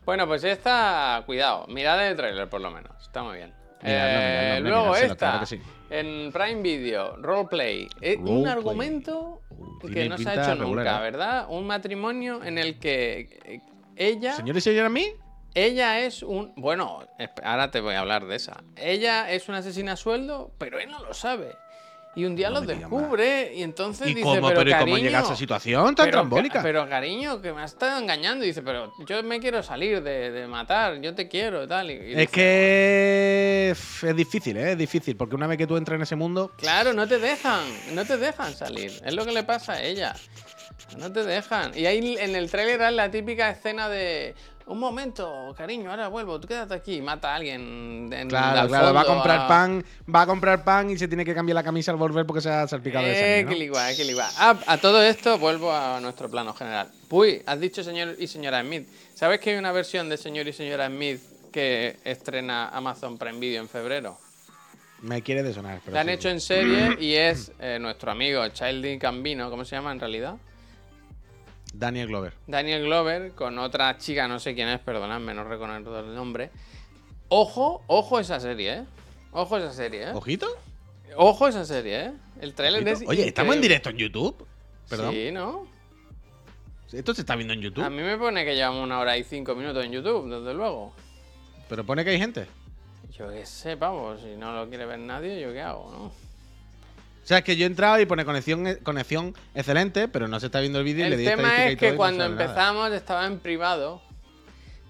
Bueno, 0.06 0.28
pues 0.28 0.44
esta, 0.44 1.24
cuidado, 1.26 1.66
mirad 1.68 2.08
el 2.08 2.16
trailer 2.16 2.48
por 2.50 2.62
lo 2.62 2.72
menos, 2.72 2.92
está 3.02 3.24
muy 3.24 3.38
bien. 3.38 3.54
Miradlo, 3.82 4.20
Eh, 4.20 4.60
miradlo, 4.62 4.70
luego 4.70 4.96
esta, 4.96 5.16
claro 5.16 5.40
que 5.42 5.46
sí. 5.46 5.62
en 5.90 6.32
Prime 6.32 6.62
Video, 6.62 7.18
Roleplay, 7.18 7.88
es 8.02 8.18
un 8.18 8.48
argumento 8.48 9.42
Uh, 9.50 9.88
que 9.88 10.10
no 10.10 10.18
se 10.18 10.28
ha 10.28 10.34
hecho 10.34 10.56
regular, 10.56 10.86
nunca, 10.86 10.98
¿eh? 10.98 11.02
¿verdad? 11.12 11.46
Un 11.50 11.66
matrimonio 11.66 12.44
en 12.44 12.58
el 12.58 12.78
que 12.78 13.40
eh, 13.46 13.62
ella... 13.96 14.34
Señor 14.34 14.58
y 14.58 14.62
señora 14.62 14.90
mí, 14.90 15.08
Ella 15.54 16.00
es 16.00 16.22
un. 16.22 16.52
Bueno, 16.58 17.08
ahora 17.42 17.72
te 17.72 17.80
voy 17.80 17.94
a 17.96 18.02
hablar 18.02 18.26
de 18.26 18.36
esa. 18.36 18.62
Ella 18.76 19.32
es 19.32 19.48
una 19.48 19.60
asesina 19.60 19.94
a 19.94 19.96
sueldo, 19.96 20.52
pero 20.58 20.80
él 20.80 20.92
no 20.92 21.00
lo 21.00 21.14
sabe. 21.14 21.56
Y 22.16 22.24
un 22.24 22.36
día 22.36 22.50
No 22.50 22.56
lo 22.56 22.62
me 22.62 22.74
digas 22.74 22.90
descubre 22.90 23.54
y 23.56 23.62
entonces 23.64 24.08
¿y 24.08 24.14
dice, 24.14 24.24
cómo, 24.24 24.48
pero, 24.48 24.60
pero, 24.60 24.70
¿y 24.70 24.74
cómo 24.74 24.86
cariño, 24.86 24.98
llega 25.00 25.20
a 25.20 25.24
esa 25.24 25.36
situación 25.36 25.96
tan 25.96 26.06
pero, 26.06 26.12
trambólica? 26.12 26.62
Pero 26.64 26.88
cariño, 26.88 27.42
que 27.42 27.52
me 27.52 27.62
has 27.62 27.74
estado 27.74 28.00
engañando. 28.00 28.46
Y 28.46 28.48
dice, 28.50 28.62
pero 28.62 28.94
yo 29.06 29.22
me 29.24 29.40
quiero 29.40 29.62
salir 29.62 30.02
de, 30.02 30.32
de 30.32 30.48
matar, 30.48 31.02
yo 31.02 31.14
te 31.14 31.28
quiero 31.28 31.68
tal. 31.68 31.92
Y, 31.92 31.94
y 31.94 31.98
es 31.98 32.18
dice, 32.18 32.28
que 32.28 33.70
es 33.72 34.16
difícil, 34.16 34.58
¿eh? 34.58 34.72
Es 34.72 34.78
difícil, 34.78 35.18
porque 35.18 35.36
una 35.36 35.48
vez 35.48 35.58
que 35.58 35.68
tú 35.68 35.76
entras 35.76 35.98
en 35.98 36.04
ese 36.04 36.16
mundo, 36.16 36.52
Claro, 36.58 36.94
no 36.94 37.08
te 37.08 37.20
dejan, 37.20 37.64
no 37.94 38.06
te 38.06 38.18
dejan 38.18 38.54
salir. 38.54 38.92
Es 39.04 39.14
lo 39.14 39.26
que 39.26 39.32
le 39.32 39.44
pasa 39.44 39.74
a 39.74 39.84
ella. 39.84 40.16
No 40.98 41.12
te 41.12 41.24
dejan. 41.24 41.78
Y 41.78 41.86
ahí 41.86 42.16
en 42.20 42.36
el 42.36 42.50
tráiler 42.50 42.82
hay 42.82 42.96
la 42.96 43.12
típica 43.12 43.50
escena 43.50 43.90
de. 43.90 44.36
Un 44.68 44.80
momento, 44.80 45.54
cariño, 45.56 45.92
ahora 45.92 46.08
vuelvo, 46.08 46.40
tú 46.40 46.48
quédate 46.48 46.74
aquí, 46.74 47.00
mata 47.00 47.32
a 47.32 47.36
alguien. 47.36 48.10
En, 48.12 48.28
claro, 48.28 48.68
claro, 48.68 48.94
va 48.96 49.02
a 49.02 49.06
comprar 49.06 49.42
a- 49.42 49.48
pan, 49.48 49.86
va 50.14 50.24
a 50.24 50.26
comprar 50.26 50.64
pan 50.64 50.90
y 50.90 50.98
se 50.98 51.08
tiene 51.08 51.24
que 51.24 51.36
cambiar 51.36 51.54
la 51.54 51.64
camisa 51.64 51.92
al 51.92 51.98
volver 51.98 52.26
porque 52.26 52.42
se 52.42 52.50
ha 52.50 52.68
salpicado 52.68 53.06
de 53.06 53.12
Eh, 53.12 53.16
sangre, 53.16 53.46
que 53.46 53.52
¿no? 53.52 53.60
ligua, 53.60 53.94
que 53.96 54.04
ligua. 54.04 54.28
Ah, 54.38 54.58
a 54.66 54.78
todo 54.80 55.04
esto 55.04 55.38
vuelvo 55.38 55.72
a 55.72 56.00
nuestro 56.02 56.30
plano 56.32 56.54
general. 56.56 56.88
Puy, 57.08 57.44
has 57.46 57.60
dicho 57.60 57.84
señor 57.84 58.16
y 58.18 58.26
señora 58.28 58.62
Smith. 58.64 58.88
¿Sabes 59.14 59.40
que 59.40 59.52
hay 59.52 59.58
una 59.58 59.72
versión 59.72 60.10
de 60.10 60.18
señor 60.18 60.48
y 60.48 60.54
señora 60.54 60.88
Smith 60.88 61.22
que 61.52 61.98
estrena 62.04 62.70
Amazon 62.70 63.20
Prime 63.20 63.38
Video 63.40 63.62
en 63.62 63.70
febrero? 63.70 64.18
Me 65.02 65.22
quiere 65.22 65.44
de 65.44 65.54
sonar, 65.54 65.80
pero 65.86 65.94
La 65.94 66.02
han 66.02 66.08
sí, 66.08 66.14
hecho 66.14 66.30
en 66.30 66.42
serie 66.42 66.96
y 67.00 67.14
es 67.14 67.52
eh, 67.60 67.78
nuestro 67.80 68.12
amigo 68.12 68.48
Childy 68.48 68.98
Gambino, 68.98 69.52
¿cómo 69.52 69.64
se 69.64 69.76
llama 69.76 69.92
en 69.92 70.00
realidad? 70.00 70.36
Daniel 71.78 72.08
Glover. 72.08 72.34
Daniel 72.48 72.84
Glover 72.86 73.32
con 73.32 73.60
otra 73.60 73.98
chica, 73.98 74.28
no 74.28 74.40
sé 74.40 74.56
quién 74.56 74.68
es, 74.70 74.80
perdonadme, 74.80 75.34
no 75.34 75.44
reconozco 75.44 75.98
el 76.00 76.16
nombre. 76.16 76.50
Ojo, 77.30 77.84
ojo 77.88 78.20
esa 78.20 78.40
serie, 78.40 78.74
¿eh? 78.74 78.84
Ojo 79.32 79.58
esa 79.58 79.74
serie, 79.74 80.04
¿eh? 80.04 80.12
¿Ojito? 80.14 80.48
Ojo 81.18 81.48
esa 81.48 81.66
serie, 81.66 82.06
¿eh? 82.06 82.12
El 82.40 82.54
trailer 82.54 82.84
¿Ojito? 82.84 83.04
es 83.04 83.10
Oye, 83.10 83.28
¿estamos 83.28 83.56
en 83.56 83.62
directo 83.62 83.90
en 83.90 83.98
YouTube? 83.98 84.46
Perdón. 84.90 85.14
Sí, 85.14 85.32
¿no? 85.32 85.68
Esto 86.92 87.14
se 87.14 87.22
está 87.22 87.36
viendo 87.36 87.54
en 87.54 87.62
YouTube, 87.62 87.84
A 87.84 87.90
mí 87.90 88.02
me 88.02 88.18
pone 88.18 88.46
que 88.46 88.56
llevamos 88.56 88.84
una 88.84 89.00
hora 89.00 89.18
y 89.18 89.24
cinco 89.24 89.54
minutos 89.56 89.84
en 89.84 89.92
YouTube, 89.92 90.30
desde 90.30 90.54
luego. 90.54 90.94
pero 91.68 91.84
pone 91.84 92.06
que 92.06 92.12
hay 92.12 92.20
gente. 92.20 92.48
Yo 93.18 93.30
qué 93.30 93.46
sé, 93.46 93.76
pavo, 93.76 94.16
si 94.18 94.36
no 94.38 94.54
lo 94.54 94.70
quiere 94.70 94.86
ver 94.86 95.00
nadie, 95.00 95.42
¿yo 95.42 95.52
qué 95.52 95.62
hago, 95.62 95.92
no? 95.92 96.12
O 97.26 97.28
sea, 97.28 97.40
es 97.40 97.44
que 97.44 97.58
yo 97.58 97.64
he 97.64 97.68
entrado 97.68 98.00
y 98.00 98.06
pone 98.06 98.24
conexión, 98.24 98.78
conexión 98.84 99.34
excelente, 99.56 100.08
pero 100.08 100.28
no 100.28 100.40
se 100.40 100.46
está 100.46 100.60
viendo 100.60 100.78
el 100.78 100.86
vídeo 100.86 101.08
y 101.08 101.10
le 101.10 101.16
El 101.16 101.22
di 101.22 101.26
tema 101.26 101.42
estadística 101.42 101.86
y 101.86 101.88
es 101.88 101.92
que 101.94 101.98
cuando 101.98 102.30
nada. 102.30 102.44
empezamos 102.44 102.92
estaba 102.92 103.26
en 103.26 103.40
privado 103.40 104.00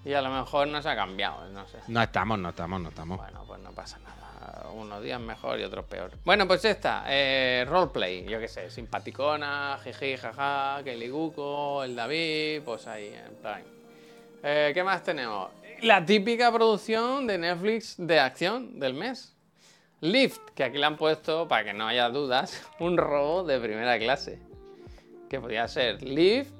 y 0.03 0.11
a 0.11 0.21
lo 0.21 0.29
mejor 0.29 0.67
no 0.67 0.81
se 0.81 0.89
ha 0.89 0.97
cambiado, 0.97 1.47
no 1.51 1.65
sé. 1.65 1.77
No 1.87 2.01
estamos, 2.03 2.37
no 2.37 2.49
estamos, 2.49 2.81
no 2.81 2.89
estamos. 2.89 3.17
Bueno, 3.19 3.45
pues 3.47 3.61
no 3.61 3.71
pasa 3.71 3.99
nada. 3.99 4.69
Unos 4.73 5.01
días 5.01 5.21
mejor 5.21 5.61
y 5.61 5.63
otros 5.63 5.85
peor. 5.85 6.11
Bueno, 6.25 6.45
pues 6.45 6.65
esta, 6.65 7.05
eh, 7.07 7.65
roleplay, 7.69 8.25
yo 8.25 8.37
qué 8.41 8.49
sé, 8.49 8.69
simpaticona, 8.69 9.79
jiji, 9.81 10.17
jaja, 10.17 10.81
Kelly 10.83 11.07
Guco, 11.07 11.85
el 11.85 11.95
David, 11.95 12.63
pues 12.65 12.85
ahí 12.87 13.13
en 13.13 13.33
Prime. 13.41 13.63
Eh, 14.43 14.71
¿Qué 14.73 14.83
más 14.83 15.03
tenemos? 15.03 15.51
La 15.83 16.05
típica 16.05 16.51
producción 16.51 17.27
de 17.27 17.37
Netflix 17.37 17.95
de 17.97 18.19
acción 18.19 18.77
del 18.77 18.93
mes. 18.93 19.34
Lift, 20.11 20.41
que 20.55 20.63
aquí 20.63 20.77
le 20.77 20.85
han 20.85 20.97
puesto, 20.97 21.47
para 21.47 21.63
que 21.65 21.73
no 21.73 21.87
haya 21.87 22.09
dudas, 22.09 22.61
un 22.79 22.97
robo 22.97 23.43
de 23.43 23.59
primera 23.59 23.97
clase. 23.99 24.39
Que 25.29 25.39
podía 25.39 25.67
ser 25.67 26.01
Lift 26.03 26.51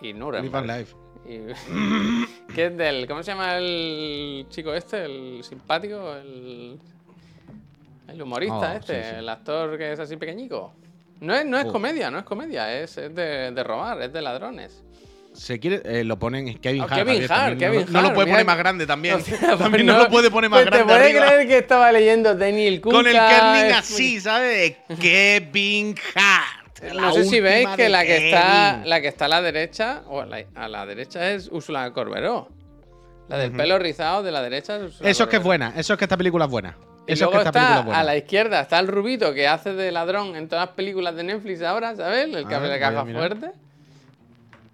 y 0.00 0.12
Nuremberg. 0.12 0.66
live. 0.66 0.86
Y- 1.26 2.52
¿Qué 2.54 2.66
es 2.66 2.76
del. 2.76 3.06
¿Cómo 3.06 3.22
se 3.22 3.32
llama 3.32 3.56
el 3.58 4.46
chico 4.48 4.72
este? 4.72 5.04
El 5.04 5.44
simpático, 5.44 6.14
el. 6.14 6.78
El 8.08 8.22
humorista 8.22 8.72
Oh, 8.72 8.76
este, 8.76 9.02
sí, 9.04 9.08
sí. 9.10 9.16
el 9.18 9.28
actor 9.28 9.78
que 9.78 9.92
es 9.92 10.00
así 10.00 10.16
pequeñico. 10.16 10.72
No 11.20 11.34
es, 11.34 11.44
no 11.46 11.58
es 11.58 11.66
Oh. 11.66 11.72
comedia, 11.72 12.10
no 12.10 12.18
es 12.18 12.24
comedia, 12.24 12.74
es, 12.80 12.96
es 12.98 13.14
de, 13.14 13.52
de 13.52 13.62
robar, 13.62 14.00
es 14.02 14.12
de 14.12 14.20
ladrones. 14.22 14.82
Se 15.32 15.58
quiere, 15.60 15.80
eh, 15.84 16.04
lo 16.04 16.18
ponen 16.18 16.58
Kevin 16.58 16.82
Oh, 16.82 16.84
Hart. 16.84 16.94
Kevin 16.94 17.26
Hart. 17.30 17.58
Kevin 17.58 17.80
no, 17.86 17.92
no 17.92 18.00
lo 18.02 18.06
Hart, 18.08 18.14
puede 18.14 18.28
poner 18.30 18.46
más 18.46 18.58
grande 18.58 18.86
también. 18.86 19.14
O 19.20 19.20
sea, 19.20 19.38
también 19.58 19.70
pues 19.70 19.84
no, 19.84 19.98
lo 19.98 20.08
puede 20.10 20.30
poner 20.30 20.50
más 20.50 20.62
pues 20.62 20.66
grande. 20.70 20.84
¿Te 20.84 20.92
puedes 20.98 21.14
arriba. 21.14 21.26
creer 21.26 21.48
que 21.48 21.58
estaba 21.58 21.92
leyendo 21.92 22.34
Daniel 22.34 22.80
Kuka? 22.80 22.96
Con 22.96 23.06
el 23.06 23.12
kerning 23.12 23.72
así, 23.72 24.20
¿sabes? 24.20 24.76
Kevin 25.00 25.94
Hart. 26.14 26.94
La 26.94 27.02
no 27.02 27.12
sé 27.12 27.24
si 27.26 27.40
veis 27.40 27.68
que 27.76 27.88
la 27.90 28.04
que, 28.04 28.28
está, 28.30 28.82
la 28.86 29.00
que 29.02 29.08
está 29.08 29.26
a 29.26 29.28
la 29.28 29.42
derecha, 29.42 30.02
o 30.08 30.22
a 30.22 30.26
la, 30.26 30.44
a 30.54 30.66
la 30.68 30.86
derecha 30.86 31.30
es 31.32 31.48
Úrsula 31.52 31.92
Corberó. 31.92 32.48
La 33.28 33.36
del 33.36 33.52
pelo 33.52 33.78
rizado 33.78 34.22
de 34.22 34.32
la 34.32 34.40
derecha 34.42 34.76
es 34.76 34.82
Úrsula 34.84 35.10
Eso 35.10 35.24
es 35.24 35.28
que 35.28 35.36
es 35.36 35.42
buena, 35.42 35.74
eso 35.76 35.92
es 35.92 35.98
que 35.98 36.06
esta 36.06 36.16
película 36.16 36.46
es 36.46 36.50
buena. 36.50 36.76
Y 37.06 37.12
Eso 37.12 37.26
es 37.26 37.30
que 37.32 37.36
esta 37.36 37.48
está 37.50 37.52
película 37.52 37.78
es 37.80 37.84
buena. 37.84 38.00
a 38.00 38.04
la 38.04 38.16
izquierda, 38.16 38.60
está 38.62 38.78
el 38.78 38.88
rubito 38.88 39.34
que 39.34 39.46
hace 39.46 39.74
de 39.74 39.92
ladrón 39.92 40.36
en 40.36 40.48
todas 40.48 40.66
las 40.66 40.74
películas 40.74 41.14
de 41.16 41.22
Netflix 41.24 41.60
ahora, 41.62 41.94
¿sabes? 41.96 42.34
El 42.34 42.48
que 42.48 42.54
abre 42.54 42.68
la 42.70 42.78
caja 42.80 43.04
fuerte. 43.04 43.50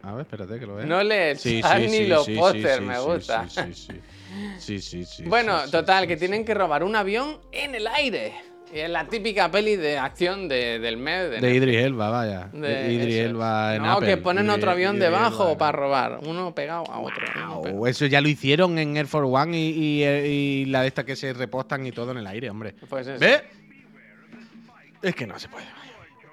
A 0.07 0.13
ver, 0.13 0.21
espérate 0.23 0.61
que 0.61 0.67
lo 0.67 0.77
vea. 0.77 0.87
No 0.87 1.03
le 1.03 1.35
Sí, 1.37 1.61
ni 1.81 1.89
sí, 1.89 2.07
los 2.07 2.25
sí, 2.27 2.33
sí, 2.35 2.39
pósters, 2.39 2.77
sí, 2.77 2.83
me 2.85 2.99
gusta. 3.01 3.49
Sí, 3.49 3.61
sí, 3.63 3.75
sí. 3.75 4.01
Sí, 4.59 4.79
sí, 4.81 5.05
sí, 5.05 5.23
Bueno, 5.25 5.59
total, 5.71 6.03
sí, 6.03 6.09
que 6.09 6.15
sí. 6.15 6.21
tienen 6.21 6.45
que 6.45 6.55
robar 6.55 6.85
un 6.85 6.95
avión 6.95 7.39
en 7.53 7.75
el 7.75 7.87
aire. 7.89 8.33
Y 8.75 8.81
es 8.81 8.91
la 8.91 9.07
típica 9.07 9.51
peli 9.51 9.77
de 9.77 9.97
acción 9.97 10.49
de- 10.49 10.79
del 10.81 10.97
mes. 10.97 11.31
De, 11.31 11.41
De 11.41 11.55
Idris 11.55 11.79
Elba, 11.79 12.11
vaya. 12.11 12.49
de- 12.53 12.93
Idris. 12.93 13.17
Elba 13.17 13.77
en 13.77 13.83
No, 13.83 13.93
Apple. 13.93 14.07
que 14.09 14.17
ponen 14.19 14.47
Idris- 14.47 14.57
otro 14.57 14.71
avión 14.73 14.97
Idris 14.97 15.05
debajo 15.11 15.45
Elba 15.49 15.59
para 15.59 15.73
robar. 15.73 16.19
Uno 16.25 16.55
pegado 16.55 16.85
a 16.91 16.99
otro. 17.01 17.25
pegado. 17.33 17.63
Wow, 17.63 17.87
eso 17.87 18.07
ya 18.07 18.21
lo 18.21 18.29
hicieron 18.29 18.79
en 18.79 18.97
Air 18.97 19.07
Force 19.07 19.31
One 19.33 19.57
y, 19.59 20.03
y- 20.03 20.05
y 20.05 20.65
la 20.67 20.83
de 20.83 20.89
esta 20.89 21.05
que 21.05 21.15
se 21.17 21.33
repostan 21.33 21.87
y 21.87 21.93
todo 21.93 22.11
en 22.13 22.19
el 22.19 22.27
aire, 22.27 22.51
hombre. 22.51 22.75
Pues 22.89 23.07
eso. 23.07 23.19
¿Ves? 23.21 23.43
Es 25.03 25.15
que 25.15 25.27
no 25.27 25.39
se 25.39 25.49
puede. 25.49 25.65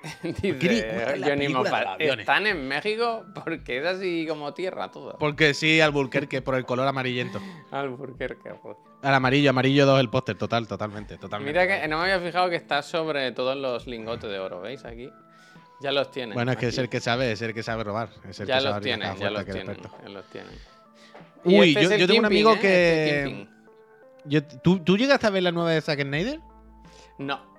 Dice 0.23 1.21
Johnny 1.23 1.47
Moffat, 1.47 1.87
aviones. 1.87 2.19
Están 2.19 2.45
en 2.47 2.67
México 2.67 3.25
porque 3.43 3.77
es 3.79 3.85
así 3.85 4.25
como 4.27 4.53
tierra 4.53 4.91
todo. 4.91 5.17
Porque 5.17 5.53
sí, 5.53 5.79
Albuquerque, 5.79 6.41
por 6.41 6.55
el 6.55 6.65
color 6.65 6.87
amarillento. 6.87 7.39
Alburquerque, 7.71 8.51
joder. 8.61 8.77
Al 9.01 9.13
amarillo, 9.13 9.49
amarillo 9.49 9.85
2 9.85 9.99
el 10.01 10.09
póster, 10.09 10.37
total, 10.37 10.67
totalmente, 10.67 11.17
totalmente. 11.17 11.59
Mira 11.59 11.81
que 11.81 11.87
no 11.87 11.97
me 11.99 12.11
había 12.11 12.19
fijado 12.25 12.49
que 12.49 12.55
está 12.55 12.81
sobre 12.81 13.31
todos 13.31 13.55
los 13.57 13.87
lingotes 13.87 14.29
de 14.29 14.39
oro, 14.39 14.61
¿veis 14.61 14.83
aquí? 14.85 15.09
Ya 15.81 15.91
los 15.91 16.11
tienen. 16.11 16.33
Bueno, 16.33 16.51
es 16.53 16.57
que 16.57 16.67
es 16.67 16.77
el 16.77 16.87
que 16.89 16.99
sabe, 17.01 17.31
es 17.33 17.41
el 17.41 17.53
que 17.53 17.63
sabe 17.63 17.83
robar. 17.83 18.09
Es 18.29 18.39
el 18.39 18.47
Ya 18.47 18.55
que 18.55 18.61
sabe 18.61 18.63
los 18.63 18.75
la 18.75 18.81
tienen, 18.81 19.17
ya 19.17 19.29
los 19.29 19.45
tienen, 19.45 19.77
ya 20.03 20.09
los 20.09 20.25
tienen. 20.29 20.51
Uy, 21.43 21.75
este 21.77 21.99
yo, 21.99 22.07
tengo 22.07 22.19
un 22.19 22.25
amigo 22.25 22.53
¿eh? 22.53 22.59
Que. 22.61 23.47
Yo- 24.25 24.43
¿tú, 24.45 24.79
¿Tú 24.79 24.97
llegaste 24.97 25.27
a 25.27 25.29
ver 25.29 25.43
la 25.43 25.51
nueva 25.51 25.71
de 25.71 25.81
Zack 25.81 26.01
Snyder? 26.01 26.39
No, 27.17 27.52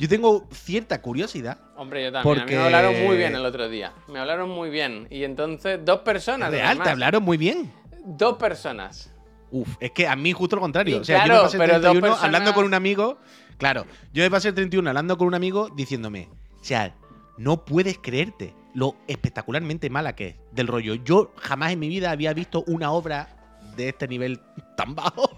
Yo 0.00 0.08
tengo 0.08 0.48
cierta 0.50 1.00
curiosidad. 1.02 1.58
hombre, 1.76 2.04
yo 2.04 2.10
también. 2.12 2.32
A 2.32 2.34
mí 2.34 2.40
Porque- 2.40 2.56
me 2.56 2.62
hablaron 2.64 3.04
muy 3.04 3.16
bien 3.16 3.34
el 3.34 3.44
otro 3.44 3.68
día. 3.68 3.92
Me 4.08 4.18
hablaron 4.18 4.48
muy 4.50 4.70
bien. 4.70 5.06
Y 5.10 5.24
entonces, 5.24 5.78
dos 5.84 6.00
personas. 6.00 6.50
Real, 6.50 6.66
además. 6.68 6.84
te 6.84 6.90
hablaron 6.90 7.22
muy 7.22 7.36
bien. 7.36 7.70
Dos 8.04 8.36
personas. 8.38 9.12
Uf, 9.50 9.68
es 9.78 9.90
que 9.92 10.08
a 10.08 10.16
mí 10.16 10.32
justo 10.32 10.56
lo 10.56 10.62
contrario. 10.62 10.96
Y 10.96 11.00
o 11.00 11.04
sea, 11.04 11.18
yo 11.18 11.24
claro, 11.24 11.40
me 11.40 11.44
pasé 11.44 11.56
el 11.56 11.60
pero 11.60 11.72
dos 11.74 11.80
31 11.82 12.00
personas- 12.06 12.24
hablando 12.24 12.54
con 12.54 12.64
un 12.64 12.74
amigo. 12.74 13.18
Claro, 13.58 13.84
yo 14.12 14.22
me 14.22 14.30
pasé 14.30 14.48
el 14.48 14.54
31 14.54 14.88
hablando 14.88 15.18
con 15.18 15.26
un 15.28 15.34
amigo 15.34 15.68
diciéndome, 15.76 16.28
o 16.60 16.64
sea, 16.64 16.94
no 17.36 17.64
puedes 17.66 17.98
creerte 17.98 18.54
lo 18.72 18.96
espectacularmente 19.06 19.90
mala 19.90 20.14
que 20.16 20.26
es. 20.28 20.36
Del 20.52 20.66
rollo, 20.66 20.94
yo 20.94 21.32
jamás 21.36 21.72
en 21.72 21.78
mi 21.80 21.88
vida 21.88 22.10
había 22.10 22.32
visto 22.32 22.64
una 22.68 22.90
obra 22.92 23.28
de 23.76 23.88
este 23.90 24.08
nivel 24.08 24.40
tan 24.76 24.94
bajo. 24.94 25.28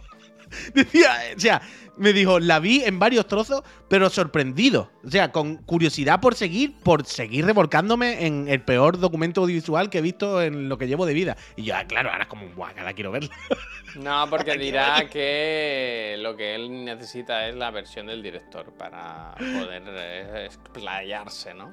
Decía, 0.75 1.11
o 1.37 1.41
sea, 1.41 1.63
me 1.97 2.13
dijo, 2.13 2.41
la 2.41 2.59
vi 2.59 2.83
en 2.85 2.99
varios 2.99 3.27
trozos, 3.27 3.63
pero 3.89 4.09
sorprendido. 4.11 4.91
O 5.05 5.11
sea, 5.11 5.31
con 5.31 5.57
curiosidad 5.57 6.21
por 6.21 6.35
seguir, 6.35 6.75
por 6.83 7.05
seguir 7.05 7.45
revolcándome 7.45 8.27
en 8.27 8.49
el 8.49 8.63
peor 8.63 8.99
documento 8.99 9.43
audiovisual 9.43 9.91
que 9.91 9.99
he 9.99 10.03
visto 10.03 10.43
en 10.43 10.69
lo 10.69 10.79
que 10.79 10.89
llevo 10.89 11.07
de 11.07 11.15
vida. 11.15 11.37
Y 11.57 11.65
yo, 11.65 11.77
ah, 11.77 11.85
claro, 11.85 12.11
ahora 12.11 12.25
es 12.25 12.29
como, 12.29 12.49
guau, 12.55 12.71
ahora 12.77 12.93
quiero 12.93 13.11
verla. 13.11 13.31
No, 13.95 14.27
porque 14.31 14.57
dirá 14.57 15.07
que 15.11 16.17
lo 16.19 16.35
que 16.35 16.55
él 16.55 16.83
necesita 16.83 17.47
es 17.47 17.55
la 17.55 17.71
versión 17.71 18.07
del 18.07 18.23
director 18.23 18.73
para 18.73 19.35
poder 19.37 19.83
eh, 19.87 20.47
explayarse, 20.47 21.53
¿no? 21.53 21.71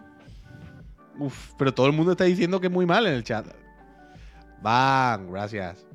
Uf, 1.18 1.54
pero 1.58 1.74
todo 1.74 1.88
el 1.88 1.94
mundo 1.94 2.12
está 2.12 2.26
diciendo 2.26 2.60
que 2.60 2.68
es 2.68 2.74
muy 2.74 2.86
mal 2.86 3.08
en 3.08 3.14
el 3.14 3.24
chat. 3.24 3.46
Van, 4.62 5.32
gracias. 5.32 5.89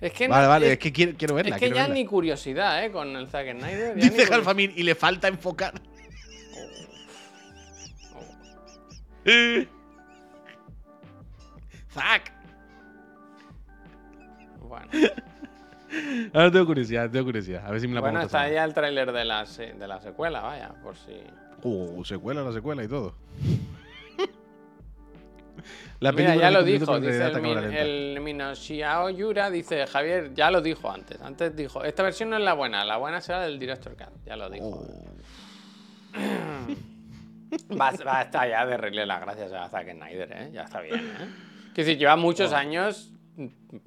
Es 0.00 0.12
que, 0.12 0.28
Vale, 0.28 0.42
no- 0.44 0.48
vale, 0.50 0.66
es, 0.66 0.72
es 0.72 0.78
que 0.78 0.92
quiero, 0.92 1.12
quiero 1.16 1.34
verla. 1.34 1.56
es 1.56 1.60
que 1.60 1.68
ya 1.70 1.82
verla. 1.82 1.94
ni 1.94 2.04
curiosidad, 2.04 2.84
¿eh? 2.84 2.90
Con 2.92 3.16
el 3.16 3.28
Zack 3.28 3.52
Snyder. 3.58 3.94
Dice. 3.94 4.26
Jalfamín, 4.26 4.72
y 4.76 4.82
le 4.82 4.94
falta 4.94 5.26
enfocar. 5.28 5.72
Zack. 11.92 12.32
Bueno, 14.60 14.86
Ahora 16.34 16.50
tengo 16.50 16.66
curiosidad, 16.66 17.08
tengo 17.10 17.24
curiosidad. 17.26 17.64
A 17.64 17.70
ver 17.70 17.80
si 17.80 17.88
me 17.88 17.94
la 17.94 18.00
bueno 18.00 18.20
está 18.20 18.48
ya 18.50 18.64
el 18.64 18.74
tráiler 18.74 19.12
de 19.12 19.24
la, 19.24 19.44
de 19.44 19.86
la 19.88 20.00
secuela, 20.00 20.40
vaya, 20.40 20.74
por 20.82 20.96
si... 20.96 21.12
Uh, 21.62 22.04
secuela, 22.04 22.42
la 22.42 22.52
secuela 22.52 22.84
y 22.84 22.88
todo. 22.88 23.14
La 26.00 26.12
Mira, 26.12 26.24
película 26.26 26.44
ya 26.44 26.50
lo 26.50 26.62
dijo, 26.64 27.00
dice 27.00 27.24
el, 27.26 27.40
Min- 27.42 27.58
está 27.58 27.80
el 27.82 28.18
Minoshiao 28.20 29.10
Yura, 29.10 29.50
dice 29.50 29.86
Javier, 29.86 30.34
ya 30.34 30.50
lo 30.50 30.60
dijo 30.60 30.90
antes. 30.90 31.20
Antes 31.22 31.54
dijo, 31.56 31.82
esta 31.84 32.02
versión 32.02 32.30
no 32.30 32.36
es 32.36 32.42
la 32.42 32.52
buena, 32.54 32.84
la 32.84 32.96
buena 32.98 33.20
será 33.20 33.40
del 33.40 33.58
Director 33.58 33.96
Cut, 33.96 34.24
ya 34.26 34.36
lo 34.36 34.50
dijo. 34.50 34.66
Oh. 34.66 35.04
Va, 37.78 37.92
va 38.04 38.18
a 38.18 38.22
estar 38.22 38.48
ya 38.48 38.66
de 38.66 38.76
darle 38.76 39.06
las 39.06 39.20
gracias 39.20 39.52
a 39.52 39.68
Zack 39.68 39.92
Snyder, 39.92 40.32
¿eh? 40.32 40.50
Ya 40.52 40.62
está 40.62 40.80
bien, 40.80 40.98
¿eh? 40.98 41.28
Que 41.74 41.84
decir, 41.84 41.96
lleva 41.98 42.16
muchos 42.16 42.52
años 42.52 43.12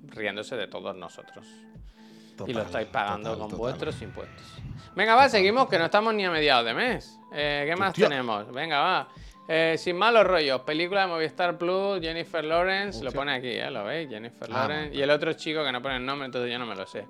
riéndose 0.08 0.56
de 0.56 0.68
todos 0.68 0.96
nosotros. 0.96 1.46
y 1.46 2.38
lo 2.38 2.46
Total, 2.46 2.66
estáis 2.66 2.88
pagando 2.88 3.30
total, 3.32 3.40
con 3.40 3.50
total. 3.50 3.58
vuestros 3.60 4.02
impuestos. 4.02 4.54
Venga, 4.96 5.16
va, 5.16 5.28
seguimos, 5.28 5.68
que 5.68 5.78
no 5.78 5.86
estamos 5.86 6.14
ni 6.14 6.26
a 6.26 6.32
mediados 6.32 6.66
de 6.66 6.74
mes. 6.74 7.20
Eh, 7.34 7.66
¿Qué 7.68 7.76
más 7.76 7.90
Hostia. 7.90 8.08
tenemos? 8.08 8.52
Venga, 8.54 8.80
va. 8.80 9.08
Eh, 9.52 9.76
sin 9.80 9.98
malos 9.98 10.28
rollos, 10.28 10.62
película 10.62 11.02
de 11.02 11.08
Movistar 11.08 11.58
Plus, 11.58 12.00
Jennifer 12.00 12.44
Lawrence, 12.46 13.04
lo 13.04 13.12
pone 13.12 13.34
aquí, 13.34 13.50
¿eh? 13.50 13.72
¿Lo 13.72 13.84
veis? 13.84 14.08
Jennifer 14.08 14.48
Ah, 14.52 14.68
Lawrence. 14.68 14.96
Y 14.96 15.02
el 15.02 15.10
otro 15.10 15.34
chico 15.34 15.64
que 15.64 15.72
no 15.72 15.82
pone 15.82 15.96
el 15.96 16.06
nombre, 16.06 16.28
entonces 16.28 16.52
yo 16.52 16.60
no 16.60 16.68
me 16.68 16.76
lo 16.76 16.86
sé. 16.86 17.06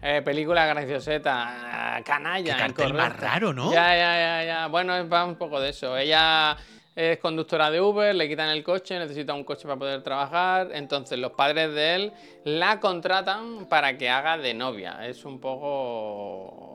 Eh, 0.00 0.22
película 0.24 0.64
gracioseta, 0.66 1.96
ah, 1.96 2.00
canalla. 2.04 2.54
Qué 2.54 2.60
cartel 2.60 2.94
más 2.94 3.18
raro, 3.18 3.52
¿no? 3.52 3.72
Ya, 3.72 3.96
ya, 3.96 4.16
ya, 4.16 4.44
ya. 4.44 4.66
Bueno, 4.68 5.08
va 5.08 5.24
un 5.24 5.34
poco 5.34 5.60
de 5.60 5.70
eso. 5.70 5.96
Ella 5.96 6.56
es 6.94 7.18
conductora 7.18 7.68
de 7.70 7.80
Uber, 7.80 8.14
le 8.14 8.28
quitan 8.28 8.50
el 8.50 8.62
coche, 8.62 8.96
necesita 8.98 9.34
un 9.34 9.42
coche 9.42 9.62
para 9.64 9.76
poder 9.76 10.02
trabajar. 10.02 10.68
Entonces 10.72 11.18
los 11.18 11.32
padres 11.32 11.74
de 11.74 11.94
él 11.96 12.12
la 12.44 12.78
contratan 12.78 13.66
para 13.66 13.98
que 13.98 14.08
haga 14.08 14.38
de 14.38 14.54
novia. 14.54 15.04
Es 15.04 15.24
un 15.24 15.40
poco. 15.40 16.68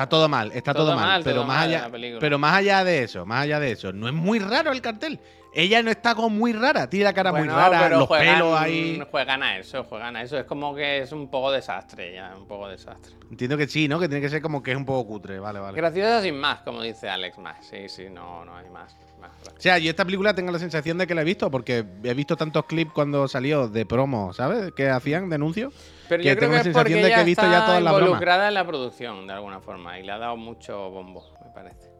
Está 0.00 0.08
todo 0.08 0.28
mal, 0.30 0.50
está 0.52 0.72
todo, 0.72 0.86
Todo 0.86 0.96
mal, 0.96 1.06
mal, 1.06 1.22
pero 1.22 1.36
todo 1.36 1.46
más 1.46 1.56
mal 1.58 1.68
allá, 1.68 2.18
pero 2.18 2.38
más 2.38 2.54
allá 2.54 2.84
de 2.84 3.02
eso, 3.02 3.26
más 3.26 3.42
allá 3.42 3.60
de 3.60 3.72
eso, 3.72 3.92
no 3.92 4.08
es 4.08 4.14
muy 4.14 4.38
raro 4.38 4.72
el 4.72 4.80
cartel. 4.80 5.20
Ella 5.52 5.82
no 5.82 5.90
está 5.90 6.14
como 6.14 6.30
muy 6.30 6.54
rara, 6.54 6.88
tiene 6.88 7.04
la 7.04 7.12
cara 7.12 7.32
Bueno, 7.32 7.46
muy 7.46 7.54
rara, 7.54 7.80
pero 7.82 7.98
los 7.98 8.08
juegan, 8.08 8.34
pelos 8.34 8.58
ahí. 8.58 9.02
Juegan 9.10 9.42
a 9.42 9.58
eso, 9.58 9.84
juegan 9.84 10.16
a 10.16 10.22
eso. 10.22 10.38
Es 10.38 10.44
como 10.44 10.74
que 10.74 10.98
es 10.98 11.12
un 11.12 11.28
poco 11.28 11.50
desastre 11.50 12.14
ya, 12.14 12.34
un 12.34 12.46
poco 12.46 12.68
desastre. 12.68 13.14
Entiendo 13.30 13.58
que 13.58 13.66
sí, 13.66 13.88
¿no? 13.88 13.98
Que 13.98 14.08
tiene 14.08 14.22
que 14.22 14.30
ser 14.30 14.40
como 14.40 14.62
que 14.62 14.70
es 14.70 14.76
un 14.76 14.86
poco 14.86 15.06
cutre, 15.08 15.38
vale, 15.38 15.58
vale. 15.58 15.76
Graciosa 15.76 16.22
sin 16.22 16.38
más, 16.38 16.60
como 16.60 16.80
dice 16.80 17.10
Alex 17.10 17.36
más. 17.38 17.66
Sí, 17.66 17.88
sí, 17.88 18.06
no, 18.08 18.44
no 18.44 18.56
hay 18.56 18.70
más. 18.70 18.96
O 19.28 19.60
sea, 19.60 19.78
yo 19.78 19.90
esta 19.90 20.04
película 20.04 20.34
tengo 20.34 20.52
la 20.52 20.58
sensación 20.58 20.96
de 20.98 21.06
que 21.06 21.14
la 21.14 21.20
he 21.20 21.24
visto 21.24 21.50
porque 21.50 21.84
he 22.02 22.14
visto 22.14 22.36
tantos 22.36 22.64
clips 22.64 22.92
cuando 22.92 23.28
salió 23.28 23.68
de 23.68 23.84
promo, 23.84 24.32
¿sabes? 24.32 24.72
Que 24.72 24.88
hacían 24.88 25.28
de 25.28 25.34
anuncios. 25.34 25.74
Pero 26.08 26.22
que 26.22 26.28
yo 26.30 26.36
creo 26.36 26.48
tengo 26.48 26.52
que 26.52 26.56
la 26.56 26.60
es 26.60 26.64
sensación 26.64 26.98
porque 26.98 27.08
de 27.08 27.14
que 27.14 27.20
he 27.20 27.24
visto 27.24 27.42
ya 27.42 27.52
está 27.52 27.66
todas 27.66 27.82
las 27.82 27.92
involucrada 27.92 28.48
en 28.48 28.54
la 28.54 28.66
producción, 28.66 29.26
de 29.26 29.32
alguna 29.34 29.60
forma, 29.60 29.98
y 29.98 30.02
le 30.02 30.12
ha 30.12 30.18
dado 30.18 30.36
mucho 30.36 30.90
bombo, 30.90 31.24
me 31.44 31.50
parece. 31.52 31.90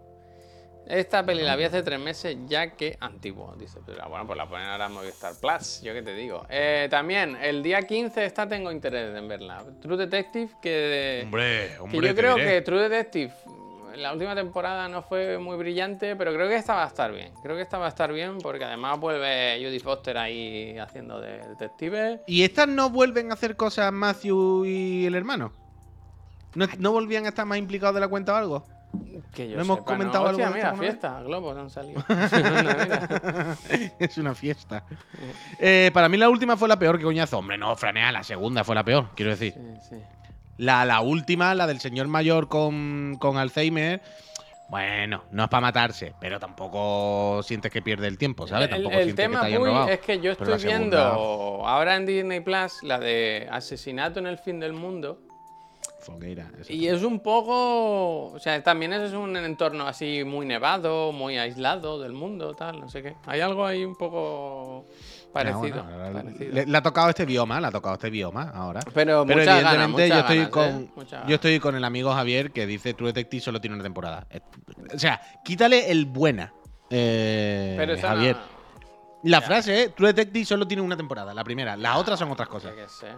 Esta 0.86 1.24
peli 1.24 1.42
la 1.42 1.54
vi 1.54 1.64
hace 1.64 1.82
tres 1.84 2.00
meses, 2.00 2.36
ya 2.46 2.70
que 2.70 2.96
antiguo, 2.98 3.54
dice. 3.56 3.78
Pero 3.86 4.08
bueno, 4.08 4.26
pues 4.26 4.36
la 4.36 4.48
ponen 4.48 4.66
ahora 4.66 4.86
en 4.86 4.92
Movistar 4.92 5.34
Plus, 5.40 5.82
yo 5.82 5.92
qué 5.92 6.02
te 6.02 6.14
digo. 6.14 6.44
Eh, 6.50 6.88
también, 6.90 7.36
el 7.40 7.62
día 7.62 7.82
15 7.82 8.24
esta 8.24 8.48
tengo 8.48 8.72
interés 8.72 9.16
en 9.16 9.28
verla. 9.28 9.62
True 9.80 9.96
Detective, 9.96 10.50
que... 10.60 11.22
Hombre, 11.26 11.74
que 11.76 11.80
hombre, 11.80 12.08
yo 12.08 12.14
te 12.14 12.20
creo 12.20 12.34
diré. 12.34 12.48
que 12.48 12.62
True 12.62 12.88
Detective 12.88 13.32
la 13.96 14.12
última 14.12 14.34
temporada 14.34 14.88
no 14.88 15.02
fue 15.02 15.38
muy 15.38 15.56
brillante, 15.56 16.16
pero 16.16 16.32
creo 16.32 16.48
que 16.48 16.56
esta 16.56 16.74
va 16.74 16.84
a 16.84 16.88
estar 16.88 17.12
bien. 17.12 17.32
Creo 17.42 17.56
que 17.56 17.62
esta 17.62 17.78
va 17.78 17.86
a 17.86 17.88
estar 17.88 18.12
bien 18.12 18.38
porque 18.38 18.64
además 18.64 18.98
vuelve 18.98 19.58
Judy 19.62 19.78
Foster 19.78 20.18
ahí 20.18 20.78
haciendo 20.78 21.20
de 21.20 21.46
detective. 21.48 22.20
¿Y 22.26 22.42
estas 22.42 22.68
no 22.68 22.90
vuelven 22.90 23.30
a 23.30 23.34
hacer 23.34 23.56
cosas 23.56 23.92
Matthew 23.92 24.64
y 24.66 25.06
el 25.06 25.14
hermano? 25.14 25.52
¿No, 26.54 26.66
no 26.78 26.92
volvían 26.92 27.26
a 27.26 27.28
estar 27.28 27.46
más 27.46 27.58
implicados 27.58 27.94
de 27.94 28.00
la 28.00 28.08
cuenta 28.08 28.32
o 28.34 28.36
algo? 28.36 28.66
Que 29.32 29.48
yo 29.48 29.56
¿No 29.56 29.62
hemos 29.62 29.78
sepa, 29.78 29.92
comentado 29.92 30.24
¿no? 30.24 30.30
algo 30.30 30.42
Hostia, 30.42 30.56
mira, 30.56 30.74
fiesta, 30.74 31.22
globos 31.22 31.56
han 31.56 31.70
salido. 31.70 32.02
Es 34.00 34.18
una 34.18 34.34
fiesta. 34.34 34.84
Eh, 35.58 35.90
para 35.94 36.08
mí 36.08 36.16
la 36.16 36.28
última 36.28 36.56
fue 36.56 36.66
la 36.68 36.78
peor 36.78 36.98
que 36.98 37.04
coñazo. 37.04 37.38
Hombre, 37.38 37.56
no, 37.56 37.76
Franea, 37.76 38.10
la 38.10 38.24
segunda 38.24 38.64
fue 38.64 38.74
la 38.74 38.82
peor, 38.84 39.10
quiero 39.14 39.30
decir. 39.30 39.54
Sí, 39.54 39.90
sí. 39.90 39.96
La, 40.60 40.84
la 40.84 41.00
última, 41.00 41.54
la 41.54 41.66
del 41.66 41.80
señor 41.80 42.06
mayor 42.08 42.48
con, 42.48 43.16
con 43.18 43.38
Alzheimer. 43.38 44.02
Bueno, 44.68 45.24
no 45.32 45.44
es 45.44 45.48
para 45.48 45.62
matarse, 45.62 46.12
pero 46.20 46.38
tampoco 46.38 47.42
sientes 47.42 47.72
que 47.72 47.80
pierde 47.80 48.06
el 48.06 48.18
tiempo, 48.18 48.46
¿sabes? 48.46 48.66
El, 48.66 48.74
Tampoco 48.74 48.96
el 48.96 49.14
tema 49.14 49.40
que 49.40 49.40
te 49.40 49.46
hayan 49.46 49.60
Puy, 49.62 49.68
robado. 49.70 49.88
es 49.88 50.00
que 50.00 50.20
yo 50.20 50.32
estoy 50.32 50.62
viendo 50.62 50.98
ahora 50.98 51.96
en 51.96 52.04
Disney 52.04 52.40
Plus 52.40 52.82
la 52.82 52.98
de 52.98 53.48
Asesinato 53.50 54.20
en 54.20 54.26
el 54.26 54.36
fin 54.36 54.60
del 54.60 54.74
mundo. 54.74 55.22
Folgueira. 56.00 56.50
ese 56.60 56.74
Y 56.74 56.88
es 56.88 57.02
un 57.02 57.20
poco. 57.20 58.26
O 58.32 58.38
sea, 58.38 58.62
también 58.62 58.92
es 58.92 59.12
un 59.12 59.36
entorno 59.36 59.86
así 59.86 60.24
muy 60.24 60.44
nevado, 60.44 61.10
muy 61.10 61.38
aislado 61.38 61.98
del 61.98 62.12
mundo, 62.12 62.54
tal, 62.54 62.80
no 62.80 62.88
sé 62.90 63.02
qué. 63.02 63.16
Hay 63.26 63.40
algo 63.40 63.64
ahí 63.64 63.84
un 63.84 63.96
poco 63.96 64.86
parecido. 65.32 65.80
Ah, 65.80 65.82
bueno, 65.88 66.04
ahora 66.04 66.12
parecido. 66.22 66.54
Le, 66.54 66.66
le 66.66 66.78
ha 66.78 66.82
tocado 66.82 67.08
este 67.10 67.24
bioma, 67.24 67.60
le 67.60 67.66
ha 67.66 67.70
tocado 67.70 67.94
este 67.94 68.10
bioma 68.10 68.50
ahora. 68.54 68.80
Pero, 68.94 69.24
Pero 69.26 69.44
ganas, 69.44 69.60
evidentemente 69.74 70.08
yo 70.08 70.18
estoy 70.18 70.36
ganas, 70.38 70.50
con 70.50 70.90
yo 71.28 71.34
estoy 71.34 71.60
con 71.60 71.74
el 71.76 71.84
amigo 71.84 72.12
Javier 72.12 72.50
que 72.52 72.66
dice 72.66 72.94
True 72.94 73.08
Detective 73.12 73.40
solo 73.42 73.60
tiene 73.60 73.74
una 73.74 73.82
temporada. 73.84 74.26
Eh, 74.30 74.40
O 74.94 74.98
sea, 74.98 75.20
quítale 75.44 75.90
el 75.90 76.06
buena. 76.06 76.52
eh, 76.90 77.74
Pero 77.78 77.92
esa 77.94 78.08
Javier. 78.08 78.36
no- 78.36 78.60
La 79.24 79.40
ya. 79.40 79.46
frase 79.46 79.82
es 79.84 79.94
True 79.94 80.08
Detective 80.12 80.44
solo 80.46 80.66
tiene 80.66 80.82
una 80.82 80.96
temporada, 80.96 81.34
la 81.34 81.44
primera. 81.44 81.76
Las 81.76 81.96
otras 81.96 82.18
son 82.18 82.30
otras 82.30 82.48
cosas. 82.48 82.72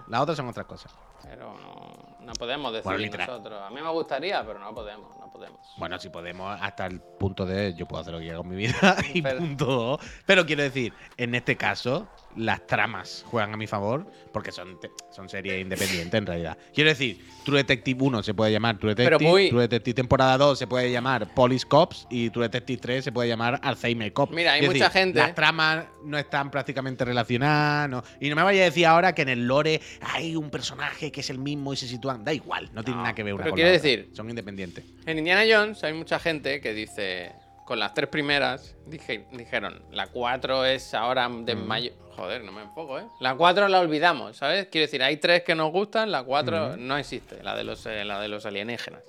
Las 0.09 0.21
otras 0.21 0.37
son 0.37 0.49
otras 0.49 0.67
cosas. 0.67 0.93
pero 1.23 1.55
no, 1.57 2.17
no 2.27 2.33
podemos 2.35 2.73
decir 2.73 2.91
Bueno, 2.93 3.17
nosotros. 3.17 3.63
A 3.63 3.71
mí 3.71 3.81
me 3.81 3.91
gustaría, 3.91 4.45
pero 4.45 4.59
no 4.59 4.75
podemos, 4.75 5.07
no 5.19 5.22
podemos. 5.33 5.59
Bueno, 5.79 5.99
si 5.99 6.09
podemos 6.11 6.59
hasta 6.61 6.87
el 6.87 7.01
punto 7.01 7.47
de 7.47 7.75
yo 7.75 7.87
puedo 7.87 8.03
hacer 8.03 8.13
lo 8.13 8.19
que 8.19 8.25
quiera 8.27 8.39
con 8.39 8.49
mi 8.49 8.57
vida 8.57 8.97
y 9.15 9.23
Pero- 9.23 9.39
punto. 9.39 10.01
Pero 10.27 10.47
quiero 10.47 10.63
decir, 10.63 10.93
en 11.17 11.35
este 11.35 11.57
caso, 11.57 12.09
las 12.37 12.67
tramas 12.67 13.25
juegan 13.31 13.53
a 13.55 13.57
mi 13.57 13.67
favor 13.67 14.07
porque 14.33 14.53
son, 14.53 14.79
son 15.11 15.29
series 15.29 15.61
independientes 15.61 16.15
en 16.15 16.27
realidad. 16.27 16.57
Quiero 16.75 16.91
decir, 16.91 17.19
True 17.45 17.59
Detective 17.59 18.01
1 18.03 18.23
se 18.23 18.35
puede 18.35 18.53
llamar 18.53 18.79
True 18.79 18.95
Detective, 18.95 19.29
muy- 19.31 19.49
True 19.51 19.63
Detective 19.63 19.95
temporada 19.95 20.39
2 20.39 20.59
se 20.59 20.67
puede 20.67 20.91
llamar 20.91 21.33
Police 21.35 21.67
Cops 21.67 22.07
y 22.11 22.31
True 22.31 22.45
Detective 22.45 22.81
3 22.81 23.05
se 23.05 23.13
puede 23.13 23.29
llamar 23.29 23.59
Alzheimer 23.63 24.13
Cop. 24.13 24.31
Mira, 24.33 24.53
hay 24.55 24.63
Es 24.65 24.71
mucha 24.73 24.91
gente- 24.91 25.19
Las 25.19 25.35
tramas 25.35 25.87
no 26.05 26.19
están 26.19 26.51
prácticamente 26.51 27.05
relacionadas. 27.05 27.89
no- 27.91 28.03
y 28.21 28.29
no 28.31 28.37
me 28.37 28.43
vaya 28.43 28.63
a 28.63 28.65
decir 28.65 28.87
ahora 28.87 29.15
que 29.15 29.23
en 29.23 29.29
el 29.31 29.47
lore 29.47 29.81
hay 30.01 30.37
un 30.37 30.51
personaje 30.51 31.11
que 31.13 31.21
es 31.21 31.31
el 31.31 31.39
mismo 31.39 31.73
y 31.73 31.77
se 31.77 31.87
sitúan. 31.89 32.25
Da 32.25 32.33
igual, 32.33 32.71
no 32.73 32.83
tiene 32.83 33.01
nada 33.01 33.15
que 33.15 33.23
ver 33.23 33.35
una 33.35 33.43
pero 33.45 33.51
con 33.53 33.57
quiero 33.57 33.71
la 33.71 33.77
otra. 33.77 33.89
decir- 33.91 34.11
Son 34.15 34.29
independientes. 34.29 34.85
En 35.07 35.19
Indiana 35.23 35.45
Jones 35.49 35.85
hay 35.85 35.93
mucha 35.93 36.19
gente 36.19 36.61
que 36.61 36.75
dice, 36.75 37.31
con 37.65 37.79
las 37.79 37.95
tres 37.95 38.09
primeras, 38.09 38.75
dije- 38.87 39.25
dijeron, 39.31 39.81
la 39.93 40.09
4 40.09 40.65
es 40.67 40.95
ahora 40.95 41.29
de 41.31 41.55
mayo... 41.55 41.93
Joder, 42.17 42.43
no 42.45 42.51
me 42.53 42.63
enfoco, 42.63 42.99
¿eh? 42.99 43.05
La 43.21 43.35
4 43.37 43.69
la 43.69 43.81
olvidamos, 43.81 44.37
¿sabes? 44.37 44.67
Quiero 44.71 44.87
decir, 44.87 45.03
hay 45.03 45.17
tres 45.17 45.45
que 45.45 45.55
nos 45.55 45.71
gustan, 45.73 46.11
la 46.11 46.23
4 46.25 46.77
no 46.77 46.99
existe, 46.99 47.43
la 47.43 47.57
de 47.57 47.65
los, 47.65 47.87
eh, 47.87 48.05
la 48.05 48.21
de 48.21 48.29
los 48.29 48.45
alienígenas. 48.45 49.03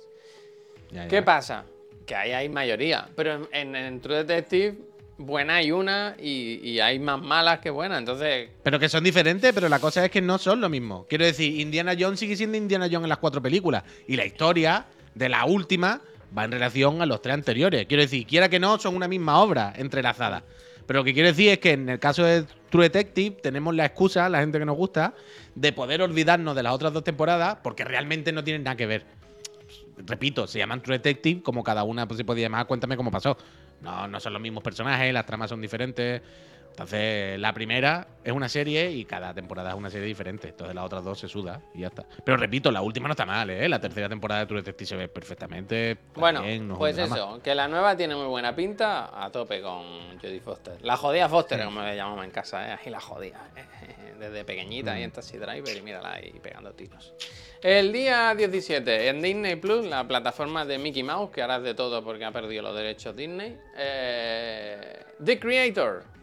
Ya, 0.90 1.06
¿Qué 1.08 1.20
pasa? 1.20 1.64
Que 2.06 2.14
ahí 2.14 2.30
hay 2.32 2.48
mayoría, 2.48 3.08
pero 3.16 3.34
en, 3.34 3.48
en- 3.52 3.76
en 3.76 4.00
True 4.00 4.24
Detective, 4.24 4.76
buena 5.18 5.56
hay 5.56 5.70
una 5.72 6.14
y, 6.18 6.60
y 6.66 6.78
hay 6.80 6.98
más 7.00 7.20
malas 7.20 7.58
que 7.58 7.70
buenas, 7.70 7.98
entonces... 7.98 8.48
Pero 8.62 8.78
que 8.78 8.88
son 8.88 9.02
diferentes, 9.04 9.52
pero 9.52 9.68
la 9.68 9.80
cosa 9.80 10.04
es 10.04 10.10
que 10.10 10.22
no 10.22 10.38
son 10.38 10.60
lo 10.60 10.68
mismo. 10.68 11.06
Quiero 11.08 11.24
decir, 11.26 11.60
Indiana 11.60 11.94
Jones 11.98 12.20
sigue 12.20 12.36
siendo 12.36 12.56
Indiana 12.56 12.86
Jones 12.86 13.02
en 13.04 13.08
las 13.10 13.18
cuatro 13.18 13.42
películas. 13.42 13.82
Y 14.06 14.16
la 14.16 14.24
historia 14.24 14.86
de 15.14 15.28
la 15.28 15.44
última 15.44 16.00
va 16.36 16.44
en 16.44 16.52
relación 16.52 17.00
a 17.02 17.06
los 17.06 17.22
tres 17.22 17.34
anteriores. 17.34 17.86
Quiero 17.86 18.02
decir, 18.02 18.26
quiera 18.26 18.48
que 18.48 18.58
no, 18.58 18.78
son 18.78 18.96
una 18.96 19.08
misma 19.08 19.40
obra 19.40 19.72
entrelazada. 19.76 20.42
Pero 20.86 21.00
lo 21.00 21.04
que 21.04 21.14
quiero 21.14 21.28
decir 21.28 21.50
es 21.50 21.58
que 21.58 21.72
en 21.72 21.88
el 21.88 21.98
caso 21.98 22.24
de 22.24 22.44
True 22.70 22.84
Detective 22.84 23.36
tenemos 23.42 23.74
la 23.74 23.86
excusa, 23.86 24.28
la 24.28 24.40
gente 24.40 24.58
que 24.58 24.64
nos 24.64 24.76
gusta, 24.76 25.14
de 25.54 25.72
poder 25.72 26.02
olvidarnos 26.02 26.54
de 26.54 26.62
las 26.62 26.74
otras 26.74 26.92
dos 26.92 27.04
temporadas 27.04 27.58
porque 27.62 27.84
realmente 27.84 28.32
no 28.32 28.44
tienen 28.44 28.64
nada 28.64 28.76
que 28.76 28.86
ver. 28.86 29.06
Repito, 29.96 30.46
se 30.46 30.58
llaman 30.58 30.82
True 30.82 30.98
Detective 30.98 31.42
como 31.42 31.62
cada 31.62 31.84
una 31.84 32.06
pues, 32.06 32.18
se 32.18 32.24
podía 32.24 32.46
llamar 32.46 32.66
Cuéntame 32.66 32.96
cómo 32.96 33.10
pasó. 33.10 33.38
No, 33.80 34.08
no 34.08 34.20
son 34.20 34.32
los 34.32 34.42
mismos 34.42 34.62
personajes, 34.62 35.12
las 35.12 35.24
tramas 35.24 35.50
son 35.50 35.60
diferentes. 35.60 36.22
Entonces, 36.74 37.38
la 37.38 37.52
primera 37.52 38.08
es 38.24 38.32
una 38.32 38.48
serie 38.48 38.90
y 38.90 39.04
cada 39.04 39.32
temporada 39.32 39.70
es 39.70 39.76
una 39.76 39.90
serie 39.90 40.08
diferente. 40.08 40.48
Entonces, 40.48 40.74
las 40.74 40.84
otras 40.84 41.04
dos 41.04 41.20
se 41.20 41.28
suda 41.28 41.60
y 41.72 41.82
ya 41.82 41.86
está. 41.86 42.04
Pero 42.24 42.36
repito, 42.36 42.72
la 42.72 42.82
última 42.82 43.06
no 43.06 43.12
está 43.12 43.24
mal, 43.24 43.48
¿eh? 43.48 43.68
La 43.68 43.80
tercera 43.80 44.08
temporada 44.08 44.40
de 44.40 44.46
True 44.46 44.58
Detective 44.60 44.86
se 44.88 44.96
ve 44.96 45.06
perfectamente. 45.06 45.96
Bueno, 46.16 46.42
bien, 46.42 46.66
no 46.66 46.76
pues 46.76 46.96
drama. 46.96 47.14
eso, 47.14 47.40
que 47.44 47.54
la 47.54 47.68
nueva 47.68 47.96
tiene 47.96 48.16
muy 48.16 48.26
buena 48.26 48.56
pinta, 48.56 49.24
a 49.24 49.30
tope 49.30 49.62
con 49.62 50.18
Jodie 50.20 50.40
Foster. 50.40 50.74
La 50.82 50.96
jodía 50.96 51.28
Foster, 51.28 51.64
como 51.64 51.80
le 51.80 51.94
llamamos 51.94 52.24
en 52.24 52.32
casa, 52.32 52.68
¿eh? 52.74 52.78
Ahí 52.84 52.90
la 52.90 53.00
jodía, 53.00 53.38
¿eh? 53.56 54.14
Desde 54.18 54.44
pequeñita 54.44 54.90
Mm. 54.90 54.94
ahí 54.96 55.02
en 55.04 55.10
Taxi 55.12 55.38
Driver 55.38 55.76
y 55.76 55.80
mírala 55.82 56.14
ahí 56.14 56.32
pegando 56.42 56.72
tiros. 56.72 57.14
El 57.62 57.92
día 57.92 58.34
17, 58.34 59.08
en 59.10 59.22
Disney 59.22 59.54
Plus, 59.56 59.84
la 59.86 60.06
plataforma 60.08 60.64
de 60.64 60.78
Mickey 60.78 61.04
Mouse, 61.04 61.30
que 61.30 61.40
es 61.40 61.62
de 61.62 61.74
todo 61.74 62.02
porque 62.02 62.24
ha 62.24 62.32
perdido 62.32 62.62
los 62.64 62.74
derechos 62.76 63.14
Disney, 63.14 63.56
eh, 63.76 64.98
The 65.24 65.38
Creator. 65.38 66.13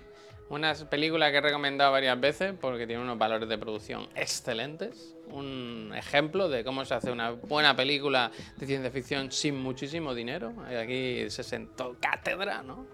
Una 0.51 0.75
película 0.75 1.31
que 1.31 1.37
he 1.37 1.41
recomendado 1.41 1.93
varias 1.93 2.19
veces 2.19 2.53
porque 2.59 2.85
tiene 2.85 3.01
unos 3.01 3.17
valores 3.17 3.47
de 3.47 3.57
producción 3.57 4.09
excelentes. 4.15 5.15
Un 5.27 5.93
ejemplo 5.95 6.49
de 6.49 6.65
cómo 6.65 6.83
se 6.83 6.93
hace 6.93 7.09
una 7.09 7.31
buena 7.31 7.73
película 7.73 8.33
de 8.57 8.65
ciencia 8.65 8.91
ficción 8.91 9.31
sin 9.31 9.57
muchísimo 9.57 10.13
dinero. 10.13 10.51
Aquí 10.77 11.29
se 11.29 11.43
sentó 11.43 11.95
cátedra, 12.01 12.63
¿no? 12.63 12.85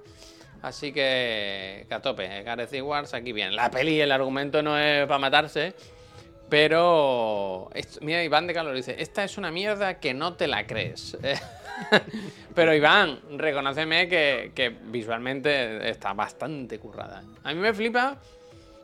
Así 0.62 0.94
que, 0.94 1.88
que 1.90 1.96
a 1.96 2.00
tope, 2.00 2.44
Gareth 2.44 2.80
Wars 2.80 3.16
aquí 3.16 3.34
bien. 3.34 3.56
La 3.56 3.72
peli, 3.72 4.00
el 4.02 4.12
argumento 4.12 4.62
no 4.62 4.78
es 4.78 5.08
para 5.08 5.18
matarse, 5.18 5.74
pero. 6.50 7.70
mira, 8.02 8.24
Iván 8.24 8.48
de 8.48 8.54
Calor 8.54 8.76
dice: 8.76 8.96
Esta 9.00 9.24
es 9.24 9.38
una 9.38 9.52
mierda 9.52 10.00
que 10.00 10.14
no 10.14 10.34
te 10.34 10.48
la 10.48 10.66
crees. 10.66 11.18
pero 12.56 12.74
Iván, 12.74 13.20
reconóceme 13.38 14.08
que, 14.08 14.78
visualmente 14.86 15.90
está 15.90 16.14
bastante 16.14 16.80
currada. 16.80 17.24
A 17.44 17.54
mí 17.54 17.60
me 17.60 17.74
flipa 17.74 18.18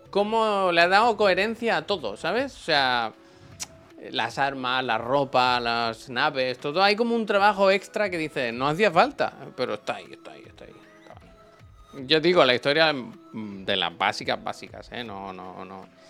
cómo 0.09 0.71
le 0.71 0.81
ha 0.81 0.87
dado 0.87 1.15
coherencia 1.15 1.77
a 1.77 1.81
todo, 1.83 2.17
¿sabes? 2.17 2.53
O 2.53 2.63
sea, 2.63 3.13
las 4.11 4.37
armas, 4.37 4.83
la 4.83 4.97
ropa, 4.97 5.59
las 5.59 6.09
naves, 6.09 6.59
todo. 6.59 6.83
Hay 6.83 6.95
como 6.95 7.15
un 7.15 7.25
trabajo 7.25 7.71
extra 7.71 8.09
que 8.09 8.17
dice: 8.17 8.51
No 8.51 8.67
hacía 8.67 8.91
falta, 8.91 9.33
pero 9.55 9.75
está 9.75 9.95
ahí, 9.95 10.07
está 10.11 10.31
ahí, 10.31 10.43
está 10.45 10.65
ahí. 10.65 10.75
está 10.99 11.13
ahí. 11.13 12.05
Yo 12.07 12.19
digo, 12.19 12.43
la 12.43 12.55
historia 12.55 12.91
mm, 12.91 13.63
de 13.63 13.77
las 13.77 13.97
básicas, 13.97 14.43
básicas, 14.43 14.91
¿eh? 14.91 15.03
No, 15.03 15.31
no, 15.31 15.63
no. 15.63 16.03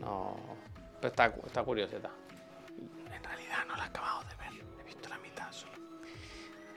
No. 0.00 0.61
Pero 1.02 1.10
está, 1.10 1.34
está 1.46 1.64
curioseta. 1.64 2.10
En 3.12 3.24
realidad 3.24 3.58
no 3.66 3.76
la 3.76 3.84
acabado 3.86 4.20
de 4.22 4.36
ver. 4.36 4.64
He 4.80 4.84
visto 4.84 5.08
la 5.08 5.18
mitad 5.18 5.50
solo. 5.50 5.72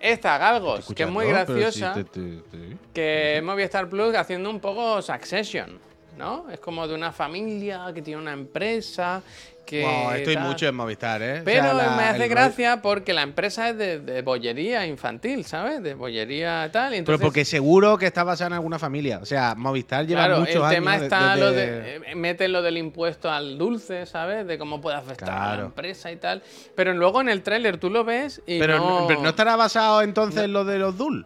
Esta, 0.02 0.38
Galgos, 0.40 0.92
que 0.96 1.04
es 1.04 1.10
muy 1.10 1.26
pero 1.28 1.46
sí 1.46 1.80
graciosa. 1.80 1.94
te- 1.94 2.04
te- 2.06 2.42
te- 2.50 2.78
Que 2.92 3.38
es 3.38 3.44
Movistar 3.44 3.88
Plus 3.88 4.16
haciendo 4.16 4.50
un 4.50 4.60
poco 4.60 5.00
Succession, 5.04 5.80
¿no? 6.18 6.50
Es 6.50 6.60
como 6.60 6.88
de 6.88 6.96
una 6.96 7.12
familia 7.12 7.86
que 7.94 8.02
tiene 8.02 8.22
una 8.22 8.34
empresa 8.34 9.22
que. 9.66 9.82
Wow, 9.82 10.12
estoy 10.12 10.36
tal. 10.36 10.44
mucho 10.48 10.68
en 10.68 10.76
Movistar, 10.76 11.22
¿eh? 11.24 11.32
O 11.32 11.36
sea, 11.38 11.44
Pero 11.44 11.74
la- 11.74 11.96
me 11.96 12.04
hace 12.04 12.24
el- 12.26 12.30
gracia 12.30 12.82
porque 12.84 13.14
la 13.14 13.24
empresa 13.24 13.70
es 13.70 13.78
de, 13.78 14.00
de 14.00 14.22
bollería 14.22 14.86
infantil, 14.86 15.44
¿sabes? 15.44 15.82
De 15.82 15.96
bollería 15.96 16.70
tal. 16.72 16.90
Y 16.94 16.98
Pero 16.98 17.00
entonces, 17.00 17.24
porque 17.26 17.46
seguro 17.46 17.98
que 17.98 18.06
está 18.06 18.24
basada 18.24 18.50
en 18.50 18.54
alguna 18.54 18.78
familia. 18.78 19.18
O 19.22 19.26
sea, 19.26 19.56
Movistar 19.56 20.06
lleva 20.06 20.26
Claro, 20.26 20.40
muchos 20.42 20.56
el 20.56 20.62
años. 20.62 20.74
tema 20.76 20.98
de- 21.00 21.04
está 21.06 21.36
lo 21.36 21.52
de. 21.52 21.96
eh, 21.96 22.16
Meten 22.16 22.52
lo 22.52 22.62
del 22.62 22.78
impuesto 22.78 23.32
al 23.32 23.58
dulce, 23.58 24.06
¿sabes? 24.06 24.46
De 24.46 24.58
cómo 24.60 24.80
puede 24.82 24.98
afectar 24.98 25.30
a 25.32 25.58
la 25.58 25.64
empresa 25.64 26.12
y 26.12 26.18
tal. 26.18 26.44
Pero 26.76 26.94
luego 26.94 27.22
en 27.22 27.30
el 27.30 27.42
tráiler 27.42 27.78
tú 27.78 27.90
lo 27.90 28.04
ves 28.04 28.42
y. 28.46 28.60
Pero 28.60 28.78
no, 28.78 29.00
no, 29.02 29.08
pero 29.08 29.22
no 29.24 29.30
estará 29.30 29.56
basado 29.56 30.04
entonces 30.04 30.44
en 30.44 30.54
lo 30.54 30.64
de 30.64 30.78
los 30.78 30.96
Dul. 30.98 31.26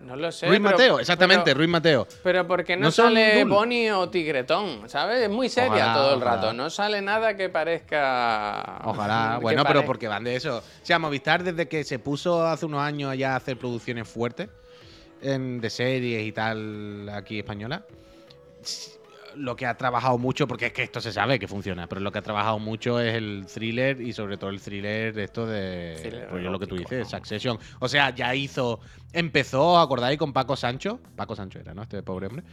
No 0.00 0.16
lo 0.16 0.32
sé. 0.32 0.46
Ruiz 0.48 0.60
pero- 0.60 0.70
Mateo, 0.70 0.98
exactamente, 1.00 1.44
pero- 1.44 1.58
Ruiz 1.58 1.68
Mateo. 1.68 2.06
Pero 2.22 2.46
porque 2.46 2.76
no, 2.76 2.90
sale. 2.90 3.44
Bonnie 3.44 3.92
o 3.92 4.08
Tigretón, 4.08 4.88
¿sabes? 4.88 5.20
Es 5.22 5.28
muy 5.30 5.48
seria 5.48 5.70
Ojalá, 5.70 5.94
todo 5.94 6.14
el 6.14 6.22
ojalá. 6.22 6.36
rato. 6.36 6.52
No 6.54 6.70
sale 6.70 7.02
nada 7.02 7.36
que 7.36 7.48
parezca. 7.50 8.80
Ojalá. 8.84 9.34
que 9.38 9.42
Bueno, 9.42 9.62
pero 9.66 9.84
porque 9.84 10.08
van 10.08 10.24
de 10.24 10.36
eso. 10.36 10.58
O 10.58 10.62
sea, 10.86 10.98
Movistar 10.98 11.42
desde 11.44 11.68
que 11.68 11.84
se 11.84 11.98
puso 11.98 12.46
hace 12.46 12.64
unos 12.66 12.80
años 12.80 13.16
ya 13.16 13.34
a 13.34 13.36
hacer 13.36 13.58
producciones 13.58 14.08
fuertes 14.08 14.48
en- 15.22 15.60
de 15.60 15.68
series 15.70 16.26
y 16.26 16.32
tal 16.32 17.08
aquí 17.14 17.38
española, 17.40 17.84
lo 19.36 19.56
que 19.56 19.66
ha 19.66 19.76
trabajado 19.76 20.18
mucho, 20.18 20.46
porque 20.48 20.66
es 20.66 20.72
que 20.72 20.82
esto 20.82 21.00
se 21.00 21.12
sabe 21.12 21.38
que 21.38 21.48
funciona, 21.48 21.86
pero 21.88 22.00
lo 22.00 22.12
que 22.12 22.18
ha 22.18 22.22
trabajado 22.22 22.58
mucho 22.58 23.00
es 23.00 23.14
el 23.14 23.46
thriller 23.52 24.00
y 24.00 24.12
sobre 24.12 24.36
todo 24.36 24.50
el 24.50 24.60
thriller 24.60 25.12
de 25.14 25.24
esto 25.24 25.46
de 25.46 25.98
Thriller 26.02 26.28
pues 26.28 26.42
lo 26.44 26.58
que 26.58 26.66
tú 26.66 26.76
dices, 26.76 27.00
¿no? 27.00 27.04
Succession. 27.18 27.58
O 27.80 27.88
sea, 27.88 28.14
ya 28.14 28.34
hizo, 28.34 28.80
empezó, 29.12 29.78
¿acordáis? 29.78 30.18
Con 30.18 30.32
Paco 30.32 30.56
Sancho, 30.56 31.00
Paco 31.16 31.34
Sancho 31.36 31.58
era, 31.58 31.74
¿no? 31.74 31.82
Este 31.82 32.02
pobre 32.02 32.26
hombre, 32.28 32.44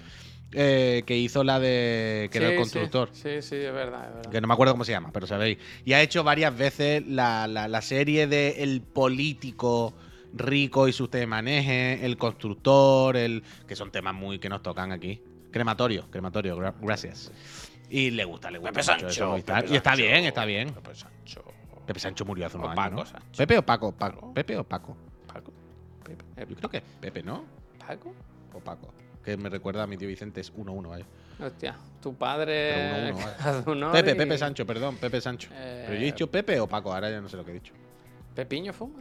eh, 0.52 1.04
que 1.06 1.18
hizo 1.18 1.44
la 1.44 1.60
de 1.60 2.30
que 2.32 2.38
era 2.38 2.50
el 2.50 2.56
constructor. 2.56 3.10
Sí, 3.14 3.42
sí, 3.42 3.42
sí, 3.42 3.56
es 3.58 3.74
verdad, 3.74 4.08
es 4.10 4.16
verdad. 4.16 4.32
Que 4.32 4.42
no 4.42 4.48
me 4.48 4.54
acuerdo 4.54 4.74
cómo 4.74 4.86
se 4.86 4.92
llama, 4.94 5.12
pero 5.12 5.28
sabéis. 5.28 5.58
Y 5.84 5.94
ha 5.94 6.02
hecho 6.02 6.24
varias 6.24 6.58
veces 6.58 7.06
la, 7.08 7.48
la- 7.48 7.68
la 7.68 7.82
serie 7.82 8.28
de 8.28 8.64
El 8.64 8.82
político 8.82 9.94
rico 10.34 10.88
y 10.88 10.94
sus 10.94 11.10
temanejes, 11.10 12.04
El 12.04 12.18
constructor, 12.18 13.18
el 13.18 13.44
que 13.66 13.76
son 13.76 13.92
temas 13.92 14.14
muy 14.14 14.40
que 14.40 14.50
nos 14.50 14.62
tocan 14.62 14.92
aquí. 14.92 15.22
Crematorio, 15.52 16.10
crematorio, 16.12 16.58
gra- 16.58 16.74
gracias. 16.82 17.32
Y 17.90 18.12
le 18.12 18.26
gusta, 18.26 18.52
le 18.52 18.58
gusta. 18.60 18.72
Pepe 18.74 18.82
mucho 18.94 19.10
Sancho. 19.10 19.32
Pepe 19.46 19.74
y 19.74 19.76
está 19.78 19.92
Sancho, 19.92 20.04
bien, 20.04 20.26
está 20.26 20.46
bien. 20.46 20.74
Pepe 20.74 20.96
Sancho. 20.96 21.44
Pepe 21.86 22.00
Sancho 22.00 22.26
murió 22.26 22.46
hace 22.48 22.58
unos 22.58 22.68
O 22.76 22.80
años, 22.82 23.10
Paco 23.12 23.20
¿no? 23.26 23.38
Pepe 23.38 23.58
o 23.58 23.66
Paco, 23.66 23.92
Paco. 23.94 24.16
Paco. 24.22 24.34
Pepe 24.34 24.58
o 24.58 24.64
Paco. 24.66 24.98
¿Paco? 25.26 25.54
Yo 26.50 26.56
creo 26.58 26.70
que 26.70 26.78
es 26.78 26.84
Pepe, 27.00 27.24
¿no? 27.24 27.46
¿Paco? 27.80 28.14
O 28.54 28.60
Paco. 28.60 28.94
Que 29.24 29.38
me 29.38 29.50
recuerda 29.50 29.84
a 29.84 29.88
mi 29.88 29.98
tío 29.98 30.08
Vicente, 30.08 30.42
es 30.42 30.54
1-1, 30.54 30.88
vaya. 30.90 31.06
Hostia, 31.40 31.78
tu 32.02 32.14
padre. 32.16 33.10
Uno, 33.12 33.18
uno. 33.20 33.28
Cazunori- 33.40 33.92
Pepe, 33.92 34.16
Pepe 34.16 34.38
Sancho, 34.38 34.66
perdón, 34.66 34.98
Pepe 34.98 35.22
Sancho. 35.22 35.50
Eh, 35.54 35.84
Pero 35.88 35.94
yo 35.98 36.02
he 36.02 36.06
dicho 36.06 36.28
Pepe 36.30 36.60
o 36.60 36.68
Paco, 36.68 36.94
ahora 36.94 37.10
ya 37.10 37.22
no 37.22 37.30
sé 37.30 37.38
lo 37.38 37.46
que 37.46 37.52
he 37.52 37.54
dicho. 37.56 37.74
¿Pepiño 38.36 38.74
fuma? 38.74 39.00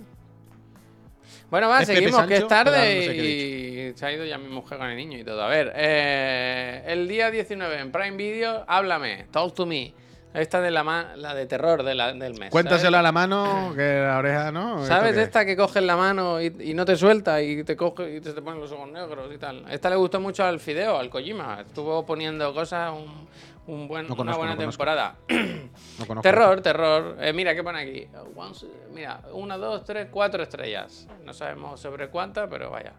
Bueno, 1.50 1.68
va, 1.68 1.80
Es 1.82 1.86
seguimos, 1.86 2.26
que 2.26 2.36
es 2.38 2.46
tarde 2.48 2.70
no 2.72 3.02
sé 3.02 3.16
y 3.16 3.92
se 3.96 4.06
ha 4.06 4.12
ido 4.12 4.24
ya 4.24 4.36
mi 4.38 4.48
mujer 4.48 4.78
con 4.78 4.88
el 4.88 4.96
niño 4.96 5.18
y 5.18 5.24
todo. 5.24 5.42
A 5.42 5.48
ver, 5.48 5.72
eh, 5.76 6.82
el 6.86 7.06
día 7.08 7.30
19 7.30 7.78
en 7.78 7.92
Prime 7.92 8.16
Video, 8.16 8.64
háblame, 8.66 9.26
talk 9.30 9.54
to 9.54 9.66
me. 9.66 9.94
Esta 10.34 10.60
de 10.60 10.70
la, 10.70 10.84
ma- 10.84 11.16
la 11.16 11.34
de 11.34 11.46
terror 11.46 11.82
de 11.82 11.94
la- 11.94 12.12
del 12.12 12.34
mes. 12.38 12.50
Cuéntaselo 12.50 12.98
a 12.98 13.02
la 13.02 13.10
mano, 13.10 13.72
que 13.74 14.00
la 14.00 14.18
oreja 14.18 14.52
no. 14.52 14.82
¿Esto 14.82 14.88
¿Sabes 14.88 15.12
es? 15.16 15.22
esta 15.28 15.46
que 15.46 15.56
coges 15.56 15.82
la 15.82 15.96
mano 15.96 16.42
y, 16.42 16.54
y 16.60 16.74
no 16.74 16.84
te 16.84 16.94
suelta 16.96 17.40
y 17.40 17.64
te 17.64 17.74
coge 17.74 18.16
y 18.16 18.20
te, 18.20 18.34
te 18.34 18.42
ponen 18.42 18.60
los 18.60 18.70
ojos 18.72 18.90
negros 18.90 19.30
y 19.34 19.38
tal? 19.38 19.64
Esta 19.70 19.88
le 19.88 19.96
gustó 19.96 20.20
mucho 20.20 20.44
al 20.44 20.60
Fideo, 20.60 20.98
al 20.98 21.08
Kojima. 21.08 21.62
Estuvo 21.66 22.04
poniendo 22.04 22.52
cosas 22.52 22.92
un, 22.92 23.26
un 23.66 23.88
buen, 23.88 24.06
No 24.08 24.14
una 24.14 24.36
buena 24.36 24.54
no 24.54 24.58
temporada. 24.60 25.16
No. 25.28 26.20
Terror, 26.20 26.60
terror. 26.60 27.16
Eh, 27.20 27.32
mira, 27.32 27.54
¿qué 27.54 27.62
pone 27.64 27.80
aquí? 27.80 28.06
Once- 28.36 28.66
mira, 28.92 29.20
una, 29.32 29.56
dos, 29.56 29.84
tres, 29.84 30.08
cuatro 30.10 30.42
estrellas. 30.42 31.08
No 31.24 31.32
sabemos 31.32 31.80
sobre 31.80 32.08
cuántas, 32.08 32.48
pero 32.48 32.70
vaya. 32.70 32.92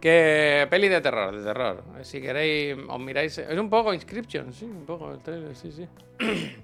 Que 0.00 0.66
peli 0.68 0.88
de 0.88 1.00
terror, 1.00 1.36
de 1.36 1.44
terror. 1.44 1.84
Eh, 1.98 2.04
Si 2.04 2.20
queréis, 2.20 2.76
os 2.88 3.00
miráis. 3.00 3.38
Es 3.38 3.58
un 3.58 3.70
poco 3.70 3.94
Inscription, 3.94 4.52
sí, 4.52 4.64
un 4.64 4.84
poco 4.84 5.12
el 5.12 5.20
trailer, 5.20 5.54
sí, 5.54 5.70
sí. 5.72 5.88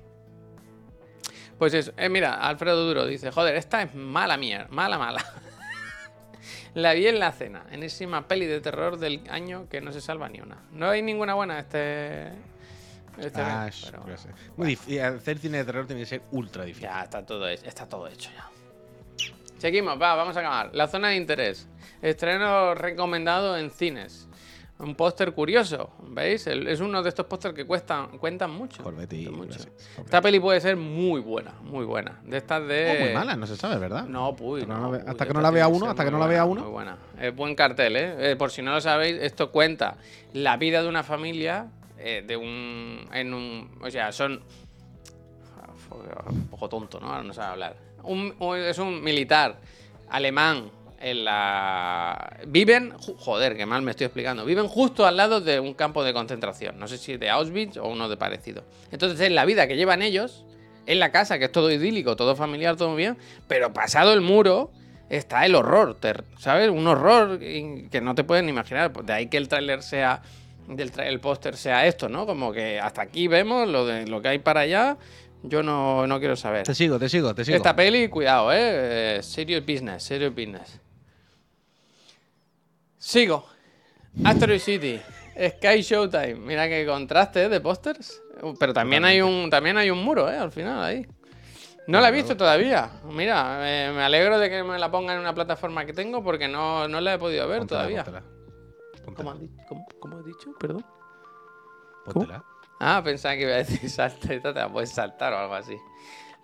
Pues 1.59 1.75
eso, 1.75 1.93
eh, 1.97 2.09
mira, 2.09 2.35
Alfredo 2.35 2.87
Duro 2.87 3.05
dice, 3.05 3.33
joder, 3.33 3.57
esta 3.57 3.83
es 3.83 3.93
mala 3.93 4.37
mierda, 4.37 4.69
mala, 4.71 4.97
mala. 4.97 5.25
La 6.75 6.93
vi 6.93 7.09
en 7.09 7.19
la 7.19 7.33
cena, 7.33 7.67
enésima 7.73 8.29
peli 8.29 8.47
de 8.47 8.61
terror 8.61 8.97
del 8.99 9.23
año 9.29 9.69
que 9.69 9.81
no 9.81 9.91
se 9.91 10.01
salva 10.01 10.29
ni 10.29 10.41
una. 10.41 10.63
No 10.71 10.89
hay 10.89 11.03
ninguna 11.03 11.35
buena 11.35 11.59
este... 11.59 12.29
este 13.21 13.41
Ah, 13.41 13.69
pero. 13.91 14.05
Muy. 14.57 14.75
Hacer 14.99 15.39
cine 15.39 15.59
de 15.59 15.65
terror 15.65 15.87
tiene 15.87 16.03
que 16.03 16.07
ser 16.07 16.23
ultra 16.33 16.65
difícil. 16.65 16.89
ya 16.89 17.03
está 17.03 17.25
todo, 17.25 17.49
hecho, 17.49 17.67
está 17.67 17.87
todo 17.87 18.07
hecho 18.09 18.31
ya. 18.35 18.49
Seguimos, 19.59 20.01
va, 20.01 20.15
vamos 20.15 20.37
a 20.37 20.41
acabar. 20.41 20.71
La 20.75 20.87
zona 20.87 21.09
de 21.09 21.17
interés. 21.17 21.69
Estreno 22.01 22.75
recomendado 22.75 23.57
en 23.59 23.71
cines. 23.71 24.27
Un 24.79 24.95
póster 24.95 25.33
curioso, 25.33 25.91
¿veis? 26.11 26.47
Es 26.47 26.79
uno 26.79 27.03
de 27.03 27.09
estos 27.09 27.27
pósters 27.27 27.53
que 27.53 27.67
cuestan, 27.67 28.17
cuentan 28.19 28.53
mucho. 28.53 28.81
Corbetti, 28.85 29.29
mucho. 29.29 29.59
Esta 29.99 30.21
peli 30.23 30.39
puede 30.39 30.61
ser 30.61 30.77
muy 30.77 31.21
buena, 31.21 31.53
muy 31.63 31.85
buena. 31.85 32.21
De 32.23 32.37
estas 32.37 32.65
de... 32.69 32.97
Oh, 32.97 33.05
muy 33.07 33.13
mala, 33.13 33.35
no 33.35 33.45
se 33.49 33.57
sabe, 33.57 33.77
¿verdad? 33.79 34.05
No, 34.05 34.37
puy, 34.37 34.61
Hasta 34.63 34.69
que 34.69 34.73
no 34.73 34.79
no, 34.79 34.83
la 34.85 34.91
ve- 34.91 34.99
puy, 35.01 35.09
hasta 35.09 35.25
que 35.25 35.29
esta 35.31 35.33
no 35.35 35.41
la 35.41 35.51
vea 35.51 35.67
uno, 35.67 35.91
hasta 35.91 36.05
que 36.05 36.11
no 36.13 36.19
la 36.21 36.27
vea 36.29 36.45
uno. 36.45 36.61
Muy 36.61 36.71
buena. 36.71 36.97
Es 37.21 37.35
buen 37.35 37.57
cartel, 37.57 37.97
¿eh? 37.97 38.31
Eh, 38.31 38.37
Por 38.37 38.53
si 38.53 38.63
no 38.63 38.71
lo 38.73 38.81
sabéis, 38.81 39.19
esto 39.21 39.51
cuenta 39.51 39.97
la 40.33 40.57
vida 40.59 40.81
de 40.81 40.89
una 40.89 41.03
familia 41.03 41.67
eh, 41.99 42.25
de 42.27 42.37
un, 42.37 43.09
en 43.13 43.35
un... 43.35 43.79
O 43.83 43.91
sea, 43.91 44.13
son... 44.13 44.43
Un 46.31 46.49
poco 46.49 46.69
tonto, 46.69 47.01
¿no? 47.01 47.09
Ahora 47.09 47.23
no 47.23 47.33
sabe 47.33 47.53
hablar. 47.53 47.77
Un- 48.03 48.35
es 48.57 48.79
un 48.79 49.03
militar 49.03 49.59
alemán 50.09 50.71
en 51.01 51.25
la... 51.25 52.37
Viven... 52.47 52.93
Joder, 52.99 53.57
qué 53.57 53.65
mal 53.67 53.83
me 53.83 53.93
estoy 53.93 54.07
explicando. 54.07 54.45
Viven 54.45 54.69
justo 54.69 55.07
al 55.07 55.17
lado 55.17 55.41
de 55.41 55.61
un 55.61 55.75
campo 55.75 56.05
de 56.05 56.13
concentración. 56.13 56.79
No 56.79 56.89
sé 56.89 56.99
si 56.99 57.17
de 57.17 57.31
Auschwitz 57.31 57.77
o 57.79 57.89
uno 57.89 58.09
de 58.09 58.17
parecido. 58.17 58.65
Entonces 58.91 59.21
es 59.21 59.31
la 59.33 59.45
vida 59.45 59.67
que 59.67 59.77
llevan 59.77 60.03
ellos 60.03 60.45
en 60.87 60.99
la 60.99 61.11
casa, 61.13 61.39
que 61.39 61.47
es 61.47 61.53
todo 61.53 61.71
idílico, 61.71 62.17
todo 62.17 62.35
familiar, 62.35 62.77
todo 62.77 62.95
bien, 62.95 63.19
pero 63.47 63.73
pasado 63.75 64.13
el 64.15 64.23
muro 64.23 64.71
está 65.11 65.45
el 65.45 65.55
horror, 65.55 65.99
¿sabes? 66.39 66.71
Un 66.71 66.87
horror 66.87 67.39
que 67.39 68.01
no 68.03 68.15
te 68.15 68.25
pueden 68.25 68.49
imaginar. 68.49 68.93
Pues 68.93 69.07
De 69.07 69.13
ahí 69.13 69.27
que 69.29 69.37
el 69.37 69.49
tráiler 69.49 69.83
sea, 69.83 70.23
del 70.69 70.93
el 71.01 71.21
póster 71.21 71.57
sea 71.57 71.87
esto, 71.87 72.09
¿no? 72.09 72.27
Como 72.27 72.53
que 72.53 72.79
hasta 72.79 73.03
aquí 73.03 73.27
vemos 73.27 73.67
lo 73.69 73.87
de 73.87 74.07
lo 74.07 74.21
que 74.23 74.29
hay 74.29 74.39
para 74.39 74.61
allá. 74.61 74.97
Yo 75.43 75.63
no, 75.63 76.07
no 76.07 76.19
quiero 76.19 76.37
saber. 76.37 76.65
Te 76.65 76.75
sigo, 76.75 76.99
te 76.99 77.09
sigo, 77.09 77.35
te 77.35 77.45
sigo. 77.45 77.57
Esta 77.57 77.75
peli, 77.75 78.09
cuidado, 78.09 78.53
¿eh? 78.53 78.59
Eh, 79.19 79.23
Serious 79.23 79.65
business, 79.65 80.03
serious 80.03 80.35
business. 80.35 80.81
Sigo. 82.97 83.47
Asteroid 84.25 84.61
City. 84.61 85.01
Sky 85.39 85.83
Showtime. 85.83 86.35
Mira 86.35 86.69
qué 86.69 86.85
contraste 86.85 87.45
¿eh? 87.45 87.49
de 87.49 87.61
pósters. 87.61 88.21
Uh, 88.43 88.55
Pero 88.59 88.73
también 88.73 89.05
hay 89.05 89.21
un 89.21 89.49
también 89.49 89.79
hay 89.79 89.91
un 89.91 90.03
muro, 90.03 90.31
¿eh? 90.31 90.37
Al 90.37 90.51
final 90.51 90.83
ahí. 90.83 91.07
No 91.87 92.01
la 92.01 92.09
he 92.09 92.13
visto 92.13 92.37
todavía. 92.37 92.91
Mira, 93.05 93.61
eh, 93.63 93.93
me 93.95 94.03
alegro 94.03 94.39
de 94.39 94.51
que 94.51 94.63
me 94.63 94.79
la 94.79 94.91
pongan 94.91 95.15
en 95.17 95.21
una 95.23 95.35
plataforma 95.35 95.87
que 95.87 95.93
tengo 95.93 96.23
porque 96.23 96.49
no, 96.49 96.87
no 96.89 97.01
la 97.01 97.15
he 97.15 97.19
podido 97.19 97.47
ver 97.49 97.61
Póntela, 97.61 97.81
todavía. 97.81 98.05
póntela. 98.05 98.38
¿Cómo 99.17 99.31
has, 99.33 99.41
dicho? 99.41 99.63
¿Cómo- 99.69 99.87
cómo 100.01 100.19
has 100.19 100.25
dicho? 100.25 100.51
Perdón. 100.59 100.85
póntela. 102.05 102.45
Ah, 102.81 103.01
pensaba 103.05 103.35
que 103.35 103.43
iba 103.43 103.53
a 103.53 103.57
decir 103.57 103.91
salta, 103.91 104.33
esta 104.35 104.53
te 104.55 104.61
la 104.61 104.69
puedes 104.73 104.91
saltar 104.91 105.33
o 105.33 105.39
algo 105.39 105.55
así. 105.55 105.77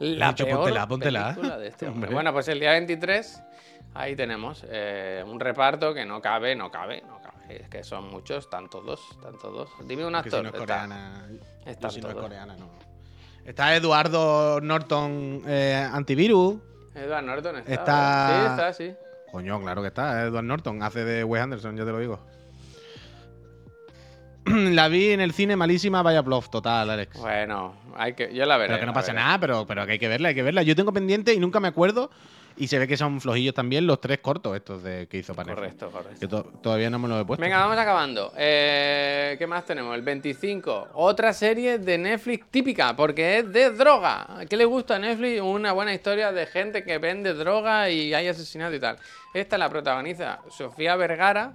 La 0.00 0.28
dicho, 0.30 0.44
peor 0.44 0.58
póntela, 0.58 0.86
póntela. 0.88 1.28
película 1.34 1.58
de 1.58 1.68
este 1.68 1.86
hombre. 1.88 2.12
Bueno, 2.12 2.32
pues 2.32 2.48
el 2.48 2.58
día 2.60 2.72
23, 2.72 3.42
ahí 3.94 4.16
tenemos 4.16 4.64
eh, 4.68 5.24
un 5.26 5.38
reparto 5.38 5.94
que 5.94 6.04
no 6.04 6.20
cabe, 6.20 6.56
no 6.56 6.70
cabe, 6.70 7.02
no 7.06 7.20
cabe. 7.22 7.62
Es 7.62 7.68
que 7.68 7.84
son 7.84 8.08
muchos, 8.10 8.50
tantos 8.50 8.84
dos, 8.84 9.18
tantos 9.22 9.52
dos. 9.52 9.70
Dime 9.86 10.04
un 10.06 10.14
Que 10.14 10.30
si 10.30 10.36
actor. 10.36 10.42
no 10.42 10.48
es 10.48 10.54
está- 10.54 10.58
coreana. 10.60 11.28
están 11.66 11.90
yo 11.90 11.94
si 11.94 12.00
no 12.00 12.08
es 12.08 12.14
todos. 12.14 12.24
coreana, 12.26 12.56
no. 12.56 12.68
Está 13.44 13.76
Eduardo 13.76 14.60
Norton 14.60 15.42
eh, 15.46 15.88
Antivirus. 15.92 16.56
Edward 16.94 17.24
Norton 17.24 17.56
está. 17.58 17.72
Está- 17.72 18.28
Sí, 18.28 18.50
está, 18.50 18.72
sí. 18.72 18.94
Coño, 19.30 19.60
claro 19.60 19.82
que 19.82 19.88
está. 19.88 20.22
Edward 20.22 20.44
Norton 20.44 20.82
hace 20.82 21.04
de 21.04 21.22
Wes 21.24 21.42
Anderson, 21.42 21.76
yo 21.76 21.84
te 21.84 21.92
lo 21.92 21.98
digo. 21.98 22.20
la 24.74 24.88
vi 24.88 25.10
en 25.10 25.20
el 25.20 25.32
cine 25.32 25.56
malísima, 25.56 26.02
vaya 26.02 26.22
bluff 26.22 26.48
total, 26.50 26.90
Alex. 26.90 27.18
Bueno, 27.18 27.74
hay 27.96 28.14
que, 28.14 28.32
yo 28.34 28.44
la 28.46 28.56
veré. 28.56 28.68
pero 28.68 28.80
que 28.80 28.86
no 28.86 28.92
pasa 28.92 29.12
veré. 29.12 29.24
nada, 29.24 29.38
pero, 29.40 29.66
pero 29.66 29.86
que 29.86 29.92
hay 29.92 29.98
que 29.98 30.08
verla, 30.08 30.28
hay 30.28 30.34
que 30.34 30.42
verla. 30.42 30.62
Yo 30.62 30.76
tengo 30.76 30.92
pendiente 30.92 31.32
y 31.32 31.38
nunca 31.38 31.60
me 31.60 31.68
acuerdo. 31.68 32.10
Y 32.56 32.68
se 32.68 32.78
ve 32.78 32.86
que 32.86 32.96
son 32.96 33.20
flojillos 33.20 33.52
también 33.52 33.84
los 33.84 34.00
tres 34.00 34.20
cortos 34.20 34.54
estos 34.54 34.80
de, 34.84 35.08
que 35.08 35.18
hizo 35.18 35.32
Netflix. 35.34 35.54
Correcto, 35.56 35.90
correcto. 35.90 36.20
Que 36.20 36.28
to- 36.28 36.44
todavía 36.62 36.88
no 36.88 37.00
me 37.00 37.08
lo 37.08 37.18
he 37.18 37.24
puesto. 37.24 37.42
Venga, 37.42 37.58
vamos 37.58 37.76
acabando. 37.76 38.32
Eh, 38.36 39.34
¿Qué 39.40 39.46
más 39.48 39.64
tenemos? 39.66 39.92
El 39.96 40.02
25. 40.02 40.90
Otra 40.94 41.32
serie 41.32 41.80
de 41.80 41.98
Netflix 41.98 42.46
típica, 42.52 42.94
porque 42.94 43.38
es 43.38 43.52
de 43.52 43.70
droga. 43.72 44.38
¿A 44.38 44.46
qué 44.46 44.56
le 44.56 44.66
gusta 44.66 44.94
a 44.94 44.98
Netflix? 45.00 45.40
Una 45.40 45.72
buena 45.72 45.92
historia 45.92 46.30
de 46.30 46.46
gente 46.46 46.84
que 46.84 46.98
vende 46.98 47.34
droga 47.34 47.90
y 47.90 48.14
hay 48.14 48.28
asesinato 48.28 48.76
y 48.76 48.78
tal. 48.78 48.98
Esta 49.34 49.58
la 49.58 49.68
protagoniza 49.68 50.38
Sofía 50.48 50.94
Vergara, 50.94 51.54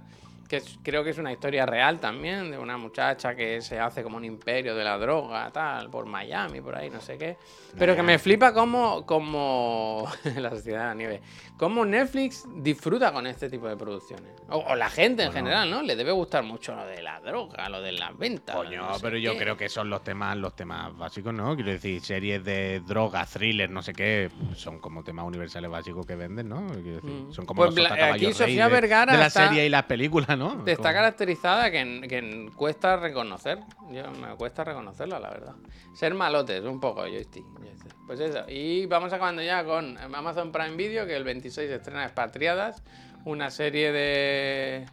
que 0.50 0.56
es- 0.56 0.78
creo 0.82 1.04
que 1.04 1.10
es 1.10 1.18
una 1.18 1.30
historia 1.32 1.64
real 1.64 2.00
también, 2.00 2.50
de 2.50 2.58
una 2.58 2.76
muchacha 2.76 3.36
que 3.36 3.60
se 3.62 3.78
hace 3.78 4.02
como 4.02 4.16
un 4.16 4.24
imperio 4.24 4.74
de 4.74 4.82
la 4.82 4.98
droga, 4.98 5.48
tal, 5.52 5.88
por 5.90 6.06
Miami, 6.06 6.60
por 6.60 6.74
ahí, 6.76 6.90
no 6.90 7.00
sé 7.00 7.16
qué. 7.16 7.36
Pero 7.78 7.94
que 7.94 8.02
me 8.02 8.18
flipa 8.18 8.52
como, 8.52 9.06
como 9.06 10.10
la 10.36 10.50
sociedad 10.50 10.80
de 10.80 10.86
la 10.86 10.94
nieve, 10.94 11.20
cómo 11.60 11.84
Netflix 11.84 12.46
disfruta 12.56 13.12
con 13.12 13.26
este 13.26 13.50
tipo 13.50 13.68
de 13.68 13.76
producciones. 13.76 14.32
O, 14.48 14.56
o 14.56 14.74
la 14.74 14.88
gente 14.88 15.24
en 15.24 15.30
general, 15.32 15.70
¿no? 15.70 15.82
Le 15.82 15.94
debe 15.94 16.10
gustar 16.10 16.42
mucho 16.42 16.74
lo 16.74 16.86
de 16.86 17.02
la 17.02 17.20
droga, 17.20 17.68
lo 17.68 17.82
de 17.82 17.92
las 17.92 18.16
ventas. 18.16 18.56
Coño, 18.56 18.78
no 18.88 18.94
sé 18.94 19.00
pero 19.02 19.18
yo 19.18 19.34
qué. 19.34 19.40
creo 19.40 19.56
que 19.58 19.68
son 19.68 19.90
los 19.90 20.02
temas, 20.02 20.38
los 20.38 20.56
temas 20.56 20.96
básicos, 20.96 21.34
¿no? 21.34 21.54
Quiero 21.54 21.70
decir, 21.70 22.00
series 22.00 22.42
de 22.42 22.80
droga, 22.80 23.26
thriller, 23.26 23.68
no 23.68 23.82
sé 23.82 23.92
qué, 23.92 24.30
son 24.54 24.78
como 24.78 25.04
temas 25.04 25.26
universales 25.26 25.70
básicos 25.70 26.06
que 26.06 26.16
venden, 26.16 26.48
¿no? 26.48 26.66
Quiero 26.68 27.00
decir, 27.02 27.10
Mm. 27.10 27.32
son 27.32 27.44
como 27.44 27.58
Pues 27.62 27.74
los 27.74 27.84
sotacaballos 27.84 28.26
aquí 28.26 28.32
Sofía 28.32 28.64
de, 28.66 28.72
Vergara 28.72 29.12
de 29.12 29.18
la 29.18 29.26
está- 29.26 29.48
serie 29.48 29.66
y 29.66 29.68
las 29.68 29.82
películas, 29.84 30.38
¿no? 30.38 30.62
Está 30.66 30.76
Como- 30.76 30.94
caracterizada 30.94 31.70
que, 31.70 32.00
que 32.08 32.50
cuesta 32.56 32.96
reconocer. 32.96 33.58
Yo, 33.92 34.10
me 34.12 34.34
cuesta 34.36 34.64
reconocerla, 34.64 35.20
la 35.20 35.28
verdad. 35.28 35.54
Ser 35.92 36.14
malotes, 36.14 36.64
un 36.64 36.80
poco, 36.80 37.02
joystick. 37.02 37.44
joystick. 37.58 37.90
Pues 38.06 38.18
eso. 38.18 38.40
Y 38.48 38.86
vamos 38.86 39.12
acabando 39.12 39.40
ya 39.42 39.64
con 39.64 39.96
Amazon 39.98 40.50
Prime 40.50 40.74
Video, 40.76 41.06
que 41.06 41.14
el 41.16 41.22
26 41.24 41.49
estrena 41.58 42.04
Expatriadas. 42.04 42.82
Una 43.24 43.50
serie 43.50 43.92
de. 43.92 44.86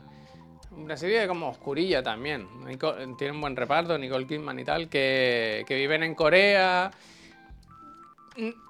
Una 0.72 0.98
serie 0.98 1.22
de 1.22 1.28
como 1.28 1.48
oscurilla 1.50 2.04
también. 2.04 2.48
Nico- 2.66 2.94
tiene 3.18 3.34
un 3.34 3.42
buen 3.42 3.56
reparto, 3.56 3.98
Nicole 3.98 4.28
Kidman 4.28 4.60
y 4.60 4.64
tal, 4.66 4.90
que, 4.90 5.64
que 5.68 5.76
viven 5.76 6.04
en 6.04 6.14
Corea. 6.14 6.92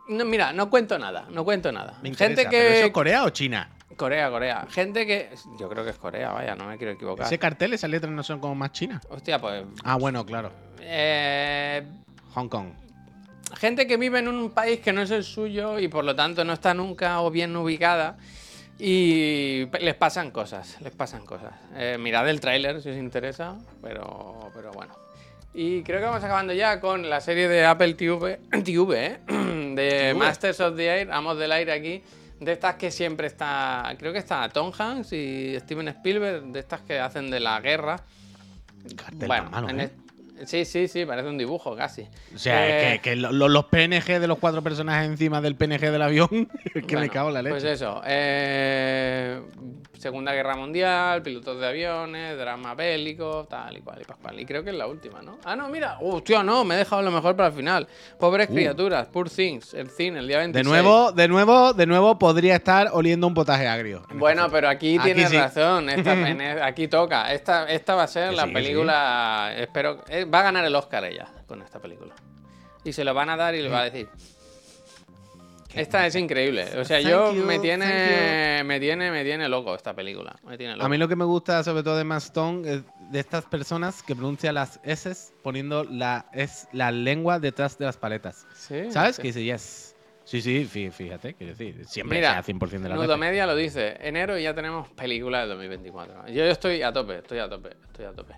No, 0.08 0.24
mira, 0.24 0.54
no 0.54 0.70
cuento 0.70 0.98
nada, 0.98 1.26
no 1.30 1.44
cuento 1.44 1.72
nada. 1.72 1.98
Me 2.02 2.10
Gente 2.14 2.42
interesa, 2.44 2.50
¿pero 2.50 2.64
que. 2.70 2.78
¿Eso 2.78 2.86
es 2.88 2.92
Corea 2.94 3.24
o 3.26 3.30
China? 3.32 3.70
Corea, 3.98 4.30
Corea. 4.30 4.66
Gente 4.70 5.06
que. 5.06 5.32
Yo 5.60 5.68
creo 5.68 5.84
que 5.84 5.90
es 5.90 5.98
Corea, 5.98 6.32
vaya, 6.32 6.56
no 6.56 6.66
me 6.68 6.78
quiero 6.78 6.94
equivocar. 6.94 7.26
Ese 7.26 7.40
cartel, 7.40 7.74
esas 7.74 7.90
letras 7.90 8.12
no 8.14 8.24
son 8.24 8.40
como 8.40 8.56
más 8.56 8.72
chinas. 8.72 9.06
Hostia, 9.10 9.40
pues. 9.40 9.66
Ah, 9.84 9.96
bueno, 9.98 10.26
claro. 10.26 10.52
eh, 10.80 11.84
Hong 12.36 12.48
Kong. 12.48 12.68
Gente 13.58 13.88
que 13.88 13.98
vive 13.98 14.20
en 14.20 14.28
un 14.28 14.52
país 14.52 14.80
que 14.80 14.94
no 14.94 15.02
es 15.02 15.12
el 15.12 15.24
suyo 15.24 15.80
y 15.80 15.88
por 15.88 16.06
lo 16.06 16.16
tanto 16.16 16.46
no 16.46 16.54
está 16.54 16.74
nunca 16.74 17.22
o 17.22 17.32
bien 17.32 17.56
ubicada. 17.56 18.18
Y 18.80 19.66
les 19.80 19.96
pasan 19.96 20.30
cosas, 20.30 20.80
les 20.82 20.94
pasan 20.94 21.26
cosas. 21.26 21.54
Eh, 21.76 21.98
mirad 22.00 22.30
el 22.30 22.40
tráiler 22.40 22.82
si 22.82 22.90
os 22.90 22.98
interesa, 22.98 23.58
pero, 23.82 24.52
pero 24.54 24.72
bueno. 24.72 24.96
Y 25.54 25.82
creo 25.82 26.00
que 26.00 26.06
vamos 26.06 26.24
acabando 26.24 26.54
ya 26.54 26.80
con 26.80 27.10
la 27.10 27.20
serie 27.20 27.48
de 27.48 27.66
Apple 27.66 27.96
TV, 27.96 28.40
TV 28.64 29.06
¿eh? 29.06 29.20
de 29.76 30.14
Masters 30.14 30.60
of 30.60 30.76
the 30.76 30.86
Air, 30.86 31.12
Amos 31.12 31.40
del 31.40 31.52
Aire 31.52 31.72
aquí. 31.72 32.04
De 32.40 32.52
estas 32.52 32.76
que 32.76 32.92
siempre 32.92 33.26
está, 33.26 33.96
creo 33.98 34.14
que 34.14 34.20
está 34.20 34.48
Tom 34.50 34.72
Hanks 34.78 35.12
y 35.14 35.60
Steven 35.60 35.88
Spielberg, 35.88 36.44
de 36.44 36.60
estas 36.60 36.82
que 36.82 37.00
hacen 37.00 37.32
de 37.32 37.40
la 37.40 37.60
guerra. 37.60 38.00
Cartel 38.96 39.28
Bueno, 39.28 39.50
malo, 39.50 39.70
en, 39.70 39.80
¿eh? 39.80 39.90
Sí, 40.46 40.66
sí, 40.66 40.88
sí, 40.88 41.06
parece 41.06 41.28
un 41.30 41.38
dibujo 41.38 41.76
casi. 41.76 42.08
O 42.36 42.38
sea, 42.38 42.68
Eh, 42.68 42.94
es 42.96 43.02
que, 43.02 43.10
que 43.10 43.16
lo- 43.16 43.32
lo- 43.32 43.48
los 43.50 43.66
PNG 43.66 44.20
de 44.20 44.28
los 44.28 44.38
cuatro 44.38 44.62
personajes 44.62 45.10
encima 45.10 45.42
del 45.42 45.56
PNG 45.56 45.92
del 45.92 46.02
avión, 46.02 46.30
que 46.88 46.98
me 46.98 47.10
cago 47.10 47.30
en 47.30 47.34
la 47.34 47.42
leche. 47.42 47.52
Pues 47.54 47.64
eso. 47.64 48.02
eh, 48.06 49.42
Segunda 49.98 50.34
Guerra 50.34 50.56
Mundial, 50.56 51.22
pilotos 51.24 51.60
de 51.60 51.68
aviones, 51.68 52.38
drama 52.38 52.76
bélico, 52.76 53.46
tal 53.50 53.78
y 53.78 53.82
cual 53.82 54.02
y 54.02 54.06
pascual. 54.06 54.40
Y 54.40 54.46
creo 54.46 54.64
que 54.64 54.70
es 54.70 54.76
la 54.76 54.88
última, 54.88 55.22
¿no? 55.22 55.38
Ah, 55.44 55.56
no, 55.56 55.68
mira. 55.70 55.98
Hostia, 56.02 56.44
no, 56.44 56.64
me 56.64 56.76
he 56.76 56.78
dejado 56.80 57.02
lo 57.02 57.12
mejor 57.12 57.36
para 57.36 57.50
el 57.50 57.56
final. 57.56 57.88
Pobres 58.20 58.48
criaturas, 58.48 59.08
Poor 59.08 59.30
Things, 59.30 59.74
el 59.74 59.90
cine, 59.90 60.20
el 60.20 60.28
día 60.28 60.38
26. 60.40 60.66
Uh. 60.68 60.70
de 60.72 60.82
nuevo, 60.84 61.12
de 61.12 61.28
nuevo, 61.28 61.74
de 61.74 61.86
nuevo 61.88 62.20
podría 62.20 62.56
estar 62.56 62.90
oliendo 62.94 63.26
un 63.28 63.34
potaje 63.34 63.68
agrio. 63.68 64.04
Bueno, 64.14 64.48
pero 64.52 64.70
aquí, 64.70 64.98
Aquí 64.98 65.06
tienes 65.06 65.30
sí. 65.30 65.38
razón. 65.38 65.90
Esta, 65.90 66.66
aquí 66.66 66.88
toca. 66.88 67.34
Esta, 67.34 67.66
esta 67.70 67.96
va 67.96 68.04
a 68.04 68.08
ser 68.08 68.30
Que 68.30 68.36
la 68.36 68.44
sí, 68.44 68.50
que 68.54 68.60
sí. 68.60 68.64
película. 68.64 69.52
Espero. 69.58 70.04
eh, 70.10 70.26
va 70.26 70.40
a 70.40 70.44
ganar 70.44 70.64
el 70.64 70.76
Oscar 70.76 71.04
ella 71.06 71.28
con 71.48 71.62
esta 71.62 71.80
película. 71.80 72.14
Y 72.84 72.94
se 72.94 73.04
lo 73.04 73.14
van 73.14 73.30
a 73.30 73.36
dar 73.36 73.56
y 73.56 73.62
le 73.62 73.70
va 73.70 73.80
a 73.82 73.84
decir. 73.90 74.08
Esta 75.78 76.06
es 76.08 76.16
increíble. 76.16 76.64
O 76.80 76.84
sea, 76.86 76.98
Thank 77.00 77.10
yo 77.10 77.34
you, 77.34 77.46
me 77.46 77.60
tiene, 77.60 78.64
me 78.66 78.80
tiene, 78.80 79.12
me 79.12 79.24
tiene 79.24 79.48
loco 79.50 79.76
esta 79.76 79.94
película. 79.96 80.36
Me 80.44 80.58
tiene 80.58 80.74
loco. 80.74 80.86
A 80.86 80.90
mí 80.90 80.98
lo 80.98 81.08
que 81.08 81.16
me 81.16 81.26
gusta 81.26 81.64
sobre 81.64 81.84
todo 81.84 81.98
de 81.98 82.04
Matt 82.04 82.24
Stone 82.24 82.70
es 82.72 82.82
de 83.12 83.20
estas 83.20 83.46
personas 83.46 84.04
que 84.04 84.16
pronuncian 84.16 84.56
las 84.56 84.80
S 84.84 85.14
poniendo 85.44 85.84
la, 85.84 86.26
es, 86.34 86.68
la 86.74 86.92
lengua 86.92 87.40
detrás 87.40 87.78
de 87.78 87.86
las 87.86 87.98
paletas. 87.98 88.46
Sí, 88.56 88.92
¿Sabes? 88.92 89.16
sí. 89.16 89.22
Que 89.22 89.28
dice 89.30 89.44
yes. 89.44 89.94
Sí, 90.26 90.42
sí, 90.42 90.68
fí- 90.70 90.92
fíjate, 90.92 91.36
quiero 91.36 91.54
decir, 91.54 91.86
siempre 91.86 92.18
Mira, 92.18 92.34
sea 92.34 92.44
100% 92.44 92.70
de 92.82 92.90
la 92.90 92.96
Nudo. 92.96 93.18
Media 93.18 93.46
lo 93.46 93.56
dice. 93.56 93.96
Enero 94.02 94.38
y 94.38 94.44
ya 94.44 94.54
tenemos 94.54 94.90
película 94.90 95.42
de 95.44 95.48
2024. 95.48 96.28
Yo 96.28 96.44
estoy 96.44 96.82
a 96.82 96.92
tope, 96.92 97.20
estoy 97.20 97.40
a 97.40 97.48
tope, 97.48 97.70
estoy 97.86 98.06
a 98.06 98.12
tope. 98.12 98.34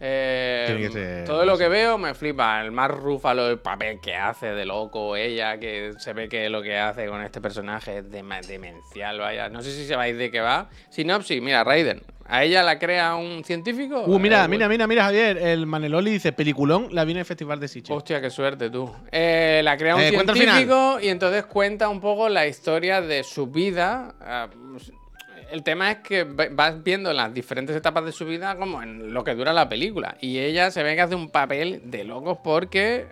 Eh, 0.00 0.88
ser- 0.92 1.24
todo 1.24 1.44
lo 1.44 1.56
que 1.56 1.68
veo 1.68 1.96
me 1.98 2.14
flipa. 2.14 2.60
El 2.60 2.72
más 2.72 2.90
rúfalo, 2.90 3.48
el 3.48 3.58
papel 3.58 4.00
que 4.00 4.14
hace 4.16 4.46
de 4.48 4.64
loco, 4.64 5.16
ella, 5.16 5.58
que 5.58 5.92
se 5.98 6.12
ve 6.12 6.28
que 6.28 6.48
lo 6.50 6.62
que 6.62 6.76
hace 6.78 7.06
con 7.06 7.22
este 7.22 7.40
personaje 7.40 7.98
es 7.98 8.10
dema- 8.10 8.40
demencial, 8.44 9.18
vaya. 9.20 9.48
No 9.48 9.62
sé 9.62 9.70
si 9.72 9.86
sabéis 9.86 10.16
de 10.18 10.30
qué 10.30 10.40
va. 10.40 10.68
Sinopsis, 10.90 11.40
mira, 11.40 11.64
Raiden. 11.64 12.02
A 12.26 12.42
ella 12.42 12.62
la 12.62 12.78
crea 12.78 13.16
un 13.16 13.44
científico. 13.44 14.02
Uh, 14.06 14.18
mira, 14.18 14.46
Eh, 14.46 14.48
mira, 14.48 14.66
mira, 14.66 14.86
mira, 14.86 15.04
Javier, 15.04 15.36
el 15.36 15.66
Maneloli 15.66 16.10
dice, 16.10 16.32
peliculón, 16.32 16.88
la 16.90 17.04
viene 17.04 17.20
el 17.20 17.26
Festival 17.26 17.60
de 17.60 17.68
Sitges. 17.68 17.94
Hostia, 17.94 18.18
qué 18.22 18.30
suerte 18.30 18.70
tú. 18.70 18.90
Eh, 19.12 19.60
la 19.62 19.76
crea 19.76 19.94
un 19.94 20.00
Eh, 20.00 20.08
científico 20.08 20.98
y 21.02 21.08
entonces 21.08 21.44
cuenta 21.44 21.88
un 21.90 22.00
poco 22.00 22.30
la 22.30 22.46
historia 22.46 23.02
de 23.02 23.24
su 23.24 23.48
vida. 23.48 24.14
El 25.50 25.62
tema 25.62 25.90
es 25.90 25.98
que 25.98 26.24
va- 26.24 26.48
vas 26.50 26.82
viendo 26.82 27.12
las 27.12 27.32
diferentes 27.32 27.74
etapas 27.76 28.04
de 28.04 28.12
su 28.12 28.24
vida 28.26 28.56
como 28.56 28.82
en 28.82 29.12
lo 29.12 29.22
que 29.24 29.34
dura 29.34 29.52
la 29.52 29.68
película. 29.68 30.16
Y 30.20 30.38
ella 30.38 30.70
se 30.70 30.82
ve 30.82 30.94
que 30.94 31.02
hace 31.02 31.14
un 31.14 31.30
papel 31.30 31.82
de 31.84 32.04
locos 32.04 32.38
porque 32.42 33.06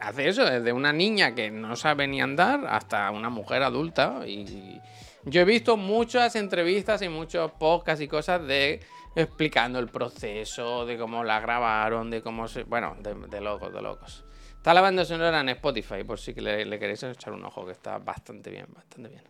hace 0.00 0.28
eso, 0.28 0.44
desde 0.44 0.72
una 0.72 0.92
niña 0.92 1.34
que 1.34 1.50
no 1.50 1.76
sabe 1.76 2.06
ni 2.06 2.20
andar 2.20 2.66
hasta 2.68 3.10
una 3.10 3.30
mujer 3.30 3.62
adulta. 3.62 4.22
Y 4.26 4.80
yo 5.24 5.40
he 5.42 5.44
visto 5.44 5.76
muchas 5.76 6.36
entrevistas 6.36 7.02
y 7.02 7.08
muchos 7.08 7.52
podcasts 7.52 8.02
y 8.02 8.08
cosas 8.08 8.46
de 8.46 8.80
explicando 9.14 9.78
el 9.78 9.88
proceso, 9.88 10.86
de 10.86 10.96
cómo 10.96 11.24
la 11.24 11.40
grabaron, 11.40 12.10
de 12.10 12.22
cómo 12.22 12.48
se. 12.48 12.62
Bueno, 12.64 12.96
de, 13.00 13.14
de 13.14 13.40
locos, 13.40 13.72
de 13.72 13.82
locos. 13.82 14.24
Está 14.56 14.74
la 14.74 14.80
banda 14.82 15.04
sonora 15.04 15.40
en 15.40 15.48
Spotify, 15.50 16.04
por 16.04 16.18
si 16.18 16.34
le, 16.34 16.64
le 16.64 16.78
queréis 16.78 17.02
echar 17.02 17.32
un 17.32 17.44
ojo, 17.44 17.64
que 17.64 17.72
está 17.72 17.98
bastante 17.98 18.50
bien, 18.50 18.66
bastante 18.74 19.08
bien. 19.08 19.22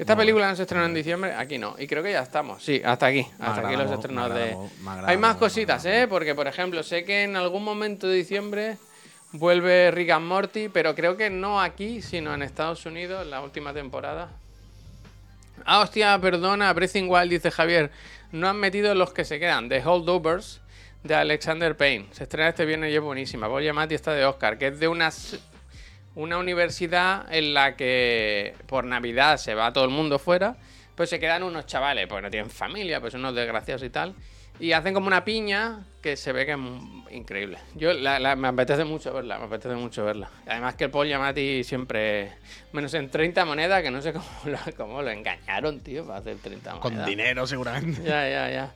Esta 0.00 0.16
película 0.16 0.48
no 0.48 0.56
se 0.56 0.62
estrenó 0.62 0.86
en 0.86 0.94
diciembre, 0.94 1.34
aquí 1.34 1.58
no. 1.58 1.76
Y 1.78 1.86
creo 1.86 2.02
que 2.02 2.12
ya 2.12 2.22
estamos. 2.22 2.64
Sí, 2.64 2.80
hasta 2.82 3.04
aquí. 3.04 3.26
Hasta 3.38 3.68
aquí 3.68 3.76
los 3.76 3.90
estrenos 3.90 4.34
de. 4.34 4.56
Hay 5.04 5.18
más 5.18 5.36
cositas, 5.36 5.84
¿eh? 5.84 6.06
Porque, 6.08 6.34
por 6.34 6.46
ejemplo, 6.46 6.82
sé 6.82 7.04
que 7.04 7.24
en 7.24 7.36
algún 7.36 7.62
momento 7.62 8.08
de 8.08 8.14
diciembre 8.14 8.78
vuelve 9.32 9.90
Rick 9.90 10.08
and 10.08 10.26
Morty, 10.26 10.70
pero 10.70 10.94
creo 10.94 11.18
que 11.18 11.28
no 11.28 11.60
aquí, 11.60 12.00
sino 12.00 12.32
en 12.32 12.40
Estados 12.40 12.86
Unidos, 12.86 13.24
en 13.24 13.30
la 13.30 13.42
última 13.42 13.74
temporada. 13.74 14.30
Ah, 15.66 15.80
hostia, 15.80 16.18
perdona, 16.18 16.72
Breathing 16.72 17.10
Wild, 17.10 17.30
dice 17.30 17.50
Javier. 17.50 17.90
No 18.32 18.48
han 18.48 18.56
metido 18.56 18.94
los 18.94 19.12
que 19.12 19.26
se 19.26 19.38
quedan, 19.38 19.68
The 19.68 19.84
Holdovers, 19.84 20.62
de 21.04 21.14
Alexander 21.14 21.76
Payne. 21.76 22.06
Se 22.12 22.22
estrena 22.22 22.48
este 22.48 22.64
viernes 22.64 22.90
y 22.90 22.96
es 22.96 23.02
buenísima. 23.02 23.48
Voy 23.48 23.64
a 23.64 23.66
llamar 23.66 23.92
está 23.92 24.14
de 24.14 24.24
Oscar, 24.24 24.56
que 24.56 24.68
es 24.68 24.80
de 24.80 24.88
unas, 24.88 25.38
una 26.14 26.38
universidad 26.38 27.32
en 27.32 27.54
la 27.54 27.76
que 27.76 28.54
por 28.66 28.84
Navidad 28.84 29.36
se 29.36 29.54
va 29.54 29.72
todo 29.72 29.84
el 29.84 29.90
mundo 29.90 30.18
fuera, 30.18 30.56
pues 30.94 31.08
se 31.10 31.18
quedan 31.20 31.42
unos 31.42 31.66
chavales, 31.66 32.06
pues 32.08 32.22
no 32.22 32.30
tienen 32.30 32.50
familia, 32.50 33.00
pues 33.00 33.14
unos 33.14 33.34
desgraciados 33.34 33.82
y 33.82 33.90
tal. 33.90 34.14
Y 34.58 34.72
hacen 34.72 34.92
como 34.92 35.06
una 35.06 35.24
piña 35.24 35.86
que 36.02 36.16
se 36.18 36.32
ve 36.32 36.44
que 36.44 36.52
es 36.52 36.58
increíble. 37.14 37.56
Yo 37.76 37.94
la- 37.94 38.18
la- 38.18 38.36
me 38.36 38.48
apetece 38.48 38.84
mucho 38.84 39.10
verla, 39.14 39.38
me 39.38 39.46
apetece 39.46 39.74
mucho 39.74 40.04
verla. 40.04 40.28
Además 40.46 40.74
que 40.74 40.84
el 40.84 40.90
Paul 40.90 41.06
Giamatti 41.06 41.64
siempre... 41.64 42.32
Menos 42.72 42.92
en 42.92 43.10
30 43.10 43.46
monedas, 43.46 43.82
que 43.82 43.90
no 43.90 44.02
sé 44.02 44.12
cómo 44.12 44.26
lo, 44.44 44.58
cómo 44.76 45.00
lo 45.00 45.10
engañaron, 45.10 45.80
tío, 45.80 46.04
para 46.06 46.18
hacer 46.18 46.36
30 46.36 46.74
monedas. 46.74 46.98
Con 46.98 47.06
dinero, 47.06 47.46
seguramente. 47.46 48.02
Ya, 48.02 48.28
ya, 48.28 48.50
ya. 48.50 48.74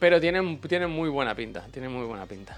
Pero 0.00 0.18
tienen, 0.18 0.58
tienen 0.62 0.88
muy 0.88 1.10
buena 1.10 1.34
pinta, 1.34 1.66
tienen 1.70 1.92
muy 1.92 2.06
buena 2.06 2.24
pinta. 2.24 2.56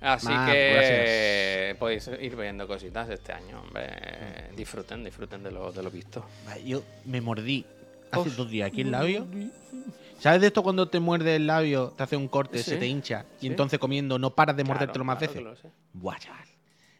Así 0.00 0.28
que 0.28 1.74
podéis 1.78 2.08
ir 2.20 2.36
viendo 2.36 2.66
cositas 2.66 3.08
este 3.08 3.32
año, 3.32 3.60
hombre. 3.62 4.50
Disfruten, 4.56 5.02
disfruten 5.02 5.42
de 5.42 5.50
lo, 5.50 5.72
de 5.72 5.82
lo 5.82 5.90
visto. 5.90 6.24
Yo 6.64 6.82
me 7.04 7.20
mordí 7.20 7.64
hace 8.10 8.28
Uf. 8.28 8.36
dos 8.36 8.50
días 8.50 8.68
aquí 8.68 8.82
el 8.82 8.90
labio. 8.90 9.26
¿Sabes 10.18 10.40
de 10.40 10.46
esto 10.48 10.62
cuando 10.62 10.88
te 10.88 10.98
muerde 11.00 11.36
el 11.36 11.46
labio, 11.46 11.92
te 11.96 12.02
hace 12.02 12.16
un 12.16 12.28
corte, 12.28 12.58
Sí. 12.58 12.70
se 12.70 12.76
te 12.76 12.86
hincha 12.86 13.26
y 13.38 13.42
Sí. 13.42 13.46
entonces 13.48 13.78
comiendo 13.78 14.18
no 14.18 14.30
paras 14.34 14.56
de 14.56 14.64
Claro, 14.64 14.78
mordértelo 14.78 15.04
más 15.04 15.18
claro 15.18 15.50
veces? 15.50 15.70
Buah, 15.92 16.18
chaval. 16.18 16.46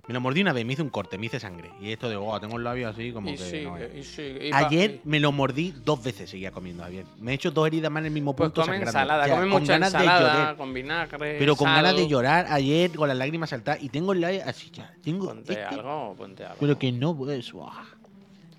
Me 0.08 0.14
lo 0.14 0.20
mordí 0.20 0.40
una 0.40 0.52
vez, 0.52 0.64
me 0.64 0.72
hice 0.74 0.82
un 0.82 0.88
corte, 0.90 1.18
me 1.18 1.26
hice 1.26 1.40
sangre. 1.40 1.70
Y 1.80 1.90
esto 1.90 2.08
de, 2.08 2.14
oh, 2.14 2.38
tengo 2.38 2.58
el 2.58 2.64
labio 2.64 2.88
así 2.88 3.12
como 3.12 3.28
Y 3.28 3.32
que. 3.32 3.38
sigue, 3.38 3.64
no 3.64 3.72
veas". 3.74 3.94
y 3.94 4.04
sigue. 4.04 4.48
y 4.48 4.50
pa- 4.52 4.58
Ayer 4.58 5.00
me 5.04 5.18
lo 5.18 5.32
mordí 5.32 5.74
dos 5.84 6.00
veces, 6.02 6.30
seguía 6.30 6.52
comiendo 6.52 6.84
ayer. 6.84 7.04
Me 7.18 7.32
he 7.32 7.34
hecho 7.34 7.50
dos 7.50 7.66
heridas 7.66 7.90
más 7.90 8.02
en 8.02 8.06
el 8.06 8.12
mismo 8.12 8.36
Pues 8.36 8.50
punto. 8.50 8.60
come 8.62 8.74
sangrando. 8.84 8.98
ensalada, 9.00 9.22
O 9.24 9.26
sea, 9.26 9.34
come 9.36 9.50
con 9.50 9.60
mucha 9.62 9.72
ganas 9.72 9.92
de 9.92 9.98
ensalada, 9.98 10.32
llorar. 10.38 10.56
con 10.56 10.74
vinagre. 10.74 11.36
Pero 11.38 11.56
con 11.56 11.66
sal. 11.66 11.74
ganas 11.76 11.96
de 11.96 12.06
llorar 12.08 12.46
ayer 12.50 12.90
con 12.92 13.08
las 13.08 13.16
lágrimas 13.16 13.50
saltadas 13.50 13.82
y 13.82 13.88
tengo 13.88 14.12
el 14.12 14.20
labio 14.20 14.42
así 14.46 14.70
ya. 14.70 14.94
Tengo 15.02 15.26
Ponte 15.26 15.52
este, 15.54 15.64
algo, 15.64 16.14
ponte 16.16 16.44
algo. 16.44 16.56
Pero 16.60 16.78
que 16.78 16.92
no 16.92 17.16
puedes. 17.16 17.50
buah. 17.52 17.82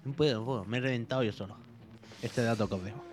No 0.04 0.14
puedo, 0.14 0.44
puedo, 0.44 0.66
me 0.66 0.80
he 0.80 0.82
reventado 0.82 1.24
yo 1.24 1.32
solo. 1.32 1.56
Este 2.22 2.42
dato 2.42 2.68
que 2.68 2.76
os 2.76 2.84
dejo. 2.84 3.04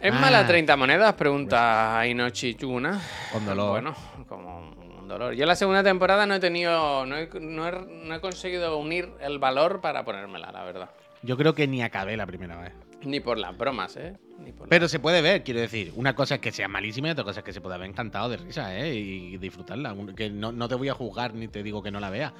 ¿Es 0.00 0.12
Ah. 0.14 0.18
mala 0.20 0.46
30 0.46 0.76
monedas? 0.76 1.14
Pregunta 1.14 2.00
Inochi 2.06 2.54
Chuna. 2.54 3.00
Con 3.32 3.44
dolor. 3.44 3.70
Bueno, 3.70 3.94
como 4.28 4.72
dolor. 5.10 5.34
Yo 5.34 5.44
la 5.44 5.54
segunda 5.56 5.82
temporada 5.82 6.24
no 6.26 6.34
he 6.34 6.40
tenido. 6.40 7.04
No 7.04 7.16
he, 7.16 7.28
no 7.40 7.68
he- 7.68 7.86
no 8.06 8.14
he 8.14 8.20
conseguido 8.20 8.78
unir 8.78 9.10
el 9.20 9.38
valor 9.38 9.80
para 9.82 10.04
ponérmela, 10.04 10.50
la 10.52 10.64
verdad. 10.64 10.90
Yo 11.22 11.36
creo 11.36 11.54
que 11.54 11.66
ni 11.66 11.82
acabé 11.82 12.16
la 12.16 12.24
primera 12.26 12.58
vez. 12.58 12.72
Ni 13.02 13.20
por 13.20 13.38
las 13.38 13.56
bromas, 13.56 13.96
¿eh? 13.96 14.14
Ni 14.38 14.52
por 14.52 14.68
Pero 14.68 14.86
se 14.88 14.98
puede 14.98 15.22
ver, 15.22 15.42
quiero 15.42 15.60
decir. 15.60 15.92
Una 15.96 16.14
cosa 16.14 16.34
es 16.36 16.40
que 16.40 16.52
sea 16.52 16.68
malísima 16.68 17.08
y 17.08 17.10
otra 17.12 17.24
cosa 17.24 17.40
es 17.40 17.44
que 17.44 17.52
se 17.52 17.60
puede 17.62 17.74
haber 17.74 17.88
encantado 17.88 18.28
de 18.28 18.36
risa, 18.38 18.76
¿eh? 18.78 18.94
Y 18.94 19.36
disfrutarla. 19.38 19.94
Que 20.16 20.28
no, 20.30 20.52
no 20.52 20.68
te 20.68 20.74
voy 20.74 20.88
a 20.90 20.94
juzgar 20.94 21.34
ni 21.34 21.48
te 21.48 21.62
digo 21.62 21.82
que 21.82 21.90
no 21.90 21.98
la 22.00 22.10
veas. 22.10 22.32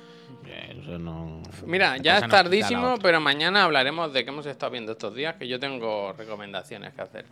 Eh, 0.46 0.78
Eso 0.82 0.98
no. 0.98 1.42
Mira, 1.66 1.96
ya 1.98 2.18
es 2.18 2.28
tardísimo, 2.28 2.96
pero 3.02 3.20
mañana 3.20 3.64
hablaremos 3.64 4.12
de 4.12 4.22
qué 4.24 4.30
hemos 4.30 4.44
estado 4.46 4.72
viendo 4.72 4.92
estos 4.92 5.14
días, 5.14 5.36
que 5.36 5.48
yo 5.48 5.58
tengo 5.58 6.12
recomendaciones 6.12 6.92
que 6.94 7.00
hacer. 7.02 7.24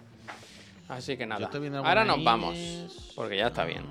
Así 0.89 1.19
que 1.19 1.27
nada. 1.27 1.51
Ahora 1.85 2.05
nos 2.07 2.25
vamos, 2.25 3.13
porque 3.15 3.37
ya 3.37 3.49
está 3.49 3.65
bien. 3.67 3.85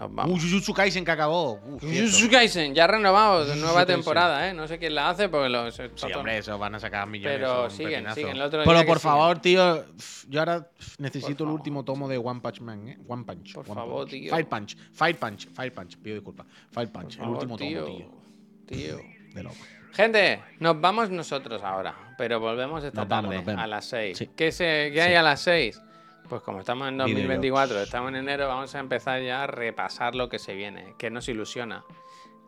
Nos 0.00 0.10
Uh, 0.10 0.14
vamos. 0.14 0.42
Jujutsu 0.42 0.72
Kaisen 0.72 1.04
que 1.04 1.10
acabó. 1.10 1.52
Uh, 1.62 1.78
Jujutsu. 1.78 2.30
Kaisen, 2.30 2.74
ya 2.74 2.86
renovado, 2.86 3.44
nueva 3.54 3.80
Kaisen. 3.84 3.96
temporada, 3.96 4.48
¿eh? 4.48 4.54
No 4.54 4.66
sé 4.66 4.78
quién 4.78 4.94
la 4.94 5.10
hace, 5.10 5.28
porque 5.28 5.48
lo, 5.50 5.70
se- 5.70 5.90
Sí, 5.94 6.12
hombre, 6.14 6.38
eso 6.38 6.58
van 6.58 6.74
a 6.74 6.80
sacar 6.80 7.06
millones. 7.06 7.38
Pero 7.38 7.68
siguen, 7.68 8.06
siguen, 8.14 8.36
el 8.36 8.42
otro 8.42 8.60
Pero 8.64 8.78
por 8.86 8.98
siguen. 8.98 8.98
favor, 8.98 9.38
tío, 9.40 9.84
pf, 9.96 10.26
yo 10.30 10.40
ahora 10.40 10.70
necesito 10.98 11.44
el 11.44 11.50
último 11.50 11.84
tomo 11.84 12.08
de 12.08 12.16
One 12.16 12.40
Punch 12.40 12.60
Man, 12.62 12.88
¿eh? 12.88 12.98
One 13.06 13.24
Punch. 13.24 13.52
Por 13.52 13.66
One 13.66 13.74
favor, 13.74 13.98
Punch. 14.00 14.10
tío. 14.10 14.30
Fire 14.34 14.48
Punch, 14.48 14.76
Fire 14.92 15.16
Punch, 15.18 15.48
Fire 15.54 15.72
Punch. 15.74 15.96
Pido 15.98 16.14
disculpas. 16.16 16.46
Fire 16.70 16.90
Punch, 16.90 17.04
Por 17.04 17.10
el 17.12 17.18
favor, 17.18 17.36
último 17.36 17.56
tío, 17.58 17.84
tomo, 17.84 17.96
tío. 17.98 18.76
tío. 18.96 19.00
De 19.34 19.42
loco. 19.42 19.56
Gente, 19.92 20.40
nos 20.60 20.80
vamos 20.80 21.10
nosotros 21.10 21.62
ahora, 21.62 22.14
pero 22.16 22.40
volvemos 22.40 22.82
esta 22.84 23.00
Nos 23.00 23.08
vamos, 23.08 23.24
tarde 23.30 23.36
nos 23.36 23.44
vemos. 23.44 23.64
a 23.64 23.66
las 23.66 23.84
6. 23.86 24.16
Sí. 24.16 24.30
¿Qué, 24.36 24.52
se, 24.52 24.90
qué 24.94 25.02
hay 25.02 25.10
Sí. 25.10 25.14
a 25.16 25.22
las 25.22 25.40
6? 25.40 25.82
Pues 26.30 26.42
como 26.42 26.60
estamos 26.60 26.86
en 26.86 26.94
Videojuegos. 26.94 27.22
2024, 27.22 27.80
estamos 27.82 28.08
en 28.10 28.16
enero, 28.16 28.46
vamos 28.46 28.72
a 28.76 28.78
empezar 28.78 29.20
ya 29.20 29.42
a 29.42 29.46
repasar 29.48 30.14
lo 30.14 30.28
que 30.28 30.38
se 30.38 30.54
viene, 30.54 30.94
que 30.96 31.10
nos 31.10 31.28
ilusiona. 31.28 31.84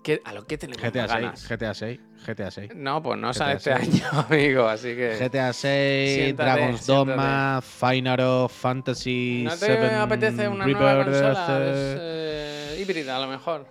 ¿Qué- 0.05 0.23
¿A 0.25 0.33
lo 0.33 0.47
que 0.47 0.57
tenemos 0.57 0.81
GTA 0.81 1.09
6, 1.09 1.21
ganas? 1.21 1.49
GTA 1.49 1.75
6, 1.75 2.01
GTA 2.27 2.51
6. 2.53 2.75
No, 2.77 3.03
pues 3.03 3.19
no 3.19 3.29
GTA 3.31 3.35
sale 3.35 3.53
este 3.55 3.77
6. 3.77 4.05
año, 4.05 4.25
amigo, 4.31 4.69
así 4.69 4.95
que... 4.95 5.17
GTA 5.21 5.53
6, 5.53 6.15
Siéntate, 6.15 6.51
Dragon's. 6.51 6.87
Dogma, 6.87 7.61
Final 7.61 8.49
Fantasy 8.49 9.43
¿No 9.45 9.51
te 9.51 9.57
7 9.67 9.95
apetece 9.97 10.49
una 10.49 10.65
nueva 10.67 10.93
Rebirth, 11.05 11.21
consola 11.23 11.59
eh, 11.61 12.71
Es, 12.75 12.81
híbrida 12.81 13.17
a 13.17 13.21
lo 13.21 13.27
mejor? 13.27 13.67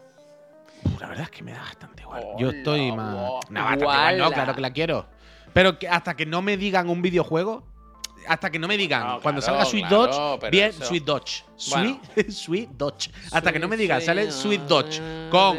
La 1.00 1.08
verdad 1.08 1.24
es 1.24 1.32
que 1.32 1.44
me 1.44 1.54
da 1.54 1.60
bastante 1.62 2.04
igual. 2.04 2.24
Yo 2.38 2.50
estoy 2.50 2.92
más. 2.92 3.14
guau. 3.14 3.40
No, 3.50 3.62
bastante 3.62 3.84
igual, 3.86 4.18
no, 4.18 4.32
claro 4.32 4.56
que 4.56 4.62
la 4.62 4.72
quiero. 4.72 5.06
Pero 5.54 5.80
que 5.80 5.88
hasta 5.88 6.16
que 6.16 6.26
no 6.26 6.42
me 6.42 6.58
digan 6.58 6.90
un 6.90 7.02
videojuego, 7.02 7.64
hasta 8.27 8.49
que 8.49 8.60
no 8.60 8.68
me 8.68 8.77
digan, 8.77 9.06
No, 9.07 9.22
cuando 9.22 9.41
claro, 9.41 9.57
salga 9.60 9.65
Sweet 9.69 9.88
claro, 9.88 10.06
Dodge, 10.39 10.49
bien, 10.52 10.69
eso- 10.69 10.85
Sweet 10.85 11.03
Dodge. 11.06 11.43
Bueno. 11.69 11.99
Sweet, 12.15 12.30
Sweet 12.31 12.69
Dodge. 12.72 13.10
Hasta 13.31 13.52
que 13.53 13.60
no 13.60 13.68
me 13.68 13.77
digan, 13.77 14.02
sale 14.02 14.31
sweet 14.31 14.61
Dodge 14.61 14.99
con 15.30 15.57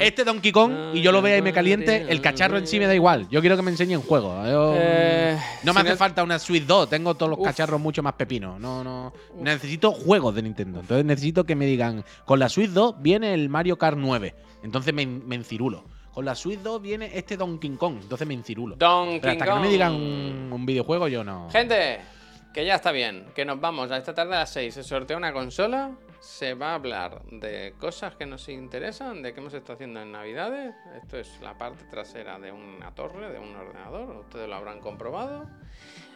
este 0.00 0.24
Donkey 0.24 0.50
Kong 0.50 0.72
y 0.94 1.02
yo 1.02 1.12
lo 1.12 1.22
vea 1.22 1.36
y 1.36 1.42
me 1.42 1.52
caliente, 1.52 2.06
el 2.08 2.20
cacharro 2.20 2.56
en 2.58 2.66
sí 2.66 2.78
me 2.78 2.86
da 2.86 2.94
igual. 2.94 3.28
Yo 3.30 3.40
quiero 3.40 3.56
que 3.56 3.62
me 3.62 3.70
enseñen 3.70 4.00
juego. 4.02 4.34
Yo- 4.46 4.74
Eh, 4.76 5.38
no 5.62 5.72
me 5.74 5.80
hace 5.80 5.96
falta 5.96 6.22
una 6.22 6.38
Sweet 6.38 6.64
2, 6.66 6.88
tengo 6.88 7.14
todos 7.14 7.30
los 7.30 7.38
Uf. 7.38 7.44
cacharros 7.46 7.80
mucho 7.80 8.02
más 8.02 8.14
pepinos. 8.14 8.58
No, 8.58 8.82
no. 8.82 9.12
Necesito 9.38 9.92
juegos 9.92 10.34
de 10.34 10.42
Nintendo. 10.42 10.80
Entonces 10.80 11.04
necesito 11.04 11.44
que 11.44 11.54
me 11.54 11.66
digan, 11.66 12.04
con 12.24 12.38
la 12.38 12.48
Switch 12.48 12.70
2 12.70 12.96
viene 13.00 13.34
el 13.34 13.48
Mario 13.48 13.76
Kart 13.78 13.96
9. 13.98 14.34
Entonces 14.64 14.92
me, 14.94 15.04
me 15.06 15.34
encirulo. 15.36 15.84
Con 16.12 16.24
la 16.24 16.34
Switch 16.34 16.60
2 16.60 16.82
viene 16.82 17.10
este 17.14 17.36
Donkey 17.36 17.70
Kong. 17.70 17.98
Entonces 18.02 18.28
me 18.28 18.34
encirulo. 18.34 18.76
Donkey 18.76 19.20
Pero 19.20 19.32
hasta 19.32 19.44
que 19.44 19.50
no 19.50 19.60
me 19.60 19.68
digan 19.68 19.94
un, 19.94 20.50
un 20.52 20.66
videojuego, 20.66 21.08
yo 21.08 21.24
no. 21.24 21.48
Gente, 21.50 22.00
que 22.52 22.66
ya 22.66 22.74
está 22.74 22.92
bien, 22.92 23.26
que 23.34 23.44
nos 23.44 23.60
vamos. 23.60 23.90
A 23.90 23.96
esta 23.96 24.14
tarde 24.14 24.34
a 24.34 24.40
las 24.40 24.50
6 24.50 24.74
se 24.74 24.82
sortea 24.82 25.16
una 25.16 25.32
consola. 25.32 25.92
Se 26.22 26.54
va 26.54 26.70
a 26.70 26.74
hablar 26.76 27.20
de 27.32 27.74
cosas 27.80 28.14
que 28.14 28.26
nos 28.26 28.48
interesan, 28.48 29.22
de 29.22 29.34
qué 29.34 29.40
hemos 29.40 29.52
estado 29.54 29.74
haciendo 29.74 30.00
en 30.02 30.12
Navidades. 30.12 30.72
Esto 31.02 31.18
es 31.18 31.40
la 31.42 31.58
parte 31.58 31.82
trasera 31.90 32.38
de 32.38 32.52
una 32.52 32.94
torre, 32.94 33.28
de 33.32 33.40
un 33.40 33.56
ordenador. 33.56 34.18
Ustedes 34.20 34.48
lo 34.48 34.54
habrán 34.54 34.78
comprobado. 34.78 35.46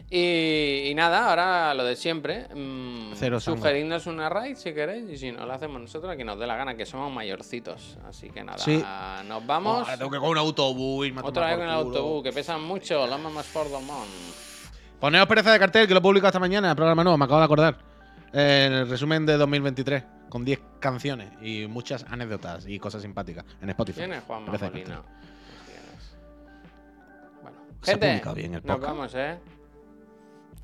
Y, 0.09 0.83
y 0.89 0.95
nada, 0.95 1.29
ahora 1.29 1.73
lo 1.73 1.83
de 1.83 1.97
siempre. 1.97 2.47
mm, 2.55 3.15
Cero 3.15 3.41
sangre. 3.41 3.59
sugeridnos 3.61 4.07
una 4.07 4.29
raid 4.29 4.55
si 4.55 4.73
queréis. 4.73 5.09
Y 5.09 5.17
si 5.17 5.33
no, 5.33 5.45
lo 5.45 5.51
hacemos 5.51 5.81
nosotros, 5.81 6.09
aquí 6.13 6.23
nos 6.23 6.39
dé 6.39 6.47
la 6.47 6.55
gana, 6.55 6.77
que 6.77 6.85
somos 6.85 7.11
mayorcitos. 7.11 7.97
Así 8.07 8.29
que 8.29 8.45
nada, 8.45 8.59
Sí. 8.59 8.81
nos 9.25 9.45
vamos. 9.45 9.79
Ahora 9.79 9.97
tengo 9.97 10.09
que 10.09 10.19
coger 10.19 10.31
un 10.31 10.37
autobús 10.37 11.07
y 11.07 11.13
Otra 11.21 11.47
vez 11.47 11.57
con 11.57 11.65
el 11.65 11.71
autobús, 11.73 12.23
que 12.23 12.31
pesan 12.31 12.63
mucho. 12.63 13.05
Las 13.07 13.19
mamás 13.19 13.45
for 13.45 13.65
the 13.67 13.81
mon. 13.85 14.07
Poneos 15.01 15.27
pereza 15.27 15.51
de 15.51 15.59
cartel, 15.59 15.85
que 15.85 15.93
lo 15.93 15.99
he 15.99 16.01
publicado 16.01 16.29
esta 16.29 16.39
mañana, 16.39 16.73
programa 16.75 17.03
nuevo, 17.03 17.17
me 17.17 17.25
acabo 17.25 17.39
de 17.39 17.45
acordar 17.45 17.96
el 18.33 18.89
resumen 18.89 19.25
de 19.25 19.37
2023 19.37 20.03
con 20.29 20.43
10 20.43 20.59
canciones 20.79 21.29
y 21.41 21.67
muchas 21.67 22.05
anécdotas 22.09 22.67
y 22.67 22.79
cosas 22.79 23.01
simpáticas 23.01 23.45
en 23.61 23.69
Spotify. 23.69 23.99
¿Quién 23.99 24.13
es 24.13 24.23
Juan 24.23 24.45
Molina? 24.45 25.03
Bueno, 27.41 27.57
gente, 27.81 28.21
Se 28.23 28.33
bien 28.33 28.55
el 28.55 28.65
nos 28.65 28.79
vamos, 28.79 29.13
¿eh? 29.15 29.37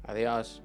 Adiós. 0.05 0.61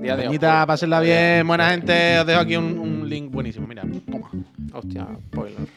Día 0.00 0.16
de 0.16 0.24
Peñita, 0.24 0.66
pásenla 0.66 0.98
bien, 1.00 1.46
buena 1.46 1.70
gente. 1.70 2.18
Os 2.18 2.26
dejo 2.26 2.40
aquí 2.40 2.56
un, 2.56 2.76
un 2.78 3.08
link 3.08 3.30
buenísimo. 3.30 3.68
Mira, 3.68 3.84
toma. 4.10 4.30
Hostia, 4.72 5.06
spoiler. 5.26 5.68